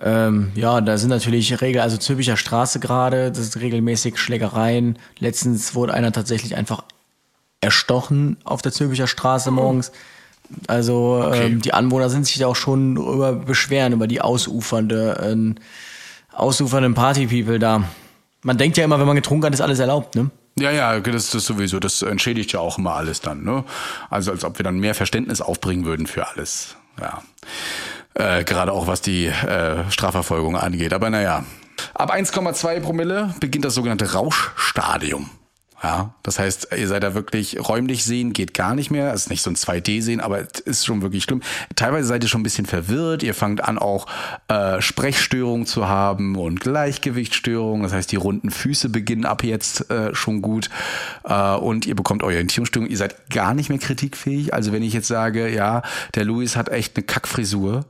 ähm, 0.01 0.51
ja, 0.55 0.79
da 0.79 0.97
sind 0.97 1.09
natürlich 1.09 1.61
Regeln, 1.61 1.83
also 1.83 1.97
Zülpicher 1.97 2.37
Straße 2.37 2.79
gerade, 2.79 3.31
das 3.31 3.39
ist 3.39 3.59
regelmäßig 3.59 4.17
Schlägereien. 4.17 4.97
Letztens 5.19 5.75
wurde 5.75 5.93
einer 5.93 6.11
tatsächlich 6.13 6.55
einfach 6.55 6.83
erstochen 7.61 8.37
auf 8.45 8.61
der 8.61 8.71
Zülpicher 8.71 9.07
Straße 9.07 9.51
morgens. 9.51 9.91
Also 10.67 11.29
ähm, 11.33 11.61
die 11.61 11.73
Anwohner 11.73 12.09
sind 12.09 12.25
sich 12.25 12.37
da 12.37 12.47
auch 12.47 12.55
schon 12.55 12.95
über 12.95 13.33
beschweren 13.33 13.93
über 13.93 14.07
die 14.07 14.21
ausufernde, 14.21 15.19
äh, 15.19 16.35
ausufernden 16.35 16.93
Party-People 16.95 17.59
da. 17.59 17.83
Man 18.41 18.57
denkt 18.57 18.77
ja 18.77 18.85
immer, 18.85 18.99
wenn 18.99 19.05
man 19.07 19.17
getrunken 19.17 19.45
hat, 19.45 19.53
ist 19.53 19.61
alles 19.61 19.79
erlaubt, 19.79 20.15
ne? 20.15 20.31
Ja, 20.59 20.71
ja, 20.71 20.99
das 20.99 21.33
ist 21.33 21.45
sowieso, 21.45 21.79
das 21.79 22.01
entschädigt 22.01 22.51
ja 22.51 22.59
auch 22.59 22.77
immer 22.77 22.95
alles 22.95 23.21
dann, 23.21 23.43
ne? 23.43 23.63
Also 24.09 24.31
als 24.31 24.43
ob 24.43 24.59
wir 24.59 24.63
dann 24.63 24.79
mehr 24.79 24.95
Verständnis 24.95 25.41
aufbringen 25.41 25.85
würden 25.85 26.07
für 26.07 26.27
alles. 26.27 26.75
Ja. 26.99 27.23
Äh, 28.13 28.43
gerade 28.43 28.73
auch 28.73 28.87
was 28.87 29.01
die 29.01 29.27
äh, 29.27 29.89
Strafverfolgung 29.89 30.57
angeht. 30.57 30.93
Aber 30.93 31.09
naja. 31.09 31.45
Ab 31.93 32.13
1,2 32.13 32.81
Promille 32.81 33.33
beginnt 33.39 33.63
das 33.63 33.73
sogenannte 33.73 34.11
Rauschstadium. 34.11 35.29
Ja, 35.81 36.13
das 36.23 36.39
heißt, 36.39 36.69
ihr 36.77 36.87
seid 36.89 37.03
da 37.03 37.13
wirklich 37.13 37.57
räumlich 37.57 38.03
sehen, 38.03 38.33
geht 38.33 38.53
gar 38.53 38.75
nicht 38.75 38.91
mehr. 38.91 39.13
Es 39.13 39.23
ist 39.23 39.29
nicht 39.29 39.41
so 39.41 39.49
ein 39.49 39.55
2D-Sehen, 39.55 40.19
aber 40.19 40.39
es 40.41 40.59
ist 40.59 40.85
schon 40.85 41.01
wirklich 41.01 41.23
schlimm. 41.23 41.41
Teilweise 41.75 42.05
seid 42.09 42.21
ihr 42.21 42.27
schon 42.27 42.41
ein 42.41 42.43
bisschen 42.43 42.65
verwirrt. 42.65 43.23
Ihr 43.23 43.33
fangt 43.33 43.63
an, 43.63 43.77
auch 43.77 44.05
äh, 44.49 44.81
Sprechstörungen 44.81 45.65
zu 45.65 45.87
haben 45.87 46.35
und 46.35 46.59
Gleichgewichtsstörungen. 46.59 47.83
Das 47.83 47.93
heißt, 47.93 48.11
die 48.11 48.17
runden 48.17 48.51
Füße 48.51 48.89
beginnen 48.89 49.23
ab 49.23 49.43
jetzt 49.45 49.89
äh, 49.89 50.13
schon 50.13 50.41
gut. 50.41 50.69
Äh, 51.23 51.55
und 51.55 51.85
ihr 51.85 51.95
bekommt 51.95 52.23
Orientierungsstörungen. 52.23 52.91
Ihr 52.91 52.97
seid 52.97 53.29
gar 53.29 53.53
nicht 53.53 53.69
mehr 53.69 53.79
kritikfähig. 53.79 54.53
Also 54.53 54.73
wenn 54.73 54.83
ich 54.83 54.91
jetzt 54.91 55.07
sage, 55.07 55.49
ja, 55.49 55.81
der 56.13 56.25
Luis 56.25 56.57
hat 56.57 56.67
echt 56.67 56.97
eine 56.97 57.05
Kackfrisur, 57.05 57.85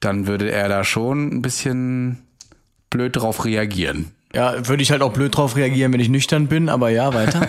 dann 0.00 0.26
würde 0.26 0.50
er 0.50 0.68
da 0.68 0.84
schon 0.84 1.28
ein 1.28 1.42
bisschen 1.42 2.18
blöd 2.90 3.16
drauf 3.16 3.46
reagieren. 3.46 4.12
Ja, 4.32 4.68
würde 4.68 4.80
ich 4.80 4.92
halt 4.92 5.02
auch 5.02 5.12
blöd 5.12 5.36
drauf 5.36 5.56
reagieren, 5.56 5.92
wenn 5.92 5.98
ich 5.98 6.08
nüchtern 6.08 6.46
bin, 6.46 6.68
aber 6.68 6.90
ja, 6.90 7.12
weiter. 7.12 7.48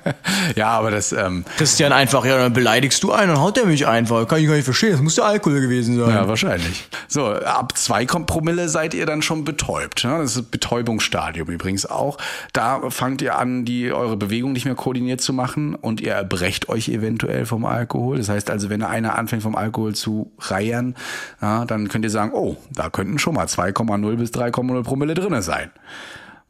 ja, 0.56 0.68
aber 0.68 0.90
das. 0.90 1.12
Ähm, 1.12 1.44
Christian 1.58 1.92
einfach, 1.92 2.24
ja, 2.24 2.38
dann 2.38 2.54
beleidigst 2.54 3.02
du 3.02 3.12
einen 3.12 3.32
und 3.32 3.40
haut 3.40 3.58
er 3.58 3.66
mich 3.66 3.86
einfach. 3.86 4.26
Kann 4.26 4.40
ich 4.40 4.46
gar 4.46 4.54
nicht 4.54 4.64
verstehen. 4.64 4.92
Das 4.92 5.02
muss 5.02 5.16
der 5.16 5.26
Alkohol 5.26 5.60
gewesen 5.60 5.98
sein. 5.98 6.08
Ja, 6.08 6.26
wahrscheinlich. 6.26 6.88
So, 7.06 7.26
ab 7.26 7.76
zwei 7.76 8.06
Promille 8.06 8.70
seid 8.70 8.94
ihr 8.94 9.04
dann 9.04 9.20
schon 9.20 9.44
betäubt. 9.44 10.04
Ne? 10.04 10.18
Das 10.22 10.36
ist 10.36 10.50
Betäubungsstadium 10.50 11.48
übrigens 11.48 11.84
auch. 11.84 12.16
Da 12.54 12.88
fangt 12.88 13.20
ihr 13.20 13.36
an, 13.36 13.66
die 13.66 13.92
eure 13.92 14.16
Bewegung 14.16 14.52
nicht 14.52 14.64
mehr 14.64 14.74
koordiniert 14.74 15.20
zu 15.20 15.34
machen 15.34 15.74
und 15.74 16.00
ihr 16.00 16.14
erbrecht 16.14 16.70
euch 16.70 16.88
eventuell 16.88 17.44
vom 17.44 17.66
Alkohol. 17.66 18.16
Das 18.16 18.30
heißt 18.30 18.48
also, 18.48 18.70
wenn 18.70 18.82
einer 18.82 19.18
anfängt 19.18 19.42
vom 19.42 19.54
Alkohol 19.54 19.94
zu 19.94 20.32
reiern, 20.38 20.94
ja, 21.42 21.66
dann 21.66 21.88
könnt 21.88 22.06
ihr 22.06 22.10
sagen, 22.10 22.32
oh, 22.32 22.56
da 22.70 22.88
könnten 22.88 23.18
schon 23.18 23.34
mal 23.34 23.44
2,0 23.44 24.16
bis 24.16 24.30
3,0 24.30 24.82
Promille 24.82 25.12
drinne 25.12 25.42
sein. 25.42 25.70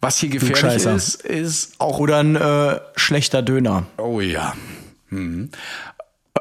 Was 0.03 0.19
hier 0.19 0.31
gefährlich 0.31 0.85
ist, 0.85 1.23
ist 1.23 1.75
auch. 1.79 2.01
Oder 2.01 2.19
ein 2.19 2.35
äh, 2.35 2.81
schlechter 2.97 3.41
Döner. 3.41 3.87
Oh 3.99 4.21
ja. 4.21 4.53
Hm. 5.11 5.51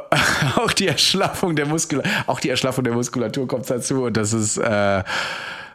Auch 0.55 0.73
die 0.73 0.87
Erschlaffung 0.87 1.55
der 1.55 1.67
Muskulatur, 1.67 2.11
auch 2.27 2.39
die 2.39 2.49
Erschlaffung 2.49 2.83
der 2.83 2.93
Muskulatur 2.93 3.47
kommt 3.47 3.69
dazu 3.69 4.05
und 4.05 4.17
das 4.17 4.33
ist 4.33 4.57
äh, 4.57 5.03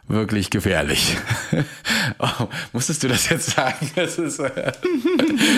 wirklich 0.07 0.49
gefährlich. 0.49 1.17
oh, 2.19 2.47
musstest 2.73 3.03
du 3.03 3.07
das 3.07 3.29
jetzt 3.29 3.51
sagen? 3.51 3.89
Das 3.95 4.17
ist, 4.17 4.39
äh 4.39 4.71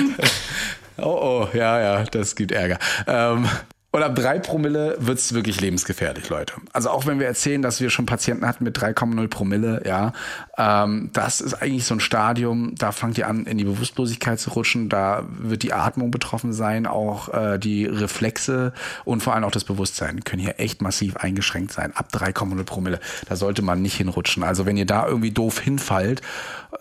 oh, 0.97 1.03
oh, 1.03 1.47
ja, 1.53 1.79
ja, 1.79 2.03
das 2.03 2.35
gibt 2.35 2.51
Ärger. 2.51 2.79
Ähm, 3.07 3.47
und 3.91 4.03
ab 4.03 4.15
drei 4.15 4.37
Promille 4.37 4.95
wird's 4.99 5.33
wirklich 5.33 5.61
lebensgefährlich, 5.61 6.29
Leute. 6.29 6.53
Also 6.73 6.91
auch 6.91 7.07
wenn 7.07 7.19
wir 7.19 7.25
erzählen, 7.25 7.63
dass 7.63 7.81
wir 7.81 7.89
schon 7.89 8.05
Patienten 8.05 8.45
hatten 8.45 8.63
mit 8.63 8.77
3,0 8.77 9.27
Promille, 9.29 9.81
ja, 9.85 10.13
ähm, 10.59 11.09
das 11.13 11.39
ist 11.39 11.53
eigentlich 11.53 11.85
so 11.85 11.95
ein 11.95 12.01
Stadium, 12.01 12.75
da 12.75 12.91
fangt 12.91 13.17
ihr 13.17 13.29
an, 13.29 13.45
in 13.45 13.57
die 13.57 13.63
Bewusstlosigkeit 13.63 14.41
zu 14.41 14.49
rutschen, 14.49 14.89
da 14.89 15.23
wird 15.29 15.63
die 15.63 15.71
Atmung 15.71 16.11
betroffen 16.11 16.51
sein, 16.51 16.85
auch 16.85 17.33
äh, 17.33 17.57
die 17.57 17.85
Reflexe 17.85 18.73
und 19.05 19.23
vor 19.23 19.33
allem 19.33 19.45
auch 19.45 19.51
das 19.51 19.63
Bewusstsein 19.63 20.25
können 20.25 20.41
hier 20.41 20.59
echt 20.59 20.81
massiv 20.81 21.15
eingeschränkt 21.15 21.71
sein. 21.71 21.95
Ab 21.95 22.09
3,0 22.11 22.61
Promille, 22.65 22.99
da 23.29 23.37
sollte 23.37 23.61
man 23.61 23.81
nicht 23.81 23.95
hinrutschen. 23.95 24.43
Also 24.43 24.65
wenn 24.65 24.75
ihr 24.75 24.85
da 24.85 25.07
irgendwie 25.07 25.31
doof 25.31 25.61
hinfallt 25.61 26.21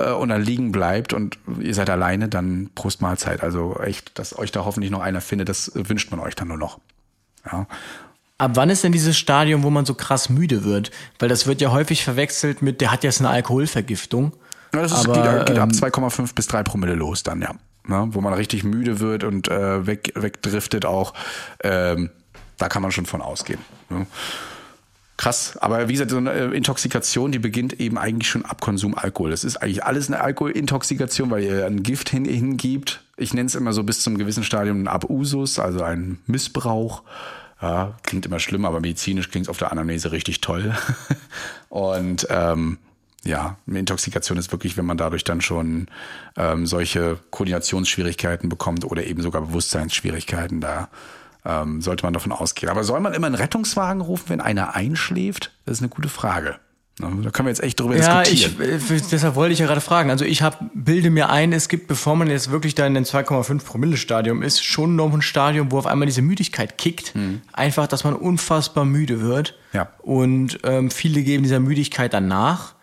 äh, 0.00 0.10
und 0.10 0.30
dann 0.30 0.42
liegen 0.42 0.72
bleibt 0.72 1.12
und 1.12 1.38
ihr 1.60 1.74
seid 1.74 1.88
alleine, 1.88 2.28
dann 2.28 2.70
Prost 2.74 3.00
Mahlzeit. 3.00 3.44
Also 3.44 3.78
echt, 3.78 4.18
dass 4.18 4.36
euch 4.36 4.50
da 4.50 4.64
hoffentlich 4.64 4.90
noch 4.90 5.02
einer 5.02 5.20
findet, 5.20 5.48
das 5.48 5.70
wünscht 5.74 6.10
man 6.10 6.18
euch 6.18 6.34
dann 6.34 6.48
nur 6.48 6.58
noch. 6.58 6.80
Ja. 7.46 7.68
Ab 8.38 8.52
wann 8.54 8.70
ist 8.70 8.84
denn 8.84 8.92
dieses 8.92 9.18
Stadium, 9.18 9.64
wo 9.64 9.70
man 9.70 9.84
so 9.84 9.94
krass 9.94 10.28
müde 10.28 10.64
wird? 10.64 10.92
Weil 11.18 11.28
das 11.28 11.46
wird 11.48 11.60
ja 11.60 11.72
häufig 11.72 12.04
verwechselt 12.04 12.62
mit, 12.62 12.80
der 12.80 12.92
hat 12.92 13.02
jetzt 13.02 13.20
eine 13.20 13.30
Alkoholvergiftung. 13.30 14.32
Ja, 14.72 14.82
das 14.82 14.92
ist, 14.92 15.08
Aber, 15.08 15.38
geht, 15.38 15.46
geht 15.46 15.58
ab 15.58 15.70
2,5 15.70 16.34
bis 16.34 16.46
3 16.46 16.62
Promille 16.62 16.94
los 16.94 17.24
dann, 17.24 17.42
ja. 17.42 17.54
ja. 17.88 18.14
Wo 18.14 18.20
man 18.20 18.32
richtig 18.34 18.62
müde 18.62 19.00
wird 19.00 19.24
und 19.24 19.48
äh, 19.48 19.86
weg, 19.86 20.12
wegdriftet 20.14 20.84
auch. 20.84 21.14
Ähm, 21.64 22.10
da 22.58 22.68
kann 22.68 22.82
man 22.82 22.92
schon 22.92 23.06
von 23.06 23.22
ausgehen. 23.22 23.60
Ja. 23.90 24.06
Krass, 25.16 25.56
aber 25.56 25.88
wie 25.88 25.94
gesagt, 25.94 26.12
so 26.12 26.18
eine 26.18 26.30
Intoxikation, 26.30 27.32
die 27.32 27.40
beginnt 27.40 27.80
eben 27.80 27.98
eigentlich 27.98 28.30
schon 28.30 28.44
ab 28.44 28.60
Konsum 28.60 28.94
Alkohol. 28.96 29.30
Das 29.30 29.42
ist 29.42 29.56
eigentlich 29.56 29.82
alles 29.82 30.06
eine 30.06 30.20
Alkoholintoxikation, 30.20 31.28
weil 31.32 31.42
ihr 31.42 31.66
ein 31.66 31.82
Gift 31.82 32.08
hin, 32.08 32.24
hingibt. 32.24 33.02
Ich 33.16 33.34
nenne 33.34 33.46
es 33.46 33.56
immer 33.56 33.72
so 33.72 33.82
bis 33.82 34.00
zum 34.00 34.16
gewissen 34.16 34.44
Stadium 34.44 34.84
ein 34.84 34.86
Abusus, 34.86 35.58
also 35.58 35.82
ein 35.82 36.20
Missbrauch. 36.26 37.02
Ja, 37.60 37.96
klingt 38.02 38.24
immer 38.26 38.38
schlimm, 38.38 38.64
aber 38.64 38.80
medizinisch 38.80 39.30
klingt 39.30 39.46
es 39.46 39.50
auf 39.50 39.58
der 39.58 39.72
Anamnese 39.72 40.12
richtig 40.12 40.40
toll. 40.40 40.74
Und 41.68 42.26
ähm, 42.30 42.78
ja, 43.24 43.56
eine 43.66 43.80
Intoxikation 43.80 44.38
ist 44.38 44.52
wirklich, 44.52 44.76
wenn 44.76 44.86
man 44.86 44.96
dadurch 44.96 45.24
dann 45.24 45.40
schon 45.40 45.88
ähm, 46.36 46.66
solche 46.66 47.18
Koordinationsschwierigkeiten 47.30 48.48
bekommt 48.48 48.84
oder 48.84 49.04
eben 49.04 49.22
sogar 49.22 49.42
Bewusstseinsschwierigkeiten 49.42 50.60
da 50.60 50.88
ähm, 51.44 51.80
sollte 51.80 52.04
man 52.04 52.12
davon 52.12 52.32
ausgehen. 52.32 52.70
Aber 52.70 52.84
soll 52.84 53.00
man 53.00 53.14
immer 53.14 53.26
einen 53.26 53.34
Rettungswagen 53.34 54.02
rufen, 54.02 54.28
wenn 54.28 54.40
einer 54.40 54.74
einschläft? 54.74 55.52
Das 55.64 55.78
ist 55.78 55.82
eine 55.82 55.88
gute 55.88 56.08
Frage. 56.08 56.58
Da 56.98 57.30
können 57.30 57.46
wir 57.46 57.50
jetzt 57.50 57.62
echt 57.62 57.78
drüber 57.78 57.96
ja, 57.96 58.22
diskutieren. 58.22 58.56
Ich, 58.60 58.90
äh, 58.90 59.00
deshalb 59.10 59.36
wollte 59.36 59.52
ich 59.52 59.60
ja 59.60 59.66
gerade 59.66 59.80
fragen. 59.80 60.10
Also 60.10 60.24
ich 60.24 60.42
hab, 60.42 60.60
bilde 60.74 61.10
mir 61.10 61.28
ein, 61.28 61.52
es 61.52 61.68
gibt, 61.68 61.86
bevor 61.86 62.16
man 62.16 62.28
jetzt 62.28 62.50
wirklich 62.50 62.74
da 62.74 62.86
in 62.86 62.94
den 62.94 63.04
2,5 63.04 63.64
Promille 63.64 63.96
Stadium 63.96 64.42
ist, 64.42 64.64
schon 64.64 64.96
noch 64.96 65.12
ein 65.12 65.22
Stadium, 65.22 65.70
wo 65.70 65.78
auf 65.78 65.86
einmal 65.86 66.06
diese 66.06 66.22
Müdigkeit 66.22 66.76
kickt. 66.76 67.14
Mhm. 67.14 67.42
Einfach, 67.52 67.86
dass 67.86 68.02
man 68.02 68.14
unfassbar 68.14 68.84
müde 68.84 69.20
wird. 69.20 69.54
Ja. 69.72 69.90
Und 69.98 70.58
ähm, 70.64 70.90
viele 70.90 71.22
geben 71.22 71.44
dieser 71.44 71.60
Müdigkeit 71.60 72.12
dann 72.12 72.26
nach. 72.26 72.74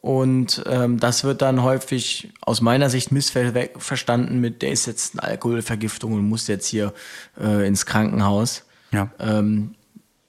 Und 0.00 0.62
ähm, 0.66 0.98
das 0.98 1.24
wird 1.24 1.42
dann 1.42 1.62
häufig 1.62 2.32
aus 2.40 2.60
meiner 2.60 2.88
Sicht 2.88 3.12
missverstanden 3.12 4.40
mit, 4.40 4.62
der 4.62 4.70
ist 4.70 4.86
jetzt 4.86 5.18
eine 5.18 5.28
Alkoholvergiftung 5.30 6.12
und 6.12 6.26
muss 6.26 6.46
jetzt 6.46 6.66
hier 6.66 6.94
äh, 7.38 7.66
ins 7.66 7.84
Krankenhaus. 7.84 8.64
Ja. 8.92 9.10
Ähm, 9.18 9.74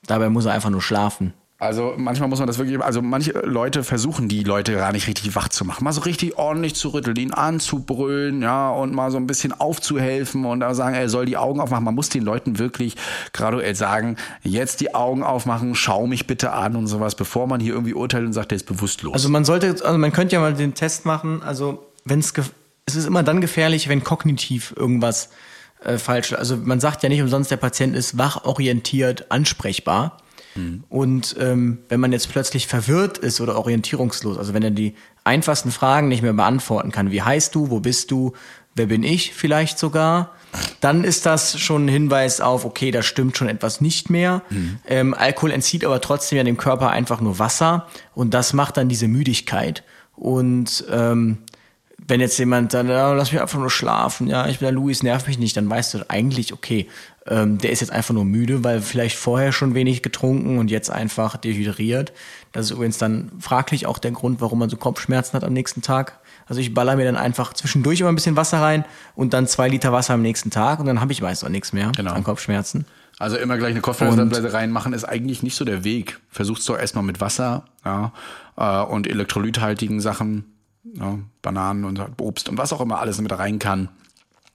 dabei 0.06 0.30
muss 0.30 0.46
er 0.46 0.54
einfach 0.54 0.72
nur 0.72 0.82
schlafen. 0.82 1.34
Also 1.62 1.94
manchmal 1.98 2.30
muss 2.30 2.40
man 2.40 2.48
das 2.48 2.58
wirklich, 2.58 2.82
also 2.82 3.02
manche 3.02 3.34
Leute 3.34 3.84
versuchen 3.84 4.30
die 4.30 4.44
Leute 4.44 4.76
gar 4.76 4.94
nicht 4.94 5.08
richtig 5.08 5.36
wach 5.36 5.50
zu 5.50 5.66
machen, 5.66 5.84
mal 5.84 5.92
so 5.92 6.00
richtig 6.00 6.38
ordentlich 6.38 6.74
zu 6.74 6.88
rütteln, 6.88 7.18
ihn 7.18 7.34
anzubrüllen, 7.34 8.42
ja, 8.42 8.70
und 8.70 8.96
mal 8.96 9.12
so 9.12 9.18
ein 9.18 9.28
bisschen 9.28 9.52
aufzuhelfen 9.52 10.46
und 10.46 10.62
da 10.62 10.74
sagen, 10.74 10.96
er 10.96 11.10
soll 11.10 11.26
die 11.26 11.36
Augen 11.36 11.60
aufmachen. 11.60 11.84
Man 11.84 11.96
muss 11.96 12.08
den 12.08 12.24
Leuten 12.24 12.60
wirklich 12.60 12.96
graduell 13.34 13.76
sagen, 13.76 14.16
jetzt 14.42 14.80
die 14.80 14.96
Augen 14.96 15.22
aufmachen, 15.22 15.76
schau 15.76 16.08
mich 16.08 16.28
bitte 16.28 16.54
an 16.54 16.78
und 16.78 16.88
sowas, 16.88 17.16
bevor 17.16 17.46
man 17.46 17.60
hier 17.60 17.74
irgendwie 17.74 17.94
urteilt 17.94 18.26
und 18.26 18.32
sagt, 18.32 18.52
der 18.52 18.56
ist 18.56 18.66
bewusstlos. 18.66 19.14
Also 19.14 19.28
man 19.28 19.44
sollte, 19.44 19.76
also 19.84 19.98
man 19.98 20.14
könnte 20.14 20.36
ja 20.36 20.40
mal 20.40 20.54
den 20.54 20.76
Test 20.76 21.06
machen, 21.06 21.44
also 21.44 21.86
wenn 22.06 22.20
es, 22.20 22.34
es 22.86 22.96
ist 22.96 23.06
immer 23.06 23.24
dann 23.24 23.42
gefährlich, 23.42 23.90
wenn 23.90 24.02
kognitiv 24.06 24.74
irgendwas 24.78 25.30
äh, 25.84 25.98
falsch, 25.98 26.32
also 26.32 26.56
man 26.56 26.80
sagt 26.80 27.04
ja 27.04 27.10
nicht 27.10 27.22
umsonst, 27.22 27.52
der 27.52 27.58
Patient 27.58 27.98
ist 27.98 28.18
wachorientiert, 28.18 29.30
ansprechbar. 29.30 30.20
Und 30.90 31.36
ähm, 31.40 31.80
wenn 31.90 32.00
man 32.00 32.12
jetzt 32.12 32.32
plötzlich 32.32 32.68
verwirrt 32.68 33.18
ist 33.18 33.40
oder 33.42 33.58
orientierungslos, 33.58 34.38
also 34.38 34.54
wenn 34.54 34.64
er 34.64 34.72
die 34.72 34.96
einfachsten 35.24 35.72
Fragen 35.72 36.08
nicht 36.08 36.22
mehr 36.22 36.34
beantworten 36.34 36.92
kann, 36.92 37.12
wie 37.12 37.22
heißt 37.22 37.54
du, 37.54 37.70
wo 37.70 37.80
bist 37.80 38.12
du, 38.12 38.34
wer 38.76 38.88
bin 38.88 39.04
ich 39.04 39.34
vielleicht 39.34 39.78
sogar, 39.78 40.32
dann 40.82 41.04
ist 41.04 41.26
das 41.26 41.60
schon 41.60 41.86
ein 41.86 41.90
Hinweis 41.90 42.42
auf, 42.42 42.66
okay, 42.66 42.92
da 42.92 43.04
stimmt 43.04 43.38
schon 43.38 43.50
etwas 43.50 43.82
nicht 43.82 44.10
mehr. 44.10 44.42
Mhm. 44.50 44.80
Ähm, 44.88 45.14
Alkohol 45.14 45.52
entzieht 45.52 45.86
aber 45.86 46.02
trotzdem 46.02 46.38
ja 46.38 46.44
dem 46.44 46.58
Körper 46.58 46.90
einfach 46.90 47.22
nur 47.22 47.40
Wasser 47.40 47.88
und 48.16 48.34
das 48.34 48.54
macht 48.54 48.78
dann 48.78 48.90
diese 48.90 49.08
Müdigkeit. 49.08 49.84
Und 50.16 50.86
ähm, 50.92 51.38
wenn 52.08 52.20
jetzt 52.20 52.40
jemand 52.40 52.74
dann, 52.74 52.90
ja, 52.90 53.14
lass 53.14 53.32
mich 53.32 53.42
einfach 53.42 53.60
nur 53.60 53.70
schlafen, 53.70 54.28
ja, 54.28 54.48
ich 54.48 54.60
bin 54.60 54.66
der 54.66 54.72
Luis, 54.72 55.04
nerv 55.04 55.28
mich 55.28 55.38
nicht, 55.38 55.56
dann 55.56 55.70
weißt 55.70 55.94
du 55.94 56.10
eigentlich, 56.10 56.54
okay, 56.54 56.88
ähm, 57.30 57.60
der 57.60 57.72
ist 57.72 57.80
jetzt 57.80 57.92
einfach 57.92 58.14
nur 58.14 58.26
müde, 58.26 58.64
weil 58.64 58.82
vielleicht 58.82 59.16
vorher 59.16 59.52
schon 59.52 59.76
wenig 59.76 60.02
getrunken 60.02 60.58
und 60.58 60.72
jetzt 60.72 60.90
einfach 60.90 61.38
dehydriert. 61.38 62.12
Das 62.52 62.66
ist 62.66 62.72
übrigens 62.72 62.98
dann 62.98 63.32
fraglich 63.40 63.86
auch 63.86 64.00
der 64.00 64.12
Grund, 64.12 64.42
warum 64.42 64.60
man 64.60 64.70
so 64.70 64.78
Kopfschmerzen 64.78 65.34
hat 65.34 65.44
am 65.44 65.54
nächsten 65.54 65.82
Tag. 65.82 66.20
Also 66.48 66.60
ich 66.60 66.74
baller 66.74 66.96
mir 66.96 67.06
dann 67.06 67.16
einfach 67.16 67.54
zwischendurch 67.54 68.00
immer 68.00 68.10
ein 68.10 68.16
bisschen 68.16 68.36
Wasser 68.36 68.60
rein 68.60 68.84
und 69.16 69.34
dann 69.34 69.46
zwei 69.46 69.70
Liter 69.70 69.94
Wasser 69.94 70.16
am 70.16 70.24
nächsten 70.24 70.50
Tag 70.50 70.80
und 70.80 70.88
dann 70.88 71.00
habe 71.00 71.12
ich 71.12 71.22
meist 71.22 71.46
auch 71.46 71.50
nichts 71.50 71.72
mehr 71.72 71.92
Genau. 71.96 72.14
an 72.14 72.24
Kopfschmerzen. 72.24 72.86
Also 73.20 73.38
immer 73.38 73.58
gleich 73.58 73.72
eine 73.72 73.82
Kopfschmerztablette 73.82 74.54
reinmachen 74.54 74.94
ist 74.94 75.04
eigentlich 75.04 75.44
nicht 75.44 75.56
so 75.56 75.66
der 75.66 75.84
Weg. 75.84 76.20
Versuch's 76.30 76.66
doch 76.66 76.78
erstmal 76.80 77.04
mit 77.04 77.22
Wasser 77.22 77.66
ja, 77.86 78.14
äh, 78.58 78.82
und 78.82 79.08
elektrolythaltigen 79.08 80.00
Sachen, 80.00 80.46
ja, 80.84 81.20
Bananen 81.42 81.84
und 81.86 82.02
Obst 82.20 82.50
und 82.50 82.58
was 82.58 82.74
auch 82.74 82.82
immer 82.82 83.00
alles 83.00 83.20
mit 83.22 83.38
rein 83.38 83.60
kann, 83.60 83.90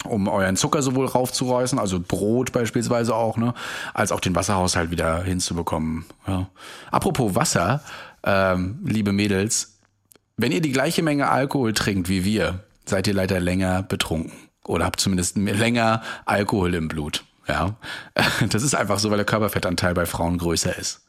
um 0.04 0.28
euren 0.28 0.56
Zucker 0.56 0.82
sowohl 0.82 1.06
raufzureißen, 1.06 1.78
also 1.78 2.00
Brot 2.00 2.52
beispielsweise 2.52 3.14
auch, 3.14 3.36
ne, 3.36 3.54
als 3.94 4.12
auch 4.12 4.20
den 4.20 4.34
Wasserhaushalt 4.34 4.90
wieder 4.90 5.22
hinzubekommen. 5.22 6.04
Ja. 6.26 6.48
Apropos 6.90 7.34
Wasser, 7.34 7.82
ähm, 8.24 8.80
liebe 8.84 9.12
Mädels, 9.12 9.78
wenn 10.36 10.52
ihr 10.52 10.60
die 10.60 10.72
gleiche 10.72 11.02
Menge 11.02 11.30
Alkohol 11.30 11.72
trinkt 11.72 12.08
wie 12.08 12.24
wir, 12.24 12.64
seid 12.86 13.06
ihr 13.06 13.14
leider 13.14 13.40
länger 13.40 13.82
betrunken 13.82 14.32
oder 14.66 14.84
habt 14.84 15.00
zumindest 15.00 15.36
länger 15.36 16.02
Alkohol 16.26 16.74
im 16.74 16.88
Blut. 16.88 17.24
Ja, 17.46 17.76
das 18.50 18.62
ist 18.62 18.74
einfach 18.74 18.98
so, 18.98 19.10
weil 19.10 19.18
der 19.18 19.26
Körperfettanteil 19.26 19.94
bei 19.94 20.06
Frauen 20.06 20.38
größer 20.38 20.76
ist. 20.76 21.06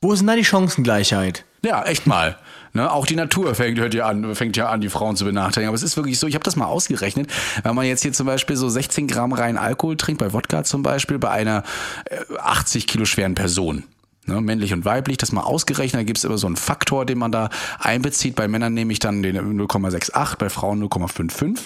Wo 0.00 0.12
ist 0.12 0.20
denn 0.20 0.26
da 0.26 0.36
die 0.36 0.44
Chancengleichheit? 0.44 1.44
Ja, 1.64 1.84
echt 1.84 2.06
mal. 2.06 2.36
Ne, 2.74 2.90
auch 2.90 3.06
die 3.06 3.16
Natur 3.16 3.54
fängt, 3.54 3.78
hört 3.78 3.94
ja 3.94 4.06
an, 4.06 4.34
fängt 4.34 4.56
ja 4.56 4.68
an, 4.68 4.80
die 4.80 4.88
Frauen 4.88 5.14
zu 5.14 5.24
benachteiligen. 5.24 5.68
Aber 5.68 5.76
es 5.76 5.82
ist 5.82 5.96
wirklich 5.96 6.18
so, 6.18 6.26
ich 6.26 6.34
habe 6.34 6.42
das 6.42 6.56
mal 6.56 6.66
ausgerechnet, 6.66 7.30
wenn 7.62 7.74
man 7.74 7.84
jetzt 7.84 8.02
hier 8.02 8.12
zum 8.12 8.26
Beispiel 8.26 8.56
so 8.56 8.68
16 8.68 9.06
Gramm 9.06 9.32
rein 9.32 9.58
Alkohol 9.58 9.96
trinkt, 9.96 10.20
bei 10.20 10.32
Wodka 10.32 10.64
zum 10.64 10.82
Beispiel, 10.82 11.18
bei 11.18 11.30
einer 11.30 11.64
äh, 12.06 12.16
80 12.38 12.86
Kilo 12.86 13.04
schweren 13.04 13.34
Person. 13.34 13.84
Ne, 14.24 14.40
männlich 14.40 14.72
und 14.72 14.84
weiblich, 14.84 15.18
das 15.18 15.32
mal 15.32 15.42
ausgerechnet, 15.42 16.00
da 16.00 16.04
gibt's 16.04 16.22
immer 16.22 16.38
so 16.38 16.46
einen 16.46 16.56
Faktor, 16.56 17.04
den 17.04 17.18
man 17.18 17.32
da 17.32 17.50
einbezieht. 17.78 18.36
Bei 18.36 18.46
Männern 18.48 18.72
nehme 18.72 18.92
ich 18.92 19.00
dann 19.00 19.22
den 19.22 19.36
0,68, 19.36 20.38
bei 20.38 20.48
Frauen 20.48 20.82
0,55. 20.82 21.58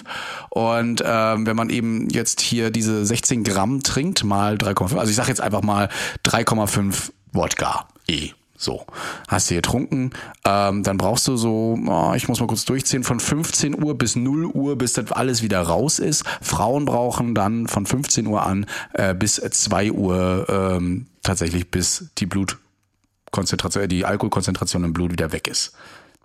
Und 0.51 1.03
ähm, 1.07 1.47
wenn 1.47 1.57
man 1.57 1.71
eben 1.71 2.09
jetzt 2.09 2.41
hier 2.41 2.71
diese 2.71 3.05
16 3.05 3.45
Gramm 3.45 3.83
trinkt, 3.83 4.25
mal 4.25 4.57
3,5, 4.57 4.97
also 4.97 5.11
ich 5.11 5.17
sage 5.17 5.29
jetzt 5.29 5.41
einfach 5.41 5.63
mal 5.63 5.91
3,5 6.25 7.11
Wodka 7.33 7.87
E. 8.09 8.31
So, 8.57 8.87
hast 9.29 9.51
du 9.51 9.55
getrunken, 9.55 10.11
ähm, 10.45 10.83
dann 10.83 10.97
brauchst 10.97 11.29
du 11.29 11.37
so, 11.37 11.79
oh, 11.87 12.13
ich 12.17 12.27
muss 12.29 12.41
mal 12.41 12.47
kurz 12.47 12.65
durchziehen, 12.65 13.05
von 13.05 13.21
15 13.21 13.83
Uhr 13.83 13.99
bis 13.99 14.17
0 14.17 14.47
Uhr, 14.47 14.77
bis 14.77 14.95
das 14.95 15.13
alles 15.13 15.43
wieder 15.43 15.61
raus 15.61 15.99
ist. 15.99 16.25
Frauen 16.41 16.87
brauchen 16.87 17.35
dann 17.35 17.67
von 17.69 17.85
15 17.85 18.27
Uhr 18.27 18.45
an 18.47 18.67
äh, 18.95 19.15
bis 19.15 19.35
2 19.37 19.93
Uhr 19.93 20.47
ähm, 20.49 21.07
tatsächlich, 21.23 21.71
bis 21.71 22.11
die 22.19 22.27
Blutkonzentration, 22.27 23.85
äh, 23.85 23.89
die 23.89 24.07
Alkoholkonzentration 24.07 24.85
im 24.85 24.93
Blut 24.95 25.13
wieder 25.13 25.33
weg 25.33 25.49
ist. 25.49 25.73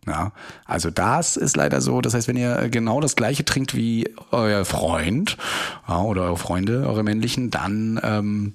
Ja, 0.08 0.32
also 0.66 0.90
das 0.90 1.38
ist 1.38 1.56
leider 1.56 1.80
so. 1.80 2.02
Das 2.02 2.16
heißt, 2.16 2.28
wenn 2.28 2.38
ihr 2.38 2.70
genau 2.70 3.02
das 3.02 3.16
gleiche 3.16 3.46
trinkt 3.46 3.76
wie 3.76 4.10
euer 4.32 4.66
Freund 4.66 5.38
ja, 5.88 6.02
oder 6.02 6.24
eure 6.24 6.38
Freunde, 6.38 6.88
eure 6.88 7.04
männlichen, 7.04 7.52
dann 7.52 8.00
ähm, 8.02 8.54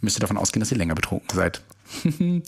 müsst 0.00 0.16
ihr 0.18 0.20
davon 0.20 0.36
ausgehen, 0.36 0.60
dass 0.60 0.72
ihr 0.72 0.78
länger 0.78 0.94
betrunken 0.94 1.34
seid. 1.34 1.62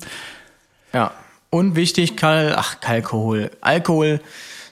Ja. 0.93 1.13
Und 1.51 1.77
wichtig, 1.77 2.17
Kal 2.17 2.55
ach, 2.57 2.81
Kalkohol. 2.81 3.51
Alkohol 3.61 4.21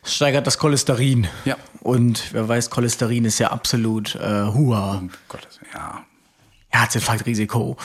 steigert 0.03 0.47
das 0.47 0.59
Cholesterin. 0.59 1.27
Ja. 1.45 1.57
Und 1.81 2.33
wer 2.33 2.49
weiß, 2.49 2.71
Cholesterin 2.71 3.25
ist 3.25 3.39
ja 3.39 3.51
absolut 3.51 4.15
äh, 4.17 4.47
Hua. 4.47 5.03
Gottes, 5.29 5.61
ja. 5.75 6.05
Herzinfarktrisiko. 6.71 7.77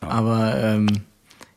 Aber 0.00 0.56
ähm, 0.56 0.88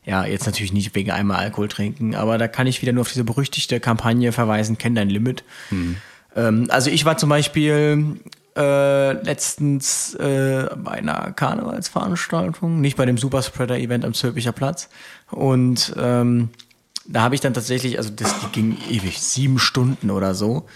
ja, 0.04 0.24
jetzt 0.24 0.46
natürlich 0.46 0.72
nicht 0.72 0.94
wegen 0.94 1.10
einmal 1.10 1.38
Alkohol 1.38 1.68
trinken, 1.68 2.14
aber 2.14 2.38
da 2.38 2.48
kann 2.48 2.66
ich 2.66 2.82
wieder 2.82 2.92
nur 2.92 3.02
auf 3.02 3.12
diese 3.12 3.24
berüchtigte 3.24 3.80
Kampagne 3.80 4.32
verweisen, 4.32 4.78
kenn 4.78 4.94
dein 4.94 5.10
Limit. 5.10 5.44
Ähm, 6.34 6.66
also 6.70 6.90
ich 6.90 7.04
war 7.04 7.16
zum 7.16 7.28
Beispiel 7.28 8.16
äh, 8.56 9.12
letztens 9.12 10.14
äh, 10.14 10.68
bei 10.76 10.92
einer 10.92 11.32
Karnevalsveranstaltung, 11.32 12.80
nicht 12.80 12.96
bei 12.96 13.06
dem 13.06 13.18
Superspreader-Event 13.18 14.04
am 14.04 14.14
Zülpicher 14.14 14.52
Platz. 14.52 14.88
Und 15.30 15.94
ähm, 15.98 16.50
da 17.06 17.22
habe 17.22 17.34
ich 17.34 17.40
dann 17.40 17.54
tatsächlich, 17.54 17.98
also 17.98 18.10
das 18.10 18.34
ging 18.52 18.76
ewig, 18.88 19.20
sieben 19.20 19.58
Stunden 19.58 20.10
oder 20.10 20.34
so. 20.34 20.66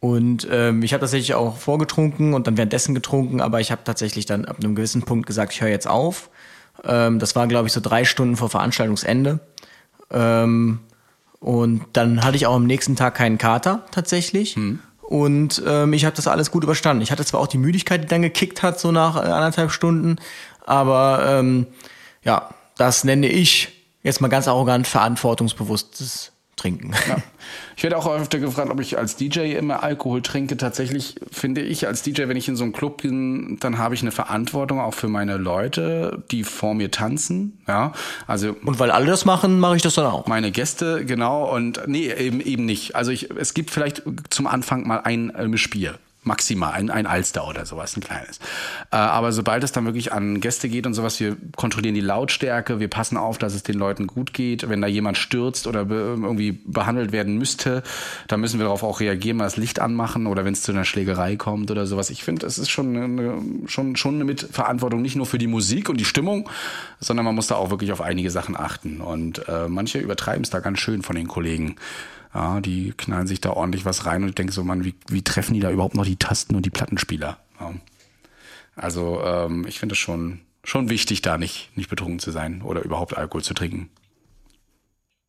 Und 0.00 0.46
ähm, 0.50 0.82
ich 0.82 0.92
habe 0.92 1.00
tatsächlich 1.00 1.34
auch 1.34 1.56
vorgetrunken 1.56 2.34
und 2.34 2.46
dann 2.46 2.58
währenddessen 2.58 2.94
getrunken, 2.94 3.40
aber 3.40 3.60
ich 3.60 3.70
habe 3.72 3.84
tatsächlich 3.84 4.26
dann 4.26 4.44
ab 4.44 4.58
einem 4.62 4.74
gewissen 4.74 5.02
Punkt 5.02 5.26
gesagt, 5.26 5.54
ich 5.54 5.62
höre 5.62 5.70
jetzt 5.70 5.88
auf. 5.88 6.28
Ähm, 6.84 7.18
das 7.18 7.34
war, 7.36 7.46
glaube 7.46 7.68
ich, 7.68 7.72
so 7.72 7.80
drei 7.80 8.04
Stunden 8.04 8.36
vor 8.36 8.50
Veranstaltungsende. 8.50 9.40
Ähm, 10.10 10.80
und 11.40 11.84
dann 11.94 12.22
hatte 12.22 12.36
ich 12.36 12.46
auch 12.46 12.54
am 12.54 12.66
nächsten 12.66 12.96
Tag 12.96 13.14
keinen 13.14 13.38
Kater 13.38 13.86
tatsächlich. 13.92 14.56
Und 15.06 15.62
ähm, 15.66 15.92
ich 15.92 16.04
habe 16.04 16.16
das 16.16 16.26
alles 16.26 16.50
gut 16.50 16.64
überstanden. 16.64 17.02
Ich 17.02 17.12
hatte 17.12 17.24
zwar 17.24 17.40
auch 17.40 17.46
die 17.46 17.58
Müdigkeit, 17.58 18.02
die 18.02 18.08
dann 18.08 18.22
gekickt 18.22 18.62
hat, 18.62 18.80
so 18.80 18.90
nach 18.90 19.16
äh, 19.16 19.20
anderthalb 19.20 19.70
Stunden, 19.70 20.16
aber 20.64 21.24
ähm, 21.26 21.66
ja, 22.22 22.50
das 22.76 23.04
nenne 23.04 23.28
ich 23.28 23.68
jetzt 24.02 24.20
mal 24.20 24.28
ganz 24.28 24.48
arrogant 24.48 24.86
verantwortungsbewusstes 24.86 26.32
Trinken. 26.56 26.92
Ja. 27.08 27.16
Ich 27.76 27.82
werde 27.82 27.96
auch 27.98 28.06
öfter 28.06 28.38
gefragt, 28.38 28.70
ob 28.70 28.80
ich 28.80 28.96
als 28.96 29.16
DJ 29.16 29.54
immer 29.56 29.82
Alkohol 29.82 30.22
trinke. 30.22 30.56
Tatsächlich 30.56 31.16
finde 31.30 31.60
ich 31.60 31.86
als 31.86 32.02
DJ, 32.02 32.28
wenn 32.28 32.36
ich 32.36 32.48
in 32.48 32.56
so 32.56 32.64
einem 32.64 32.72
Club 32.72 33.02
bin, 33.02 33.58
dann 33.60 33.78
habe 33.78 33.94
ich 33.94 34.02
eine 34.02 34.12
Verantwortung 34.12 34.80
auch 34.80 34.94
für 34.94 35.08
meine 35.08 35.36
Leute, 35.36 36.22
die 36.30 36.44
vor 36.44 36.74
mir 36.74 36.90
tanzen. 36.90 37.58
Ja, 37.66 37.92
also 38.26 38.56
Und 38.64 38.78
weil 38.78 38.90
alle 38.90 39.06
das 39.06 39.24
machen, 39.24 39.58
mache 39.58 39.76
ich 39.76 39.82
das 39.82 39.94
dann 39.94 40.06
auch. 40.06 40.26
meine 40.26 40.52
Gäste, 40.52 41.04
genau, 41.04 41.52
und 41.54 41.80
nee, 41.86 42.12
eben, 42.12 42.40
eben 42.40 42.64
nicht. 42.64 42.94
Also 42.94 43.10
ich, 43.10 43.30
es 43.30 43.54
gibt 43.54 43.70
vielleicht 43.70 44.02
zum 44.30 44.46
Anfang 44.46 44.86
mal 44.86 45.00
ein 45.00 45.30
äh, 45.30 45.48
Mischbier. 45.48 45.98
Maximal, 46.24 46.72
ein, 46.72 46.90
ein 46.90 47.06
Alster 47.06 47.46
oder 47.46 47.66
sowas, 47.66 47.96
ein 47.96 48.00
kleines. 48.00 48.38
Äh, 48.90 48.96
aber 48.96 49.32
sobald 49.32 49.62
es 49.64 49.72
dann 49.72 49.84
wirklich 49.84 50.12
an 50.12 50.40
Gäste 50.40 50.68
geht 50.68 50.86
und 50.86 50.94
sowas, 50.94 51.20
wir 51.20 51.36
kontrollieren 51.56 51.94
die 51.94 52.00
Lautstärke, 52.00 52.80
wir 52.80 52.88
passen 52.88 53.16
auf, 53.16 53.38
dass 53.38 53.54
es 53.54 53.62
den 53.62 53.78
Leuten 53.78 54.06
gut 54.06 54.32
geht. 54.32 54.68
Wenn 54.68 54.80
da 54.80 54.86
jemand 54.86 55.18
stürzt 55.18 55.66
oder 55.66 55.84
be 55.84 56.16
irgendwie 56.20 56.52
behandelt 56.52 57.12
werden 57.12 57.36
müsste, 57.38 57.82
dann 58.28 58.40
müssen 58.40 58.58
wir 58.58 58.64
darauf 58.64 58.82
auch 58.82 59.00
reagieren, 59.00 59.36
mal 59.36 59.44
das 59.44 59.56
Licht 59.56 59.80
anmachen 59.80 60.26
oder 60.26 60.44
wenn 60.44 60.52
es 60.52 60.62
zu 60.62 60.72
einer 60.72 60.84
Schlägerei 60.84 61.36
kommt 61.36 61.70
oder 61.70 61.86
sowas. 61.86 62.10
Ich 62.10 62.24
finde, 62.24 62.46
es 62.46 62.58
ist 62.58 62.70
schon 62.70 62.96
eine, 62.96 63.42
schon, 63.66 63.96
schon 63.96 64.14
eine 64.16 64.24
Mitverantwortung, 64.24 65.02
nicht 65.02 65.16
nur 65.16 65.26
für 65.26 65.38
die 65.38 65.46
Musik 65.46 65.88
und 65.88 65.98
die 65.98 66.04
Stimmung, 66.04 66.48
sondern 67.00 67.24
man 67.24 67.34
muss 67.34 67.46
da 67.46 67.56
auch 67.56 67.70
wirklich 67.70 67.92
auf 67.92 68.00
einige 68.00 68.30
Sachen 68.30 68.56
achten. 68.56 69.00
Und 69.00 69.46
äh, 69.48 69.68
manche 69.68 69.98
übertreiben 69.98 70.42
es 70.42 70.50
da 70.50 70.60
ganz 70.60 70.78
schön 70.78 71.02
von 71.02 71.16
den 71.16 71.28
Kollegen. 71.28 71.76
Ja, 72.34 72.60
die 72.60 72.92
knallen 72.96 73.28
sich 73.28 73.40
da 73.40 73.50
ordentlich 73.50 73.84
was 73.84 74.06
rein 74.06 74.22
und 74.22 74.30
ich 74.30 74.34
denke 74.34 74.52
so, 74.52 74.64
man, 74.64 74.84
wie, 74.84 74.94
wie 75.08 75.22
treffen 75.22 75.54
die 75.54 75.60
da 75.60 75.70
überhaupt 75.70 75.94
noch 75.94 76.04
die 76.04 76.16
Tasten 76.16 76.56
und 76.56 76.66
die 76.66 76.70
Plattenspieler? 76.70 77.38
Ja. 77.60 77.72
Also 78.76 79.22
ähm, 79.22 79.64
ich 79.68 79.78
finde 79.78 79.92
es 79.92 80.00
schon, 80.00 80.40
schon 80.64 80.90
wichtig, 80.90 81.22
da 81.22 81.38
nicht, 81.38 81.70
nicht 81.76 81.88
betrunken 81.88 82.18
zu 82.18 82.32
sein 82.32 82.62
oder 82.62 82.82
überhaupt 82.82 83.16
Alkohol 83.16 83.44
zu 83.44 83.54
trinken. 83.54 83.88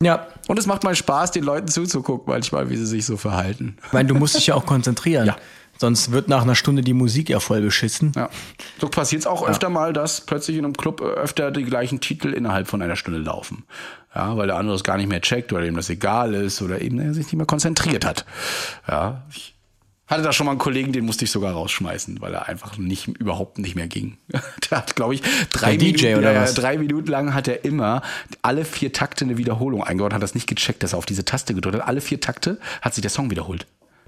Ja, 0.02 0.26
Und 0.48 0.58
es 0.58 0.66
macht 0.66 0.84
mal 0.84 0.94
Spaß, 0.94 1.30
den 1.30 1.44
Leuten 1.44 1.68
zuzugucken, 1.68 2.30
manchmal, 2.30 2.68
wie 2.68 2.76
sie 2.76 2.84
sich 2.84 3.06
so 3.06 3.16
verhalten. 3.16 3.78
ich 3.86 3.92
meine, 3.92 4.08
du 4.08 4.14
musst 4.14 4.36
dich 4.36 4.48
ja 4.48 4.54
auch 4.54 4.66
konzentrieren. 4.66 5.26
Ja. 5.36 5.36
Sonst 5.78 6.10
wird 6.10 6.28
nach 6.28 6.40
einer 6.40 6.54
Stunde 6.54 6.80
die 6.80 6.94
Musik 6.94 7.28
ja 7.28 7.38
voll 7.38 7.60
beschissen. 7.60 8.12
Ja. 8.16 8.30
So 8.80 8.88
passiert 8.88 9.20
es 9.20 9.26
auch 9.26 9.46
öfter 9.46 9.68
mal, 9.68 9.92
dass 9.92 10.22
plötzlich 10.22 10.56
in 10.56 10.64
einem 10.64 10.72
Club 10.72 11.02
äh, 11.02 11.04
öfter 11.04 11.50
die 11.50 11.64
gleichen 11.64 12.00
Titel 12.00 12.32
innerhalb 12.32 12.66
von 12.66 12.80
einer 12.80 12.96
Stunde 12.96 13.20
laufen. 13.20 13.64
Ja, 14.16 14.34
weil 14.34 14.46
der 14.46 14.56
andere 14.56 14.74
es 14.74 14.82
gar 14.82 14.96
nicht 14.96 15.10
mehr 15.10 15.20
checkt 15.20 15.52
oder 15.52 15.66
ihm 15.66 15.76
das 15.76 15.90
egal 15.90 16.32
ist 16.32 16.62
oder 16.62 16.80
eben 16.80 16.98
er 16.98 17.12
sich 17.12 17.26
nicht 17.26 17.36
mehr 17.36 17.44
konzentriert 17.44 18.06
hat. 18.06 18.24
Ja, 18.88 19.22
ich 19.30 19.54
hatte 20.06 20.22
da 20.22 20.32
schon 20.32 20.46
mal 20.46 20.52
einen 20.52 20.58
Kollegen, 20.58 20.92
den 20.92 21.04
musste 21.04 21.26
ich 21.26 21.30
sogar 21.30 21.52
rausschmeißen, 21.52 22.22
weil 22.22 22.32
er 22.32 22.48
einfach 22.48 22.78
nicht, 22.78 23.08
überhaupt 23.08 23.58
nicht 23.58 23.74
mehr 23.74 23.88
ging. 23.88 24.16
Der 24.70 24.78
hat, 24.78 24.96
glaube 24.96 25.16
ich, 25.16 25.22
drei 25.50 25.76
Minuten, 25.76 26.24
was? 26.24 26.54
drei 26.54 26.78
Minuten 26.78 27.08
lang 27.08 27.34
hat 27.34 27.46
er 27.46 27.66
immer 27.66 28.00
alle 28.40 28.64
vier 28.64 28.90
Takte 28.94 29.26
eine 29.26 29.36
Wiederholung 29.36 29.84
eingebaut, 29.84 30.14
hat 30.14 30.22
das 30.22 30.34
nicht 30.34 30.46
gecheckt, 30.46 30.82
dass 30.82 30.94
er 30.94 30.98
auf 30.98 31.06
diese 31.06 31.26
Taste 31.26 31.52
gedrückt 31.52 31.76
hat. 31.76 31.86
Alle 31.86 32.00
vier 32.00 32.18
Takte 32.18 32.58
hat 32.80 32.94
sich 32.94 33.02
der 33.02 33.10
Song 33.10 33.30
wiederholt. 33.30 33.66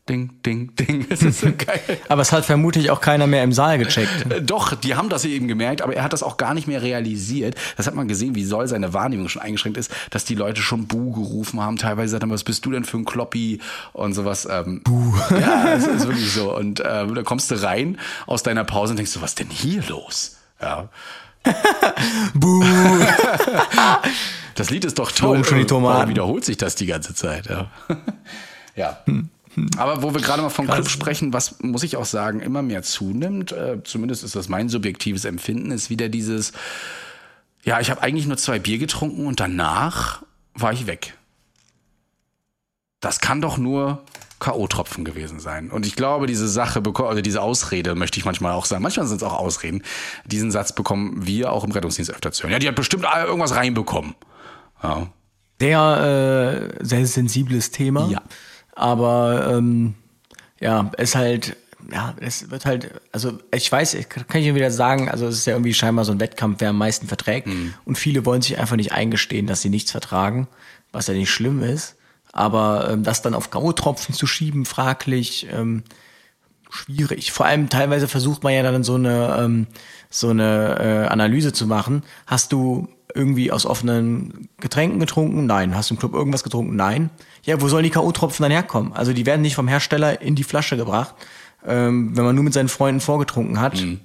Ding, 0.09 0.31
ding, 0.45 0.75
ding. 0.77 1.07
Das 1.09 1.23
ist 1.23 1.41
so 1.41 1.49
geil. 1.59 1.99
Aber 2.09 2.23
es 2.23 2.33
hat 2.33 2.45
vermutlich 2.45 2.91
auch 2.91 3.01
keiner 3.01 3.27
mehr 3.27 3.43
im 3.45 3.53
Saal 3.53 3.79
gecheckt. 3.79 4.33
Äh, 4.33 4.41
Doch, 4.41 4.75
die 4.75 4.95
haben 4.95 5.09
das 5.09 5.25
eben 5.25 5.49
gemerkt, 5.49 5.83
aber 5.83 5.95
er 5.95 6.03
hat 6.03 6.13
das 6.13 6.23
auch 6.23 6.37
gar 6.39 6.55
nicht 6.55 6.67
mehr 6.67 6.83
realisiert. 6.83 7.57
Das 7.77 7.87
hat 7.87 7.95
man 7.95 8.09
gesehen, 8.09 8.35
wie 8.35 8.45
soll 8.45 8.67
seine 8.69 8.95
Wahrnehmung 8.95 9.29
schon 9.29 9.43
eingeschränkt 9.43 9.77
ist, 9.77 9.93
dass 10.11 10.25
die 10.25 10.35
Leute 10.35 10.63
schon 10.63 10.87
Buh 10.87 11.13
gerufen 11.13 11.61
haben. 11.61 11.77
Teilweise 11.77 12.07
gesagt 12.07 12.23
haben, 12.23 12.31
was 12.31 12.45
bist 12.45 12.65
du 12.65 12.71
denn 12.71 12.85
für 12.85 12.97
ein 12.97 13.05
Kloppi 13.05 13.61
und 13.93 14.15
sowas. 14.15 14.49
Ähm, 14.51 14.81
Buh. 14.83 15.15
Ja, 15.31 15.75
es 15.75 15.87
ist 15.87 16.07
wirklich 16.07 16.33
so. 16.33 16.57
Und 16.57 16.83
ähm, 16.85 17.15
da 17.15 17.23
kommst 17.23 17.51
du 17.51 17.63
rein 17.63 17.99
aus 18.27 18.43
deiner 18.43 18.65
Pause 18.65 18.93
und 18.93 18.97
denkst 18.97 19.13
so, 19.13 19.21
was 19.21 19.35
denn 19.35 19.51
hier 19.51 19.83
los? 19.89 20.37
Ja. 20.61 20.89
Buh. 22.35 22.65
Das 24.55 24.71
Lied 24.71 24.85
ist 24.85 24.99
doch 24.99 25.13
toll. 25.13 25.31
Warum 25.31 25.45
schon 25.45 25.59
die 25.59 25.67
Tomaten? 25.67 25.99
Warum 25.99 26.11
wiederholt 26.11 26.45
sich 26.45 26.57
das 26.57 26.75
die 26.75 26.87
ganze 26.87 27.15
Zeit? 27.15 27.47
Ja. 27.47 27.71
ja. 28.75 28.99
Aber 29.77 30.03
wo 30.03 30.15
wir 30.15 30.21
gerade 30.21 30.43
mal 30.43 30.49
von 30.49 30.67
Krass. 30.67 30.77
Club 30.77 30.89
sprechen, 30.89 31.33
was 31.33 31.61
muss 31.61 31.83
ich 31.83 31.97
auch 31.97 32.05
sagen, 32.05 32.41
immer 32.41 32.63
mehr 32.63 32.83
zunimmt, 32.83 33.53
äh, 33.53 33.83
zumindest 33.85 34.25
ist 34.25 34.37
das 34.37 34.49
mein 34.49 34.69
subjektives 34.69 35.25
Empfinden, 35.25 35.71
ist 35.71 35.91
wieder 35.91 36.09
dieses, 36.09 36.53
ja, 37.65 37.81
ich 37.81 37.91
habe 37.91 38.03
eigentlich 38.03 38.27
nur 38.27 38.37
zwei 38.37 38.59
Bier 38.59 38.79
getrunken 38.79 39.27
und 39.27 39.41
danach 39.41 40.23
war 40.55 40.73
ich 40.73 40.87
weg. 40.87 41.15
Das 43.01 43.21
kann 43.21 43.41
doch 43.41 43.59
nur 43.59 44.03
K.O.-Tropfen 44.41 45.05
gewesen 45.05 45.41
sein. 45.41 45.71
Und 45.71 45.87
ich 45.87 45.97
glaube, 45.97 46.27
diese 46.27 46.49
Sache, 46.49 46.83
also 46.85 47.21
diese 47.21 47.43
Ausrede, 47.43 47.95
möchte 47.95 48.19
ich 48.19 48.25
manchmal 48.25 48.53
auch 48.53 48.65
sagen, 48.65 48.83
manchmal 48.83 49.07
sind 49.07 49.19
es 49.19 49.23
auch 49.23 49.35
Ausreden, 49.35 49.83
diesen 50.25 50.51
Satz 50.51 50.73
bekommen 50.73 51.27
wir 51.27 51.53
auch 51.53 51.65
im 51.65 51.73
Rettungsdienst 51.73 52.13
öfter 52.13 52.33
zu 52.33 52.45
hören. 52.45 52.53
Ja, 52.53 52.59
die 52.59 52.69
hat 52.69 52.77
bestimmt 52.77 53.05
irgendwas 53.05 53.55
reinbekommen. 53.55 54.15
Ja. 54.83 55.09
Sehr, 55.61 56.71
äh, 56.81 56.85
sehr 56.85 57.07
sensibles 57.07 57.73
Thema. 57.73 58.09
Ja. 58.09 58.23
Aber 58.79 59.51
ähm, 59.53 59.95
ja, 60.61 60.91
es 60.97 61.17
halt, 61.17 61.57
ja, 61.93 62.15
es 62.21 62.51
wird 62.51 62.65
halt, 62.65 62.93
also 63.11 63.39
ich 63.53 63.71
weiß, 63.71 63.95
ich 63.95 64.09
kann 64.09 64.41
ich 64.41 64.55
wieder 64.55 64.71
sagen, 64.71 65.09
also 65.09 65.27
es 65.27 65.35
ist 65.35 65.47
ja 65.47 65.55
irgendwie 65.55 65.75
scheinbar 65.75 66.05
so 66.05 66.13
ein 66.13 66.21
Wettkampf, 66.21 66.61
wer 66.61 66.71
am 66.71 66.79
meisten 66.79 67.09
verträgt. 67.09 67.49
Mhm. 67.49 67.75
Und 67.85 67.99
viele 67.99 68.25
wollen 68.25 68.41
sich 68.41 68.59
einfach 68.59 68.77
nicht 68.77 68.93
eingestehen, 68.93 69.49
dass 69.49 69.63
sie 69.63 69.69
nichts 69.69 69.91
vertragen, 69.91 70.47
was 70.93 71.09
ja 71.09 71.15
nicht 71.15 71.31
schlimm 71.31 71.63
ist. 71.63 71.97
Aber 72.33 72.91
ähm, 72.91 73.03
das 73.03 73.21
dann 73.21 73.35
auf 73.35 73.51
Gautropfen 73.51 74.15
zu 74.15 74.29
schieben, 74.29 74.65
fraglich, 74.65 75.49
ähm, 75.51 75.83
schwierig. 76.71 77.33
Vor 77.33 77.47
allem 77.47 77.69
teilweise 77.69 78.07
versucht 78.07 78.45
man 78.45 78.53
ja 78.53 78.63
dann 78.63 78.85
so 78.85 78.95
eine 78.95 79.39
ähm, 79.41 79.67
so 80.09 80.29
eine 80.29 80.79
äh, 80.79 81.09
Analyse 81.09 81.53
zu 81.53 81.67
machen. 81.67 82.05
Hast 82.27 82.53
du 82.53 82.89
irgendwie 83.15 83.51
aus 83.51 83.67
offenen 83.67 84.49
Getränken 84.61 85.01
getrunken? 85.01 85.47
Nein. 85.47 85.75
Hast 85.75 85.91
du 85.91 85.95
im 85.95 85.99
Club 85.99 86.15
irgendwas 86.15 86.45
getrunken? 86.45 86.77
Nein. 86.77 87.11
Ja, 87.45 87.61
wo 87.61 87.69
sollen 87.69 87.85
die 87.85 87.91
K.O.-Tropfen 87.91 88.43
dann 88.43 88.53
herkommen? 88.53 88.93
Also 88.93 89.13
die 89.13 89.27
werden 89.27 89.43
nicht 89.43 89.55
vom 89.55 89.69
Hersteller 89.69 90.21
in 90.21 90.35
die 90.35 90.45
Flasche 90.45 90.77
gebracht, 90.77 91.15
ähm, 91.67 92.17
wenn 92.17 92.25
man 92.25 92.35
nur 92.35 92.45
mit 92.45 92.53
seinen 92.53 92.69
Freunden 92.69 93.01
vorgetrunken 93.01 93.61
hat. 93.61 93.81
Mhm. 93.81 94.01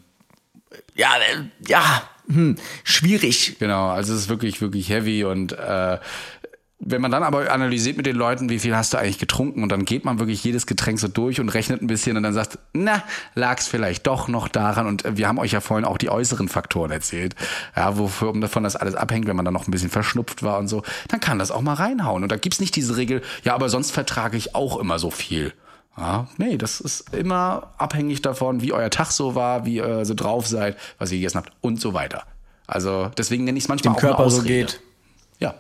Ja, 0.96 1.10
äh, 1.18 1.44
ja, 1.68 2.04
hm, 2.28 2.56
schwierig. 2.84 3.58
Genau, 3.60 3.90
also 3.90 4.14
es 4.14 4.22
ist 4.22 4.30
wirklich, 4.30 4.62
wirklich 4.62 4.90
heavy 4.90 5.24
und 5.24 5.52
äh, 5.54 5.98
wenn 6.86 7.02
man 7.02 7.12
dann 7.12 7.24
aber 7.24 7.52
analysiert 7.52 7.98
mit 7.98 8.06
den 8.06 8.16
Leuten, 8.16 8.50
wie 8.50 8.60
viel 8.60 8.76
hast 8.76 8.94
du 8.94 8.98
eigentlich 8.98 9.20
getrunken 9.20 9.64
und 9.64 9.70
dann 9.70 9.86
geht 9.86 10.06
man 10.06 10.20
wirklich 10.20 10.44
jedes 10.44 10.68
Getränk 10.68 11.00
so 11.00 11.08
durch 11.08 11.40
und 11.40 11.50
rechnet 11.50 11.82
ein 11.82 11.88
bisschen 11.88 12.18
und 12.18 12.24
dann 12.24 12.34
sagt, 12.34 12.60
na, 12.74 13.04
lag's 13.36 13.68
vielleicht 13.68 14.06
doch 14.08 14.28
noch 14.28 14.48
daran 14.48 14.88
und 14.88 15.04
wir 15.18 15.28
haben 15.28 15.40
euch 15.40 15.52
ja 15.52 15.62
vorhin 15.62 15.86
auch 15.86 15.98
die 15.98 16.10
äußeren 16.10 16.50
Faktoren 16.50 16.92
erzählt, 16.92 17.36
ja, 17.76 17.98
wofür 17.98 18.34
davon 18.34 18.64
das 18.64 18.76
alles 18.76 18.96
abhängt, 18.96 19.28
wenn 19.28 19.36
man 19.36 19.46
dann 19.46 19.54
noch 19.54 19.68
ein 19.68 19.72
bisschen 19.72 19.90
verschnupft 19.90 20.44
war 20.44 20.60
und 20.60 20.68
so, 20.68 20.84
dann 21.08 21.20
kann 21.20 21.40
das 21.40 21.52
auch 21.52 21.62
mal 21.62 21.76
reinhauen 21.76 22.24
und 22.24 22.32
da 22.32 22.36
gibt's 22.36 22.60
nicht 22.60 22.76
diese 22.76 22.98
Regel, 22.98 23.22
ja, 23.44 23.54
aber 23.56 23.70
sonst 23.70 23.92
vertrage 23.92 24.38
ich 24.38 24.56
auch 24.56 24.78
immer 24.78 25.00
so 25.00 25.10
viel. 25.10 25.54
Ja, 25.98 26.28
nee, 26.38 26.58
das 26.58 26.82
ist 26.82 27.14
immer 27.14 27.74
abhängig 27.78 28.24
davon, 28.24 28.62
wie 28.62 28.74
euer 28.74 28.90
Tag 28.90 29.12
so 29.12 29.36
war, 29.36 29.66
wie 29.66 29.76
ihr 29.76 30.06
so 30.06 30.16
drauf 30.16 30.48
seid, 30.48 30.76
was 30.98 31.12
ihr 31.12 31.20
gegessen 31.20 31.38
habt 31.38 31.52
und 31.62 31.80
so 31.80 31.94
weiter. 31.94 32.24
Also 32.66 33.12
deswegen 33.18 33.44
nenne 33.44 33.58
ich 33.58 33.66
es 33.66 33.68
manchmal 33.68 33.94
Dem 33.94 33.98
auch 33.98 34.02
Körper 34.02 34.30
so 34.32 34.42
geht. 34.42 34.82
Ja, 35.40 35.54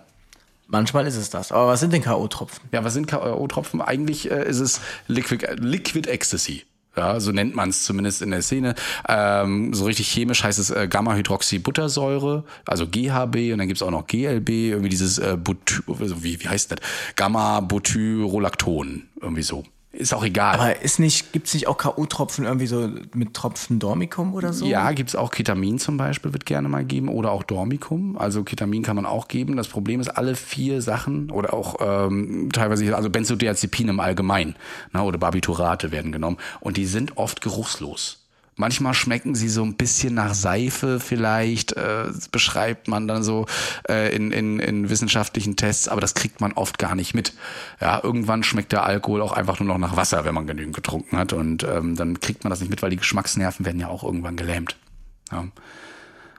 Manchmal 0.67 1.05
ist 1.07 1.17
es 1.17 1.29
das. 1.29 1.51
Aber 1.51 1.67
was 1.67 1.79
sind 1.79 1.93
denn 1.93 2.01
K.O.-Tropfen? 2.01 2.59
Ja, 2.71 2.83
was 2.83 2.93
sind 2.93 3.07
K.O.-Tropfen? 3.07 3.81
Eigentlich 3.81 4.31
äh, 4.31 4.47
ist 4.47 4.59
es 4.59 4.81
Liquid, 5.07 5.45
Liquid 5.59 6.09
Ecstasy. 6.09 6.63
Ja, 6.95 7.19
so 7.19 7.31
nennt 7.31 7.55
man 7.55 7.69
es 7.69 7.83
zumindest 7.85 8.21
in 8.21 8.29
der 8.29 8.43
Szene. 8.43 8.75
Ähm, 9.09 9.73
so 9.73 9.85
richtig 9.85 10.07
chemisch 10.09 10.43
heißt 10.43 10.59
es 10.59 10.69
äh, 10.69 10.87
Gamma-Hydroxybuttersäure, 10.87 12.43
also 12.67 12.85
GHB 12.85 13.51
und 13.51 13.57
dann 13.57 13.67
gibt's 13.67 13.81
auch 13.81 13.89
noch 13.89 14.05
GLB, 14.05 14.49
irgendwie 14.49 14.89
dieses 14.89 15.17
äh, 15.17 15.35
Buty, 15.35 15.81
wie, 15.87 16.39
wie 16.39 16.47
heißt 16.47 16.71
das? 16.71 16.79
Gamma-Butyrolacton, 17.15 19.09
irgendwie 19.19 19.41
so. 19.41 19.63
Ist 19.95 20.11
auch 20.11 20.23
egal. 20.23 20.55
Aber 20.55 20.81
ist 20.81 20.99
nicht, 20.99 21.33
gibt's 21.33 21.53
nicht 21.53 21.67
auch 21.67 21.77
K.O.-Tropfen 21.77 22.45
irgendwie 22.45 22.65
so 22.65 22.89
mit 23.13 23.35
Tropfen 23.35 23.77
Dormicum 23.77 24.33
oder 24.33 24.51
so? 24.51 24.65
Ja, 24.65 24.91
gibt's 24.91 25.15
auch 25.15 25.29
Ketamin 25.29 25.77
zum 25.77 25.97
Beispiel, 25.97 26.33
wird 26.33 26.47
gerne 26.47 26.67
mal 26.67 26.83
geben. 26.83 27.09
Oder 27.09 27.31
auch 27.31 27.43
Dormicum. 27.43 28.17
Also 28.17 28.43
Ketamin 28.43 28.81
kann 28.81 28.95
man 28.95 29.05
auch 29.05 29.27
geben. 29.27 29.55
Das 29.55 29.67
Problem 29.67 29.99
ist, 29.99 30.09
alle 30.09 30.35
vier 30.35 30.81
Sachen 30.81 31.29
oder 31.29 31.53
auch 31.53 31.75
ähm, 31.79 32.49
teilweise, 32.51 32.95
also 32.95 33.11
Benzodiazepine 33.11 33.91
im 33.91 33.99
Allgemeinen 33.99 34.55
ne, 34.93 35.03
oder 35.03 35.19
Barbiturate 35.19 35.91
werden 35.91 36.11
genommen. 36.11 36.37
Und 36.59 36.77
die 36.77 36.87
sind 36.87 37.17
oft 37.17 37.41
geruchslos. 37.41 38.22
Manchmal 38.55 38.93
schmecken 38.93 39.33
sie 39.33 39.49
so 39.49 39.63
ein 39.63 39.75
bisschen 39.75 40.13
nach 40.13 40.33
Seife 40.33 40.99
vielleicht, 40.99 41.73
äh, 41.73 42.05
beschreibt 42.31 42.87
man 42.87 43.07
dann 43.07 43.23
so 43.23 43.47
äh, 43.89 44.15
in, 44.15 44.31
in, 44.31 44.59
in 44.59 44.89
wissenschaftlichen 44.89 45.55
Tests, 45.55 45.87
aber 45.87 46.01
das 46.01 46.13
kriegt 46.13 46.39
man 46.39 46.53
oft 46.53 46.77
gar 46.77 46.95
nicht 46.95 47.15
mit. 47.15 47.33
Ja, 47.81 47.99
irgendwann 48.03 48.43
schmeckt 48.43 48.71
der 48.71 48.85
Alkohol 48.85 49.21
auch 49.21 49.33
einfach 49.33 49.59
nur 49.59 49.69
noch 49.69 49.79
nach 49.79 49.97
Wasser, 49.97 50.23
wenn 50.23 50.35
man 50.35 50.45
genügend 50.45 50.75
getrunken 50.75 51.17
hat 51.17 51.33
und 51.33 51.63
ähm, 51.63 51.95
dann 51.95 52.19
kriegt 52.19 52.43
man 52.43 52.51
das 52.51 52.59
nicht 52.59 52.69
mit, 52.69 52.83
weil 52.83 52.91
die 52.91 52.97
Geschmacksnerven 52.97 53.65
werden 53.65 53.79
ja 53.79 53.87
auch 53.87 54.03
irgendwann 54.03 54.35
gelähmt. 54.35 54.75
Ja. 55.31 55.45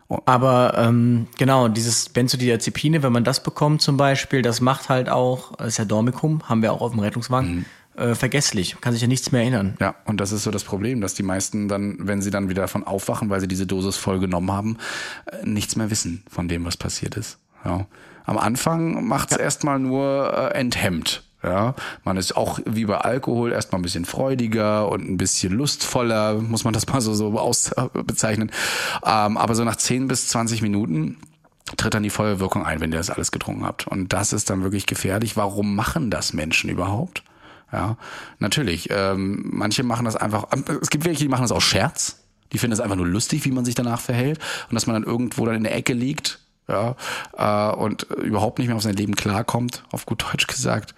Oh. 0.07 0.19
Aber 0.27 0.75
ähm, 0.77 1.27
genau, 1.39 1.69
dieses 1.69 2.11
Benzodiazepine, 2.11 3.03
wenn 3.03 3.13
man 3.13 3.25
das 3.25 3.43
bekommt 3.43 3.81
zum 3.81 3.97
Beispiel, 3.97 4.43
das 4.43 4.61
macht 4.61 4.89
halt 4.89 5.09
auch, 5.09 5.57
das 5.57 5.69
ist 5.69 5.79
ja 5.79 5.85
Dormicum, 5.85 6.49
haben 6.49 6.63
wir 6.63 6.73
auch 6.73 6.83
auf 6.83 6.93
dem 6.93 7.01
Rettungswagen, 7.01 7.57
mhm 7.57 7.65
äh, 7.97 8.15
vergesslich, 8.15 8.77
kann 8.81 8.93
sich 8.93 9.03
ja 9.03 9.09
nichts 9.09 9.33
mehr 9.33 9.43
erinnern. 9.43 9.77
Ja, 9.81 9.95
und 10.05 10.21
das 10.21 10.33
ist 10.33 10.43
so 10.43 10.51
das 10.51 10.65
Problem, 10.65 11.01
dass 11.01 11.15
die 11.15 11.23
meisten 11.23 11.69
dann, 11.69 11.97
wenn 12.01 12.23
sie 12.23 12.31
dann 12.31 12.49
wieder 12.49 12.63
davon 12.63 12.85
aufwachen, 12.85 13.31
weil 13.31 13.41
sie 13.41 13.49
diese 13.49 13.67
Dosis 13.67 13.97
voll 13.97 14.19
genommen 14.19 14.51
haben, 14.51 14.79
äh, 15.27 15.47
nichts 15.47 15.77
mehr 15.77 15.91
wissen 15.91 16.25
von 16.29 16.49
dem, 16.49 16.65
was 16.65 16.77
passiert 16.77 17.17
ist. 17.17 17.39
Ja. 17.65 17.87
Am 18.25 18.39
Anfang 18.39 19.07
macht 19.07 19.33
es 19.33 19.39
ja. 19.39 19.45
erstmal 19.45 19.79
nur 19.79 20.33
äh, 20.33 20.59
enthemmt. 20.59 21.23
Ja, 21.43 21.75
man 22.05 22.17
ist 22.17 22.37
auch 22.39 22.59
wie 22.65 22.87
bei 22.87 22.97
Alkohol 22.97 23.53
erstmal 23.53 23.79
ein 23.79 23.83
bisschen 23.83 24.07
freudiger 24.07 24.89
und 24.91 25.07
ein 25.07 25.19
bisschen 25.19 25.53
lustvoller, 25.53 26.41
muss 26.41 26.65
man 26.65 26.73
das 26.73 26.87
mal 26.89 27.03
so, 27.03 27.13
so 27.13 27.39
aus 27.39 27.71
bezeichnen. 27.93 28.51
Ähm, 29.05 29.37
aber 29.37 29.55
so 29.55 29.63
nach 29.63 29.77
10 29.77 30.09
bis 30.09 30.29
20 30.29 30.63
Minuten 30.63 31.19
tritt 31.77 31.93
dann 31.93 32.03
die 32.03 32.11
Feuerwirkung 32.11 32.65
ein, 32.65 32.81
wenn 32.81 32.93
ihr 32.93 32.99
das 32.99 33.11
alles 33.11 33.31
getrunken 33.31 33.67
habt. 33.67 33.87
Und 33.87 34.15
das 34.15 34.33
ist 34.33 34.49
dann 34.49 34.63
wirklich 34.63 34.87
gefährlich. 34.87 35.37
Warum 35.37 35.77
machen 35.77 36.11
das 36.11 36.33
Menschen 36.33 36.71
überhaupt? 36.71 37.23
Ja, 37.73 37.97
natürlich. 38.39 38.89
Ähm, 38.91 39.45
manche 39.53 39.83
machen 39.83 40.05
das 40.05 40.17
einfach. 40.17 40.47
Es 40.81 40.91
gibt 40.91 41.05
welche, 41.05 41.23
die 41.23 41.29
machen 41.29 41.43
das 41.43 41.53
aus 41.53 41.65
Scherz. 41.65 42.21
Die 42.53 42.59
finden 42.59 42.73
es 42.73 42.81
einfach 42.81 42.97
nur 42.97 43.07
lustig, 43.07 43.45
wie 43.45 43.51
man 43.51 43.65
sich 43.65 43.75
danach 43.75 44.01
verhält 44.01 44.39
und 44.69 44.75
dass 44.75 44.87
man 44.87 44.95
dann 44.95 45.03
irgendwo 45.03 45.45
dann 45.45 45.57
in 45.57 45.65
der 45.65 45.75
Ecke 45.75 45.93
liegt, 45.93 46.39
ja, 46.69 46.95
äh, 47.37 47.75
und 47.75 48.05
überhaupt 48.23 48.59
nicht 48.59 48.69
mehr 48.69 48.77
auf 48.77 48.83
sein 48.83 48.95
Leben 48.95 49.17
klarkommt, 49.17 49.83
auf 49.91 50.07
gut 50.07 50.25
Deutsch 50.33 50.47
gesagt. 50.47 50.95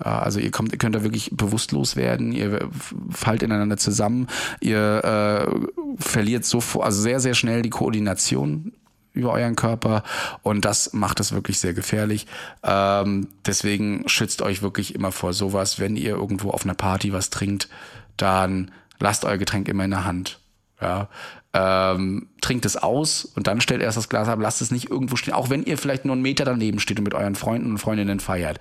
Äh, 0.00 0.08
also 0.08 0.38
ihr 0.38 0.50
kommt, 0.50 0.72
ihr 0.72 0.78
könnt 0.78 0.94
da 0.94 1.02
wirklich 1.02 1.30
bewusstlos 1.32 1.96
werden, 1.96 2.32
ihr 2.32 2.68
fallt 3.10 3.42
ineinander 3.42 3.78
zusammen, 3.78 4.28
ihr 4.60 5.04
äh, 5.04 6.02
verliert 6.02 6.44
so, 6.44 6.60
also 6.80 7.00
sehr, 7.00 7.20
sehr 7.20 7.34
schnell 7.34 7.62
die 7.62 7.70
Koordination 7.70 8.72
über 9.18 9.32
euren 9.32 9.56
Körper 9.56 10.02
und 10.42 10.64
das 10.64 10.92
macht 10.92 11.20
es 11.20 11.32
wirklich 11.32 11.58
sehr 11.58 11.74
gefährlich. 11.74 12.26
Ähm, 12.62 13.28
deswegen 13.46 14.08
schützt 14.08 14.42
euch 14.42 14.62
wirklich 14.62 14.94
immer 14.94 15.12
vor 15.12 15.32
sowas. 15.32 15.78
Wenn 15.78 15.96
ihr 15.96 16.10
irgendwo 16.10 16.50
auf 16.50 16.64
einer 16.64 16.74
Party 16.74 17.12
was 17.12 17.30
trinkt, 17.30 17.68
dann 18.16 18.70
lasst 18.98 19.24
euer 19.24 19.38
Getränk 19.38 19.68
immer 19.68 19.84
in 19.84 19.90
der 19.90 20.04
Hand. 20.04 20.38
Ja, 20.80 21.08
ähm, 21.52 22.28
trinkt 22.40 22.64
es 22.64 22.76
aus 22.76 23.24
und 23.24 23.46
dann 23.48 23.60
stellt 23.60 23.82
erst 23.82 23.96
das 23.96 24.08
Glas 24.08 24.28
ab, 24.28 24.38
lasst 24.40 24.62
es 24.62 24.70
nicht 24.70 24.90
irgendwo 24.90 25.16
stehen, 25.16 25.34
auch 25.34 25.50
wenn 25.50 25.64
ihr 25.64 25.76
vielleicht 25.76 26.04
nur 26.04 26.12
einen 26.12 26.22
Meter 26.22 26.44
daneben 26.44 26.78
steht 26.78 26.98
und 26.98 27.04
mit 27.04 27.14
euren 27.14 27.34
Freunden 27.34 27.70
und 27.72 27.78
Freundinnen 27.78 28.20
feiert. 28.20 28.60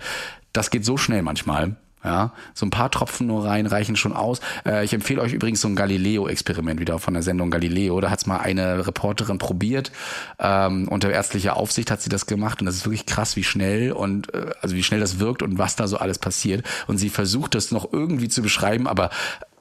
Das 0.51 0.71
geht 0.71 0.83
so 0.83 0.97
schnell 0.97 1.21
manchmal. 1.21 1.75
Ja, 2.03 2.31
so 2.53 2.65
ein 2.65 2.69
paar 2.69 2.91
Tropfen 2.91 3.27
nur 3.27 3.43
rein 3.43 3.65
reichen 3.65 3.95
schon 3.95 4.13
aus. 4.13 4.39
Äh, 4.65 4.85
ich 4.85 4.93
empfehle 4.93 5.19
euch 5.19 5.33
übrigens 5.33 5.61
so 5.61 5.67
ein 5.67 5.75
Galileo-Experiment 5.75 6.79
wieder 6.79 6.99
von 6.99 7.15
der 7.15 7.23
Sendung 7.23 7.49
Galileo. 7.49 7.99
Da 7.99 8.11
hat's 8.11 8.27
mal 8.27 8.37
eine 8.37 8.85
Reporterin 8.85 9.39
probiert. 9.39 9.91
Ähm, 10.39 10.87
unter 10.87 11.09
ärztlicher 11.09 11.57
Aufsicht 11.57 11.89
hat 11.89 12.01
sie 12.01 12.09
das 12.09 12.27
gemacht 12.27 12.61
und 12.61 12.67
das 12.67 12.75
ist 12.75 12.85
wirklich 12.85 13.07
krass, 13.07 13.35
wie 13.35 13.43
schnell 13.43 13.91
und 13.91 14.33
äh, 14.33 14.51
also 14.61 14.75
wie 14.75 14.83
schnell 14.83 14.99
das 14.99 15.19
wirkt 15.19 15.41
und 15.41 15.57
was 15.57 15.75
da 15.75 15.87
so 15.87 15.97
alles 15.97 16.19
passiert. 16.19 16.65
Und 16.85 16.97
sie 16.99 17.09
versucht 17.09 17.55
das 17.55 17.71
noch 17.71 17.91
irgendwie 17.91 18.29
zu 18.29 18.43
beschreiben, 18.43 18.87
aber 18.87 19.09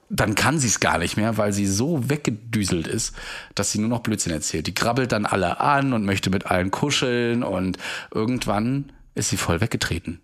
dann 0.09 0.35
kann 0.35 0.59
sie 0.59 0.69
es 0.69 0.79
gar 0.79 0.99
nicht 0.99 1.17
mehr, 1.17 1.37
weil 1.39 1.53
sie 1.53 1.67
so 1.67 2.09
weggedüselt 2.09 2.87
ist, 2.87 3.15
dass 3.55 3.73
sie 3.73 3.79
nur 3.79 3.89
noch 3.89 4.01
Blödsinn 4.01 4.33
erzählt. 4.33 4.67
Die 4.67 4.75
krabbelt 4.75 5.11
dann 5.11 5.27
alle 5.27 5.59
an 5.61 5.93
und 5.93 6.05
möchte 6.05 6.31
mit 6.31 6.47
allen 6.47 6.71
kuscheln 6.71 7.43
und 7.43 7.79
irgendwann 8.15 8.93
ist 9.15 9.31
sie 9.31 9.37
voll 9.37 9.61
weggetreten. 9.61 10.21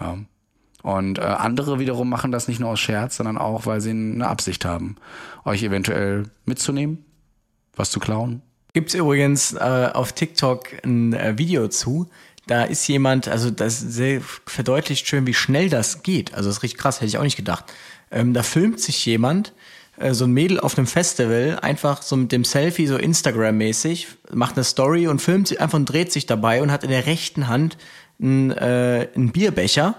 Ja. 0.00 0.18
Und 0.82 1.18
äh, 1.18 1.22
andere 1.22 1.78
wiederum 1.78 2.08
machen 2.08 2.30
das 2.30 2.48
nicht 2.48 2.60
nur 2.60 2.70
aus 2.70 2.80
Scherz, 2.80 3.16
sondern 3.16 3.36
auch, 3.36 3.66
weil 3.66 3.80
sie 3.80 3.90
eine 3.90 4.26
Absicht 4.26 4.64
haben, 4.64 4.96
euch 5.44 5.62
eventuell 5.62 6.24
mitzunehmen, 6.44 7.04
was 7.74 7.90
zu 7.90 8.00
klauen. 8.00 8.42
Gibt's 8.74 8.94
übrigens 8.94 9.54
äh, 9.54 9.90
auf 9.92 10.12
TikTok 10.12 10.84
ein 10.84 11.12
äh, 11.12 11.36
Video 11.36 11.68
zu. 11.68 12.08
Da 12.46 12.64
ist 12.64 12.86
jemand, 12.86 13.28
also 13.28 13.50
das 13.50 13.78
sehr 13.78 14.20
verdeutlicht 14.46 15.06
schön, 15.06 15.26
wie 15.26 15.34
schnell 15.34 15.68
das 15.68 16.02
geht. 16.02 16.34
Also 16.34 16.48
das 16.48 16.58
ist 16.58 16.62
richtig 16.62 16.80
krass, 16.80 16.96
hätte 16.96 17.06
ich 17.06 17.18
auch 17.18 17.22
nicht 17.22 17.36
gedacht. 17.36 17.64
Ähm, 18.10 18.32
da 18.32 18.42
filmt 18.42 18.80
sich 18.80 19.04
jemand, 19.04 19.52
äh, 19.98 20.14
so 20.14 20.24
ein 20.24 20.32
Mädel 20.32 20.60
auf 20.60 20.78
einem 20.78 20.86
Festival, 20.86 21.58
einfach 21.60 22.02
so 22.02 22.16
mit 22.16 22.32
dem 22.32 22.44
Selfie, 22.44 22.86
so 22.86 22.96
Instagram-mäßig, 22.96 24.06
macht 24.32 24.56
eine 24.56 24.64
Story 24.64 25.08
und 25.08 25.20
filmt 25.20 25.48
sich 25.48 25.60
einfach 25.60 25.78
und 25.78 25.86
dreht 25.86 26.12
sich 26.12 26.26
dabei 26.26 26.62
und 26.62 26.70
hat 26.70 26.84
in 26.84 26.90
der 26.90 27.06
rechten 27.06 27.48
Hand 27.48 27.76
einen, 28.20 28.50
äh, 28.52 29.08
einen 29.14 29.32
Bierbecher 29.32 29.96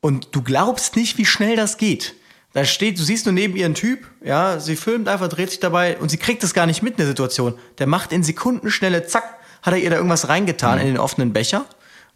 Und 0.00 0.28
du 0.32 0.42
glaubst 0.42 0.96
nicht, 0.96 1.18
wie 1.18 1.26
schnell 1.26 1.56
das 1.56 1.78
geht. 1.78 2.14
Da 2.52 2.64
steht, 2.64 2.98
du 2.98 3.02
siehst 3.02 3.26
nur 3.26 3.34
neben 3.34 3.54
ihr 3.54 3.66
einen 3.66 3.74
Typ, 3.74 4.06
ja, 4.24 4.58
sie 4.60 4.76
filmt 4.76 5.08
einfach, 5.08 5.28
dreht 5.28 5.50
sich 5.50 5.60
dabei 5.60 5.98
und 5.98 6.10
sie 6.10 6.16
kriegt 6.16 6.42
das 6.42 6.54
gar 6.54 6.64
nicht 6.64 6.82
mit 6.82 6.92
in 6.92 6.98
der 6.98 7.06
Situation. 7.06 7.54
Der 7.78 7.86
macht 7.86 8.12
in 8.12 8.22
Sekundenschnelle, 8.22 9.06
zack, 9.06 9.24
hat 9.60 9.74
er 9.74 9.78
ihr 9.78 9.90
da 9.90 9.96
irgendwas 9.96 10.28
reingetan 10.28 10.76
mhm. 10.76 10.80
in 10.80 10.86
den 10.86 10.98
offenen 10.98 11.34
Becher 11.34 11.66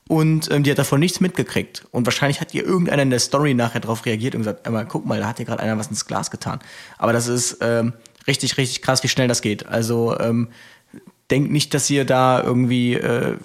und 0.08 0.50
ähm, 0.50 0.62
die 0.62 0.70
hat 0.70 0.78
davon 0.78 0.98
nichts 0.98 1.20
mitgekriegt. 1.20 1.84
Und 1.90 2.06
wahrscheinlich 2.06 2.40
hat 2.40 2.54
ihr 2.54 2.64
irgendeiner 2.64 3.02
in 3.02 3.10
der 3.10 3.18
Story 3.18 3.54
nachher 3.54 3.80
darauf 3.80 4.06
reagiert 4.06 4.34
und 4.34 4.40
gesagt, 4.40 4.66
einmal 4.66 4.86
guck 4.86 5.04
mal, 5.04 5.20
da 5.20 5.28
hat 5.28 5.36
hier 5.36 5.46
gerade 5.46 5.62
einer 5.62 5.78
was 5.78 5.88
ins 5.88 6.06
Glas 6.06 6.30
getan. 6.30 6.58
Aber 6.96 7.12
das 7.12 7.28
ist 7.28 7.58
ähm, 7.60 7.92
richtig, 8.26 8.56
richtig 8.56 8.82
krass, 8.82 9.02
wie 9.02 9.08
schnell 9.08 9.28
das 9.28 9.42
geht. 9.42 9.66
Also 9.66 10.18
ähm, 10.18 10.48
denkt 11.30 11.52
nicht, 11.52 11.74
dass 11.74 11.88
ihr 11.90 12.04
da 12.04 12.42
irgendwie 12.42 12.94
äh, 12.94 13.36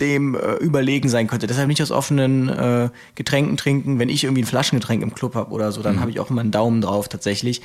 dem 0.00 0.34
äh, 0.34 0.54
überlegen 0.56 1.08
sein 1.08 1.26
könnte. 1.26 1.46
Deshalb 1.46 1.68
nicht 1.68 1.82
aus 1.82 1.90
offenen 1.90 2.48
äh, 2.48 2.90
Getränken 3.14 3.56
trinken. 3.56 3.98
Wenn 3.98 4.08
ich 4.08 4.24
irgendwie 4.24 4.42
ein 4.42 4.46
Flaschengetränk 4.46 5.02
im 5.02 5.14
Club 5.14 5.34
habe 5.34 5.50
oder 5.52 5.72
so, 5.72 5.82
dann 5.82 5.96
mhm. 5.96 6.00
habe 6.00 6.10
ich 6.10 6.20
auch 6.20 6.30
immer 6.30 6.42
einen 6.42 6.50
Daumen 6.50 6.80
drauf 6.80 7.08
tatsächlich. 7.08 7.62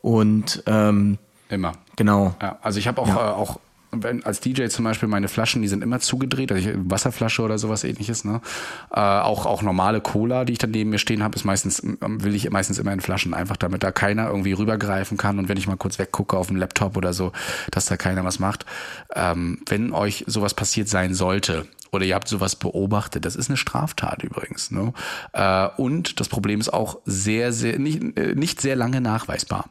Und 0.00 0.62
ähm, 0.66 1.18
immer. 1.48 1.72
Genau. 1.96 2.34
Ja, 2.40 2.58
also 2.62 2.78
ich 2.78 2.88
habe 2.88 3.00
auch, 3.00 3.08
ja. 3.08 3.30
äh, 3.30 3.34
auch 3.34 3.58
wenn, 4.02 4.24
als 4.24 4.40
DJ 4.40 4.66
zum 4.66 4.84
Beispiel 4.84 5.08
meine 5.08 5.28
Flaschen, 5.28 5.62
die 5.62 5.68
sind 5.68 5.82
immer 5.82 6.00
zugedreht, 6.00 6.52
also 6.52 6.68
ich, 6.68 6.76
Wasserflasche 6.76 7.42
oder 7.42 7.58
sowas 7.58 7.84
ähnliches, 7.84 8.24
ne? 8.24 8.40
Äh, 8.92 9.00
auch, 9.00 9.46
auch 9.46 9.62
normale 9.62 10.00
Cola, 10.00 10.44
die 10.44 10.52
ich 10.52 10.58
dann 10.58 10.70
neben 10.70 10.90
mir 10.90 10.98
stehen 10.98 11.22
habe, 11.22 11.36
ist 11.36 11.44
meistens, 11.44 11.82
will 11.82 12.34
ich 12.34 12.50
meistens 12.50 12.78
immer 12.78 12.92
in 12.92 13.00
Flaschen, 13.00 13.34
einfach 13.34 13.56
damit 13.56 13.82
da 13.82 13.92
keiner 13.92 14.28
irgendwie 14.28 14.52
rübergreifen 14.52 15.16
kann 15.16 15.38
und 15.38 15.48
wenn 15.48 15.56
ich 15.56 15.66
mal 15.66 15.76
kurz 15.76 15.98
weggucke 15.98 16.36
auf 16.36 16.48
dem 16.48 16.56
Laptop 16.56 16.96
oder 16.96 17.12
so, 17.12 17.32
dass 17.70 17.86
da 17.86 17.96
keiner 17.96 18.24
was 18.24 18.38
macht. 18.38 18.66
Ähm, 19.14 19.60
wenn 19.66 19.92
euch 19.92 20.24
sowas 20.26 20.54
passiert 20.54 20.88
sein 20.88 21.14
sollte, 21.14 21.66
oder 21.94 22.04
ihr 22.04 22.14
habt 22.14 22.28
sowas 22.28 22.56
beobachtet. 22.56 23.24
Das 23.24 23.36
ist 23.36 23.48
eine 23.48 23.56
Straftat 23.56 24.22
übrigens. 24.22 24.70
Ne? 24.70 24.92
Äh, 25.32 25.68
und 25.76 26.20
das 26.20 26.28
Problem 26.28 26.60
ist 26.60 26.72
auch 26.72 26.98
sehr, 27.04 27.52
sehr 27.52 27.78
nicht, 27.78 28.18
äh, 28.18 28.34
nicht 28.34 28.60
sehr 28.60 28.76
lange 28.76 29.00
nachweisbar. 29.00 29.70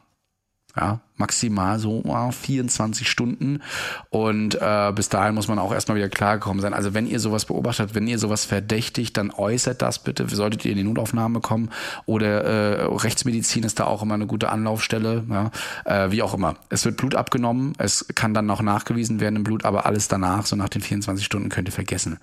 Ja, 0.75 1.01
maximal 1.17 1.77
so 1.77 2.03
24 2.31 3.07
Stunden. 3.07 3.61
Und 4.09 4.55
äh, 4.59 4.91
bis 4.95 5.07
dahin 5.07 5.35
muss 5.35 5.47
man 5.47 5.59
auch 5.59 5.71
erstmal 5.71 5.97
wieder 5.97 6.09
klargekommen 6.09 6.61
sein. 6.61 6.73
Also 6.73 6.95
wenn 6.95 7.05
ihr 7.05 7.19
sowas 7.19 7.45
beobachtet, 7.45 7.93
wenn 7.93 8.07
ihr 8.07 8.17
sowas 8.17 8.45
verdächtigt, 8.45 9.15
dann 9.17 9.29
äußert 9.29 9.83
das 9.83 9.99
bitte. 9.99 10.27
Solltet 10.27 10.65
ihr 10.65 10.71
in 10.71 10.77
die 10.77 10.83
Notaufnahme 10.83 11.41
kommen 11.41 11.69
oder 12.07 12.43
äh, 12.43 12.85
Rechtsmedizin 12.85 13.63
ist 13.63 13.79
da 13.79 13.83
auch 13.85 14.01
immer 14.01 14.15
eine 14.15 14.25
gute 14.25 14.49
Anlaufstelle. 14.49 15.23
Ja? 15.29 15.51
Äh, 15.85 16.11
wie 16.11 16.23
auch 16.23 16.33
immer. 16.33 16.55
Es 16.69 16.85
wird 16.85 16.97
Blut 16.97 17.13
abgenommen, 17.13 17.73
es 17.77 18.07
kann 18.15 18.33
dann 18.33 18.47
noch 18.47 18.63
nachgewiesen 18.63 19.19
werden 19.19 19.35
im 19.35 19.43
Blut, 19.43 19.65
aber 19.65 19.85
alles 19.85 20.07
danach, 20.07 20.47
so 20.47 20.55
nach 20.55 20.69
den 20.69 20.81
24 20.81 21.23
Stunden, 21.23 21.49
könnt 21.49 21.67
ihr 21.67 21.73
vergessen. 21.73 22.17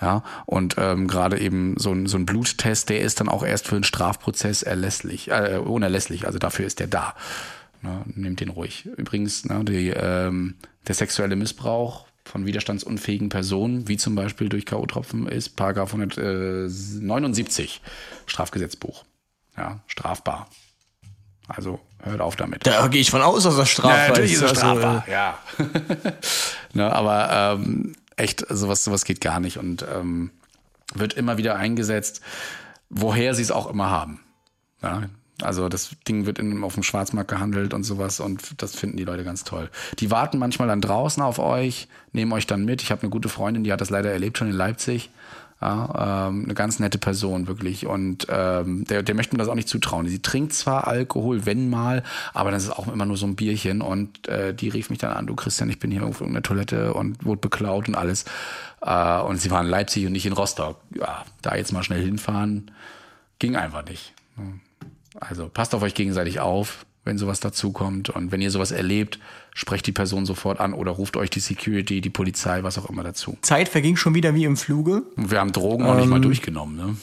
Ja, 0.00 0.22
und 0.44 0.76
ähm, 0.78 1.08
gerade 1.08 1.40
eben 1.40 1.74
so 1.76 1.90
ein, 1.90 2.06
so 2.06 2.16
ein 2.16 2.26
Bluttest, 2.26 2.88
der 2.88 3.00
ist 3.00 3.18
dann 3.18 3.28
auch 3.28 3.42
erst 3.44 3.66
für 3.66 3.74
einen 3.74 3.84
Strafprozess 3.84 4.62
erlässlich, 4.62 5.30
äh, 5.30 5.58
unerlässlich. 5.58 6.26
Also 6.26 6.38
dafür 6.38 6.66
ist 6.66 6.78
der 6.78 6.86
da. 6.86 7.14
Ne, 7.86 8.02
nehmt 8.16 8.40
den 8.40 8.48
ruhig. 8.48 8.86
Übrigens, 8.96 9.44
ne, 9.44 9.64
die, 9.64 9.90
ähm, 9.90 10.56
der 10.88 10.96
sexuelle 10.96 11.36
Missbrauch 11.36 12.08
von 12.24 12.44
widerstandsunfähigen 12.44 13.28
Personen, 13.28 13.86
wie 13.86 13.96
zum 13.96 14.16
Beispiel 14.16 14.48
durch 14.48 14.66
K.O.-Tropfen, 14.66 15.28
ist 15.28 15.50
Paragraph 15.50 15.94
179 15.94 17.80
Strafgesetzbuch. 18.26 19.04
Ja, 19.56 19.78
strafbar. 19.86 20.48
Also 21.46 21.78
hört 22.02 22.20
auf 22.20 22.34
damit. 22.34 22.66
Da 22.66 22.88
gehe 22.88 23.00
ich 23.00 23.12
von 23.12 23.22
aus, 23.22 23.44
dass 23.44 23.56
das 23.56 23.68
strafbar 23.68 24.02
ja, 24.02 24.08
natürlich 24.08 24.32
ist. 24.32 24.42
ist 24.42 24.50
es 24.50 24.58
strafbar, 24.58 25.04
also, 25.06 25.12
ja. 25.12 25.38
ne, 26.72 26.92
aber 26.92 27.54
ähm, 27.60 27.94
echt, 28.16 28.44
sowas, 28.48 28.82
sowas 28.82 29.04
geht 29.04 29.20
gar 29.20 29.38
nicht 29.38 29.58
und 29.58 29.86
ähm, 29.94 30.32
wird 30.92 31.14
immer 31.14 31.38
wieder 31.38 31.54
eingesetzt, 31.54 32.20
woher 32.90 33.32
sie 33.34 33.42
es 33.42 33.52
auch 33.52 33.70
immer 33.70 33.90
haben. 33.90 34.22
Ja, 34.82 35.04
also 35.42 35.68
das 35.68 35.90
Ding 36.08 36.26
wird 36.26 36.38
in, 36.38 36.62
auf 36.64 36.74
dem 36.74 36.82
Schwarzmarkt 36.82 37.30
gehandelt 37.30 37.74
und 37.74 37.84
sowas 37.84 38.20
und 38.20 38.62
das 38.62 38.74
finden 38.74 38.96
die 38.96 39.04
Leute 39.04 39.24
ganz 39.24 39.44
toll. 39.44 39.70
Die 39.98 40.10
warten 40.10 40.38
manchmal 40.38 40.68
dann 40.68 40.80
draußen 40.80 41.22
auf 41.22 41.38
euch, 41.38 41.88
nehmen 42.12 42.32
euch 42.32 42.46
dann 42.46 42.64
mit. 42.64 42.82
Ich 42.82 42.90
habe 42.90 43.02
eine 43.02 43.10
gute 43.10 43.28
Freundin, 43.28 43.64
die 43.64 43.72
hat 43.72 43.80
das 43.80 43.90
leider 43.90 44.10
erlebt 44.10 44.38
schon 44.38 44.48
in 44.48 44.54
Leipzig. 44.54 45.10
Ja, 45.58 46.28
ähm, 46.28 46.44
eine 46.44 46.52
ganz 46.52 46.80
nette 46.80 46.98
Person 46.98 47.46
wirklich 47.46 47.86
und 47.86 48.26
ähm, 48.28 48.84
der, 48.84 49.02
der 49.02 49.14
möchte 49.14 49.34
mir 49.34 49.38
das 49.38 49.48
auch 49.48 49.54
nicht 49.54 49.70
zutrauen. 49.70 50.06
Sie 50.06 50.20
trinkt 50.20 50.52
zwar 50.52 50.86
Alkohol, 50.86 51.46
wenn 51.46 51.70
mal, 51.70 52.02
aber 52.34 52.50
das 52.50 52.64
ist 52.64 52.70
auch 52.70 52.92
immer 52.92 53.06
nur 53.06 53.16
so 53.16 53.26
ein 53.26 53.36
Bierchen 53.36 53.80
und 53.80 54.28
äh, 54.28 54.52
die 54.52 54.68
rief 54.68 54.90
mich 54.90 54.98
dann 54.98 55.12
an, 55.12 55.26
du 55.26 55.34
Christian, 55.34 55.70
ich 55.70 55.78
bin 55.78 55.90
hier 55.90 56.04
auf 56.04 56.20
irgendeiner 56.20 56.42
Toilette 56.42 56.92
und 56.92 57.24
wurde 57.24 57.40
beklaut 57.40 57.88
und 57.88 57.94
alles. 57.94 58.26
Äh, 58.82 59.20
und 59.20 59.40
sie 59.40 59.50
war 59.50 59.62
in 59.62 59.68
Leipzig 59.68 60.04
und 60.04 60.12
nicht 60.12 60.26
in 60.26 60.34
Rostock. 60.34 60.78
Ja, 60.94 61.24
da 61.40 61.56
jetzt 61.56 61.72
mal 61.72 61.82
schnell 61.82 62.02
hinfahren, 62.02 62.70
ging 63.38 63.56
einfach 63.56 63.86
nicht. 63.86 64.12
Also 65.20 65.48
passt 65.48 65.74
auf 65.74 65.82
euch 65.82 65.94
gegenseitig 65.94 66.40
auf, 66.40 66.86
wenn 67.04 67.18
sowas 67.18 67.40
dazukommt. 67.40 68.10
Und 68.10 68.32
wenn 68.32 68.40
ihr 68.40 68.50
sowas 68.50 68.72
erlebt, 68.72 69.18
sprecht 69.54 69.86
die 69.86 69.92
Person 69.92 70.26
sofort 70.26 70.60
an 70.60 70.74
oder 70.74 70.90
ruft 70.90 71.16
euch 71.16 71.30
die 71.30 71.40
Security, 71.40 72.00
die 72.00 72.10
Polizei, 72.10 72.62
was 72.62 72.78
auch 72.78 72.90
immer 72.90 73.02
dazu. 73.02 73.38
Zeit 73.42 73.68
verging 73.68 73.96
schon 73.96 74.14
wieder 74.14 74.34
wie 74.34 74.44
im 74.44 74.56
Fluge. 74.56 75.02
Und 75.16 75.30
wir 75.30 75.40
haben 75.40 75.52
Drogen 75.52 75.84
ähm, 75.84 75.90
noch 75.90 75.96
nicht 75.96 76.08
mal 76.08 76.16
ähm, 76.16 76.22
durchgenommen. 76.22 76.76
Ne? 76.76 76.96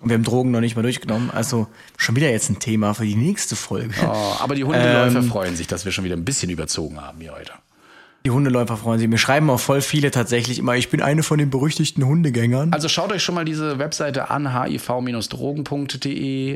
Und 0.00 0.08
wir 0.08 0.14
haben 0.14 0.24
Drogen 0.24 0.50
noch 0.52 0.60
nicht 0.60 0.76
mal 0.76 0.82
durchgenommen. 0.82 1.30
Also 1.30 1.66
schon 1.96 2.16
wieder 2.16 2.30
jetzt 2.30 2.48
ein 2.50 2.60
Thema 2.60 2.94
für 2.94 3.04
die 3.04 3.16
nächste 3.16 3.56
Folge. 3.56 3.94
Oh, 4.02 4.36
aber 4.38 4.54
die 4.54 4.64
Hundeläufer 4.64 5.18
ähm, 5.18 5.28
freuen 5.28 5.56
sich, 5.56 5.66
dass 5.66 5.84
wir 5.84 5.92
schon 5.92 6.04
wieder 6.04 6.16
ein 6.16 6.24
bisschen 6.24 6.50
überzogen 6.50 7.00
haben 7.00 7.20
hier 7.20 7.32
heute. 7.32 7.52
Die 8.24 8.30
Hundeläufer 8.30 8.76
freuen 8.76 9.00
sich. 9.00 9.08
Mir 9.08 9.18
schreiben 9.18 9.50
auch 9.50 9.58
voll 9.58 9.80
viele 9.80 10.12
tatsächlich 10.12 10.60
immer, 10.60 10.76
ich 10.76 10.90
bin 10.90 11.02
eine 11.02 11.24
von 11.24 11.38
den 11.38 11.50
berüchtigten 11.50 12.06
Hundegängern. 12.06 12.72
Also 12.72 12.88
schaut 12.88 13.10
euch 13.10 13.24
schon 13.24 13.34
mal 13.34 13.44
diese 13.44 13.80
Webseite 13.80 14.30
an, 14.30 14.54
hiv-drogen.de. 14.54 15.80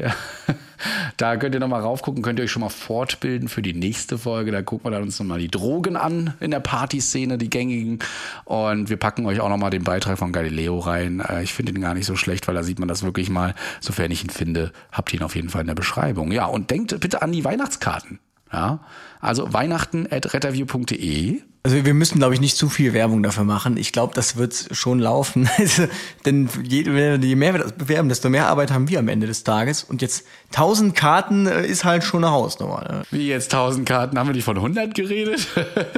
da 1.16 1.36
könnt 1.36 1.56
ihr 1.56 1.60
nochmal 1.60 1.80
raufgucken, 1.80 2.22
könnt 2.22 2.38
ihr 2.38 2.44
euch 2.44 2.52
schon 2.52 2.60
mal 2.60 2.68
fortbilden 2.68 3.48
für 3.48 3.62
die 3.62 3.74
nächste 3.74 4.16
Folge. 4.16 4.52
Da 4.52 4.62
gucken 4.62 4.86
wir 4.86 4.92
dann 4.92 5.02
uns 5.02 5.18
nochmal 5.18 5.40
die 5.40 5.48
Drogen 5.48 5.96
an 5.96 6.34
in 6.38 6.52
der 6.52 6.60
Partyszene, 6.60 7.36
die 7.36 7.50
gängigen. 7.50 7.98
Und 8.44 8.88
wir 8.88 8.96
packen 8.96 9.26
euch 9.26 9.40
auch 9.40 9.48
nochmal 9.48 9.70
den 9.70 9.82
Beitrag 9.82 10.18
von 10.18 10.30
Galileo 10.30 10.78
rein. 10.78 11.18
Äh, 11.18 11.42
ich 11.42 11.52
finde 11.52 11.72
ihn 11.72 11.80
gar 11.80 11.94
nicht 11.94 12.06
so 12.06 12.14
schlecht, 12.14 12.46
weil 12.46 12.54
da 12.54 12.62
sieht 12.62 12.78
man 12.78 12.86
das 12.86 13.02
wirklich 13.02 13.28
mal. 13.28 13.56
Sofern 13.80 14.12
ich 14.12 14.22
ihn 14.22 14.30
finde, 14.30 14.70
habt 14.92 15.12
ihr 15.12 15.18
ihn 15.18 15.24
auf 15.24 15.34
jeden 15.34 15.48
Fall 15.48 15.62
in 15.62 15.66
der 15.66 15.74
Beschreibung. 15.74 16.30
Ja, 16.30 16.46
und 16.46 16.70
denkt 16.70 17.00
bitte 17.00 17.22
an 17.22 17.32
die 17.32 17.44
Weihnachtskarten. 17.44 18.20
Ja, 18.52 18.78
also 19.20 19.52
weihnachten 19.52 20.06
at 20.08 20.32
retterview.de. 20.32 21.42
Also 21.66 21.84
wir 21.84 21.94
müssen, 21.94 22.20
glaube 22.20 22.32
ich, 22.32 22.40
nicht 22.40 22.56
zu 22.56 22.68
viel 22.68 22.92
Werbung 22.92 23.24
dafür 23.24 23.42
machen. 23.42 23.76
Ich 23.76 23.90
glaube, 23.90 24.14
das 24.14 24.36
wird 24.36 24.68
schon 24.70 25.00
laufen. 25.00 25.50
Also, 25.58 25.88
denn 26.24 26.48
je, 26.62 26.82
je, 26.82 27.34
mehr 27.34 27.54
wir 27.54 27.58
das 27.58 27.72
bewerben, 27.72 28.08
desto 28.08 28.28
mehr 28.28 28.46
Arbeit 28.46 28.70
haben 28.70 28.88
wir 28.88 29.00
am 29.00 29.08
Ende 29.08 29.26
des 29.26 29.42
Tages. 29.42 29.82
Und 29.82 30.00
jetzt 30.00 30.24
1000 30.52 30.94
Karten 30.94 31.46
äh, 31.46 31.66
ist 31.66 31.84
halt 31.84 32.04
schon 32.04 32.22
eine 32.22 32.32
Hausnummer. 32.32 32.84
Ne? 32.88 33.02
Wie 33.10 33.26
jetzt 33.26 33.52
1000 33.52 33.88
Karten? 33.88 34.16
Haben 34.16 34.28
wir 34.28 34.34
nicht 34.34 34.44
von 34.44 34.56
100 34.56 34.94
geredet? 34.94 35.48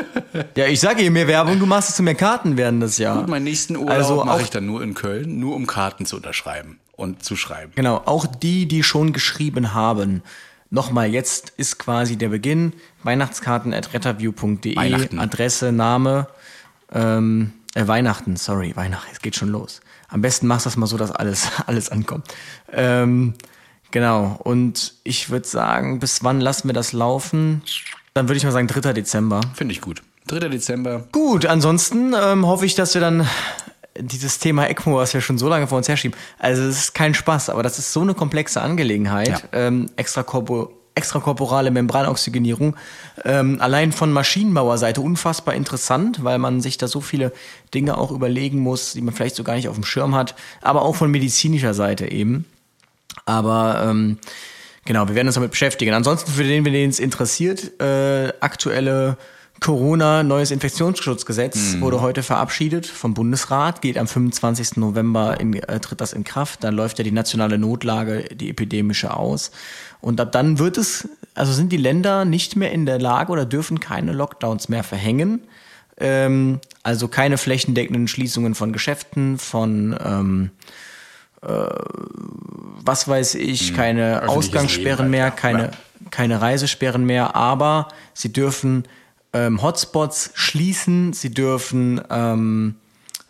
ja, 0.56 0.66
ich 0.68 0.80
sage, 0.80 1.02
je 1.02 1.10
mehr 1.10 1.28
Werbung 1.28 1.58
du 1.58 1.66
machst, 1.66 1.90
desto 1.90 2.02
mehr 2.02 2.14
Karten 2.14 2.56
werden 2.56 2.80
das 2.80 2.96
ja. 2.96 3.16
Gut, 3.16 3.28
meinen 3.28 3.44
nächsten 3.44 3.76
Urlaub 3.76 3.90
also 3.90 4.24
mache 4.24 4.40
ich 4.40 4.50
dann 4.50 4.64
nur 4.64 4.82
in 4.82 4.94
Köln, 4.94 5.38
nur 5.38 5.54
um 5.54 5.66
Karten 5.66 6.06
zu 6.06 6.16
unterschreiben 6.16 6.78
und 6.96 7.22
zu 7.22 7.36
schreiben. 7.36 7.72
Genau, 7.74 8.00
auch 8.06 8.24
die, 8.24 8.66
die 8.66 8.82
schon 8.82 9.12
geschrieben 9.12 9.74
haben 9.74 10.22
Nochmal, 10.70 11.10
jetzt 11.10 11.52
ist 11.56 11.78
quasi 11.78 12.16
der 12.16 12.28
Beginn. 12.28 12.72
Weihnachtskarten 13.02 13.72
at 13.72 13.94
retterview.de. 13.94 14.76
Adresse, 15.16 15.72
Name. 15.72 16.28
Ähm, 16.92 17.52
äh, 17.74 17.86
Weihnachten, 17.86 18.36
sorry, 18.36 18.74
Weihnachten, 18.76 19.08
es 19.12 19.20
geht 19.20 19.36
schon 19.36 19.48
los. 19.48 19.80
Am 20.08 20.22
besten 20.22 20.46
machst 20.46 20.66
du 20.66 20.70
das 20.70 20.76
mal 20.76 20.86
so, 20.86 20.96
dass 20.96 21.10
alles, 21.10 21.48
alles 21.66 21.90
ankommt. 21.90 22.26
Ähm, 22.72 23.34
genau, 23.90 24.38
und 24.42 24.94
ich 25.04 25.30
würde 25.30 25.46
sagen, 25.46 26.00
bis 26.00 26.24
wann 26.24 26.40
lassen 26.40 26.68
wir 26.68 26.74
das 26.74 26.92
laufen? 26.92 27.62
Dann 28.14 28.28
würde 28.28 28.38
ich 28.38 28.44
mal 28.44 28.52
sagen 28.52 28.66
3. 28.66 28.92
Dezember. 28.92 29.40
Finde 29.54 29.72
ich 29.72 29.80
gut. 29.80 30.02
3. 30.26 30.48
Dezember. 30.48 31.06
Gut, 31.12 31.46
ansonsten 31.46 32.14
ähm, 32.18 32.46
hoffe 32.46 32.66
ich, 32.66 32.74
dass 32.74 32.94
wir 32.94 33.00
dann 33.00 33.26
dieses 33.98 34.38
Thema 34.38 34.68
ECMO, 34.68 34.96
was 34.96 35.14
wir 35.14 35.20
schon 35.20 35.38
so 35.38 35.48
lange 35.48 35.66
vor 35.66 35.78
uns 35.78 35.88
herschieben, 35.88 36.16
also 36.38 36.62
es 36.62 36.78
ist 36.78 36.94
kein 36.94 37.14
Spaß, 37.14 37.50
aber 37.50 37.62
das 37.62 37.78
ist 37.78 37.92
so 37.92 38.00
eine 38.00 38.14
komplexe 38.14 38.60
Angelegenheit. 38.60 39.28
Ja. 39.28 39.40
Ähm, 39.52 39.90
extrakorpo 39.96 40.72
extrakorporale 40.98 41.70
Membranoxygenierung. 41.70 42.74
Ähm, 43.24 43.60
allein 43.60 43.92
von 43.92 44.12
Maschinenbauerseite 44.12 45.00
unfassbar 45.00 45.54
interessant, 45.54 46.24
weil 46.24 46.38
man 46.38 46.60
sich 46.60 46.76
da 46.76 46.88
so 46.88 47.00
viele 47.00 47.32
Dinge 47.72 47.96
auch 47.96 48.10
überlegen 48.10 48.58
muss, 48.58 48.94
die 48.94 49.00
man 49.00 49.14
vielleicht 49.14 49.36
so 49.36 49.44
gar 49.44 49.54
nicht 49.54 49.68
auf 49.68 49.76
dem 49.76 49.84
Schirm 49.84 50.16
hat, 50.16 50.34
aber 50.60 50.82
auch 50.82 50.96
von 50.96 51.08
medizinischer 51.08 51.72
Seite 51.72 52.10
eben. 52.10 52.46
Aber 53.26 53.80
ähm, 53.86 54.18
genau, 54.86 55.06
wir 55.06 55.14
werden 55.14 55.28
uns 55.28 55.36
damit 55.36 55.52
beschäftigen. 55.52 55.94
Ansonsten 55.94 56.32
für 56.32 56.42
den, 56.42 56.64
den 56.64 56.90
es 56.90 56.98
interessiert, 56.98 57.80
äh, 57.80 58.32
aktuelle 58.40 59.16
Corona, 59.60 60.22
neues 60.22 60.50
Infektionsschutzgesetz 60.50 61.74
mhm. 61.74 61.80
wurde 61.80 62.00
heute 62.00 62.22
verabschiedet 62.22 62.86
vom 62.86 63.14
Bundesrat, 63.14 63.82
geht 63.82 63.98
am 63.98 64.06
25. 64.06 64.76
November 64.76 65.40
in, 65.40 65.54
äh, 65.54 65.80
tritt 65.80 66.00
das 66.00 66.12
in 66.12 66.24
Kraft. 66.24 66.64
Dann 66.64 66.74
läuft 66.74 66.98
ja 66.98 67.04
die 67.04 67.12
nationale 67.12 67.58
Notlage, 67.58 68.24
die 68.34 68.50
epidemische 68.50 69.16
aus. 69.16 69.50
Und 70.00 70.20
ab 70.20 70.32
dann 70.32 70.58
wird 70.58 70.78
es, 70.78 71.08
also 71.34 71.52
sind 71.52 71.72
die 71.72 71.76
Länder 71.76 72.24
nicht 72.24 72.56
mehr 72.56 72.72
in 72.72 72.86
der 72.86 72.98
Lage 72.98 73.32
oder 73.32 73.46
dürfen 73.46 73.80
keine 73.80 74.12
Lockdowns 74.12 74.68
mehr 74.68 74.84
verhängen. 74.84 75.40
Ähm, 75.98 76.60
also 76.82 77.08
keine 77.08 77.38
flächendeckenden 77.38 78.06
Schließungen 78.06 78.54
von 78.54 78.72
Geschäften, 78.72 79.38
von 79.38 79.96
ähm, 80.04 80.50
was 81.40 83.06
weiß 83.06 83.36
ich, 83.36 83.74
keine 83.74 84.28
Ausgangssperren 84.28 85.08
mehr, 85.08 85.24
halt, 85.24 85.36
keine, 85.36 85.70
keine 86.10 86.40
Reisesperren 86.40 87.04
mehr, 87.04 87.36
aber 87.36 87.88
sie 88.12 88.32
dürfen 88.32 88.84
ähm, 89.32 89.62
Hotspots 89.62 90.30
schließen, 90.34 91.12
sie 91.12 91.30
dürfen, 91.30 92.00
ähm, 92.10 92.76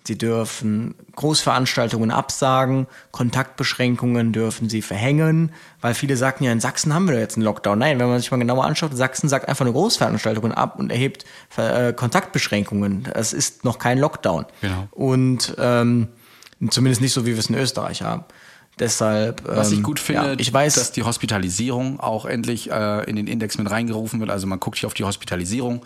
sie 0.05 0.17
dürfen 0.17 0.95
Großveranstaltungen 1.17 2.11
absagen, 2.11 2.87
Kontaktbeschränkungen 3.11 4.33
dürfen 4.33 4.69
sie 4.69 4.83
verhängen, 4.83 5.53
weil 5.81 5.95
viele 5.95 6.17
sagten 6.17 6.45
ja, 6.45 6.53
in 6.53 6.61
Sachsen 6.61 6.95
haben 6.95 7.07
wir 7.07 7.15
doch 7.15 7.21
jetzt 7.21 7.37
einen 7.37 7.45
Lockdown. 7.45 7.79
Nein, 7.79 7.99
wenn 7.99 8.09
man 8.09 8.21
sich 8.21 8.31
mal 8.31 8.39
genauer 8.39 8.65
anschaut, 8.65 8.97
Sachsen 8.97 9.29
sagt 9.29 9.49
einfach 9.49 9.65
eine 9.65 9.73
Großveranstaltungen 9.73 10.53
ab 10.53 10.79
und 10.79 10.91
erhebt 10.91 11.25
äh, 11.57 11.93
Kontaktbeschränkungen. 11.93 13.09
Das 13.13 13.33
ist 13.33 13.65
noch 13.65 13.79
kein 13.79 13.99
Lockdown. 13.99 14.47
Genau. 14.61 14.89
Und 14.93 15.57
ähm, 15.59 16.09
zumindest 16.71 17.01
nicht 17.01 17.13
so, 17.13 17.27
wie 17.27 17.33
wir 17.33 17.39
es 17.39 17.51
in 17.51 17.57
Österreich 17.57 18.03
haben. 18.03 18.25
Deshalb. 18.79 19.43
Was 19.47 19.71
ich 19.73 19.79
ähm, 19.79 19.83
gut 19.85 19.99
finde, 20.01 20.29
ja, 20.33 20.35
ich 20.39 20.53
weiß, 20.53 20.75
dass 20.75 20.93
die 20.93 21.03
Hospitalisierung 21.03 22.01
auch 22.01 22.25
endlich 22.27 22.71
äh, 22.71 23.05
in 23.09 23.17
den 23.17 23.27
Index 23.27 23.59
mit 23.59 23.71
reingerufen 23.71 24.21
wird. 24.21 24.31
Also 24.31 24.47
man 24.47 24.61
guckt 24.61 24.79
hier 24.79 24.87
auf 24.87 24.95
die 24.95 25.05
Hospitalisierung. 25.05 25.83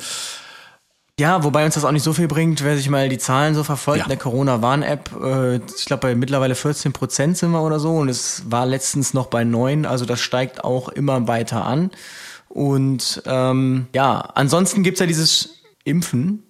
Ja, 1.21 1.45
wobei 1.45 1.65
uns 1.67 1.75
das 1.75 1.85
auch 1.85 1.93
nicht 1.93 2.03
so 2.03 2.15
viel 2.15 2.27
bringt, 2.27 2.65
wer 2.65 2.77
sich 2.77 2.89
mal 2.89 3.09
die 3.09 3.19
Zahlen 3.19 3.55
so 3.55 3.65
verfolgt 3.65 3.99
Ja. 3.99 4.05
in 4.05 4.09
der 4.09 4.19
Corona-Warn-App. 4.19 5.11
Äh, 5.23 5.57
ich 5.57 5.85
glaube, 5.85 6.01
bei 6.09 6.15
mittlerweile 6.15 6.55
14 6.55 6.93
Prozent 6.93 7.37
sind 7.37 7.51
wir 7.51 7.63
oder 7.63 7.79
so 7.79 7.97
und 7.97 8.09
es 8.09 8.45
war 8.51 8.65
letztens 8.67 9.13
noch 9.13 9.27
bei 9.27 9.45
9, 9.45 9.85
also 9.85 10.07
das 10.07 10.21
steigt 10.21 10.65
auch 10.65 10.89
immer 10.89 11.29
weiter 11.29 11.65
an. 11.67 11.91
Und 12.49 13.23
ähm, 13.27 13.87
ja, 13.95 14.19
ansonsten 14.35 14.83
gibt's 14.83 15.01
ja 15.01 15.07
dieses 15.07 15.63
Impfen, 15.85 16.43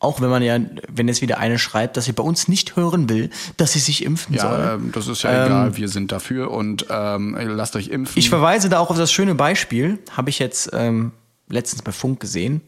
auch 0.00 0.20
wenn 0.20 0.30
man 0.30 0.42
ja, 0.42 0.58
wenn 0.88 1.08
jetzt 1.08 1.22
wieder 1.22 1.38
eine 1.38 1.58
schreibt, 1.58 1.96
dass 1.96 2.04
sie 2.04 2.12
bei 2.12 2.22
uns 2.22 2.48
nicht 2.48 2.76
hören 2.76 3.08
will, 3.08 3.30
dass 3.56 3.72
sie 3.72 3.80
sich 3.80 4.04
impfen 4.04 4.38
soll. 4.38 4.58
Ja, 4.58 4.74
ähm, 4.74 4.92
das 4.92 5.08
ist 5.08 5.22
ja 5.22 5.46
egal. 5.46 5.76
Wir 5.76 5.88
sind 5.88 6.12
dafür 6.12 6.50
und 6.50 6.86
ähm, 6.88 7.36
lasst 7.40 7.74
euch 7.74 7.88
impfen. 7.88 8.18
Ich 8.18 8.28
verweise 8.28 8.68
da 8.68 8.78
auch 8.78 8.90
auf 8.90 8.96
das 8.96 9.10
schöne 9.10 9.34
Beispiel, 9.34 9.98
habe 10.16 10.30
ich 10.30 10.38
jetzt 10.38 10.70
ähm, 10.72 11.12
letztens 11.48 11.82
bei 11.82 11.92
Funk 11.92 12.20
gesehen. 12.20 12.60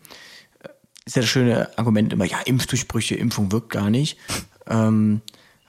Ist 1.05 1.16
ja 1.16 1.23
das 1.23 1.31
schöne 1.31 1.69
Argument 1.77 2.12
immer, 2.12 2.24
ja, 2.24 2.39
Impfdurchbrüche, 2.44 3.15
Impfung 3.15 3.52
wirkt 3.52 3.70
gar 3.70 3.90
nicht. 3.90 4.19
Ähm, 4.69 5.20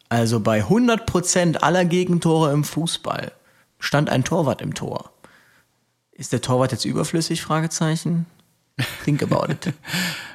also 0.09 0.41
bei 0.41 0.63
100% 0.63 1.57
aller 1.57 1.85
Gegentore 1.85 2.51
im 2.51 2.63
Fußball 2.63 3.31
stand 3.79 4.11
ein 4.11 4.23
Torwart 4.23 4.61
im 4.61 4.75
Tor. 4.75 5.11
Ist 6.11 6.33
der 6.33 6.41
Torwart 6.41 6.71
jetzt 6.71 6.85
überflüssig? 6.85 7.41
Fragezeichen. 7.41 8.27
Think 9.03 9.23
about 9.23 9.51
it. 9.51 9.73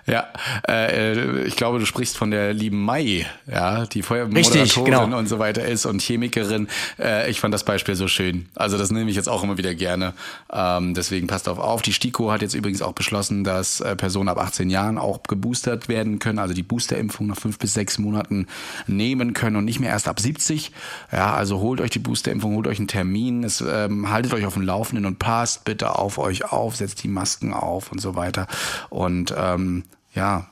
Ja, 0.09 0.29
äh, 0.69 1.43
ich 1.47 1.57
glaube, 1.57 1.81
du 1.81 1.85
sprichst 1.85 2.17
von 2.17 2.31
der 2.31 2.53
lieben 2.53 2.81
Mai, 2.81 3.27
ja, 3.51 3.87
die 3.87 4.03
vorher 4.03 4.29
Moderatorin 4.29 4.85
genau. 4.85 5.19
und 5.19 5.27
so 5.27 5.41
weiter 5.41 5.65
ist 5.65 5.85
und 5.85 6.01
Chemikerin. 6.01 6.69
Äh, 6.97 7.29
ich 7.29 7.41
fand 7.41 7.53
das 7.53 7.65
Beispiel 7.65 7.97
so 7.97 8.07
schön. 8.07 8.49
Also 8.55 8.79
das 8.79 8.93
nehme 8.93 9.11
ich 9.11 9.17
jetzt 9.17 9.29
auch 9.29 9.43
immer 9.43 9.59
wieder 9.59 9.75
gerne. 9.75 10.13
Ähm, 10.53 10.95
deswegen 10.95 11.27
passt 11.27 11.49
auf 11.49 11.59
auf. 11.59 11.83
Die 11.83 11.93
STIKO 11.93 12.31
hat 12.31 12.41
jetzt 12.41 12.55
übrigens 12.55 12.83
auch 12.83 12.93
beschlossen, 12.93 13.43
dass 13.43 13.81
äh, 13.81 13.97
Personen 13.97 14.29
ab 14.29 14.39
18 14.39 14.71
Jahren 14.71 14.97
auch 14.97 15.25
geboostert 15.25 15.89
werden 15.89 16.21
können, 16.21 16.39
also 16.39 16.55
die 16.55 16.63
Boosterimpfung 16.63 17.27
nach 17.27 17.37
fünf 17.37 17.59
bis 17.59 17.75
sechs 17.75 17.99
Monaten 17.99 18.47
nehmen 18.87 19.33
können 19.33 19.57
und 19.57 19.65
nicht 19.65 19.81
mehr 19.81 19.91
erst 19.91 20.07
ab 20.07 20.21
70. 20.21 20.71
Ja, 21.11 21.35
also 21.35 21.59
holt 21.59 21.81
euch 21.81 21.91
die 21.91 21.99
Boosterimpfung, 21.99 22.55
holt 22.55 22.69
euch 22.69 22.79
einen 22.79 22.87
Termin, 22.87 23.43
es, 23.43 23.61
ähm, 23.61 24.09
haltet 24.09 24.35
euch 24.35 24.47
auf 24.47 24.55
dem 24.55 24.63
Laufenden 24.63 25.05
und 25.05 25.19
passt 25.19 25.65
bitte 25.65 25.97
auf 25.97 26.19
euch 26.19 26.45
auf, 26.53 26.77
setzt 26.77 27.03
die 27.03 27.09
Masken 27.09 27.53
auf 27.53 27.91
und 27.91 28.01
so 28.01 28.15
weiter. 28.15 28.26
Und 28.91 29.35
ähm, 29.37 29.85
ja, 30.15 30.49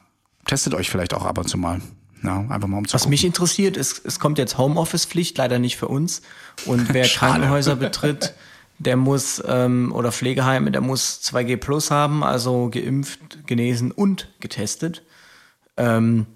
testet 0.46 0.74
euch 0.74 0.90
vielleicht 0.90 1.14
auch 1.14 1.24
ab 1.24 1.38
und 1.38 1.48
zu 1.48 1.58
mal. 1.58 1.80
Ja, 2.22 2.40
einfach 2.48 2.68
mal 2.68 2.78
um 2.78 2.88
zu 2.88 2.94
Was 2.94 3.02
gucken. 3.02 3.10
mich 3.10 3.24
interessiert, 3.24 3.76
ist, 3.76 4.04
es 4.04 4.18
kommt 4.18 4.38
jetzt 4.38 4.56
Homeoffice-Pflicht, 4.56 5.36
leider 5.36 5.58
nicht 5.58 5.76
für 5.76 5.88
uns. 5.88 6.22
Und 6.64 6.92
wer. 6.94 7.04
Krankenhäuser 7.08 7.76
betritt, 7.76 8.34
der 8.78 8.96
muss, 8.96 9.42
ähm, 9.46 9.92
oder 9.92 10.10
Pflegeheime, 10.10 10.70
der 10.70 10.80
muss 10.80 11.20
2G 11.22 11.58
Plus 11.58 11.90
haben, 11.90 12.24
also 12.24 12.70
geimpft, 12.70 13.46
genesen 13.46 13.90
und 13.90 14.30
getestet. 14.40 15.02
Ähm, 15.76 16.26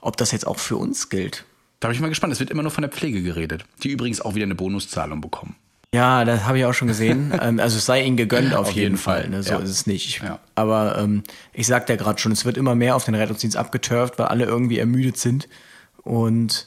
ob 0.00 0.16
das 0.16 0.32
jetzt 0.32 0.46
auch 0.46 0.58
für 0.58 0.76
uns 0.76 1.08
gilt. 1.08 1.44
Da 1.80 1.88
bin 1.88 1.94
ich 1.94 2.00
mal 2.00 2.08
gespannt. 2.08 2.32
Es 2.32 2.40
wird 2.40 2.50
immer 2.50 2.62
nur 2.62 2.70
von 2.70 2.82
der 2.82 2.90
Pflege 2.90 3.22
geredet, 3.22 3.64
die 3.82 3.90
übrigens 3.90 4.20
auch 4.20 4.34
wieder 4.34 4.44
eine 4.44 4.54
Bonuszahlung 4.54 5.20
bekommen. 5.20 5.56
Ja, 5.94 6.24
das 6.24 6.44
habe 6.44 6.58
ich 6.58 6.64
auch 6.64 6.74
schon 6.74 6.88
gesehen. 6.88 7.32
ähm, 7.40 7.60
also 7.60 7.78
es 7.78 7.86
sei 7.86 8.02
ihnen 8.02 8.16
gegönnt 8.16 8.52
auf, 8.52 8.68
Auf 8.68 8.72
jeden, 8.72 8.82
jeden 8.82 8.96
Fall. 8.96 9.22
Fall, 9.22 9.30
Ne? 9.30 9.42
So 9.44 9.52
ja. 9.52 9.58
ist 9.60 9.70
es 9.70 9.86
nicht. 9.86 10.22
Ja. 10.22 10.40
Aber 10.56 10.98
ähm, 10.98 11.22
ich 11.52 11.68
sagte 11.68 11.92
ja 11.92 11.96
gerade 11.96 12.18
schon, 12.18 12.32
es 12.32 12.44
wird 12.44 12.56
immer 12.56 12.74
mehr 12.74 12.96
auf 12.96 13.04
den 13.04 13.14
Rettungsdienst 13.14 13.56
abgeturft, 13.56 14.18
weil 14.18 14.26
alle 14.26 14.44
irgendwie 14.44 14.78
ermüdet 14.78 15.18
sind. 15.18 15.48
Und 16.02 16.66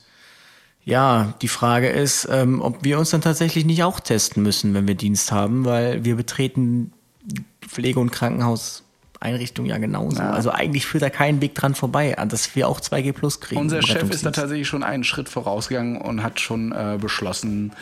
ja, 0.85 1.33
die 1.41 1.49
Frage 1.49 1.89
ist, 1.89 2.29
ähm, 2.31 2.61
ob 2.61 2.85
wir 2.85 2.97
uns 2.97 3.09
dann 3.09 3.19
tatsächlich 3.19 3.65
nicht 3.65 3.83
auch 3.83 3.99
testen 3.99 4.41
müssen, 4.43 4.73
wenn 4.73 4.87
wir 4.87 4.95
Dienst 4.95 5.33
haben, 5.33 5.65
weil 5.65 6.05
wir 6.05 6.15
betreten 6.15 6.93
Pflege- 7.67 7.99
und 7.99 8.11
Krankenhauseinrichtungen 8.11 9.69
ja 9.69 9.77
genauso. 9.77 10.21
Also 10.21 10.51
eigentlich 10.51 10.85
führt 10.85 11.03
da 11.03 11.09
kein 11.09 11.41
Weg 11.41 11.55
dran 11.55 11.75
vorbei, 11.75 12.17
an 12.17 12.29
dass 12.29 12.55
wir 12.55 12.69
auch 12.69 12.79
2G 12.79 13.11
Plus 13.11 13.41
kriegen. 13.41 13.59
Unser 13.59 13.81
Chef 13.81 14.09
ist 14.09 14.25
da 14.25 14.31
tatsächlich 14.31 14.69
schon 14.69 14.83
einen 14.83 15.03
Schritt 15.03 15.27
vorausgegangen 15.27 15.99
und 15.99 16.23
hat 16.23 16.39
schon 16.39 16.71
äh, 16.71 16.97
beschlossen, 16.97 17.73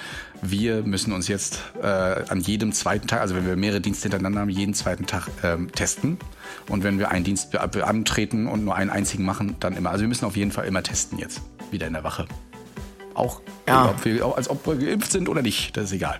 wir 0.52 0.84
müssen 0.84 1.14
uns 1.14 1.28
jetzt 1.28 1.60
äh, 1.82 1.86
an 1.88 2.40
jedem 2.42 2.72
zweiten 2.72 3.08
Tag, 3.08 3.22
also 3.22 3.36
wenn 3.36 3.46
wir 3.46 3.56
mehrere 3.56 3.82
Dienste 3.82 4.04
hintereinander 4.04 4.42
haben, 4.42 4.50
jeden 4.50 4.74
zweiten 4.74 5.06
Tag 5.06 5.28
ähm, 5.44 5.72
testen. 5.72 6.18
Und 6.70 6.84
wenn 6.84 7.00
wir 7.00 7.12
einen 7.12 7.24
Dienst 7.26 7.52
be 7.52 7.68
be 7.72 7.86
antreten 7.86 8.48
und 8.48 8.64
nur 8.66 8.76
einen 8.76 8.90
einzigen 8.90 9.24
machen, 9.26 9.56
dann 9.60 9.76
immer. 9.76 9.92
Also 9.92 10.02
wir 10.02 10.08
müssen 10.08 10.26
auf 10.26 10.36
jeden 10.36 10.52
Fall 10.52 10.66
immer 10.66 10.84
testen 10.84 11.18
jetzt, 11.20 11.42
wieder 11.72 11.88
in 11.88 11.94
der 11.94 12.04
Wache. 12.04 12.26
Auch, 13.14 13.42
Ja. 13.68 13.90
ob 13.90 14.04
wir, 14.06 14.26
auch 14.26 14.36
als 14.38 14.50
ob 14.50 14.66
wir 14.68 14.76
geimpft 14.76 15.12
sind 15.12 15.30
oder 15.30 15.42
nicht, 15.42 15.76
das 15.78 15.86
ist 15.86 15.94
egal. 15.94 16.20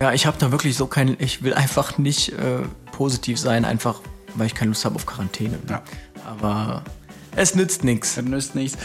Ja, 0.00 0.12
ich 0.12 0.26
habe 0.26 0.36
da 0.38 0.52
wirklich 0.52 0.76
so 0.76 0.86
kein, 0.86 1.16
ich 1.18 1.42
will 1.42 1.54
einfach 1.54 1.98
nicht 1.98 2.30
äh, 2.32 2.60
positiv 2.92 3.38
sein, 3.38 3.64
einfach 3.64 4.00
weil 4.34 4.46
ich 4.46 4.54
keine 4.54 4.68
Lust 4.70 4.84
habe 4.84 4.94
auf 4.96 5.06
Quarantäne. 5.06 5.58
Ja. 5.68 5.82
Aber 6.26 6.82
es 7.34 7.54
nützt 7.54 7.84
nichts. 7.84 8.16
Das 8.16 8.24
nützt 8.24 8.54
nichts. 8.54 8.76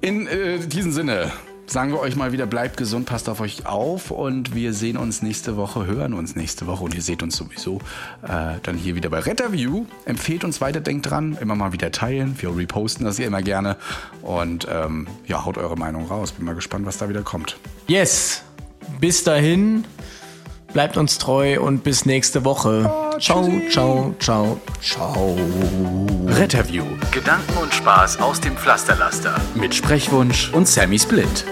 In 0.00 0.26
äh, 0.26 0.58
diesem 0.58 0.92
Sinne 0.92 1.32
sagen 1.72 1.92
wir 1.92 2.00
euch 2.00 2.16
mal 2.16 2.32
wieder, 2.32 2.46
bleibt 2.46 2.76
gesund, 2.76 3.06
passt 3.06 3.28
auf 3.28 3.40
euch 3.40 3.66
auf 3.66 4.10
und 4.10 4.54
wir 4.54 4.74
sehen 4.74 4.96
uns 4.96 5.22
nächste 5.22 5.56
Woche, 5.56 5.86
hören 5.86 6.12
uns 6.14 6.36
nächste 6.36 6.66
Woche 6.66 6.84
und 6.84 6.94
ihr 6.94 7.02
seht 7.02 7.22
uns 7.22 7.36
sowieso 7.36 7.78
äh, 8.22 8.58
dann 8.62 8.76
hier 8.76 8.94
wieder 8.94 9.08
bei 9.08 9.20
Retterview. 9.20 9.86
Empfehlt 10.04 10.44
uns 10.44 10.60
weiter, 10.60 10.80
denkt 10.80 11.10
dran, 11.10 11.36
immer 11.40 11.54
mal 11.54 11.72
wieder 11.72 11.90
teilen. 11.90 12.36
Wir 12.38 12.54
reposten 12.54 13.06
das 13.06 13.16
hier 13.16 13.26
immer 13.26 13.42
gerne 13.42 13.76
und 14.20 14.66
ähm, 14.70 15.06
ja, 15.26 15.44
haut 15.44 15.56
eure 15.56 15.76
Meinung 15.76 16.06
raus. 16.06 16.32
Bin 16.32 16.44
mal 16.44 16.54
gespannt, 16.54 16.84
was 16.86 16.98
da 16.98 17.08
wieder 17.08 17.22
kommt. 17.22 17.56
Yes. 17.88 18.42
Bis 19.00 19.24
dahin, 19.24 19.84
bleibt 20.74 20.96
uns 20.96 21.18
treu 21.18 21.60
und 21.60 21.84
bis 21.84 22.04
nächste 22.04 22.44
Woche. 22.44 22.82
ciao, 23.18 23.48
tschüssi. 23.48 23.70
ciao, 23.70 24.14
ciao, 24.18 24.60
ciao. 24.82 25.36
Retterview 26.26 26.84
Gedanken 27.10 27.56
und 27.62 27.72
Spaß 27.72 28.20
aus 28.20 28.40
dem 28.40 28.56
Pflasterlaster. 28.56 29.40
mit 29.54 29.74
Sprechwunsch 29.74 30.50
und 30.52 30.68
Sammy 30.68 30.98
Split. 30.98 31.44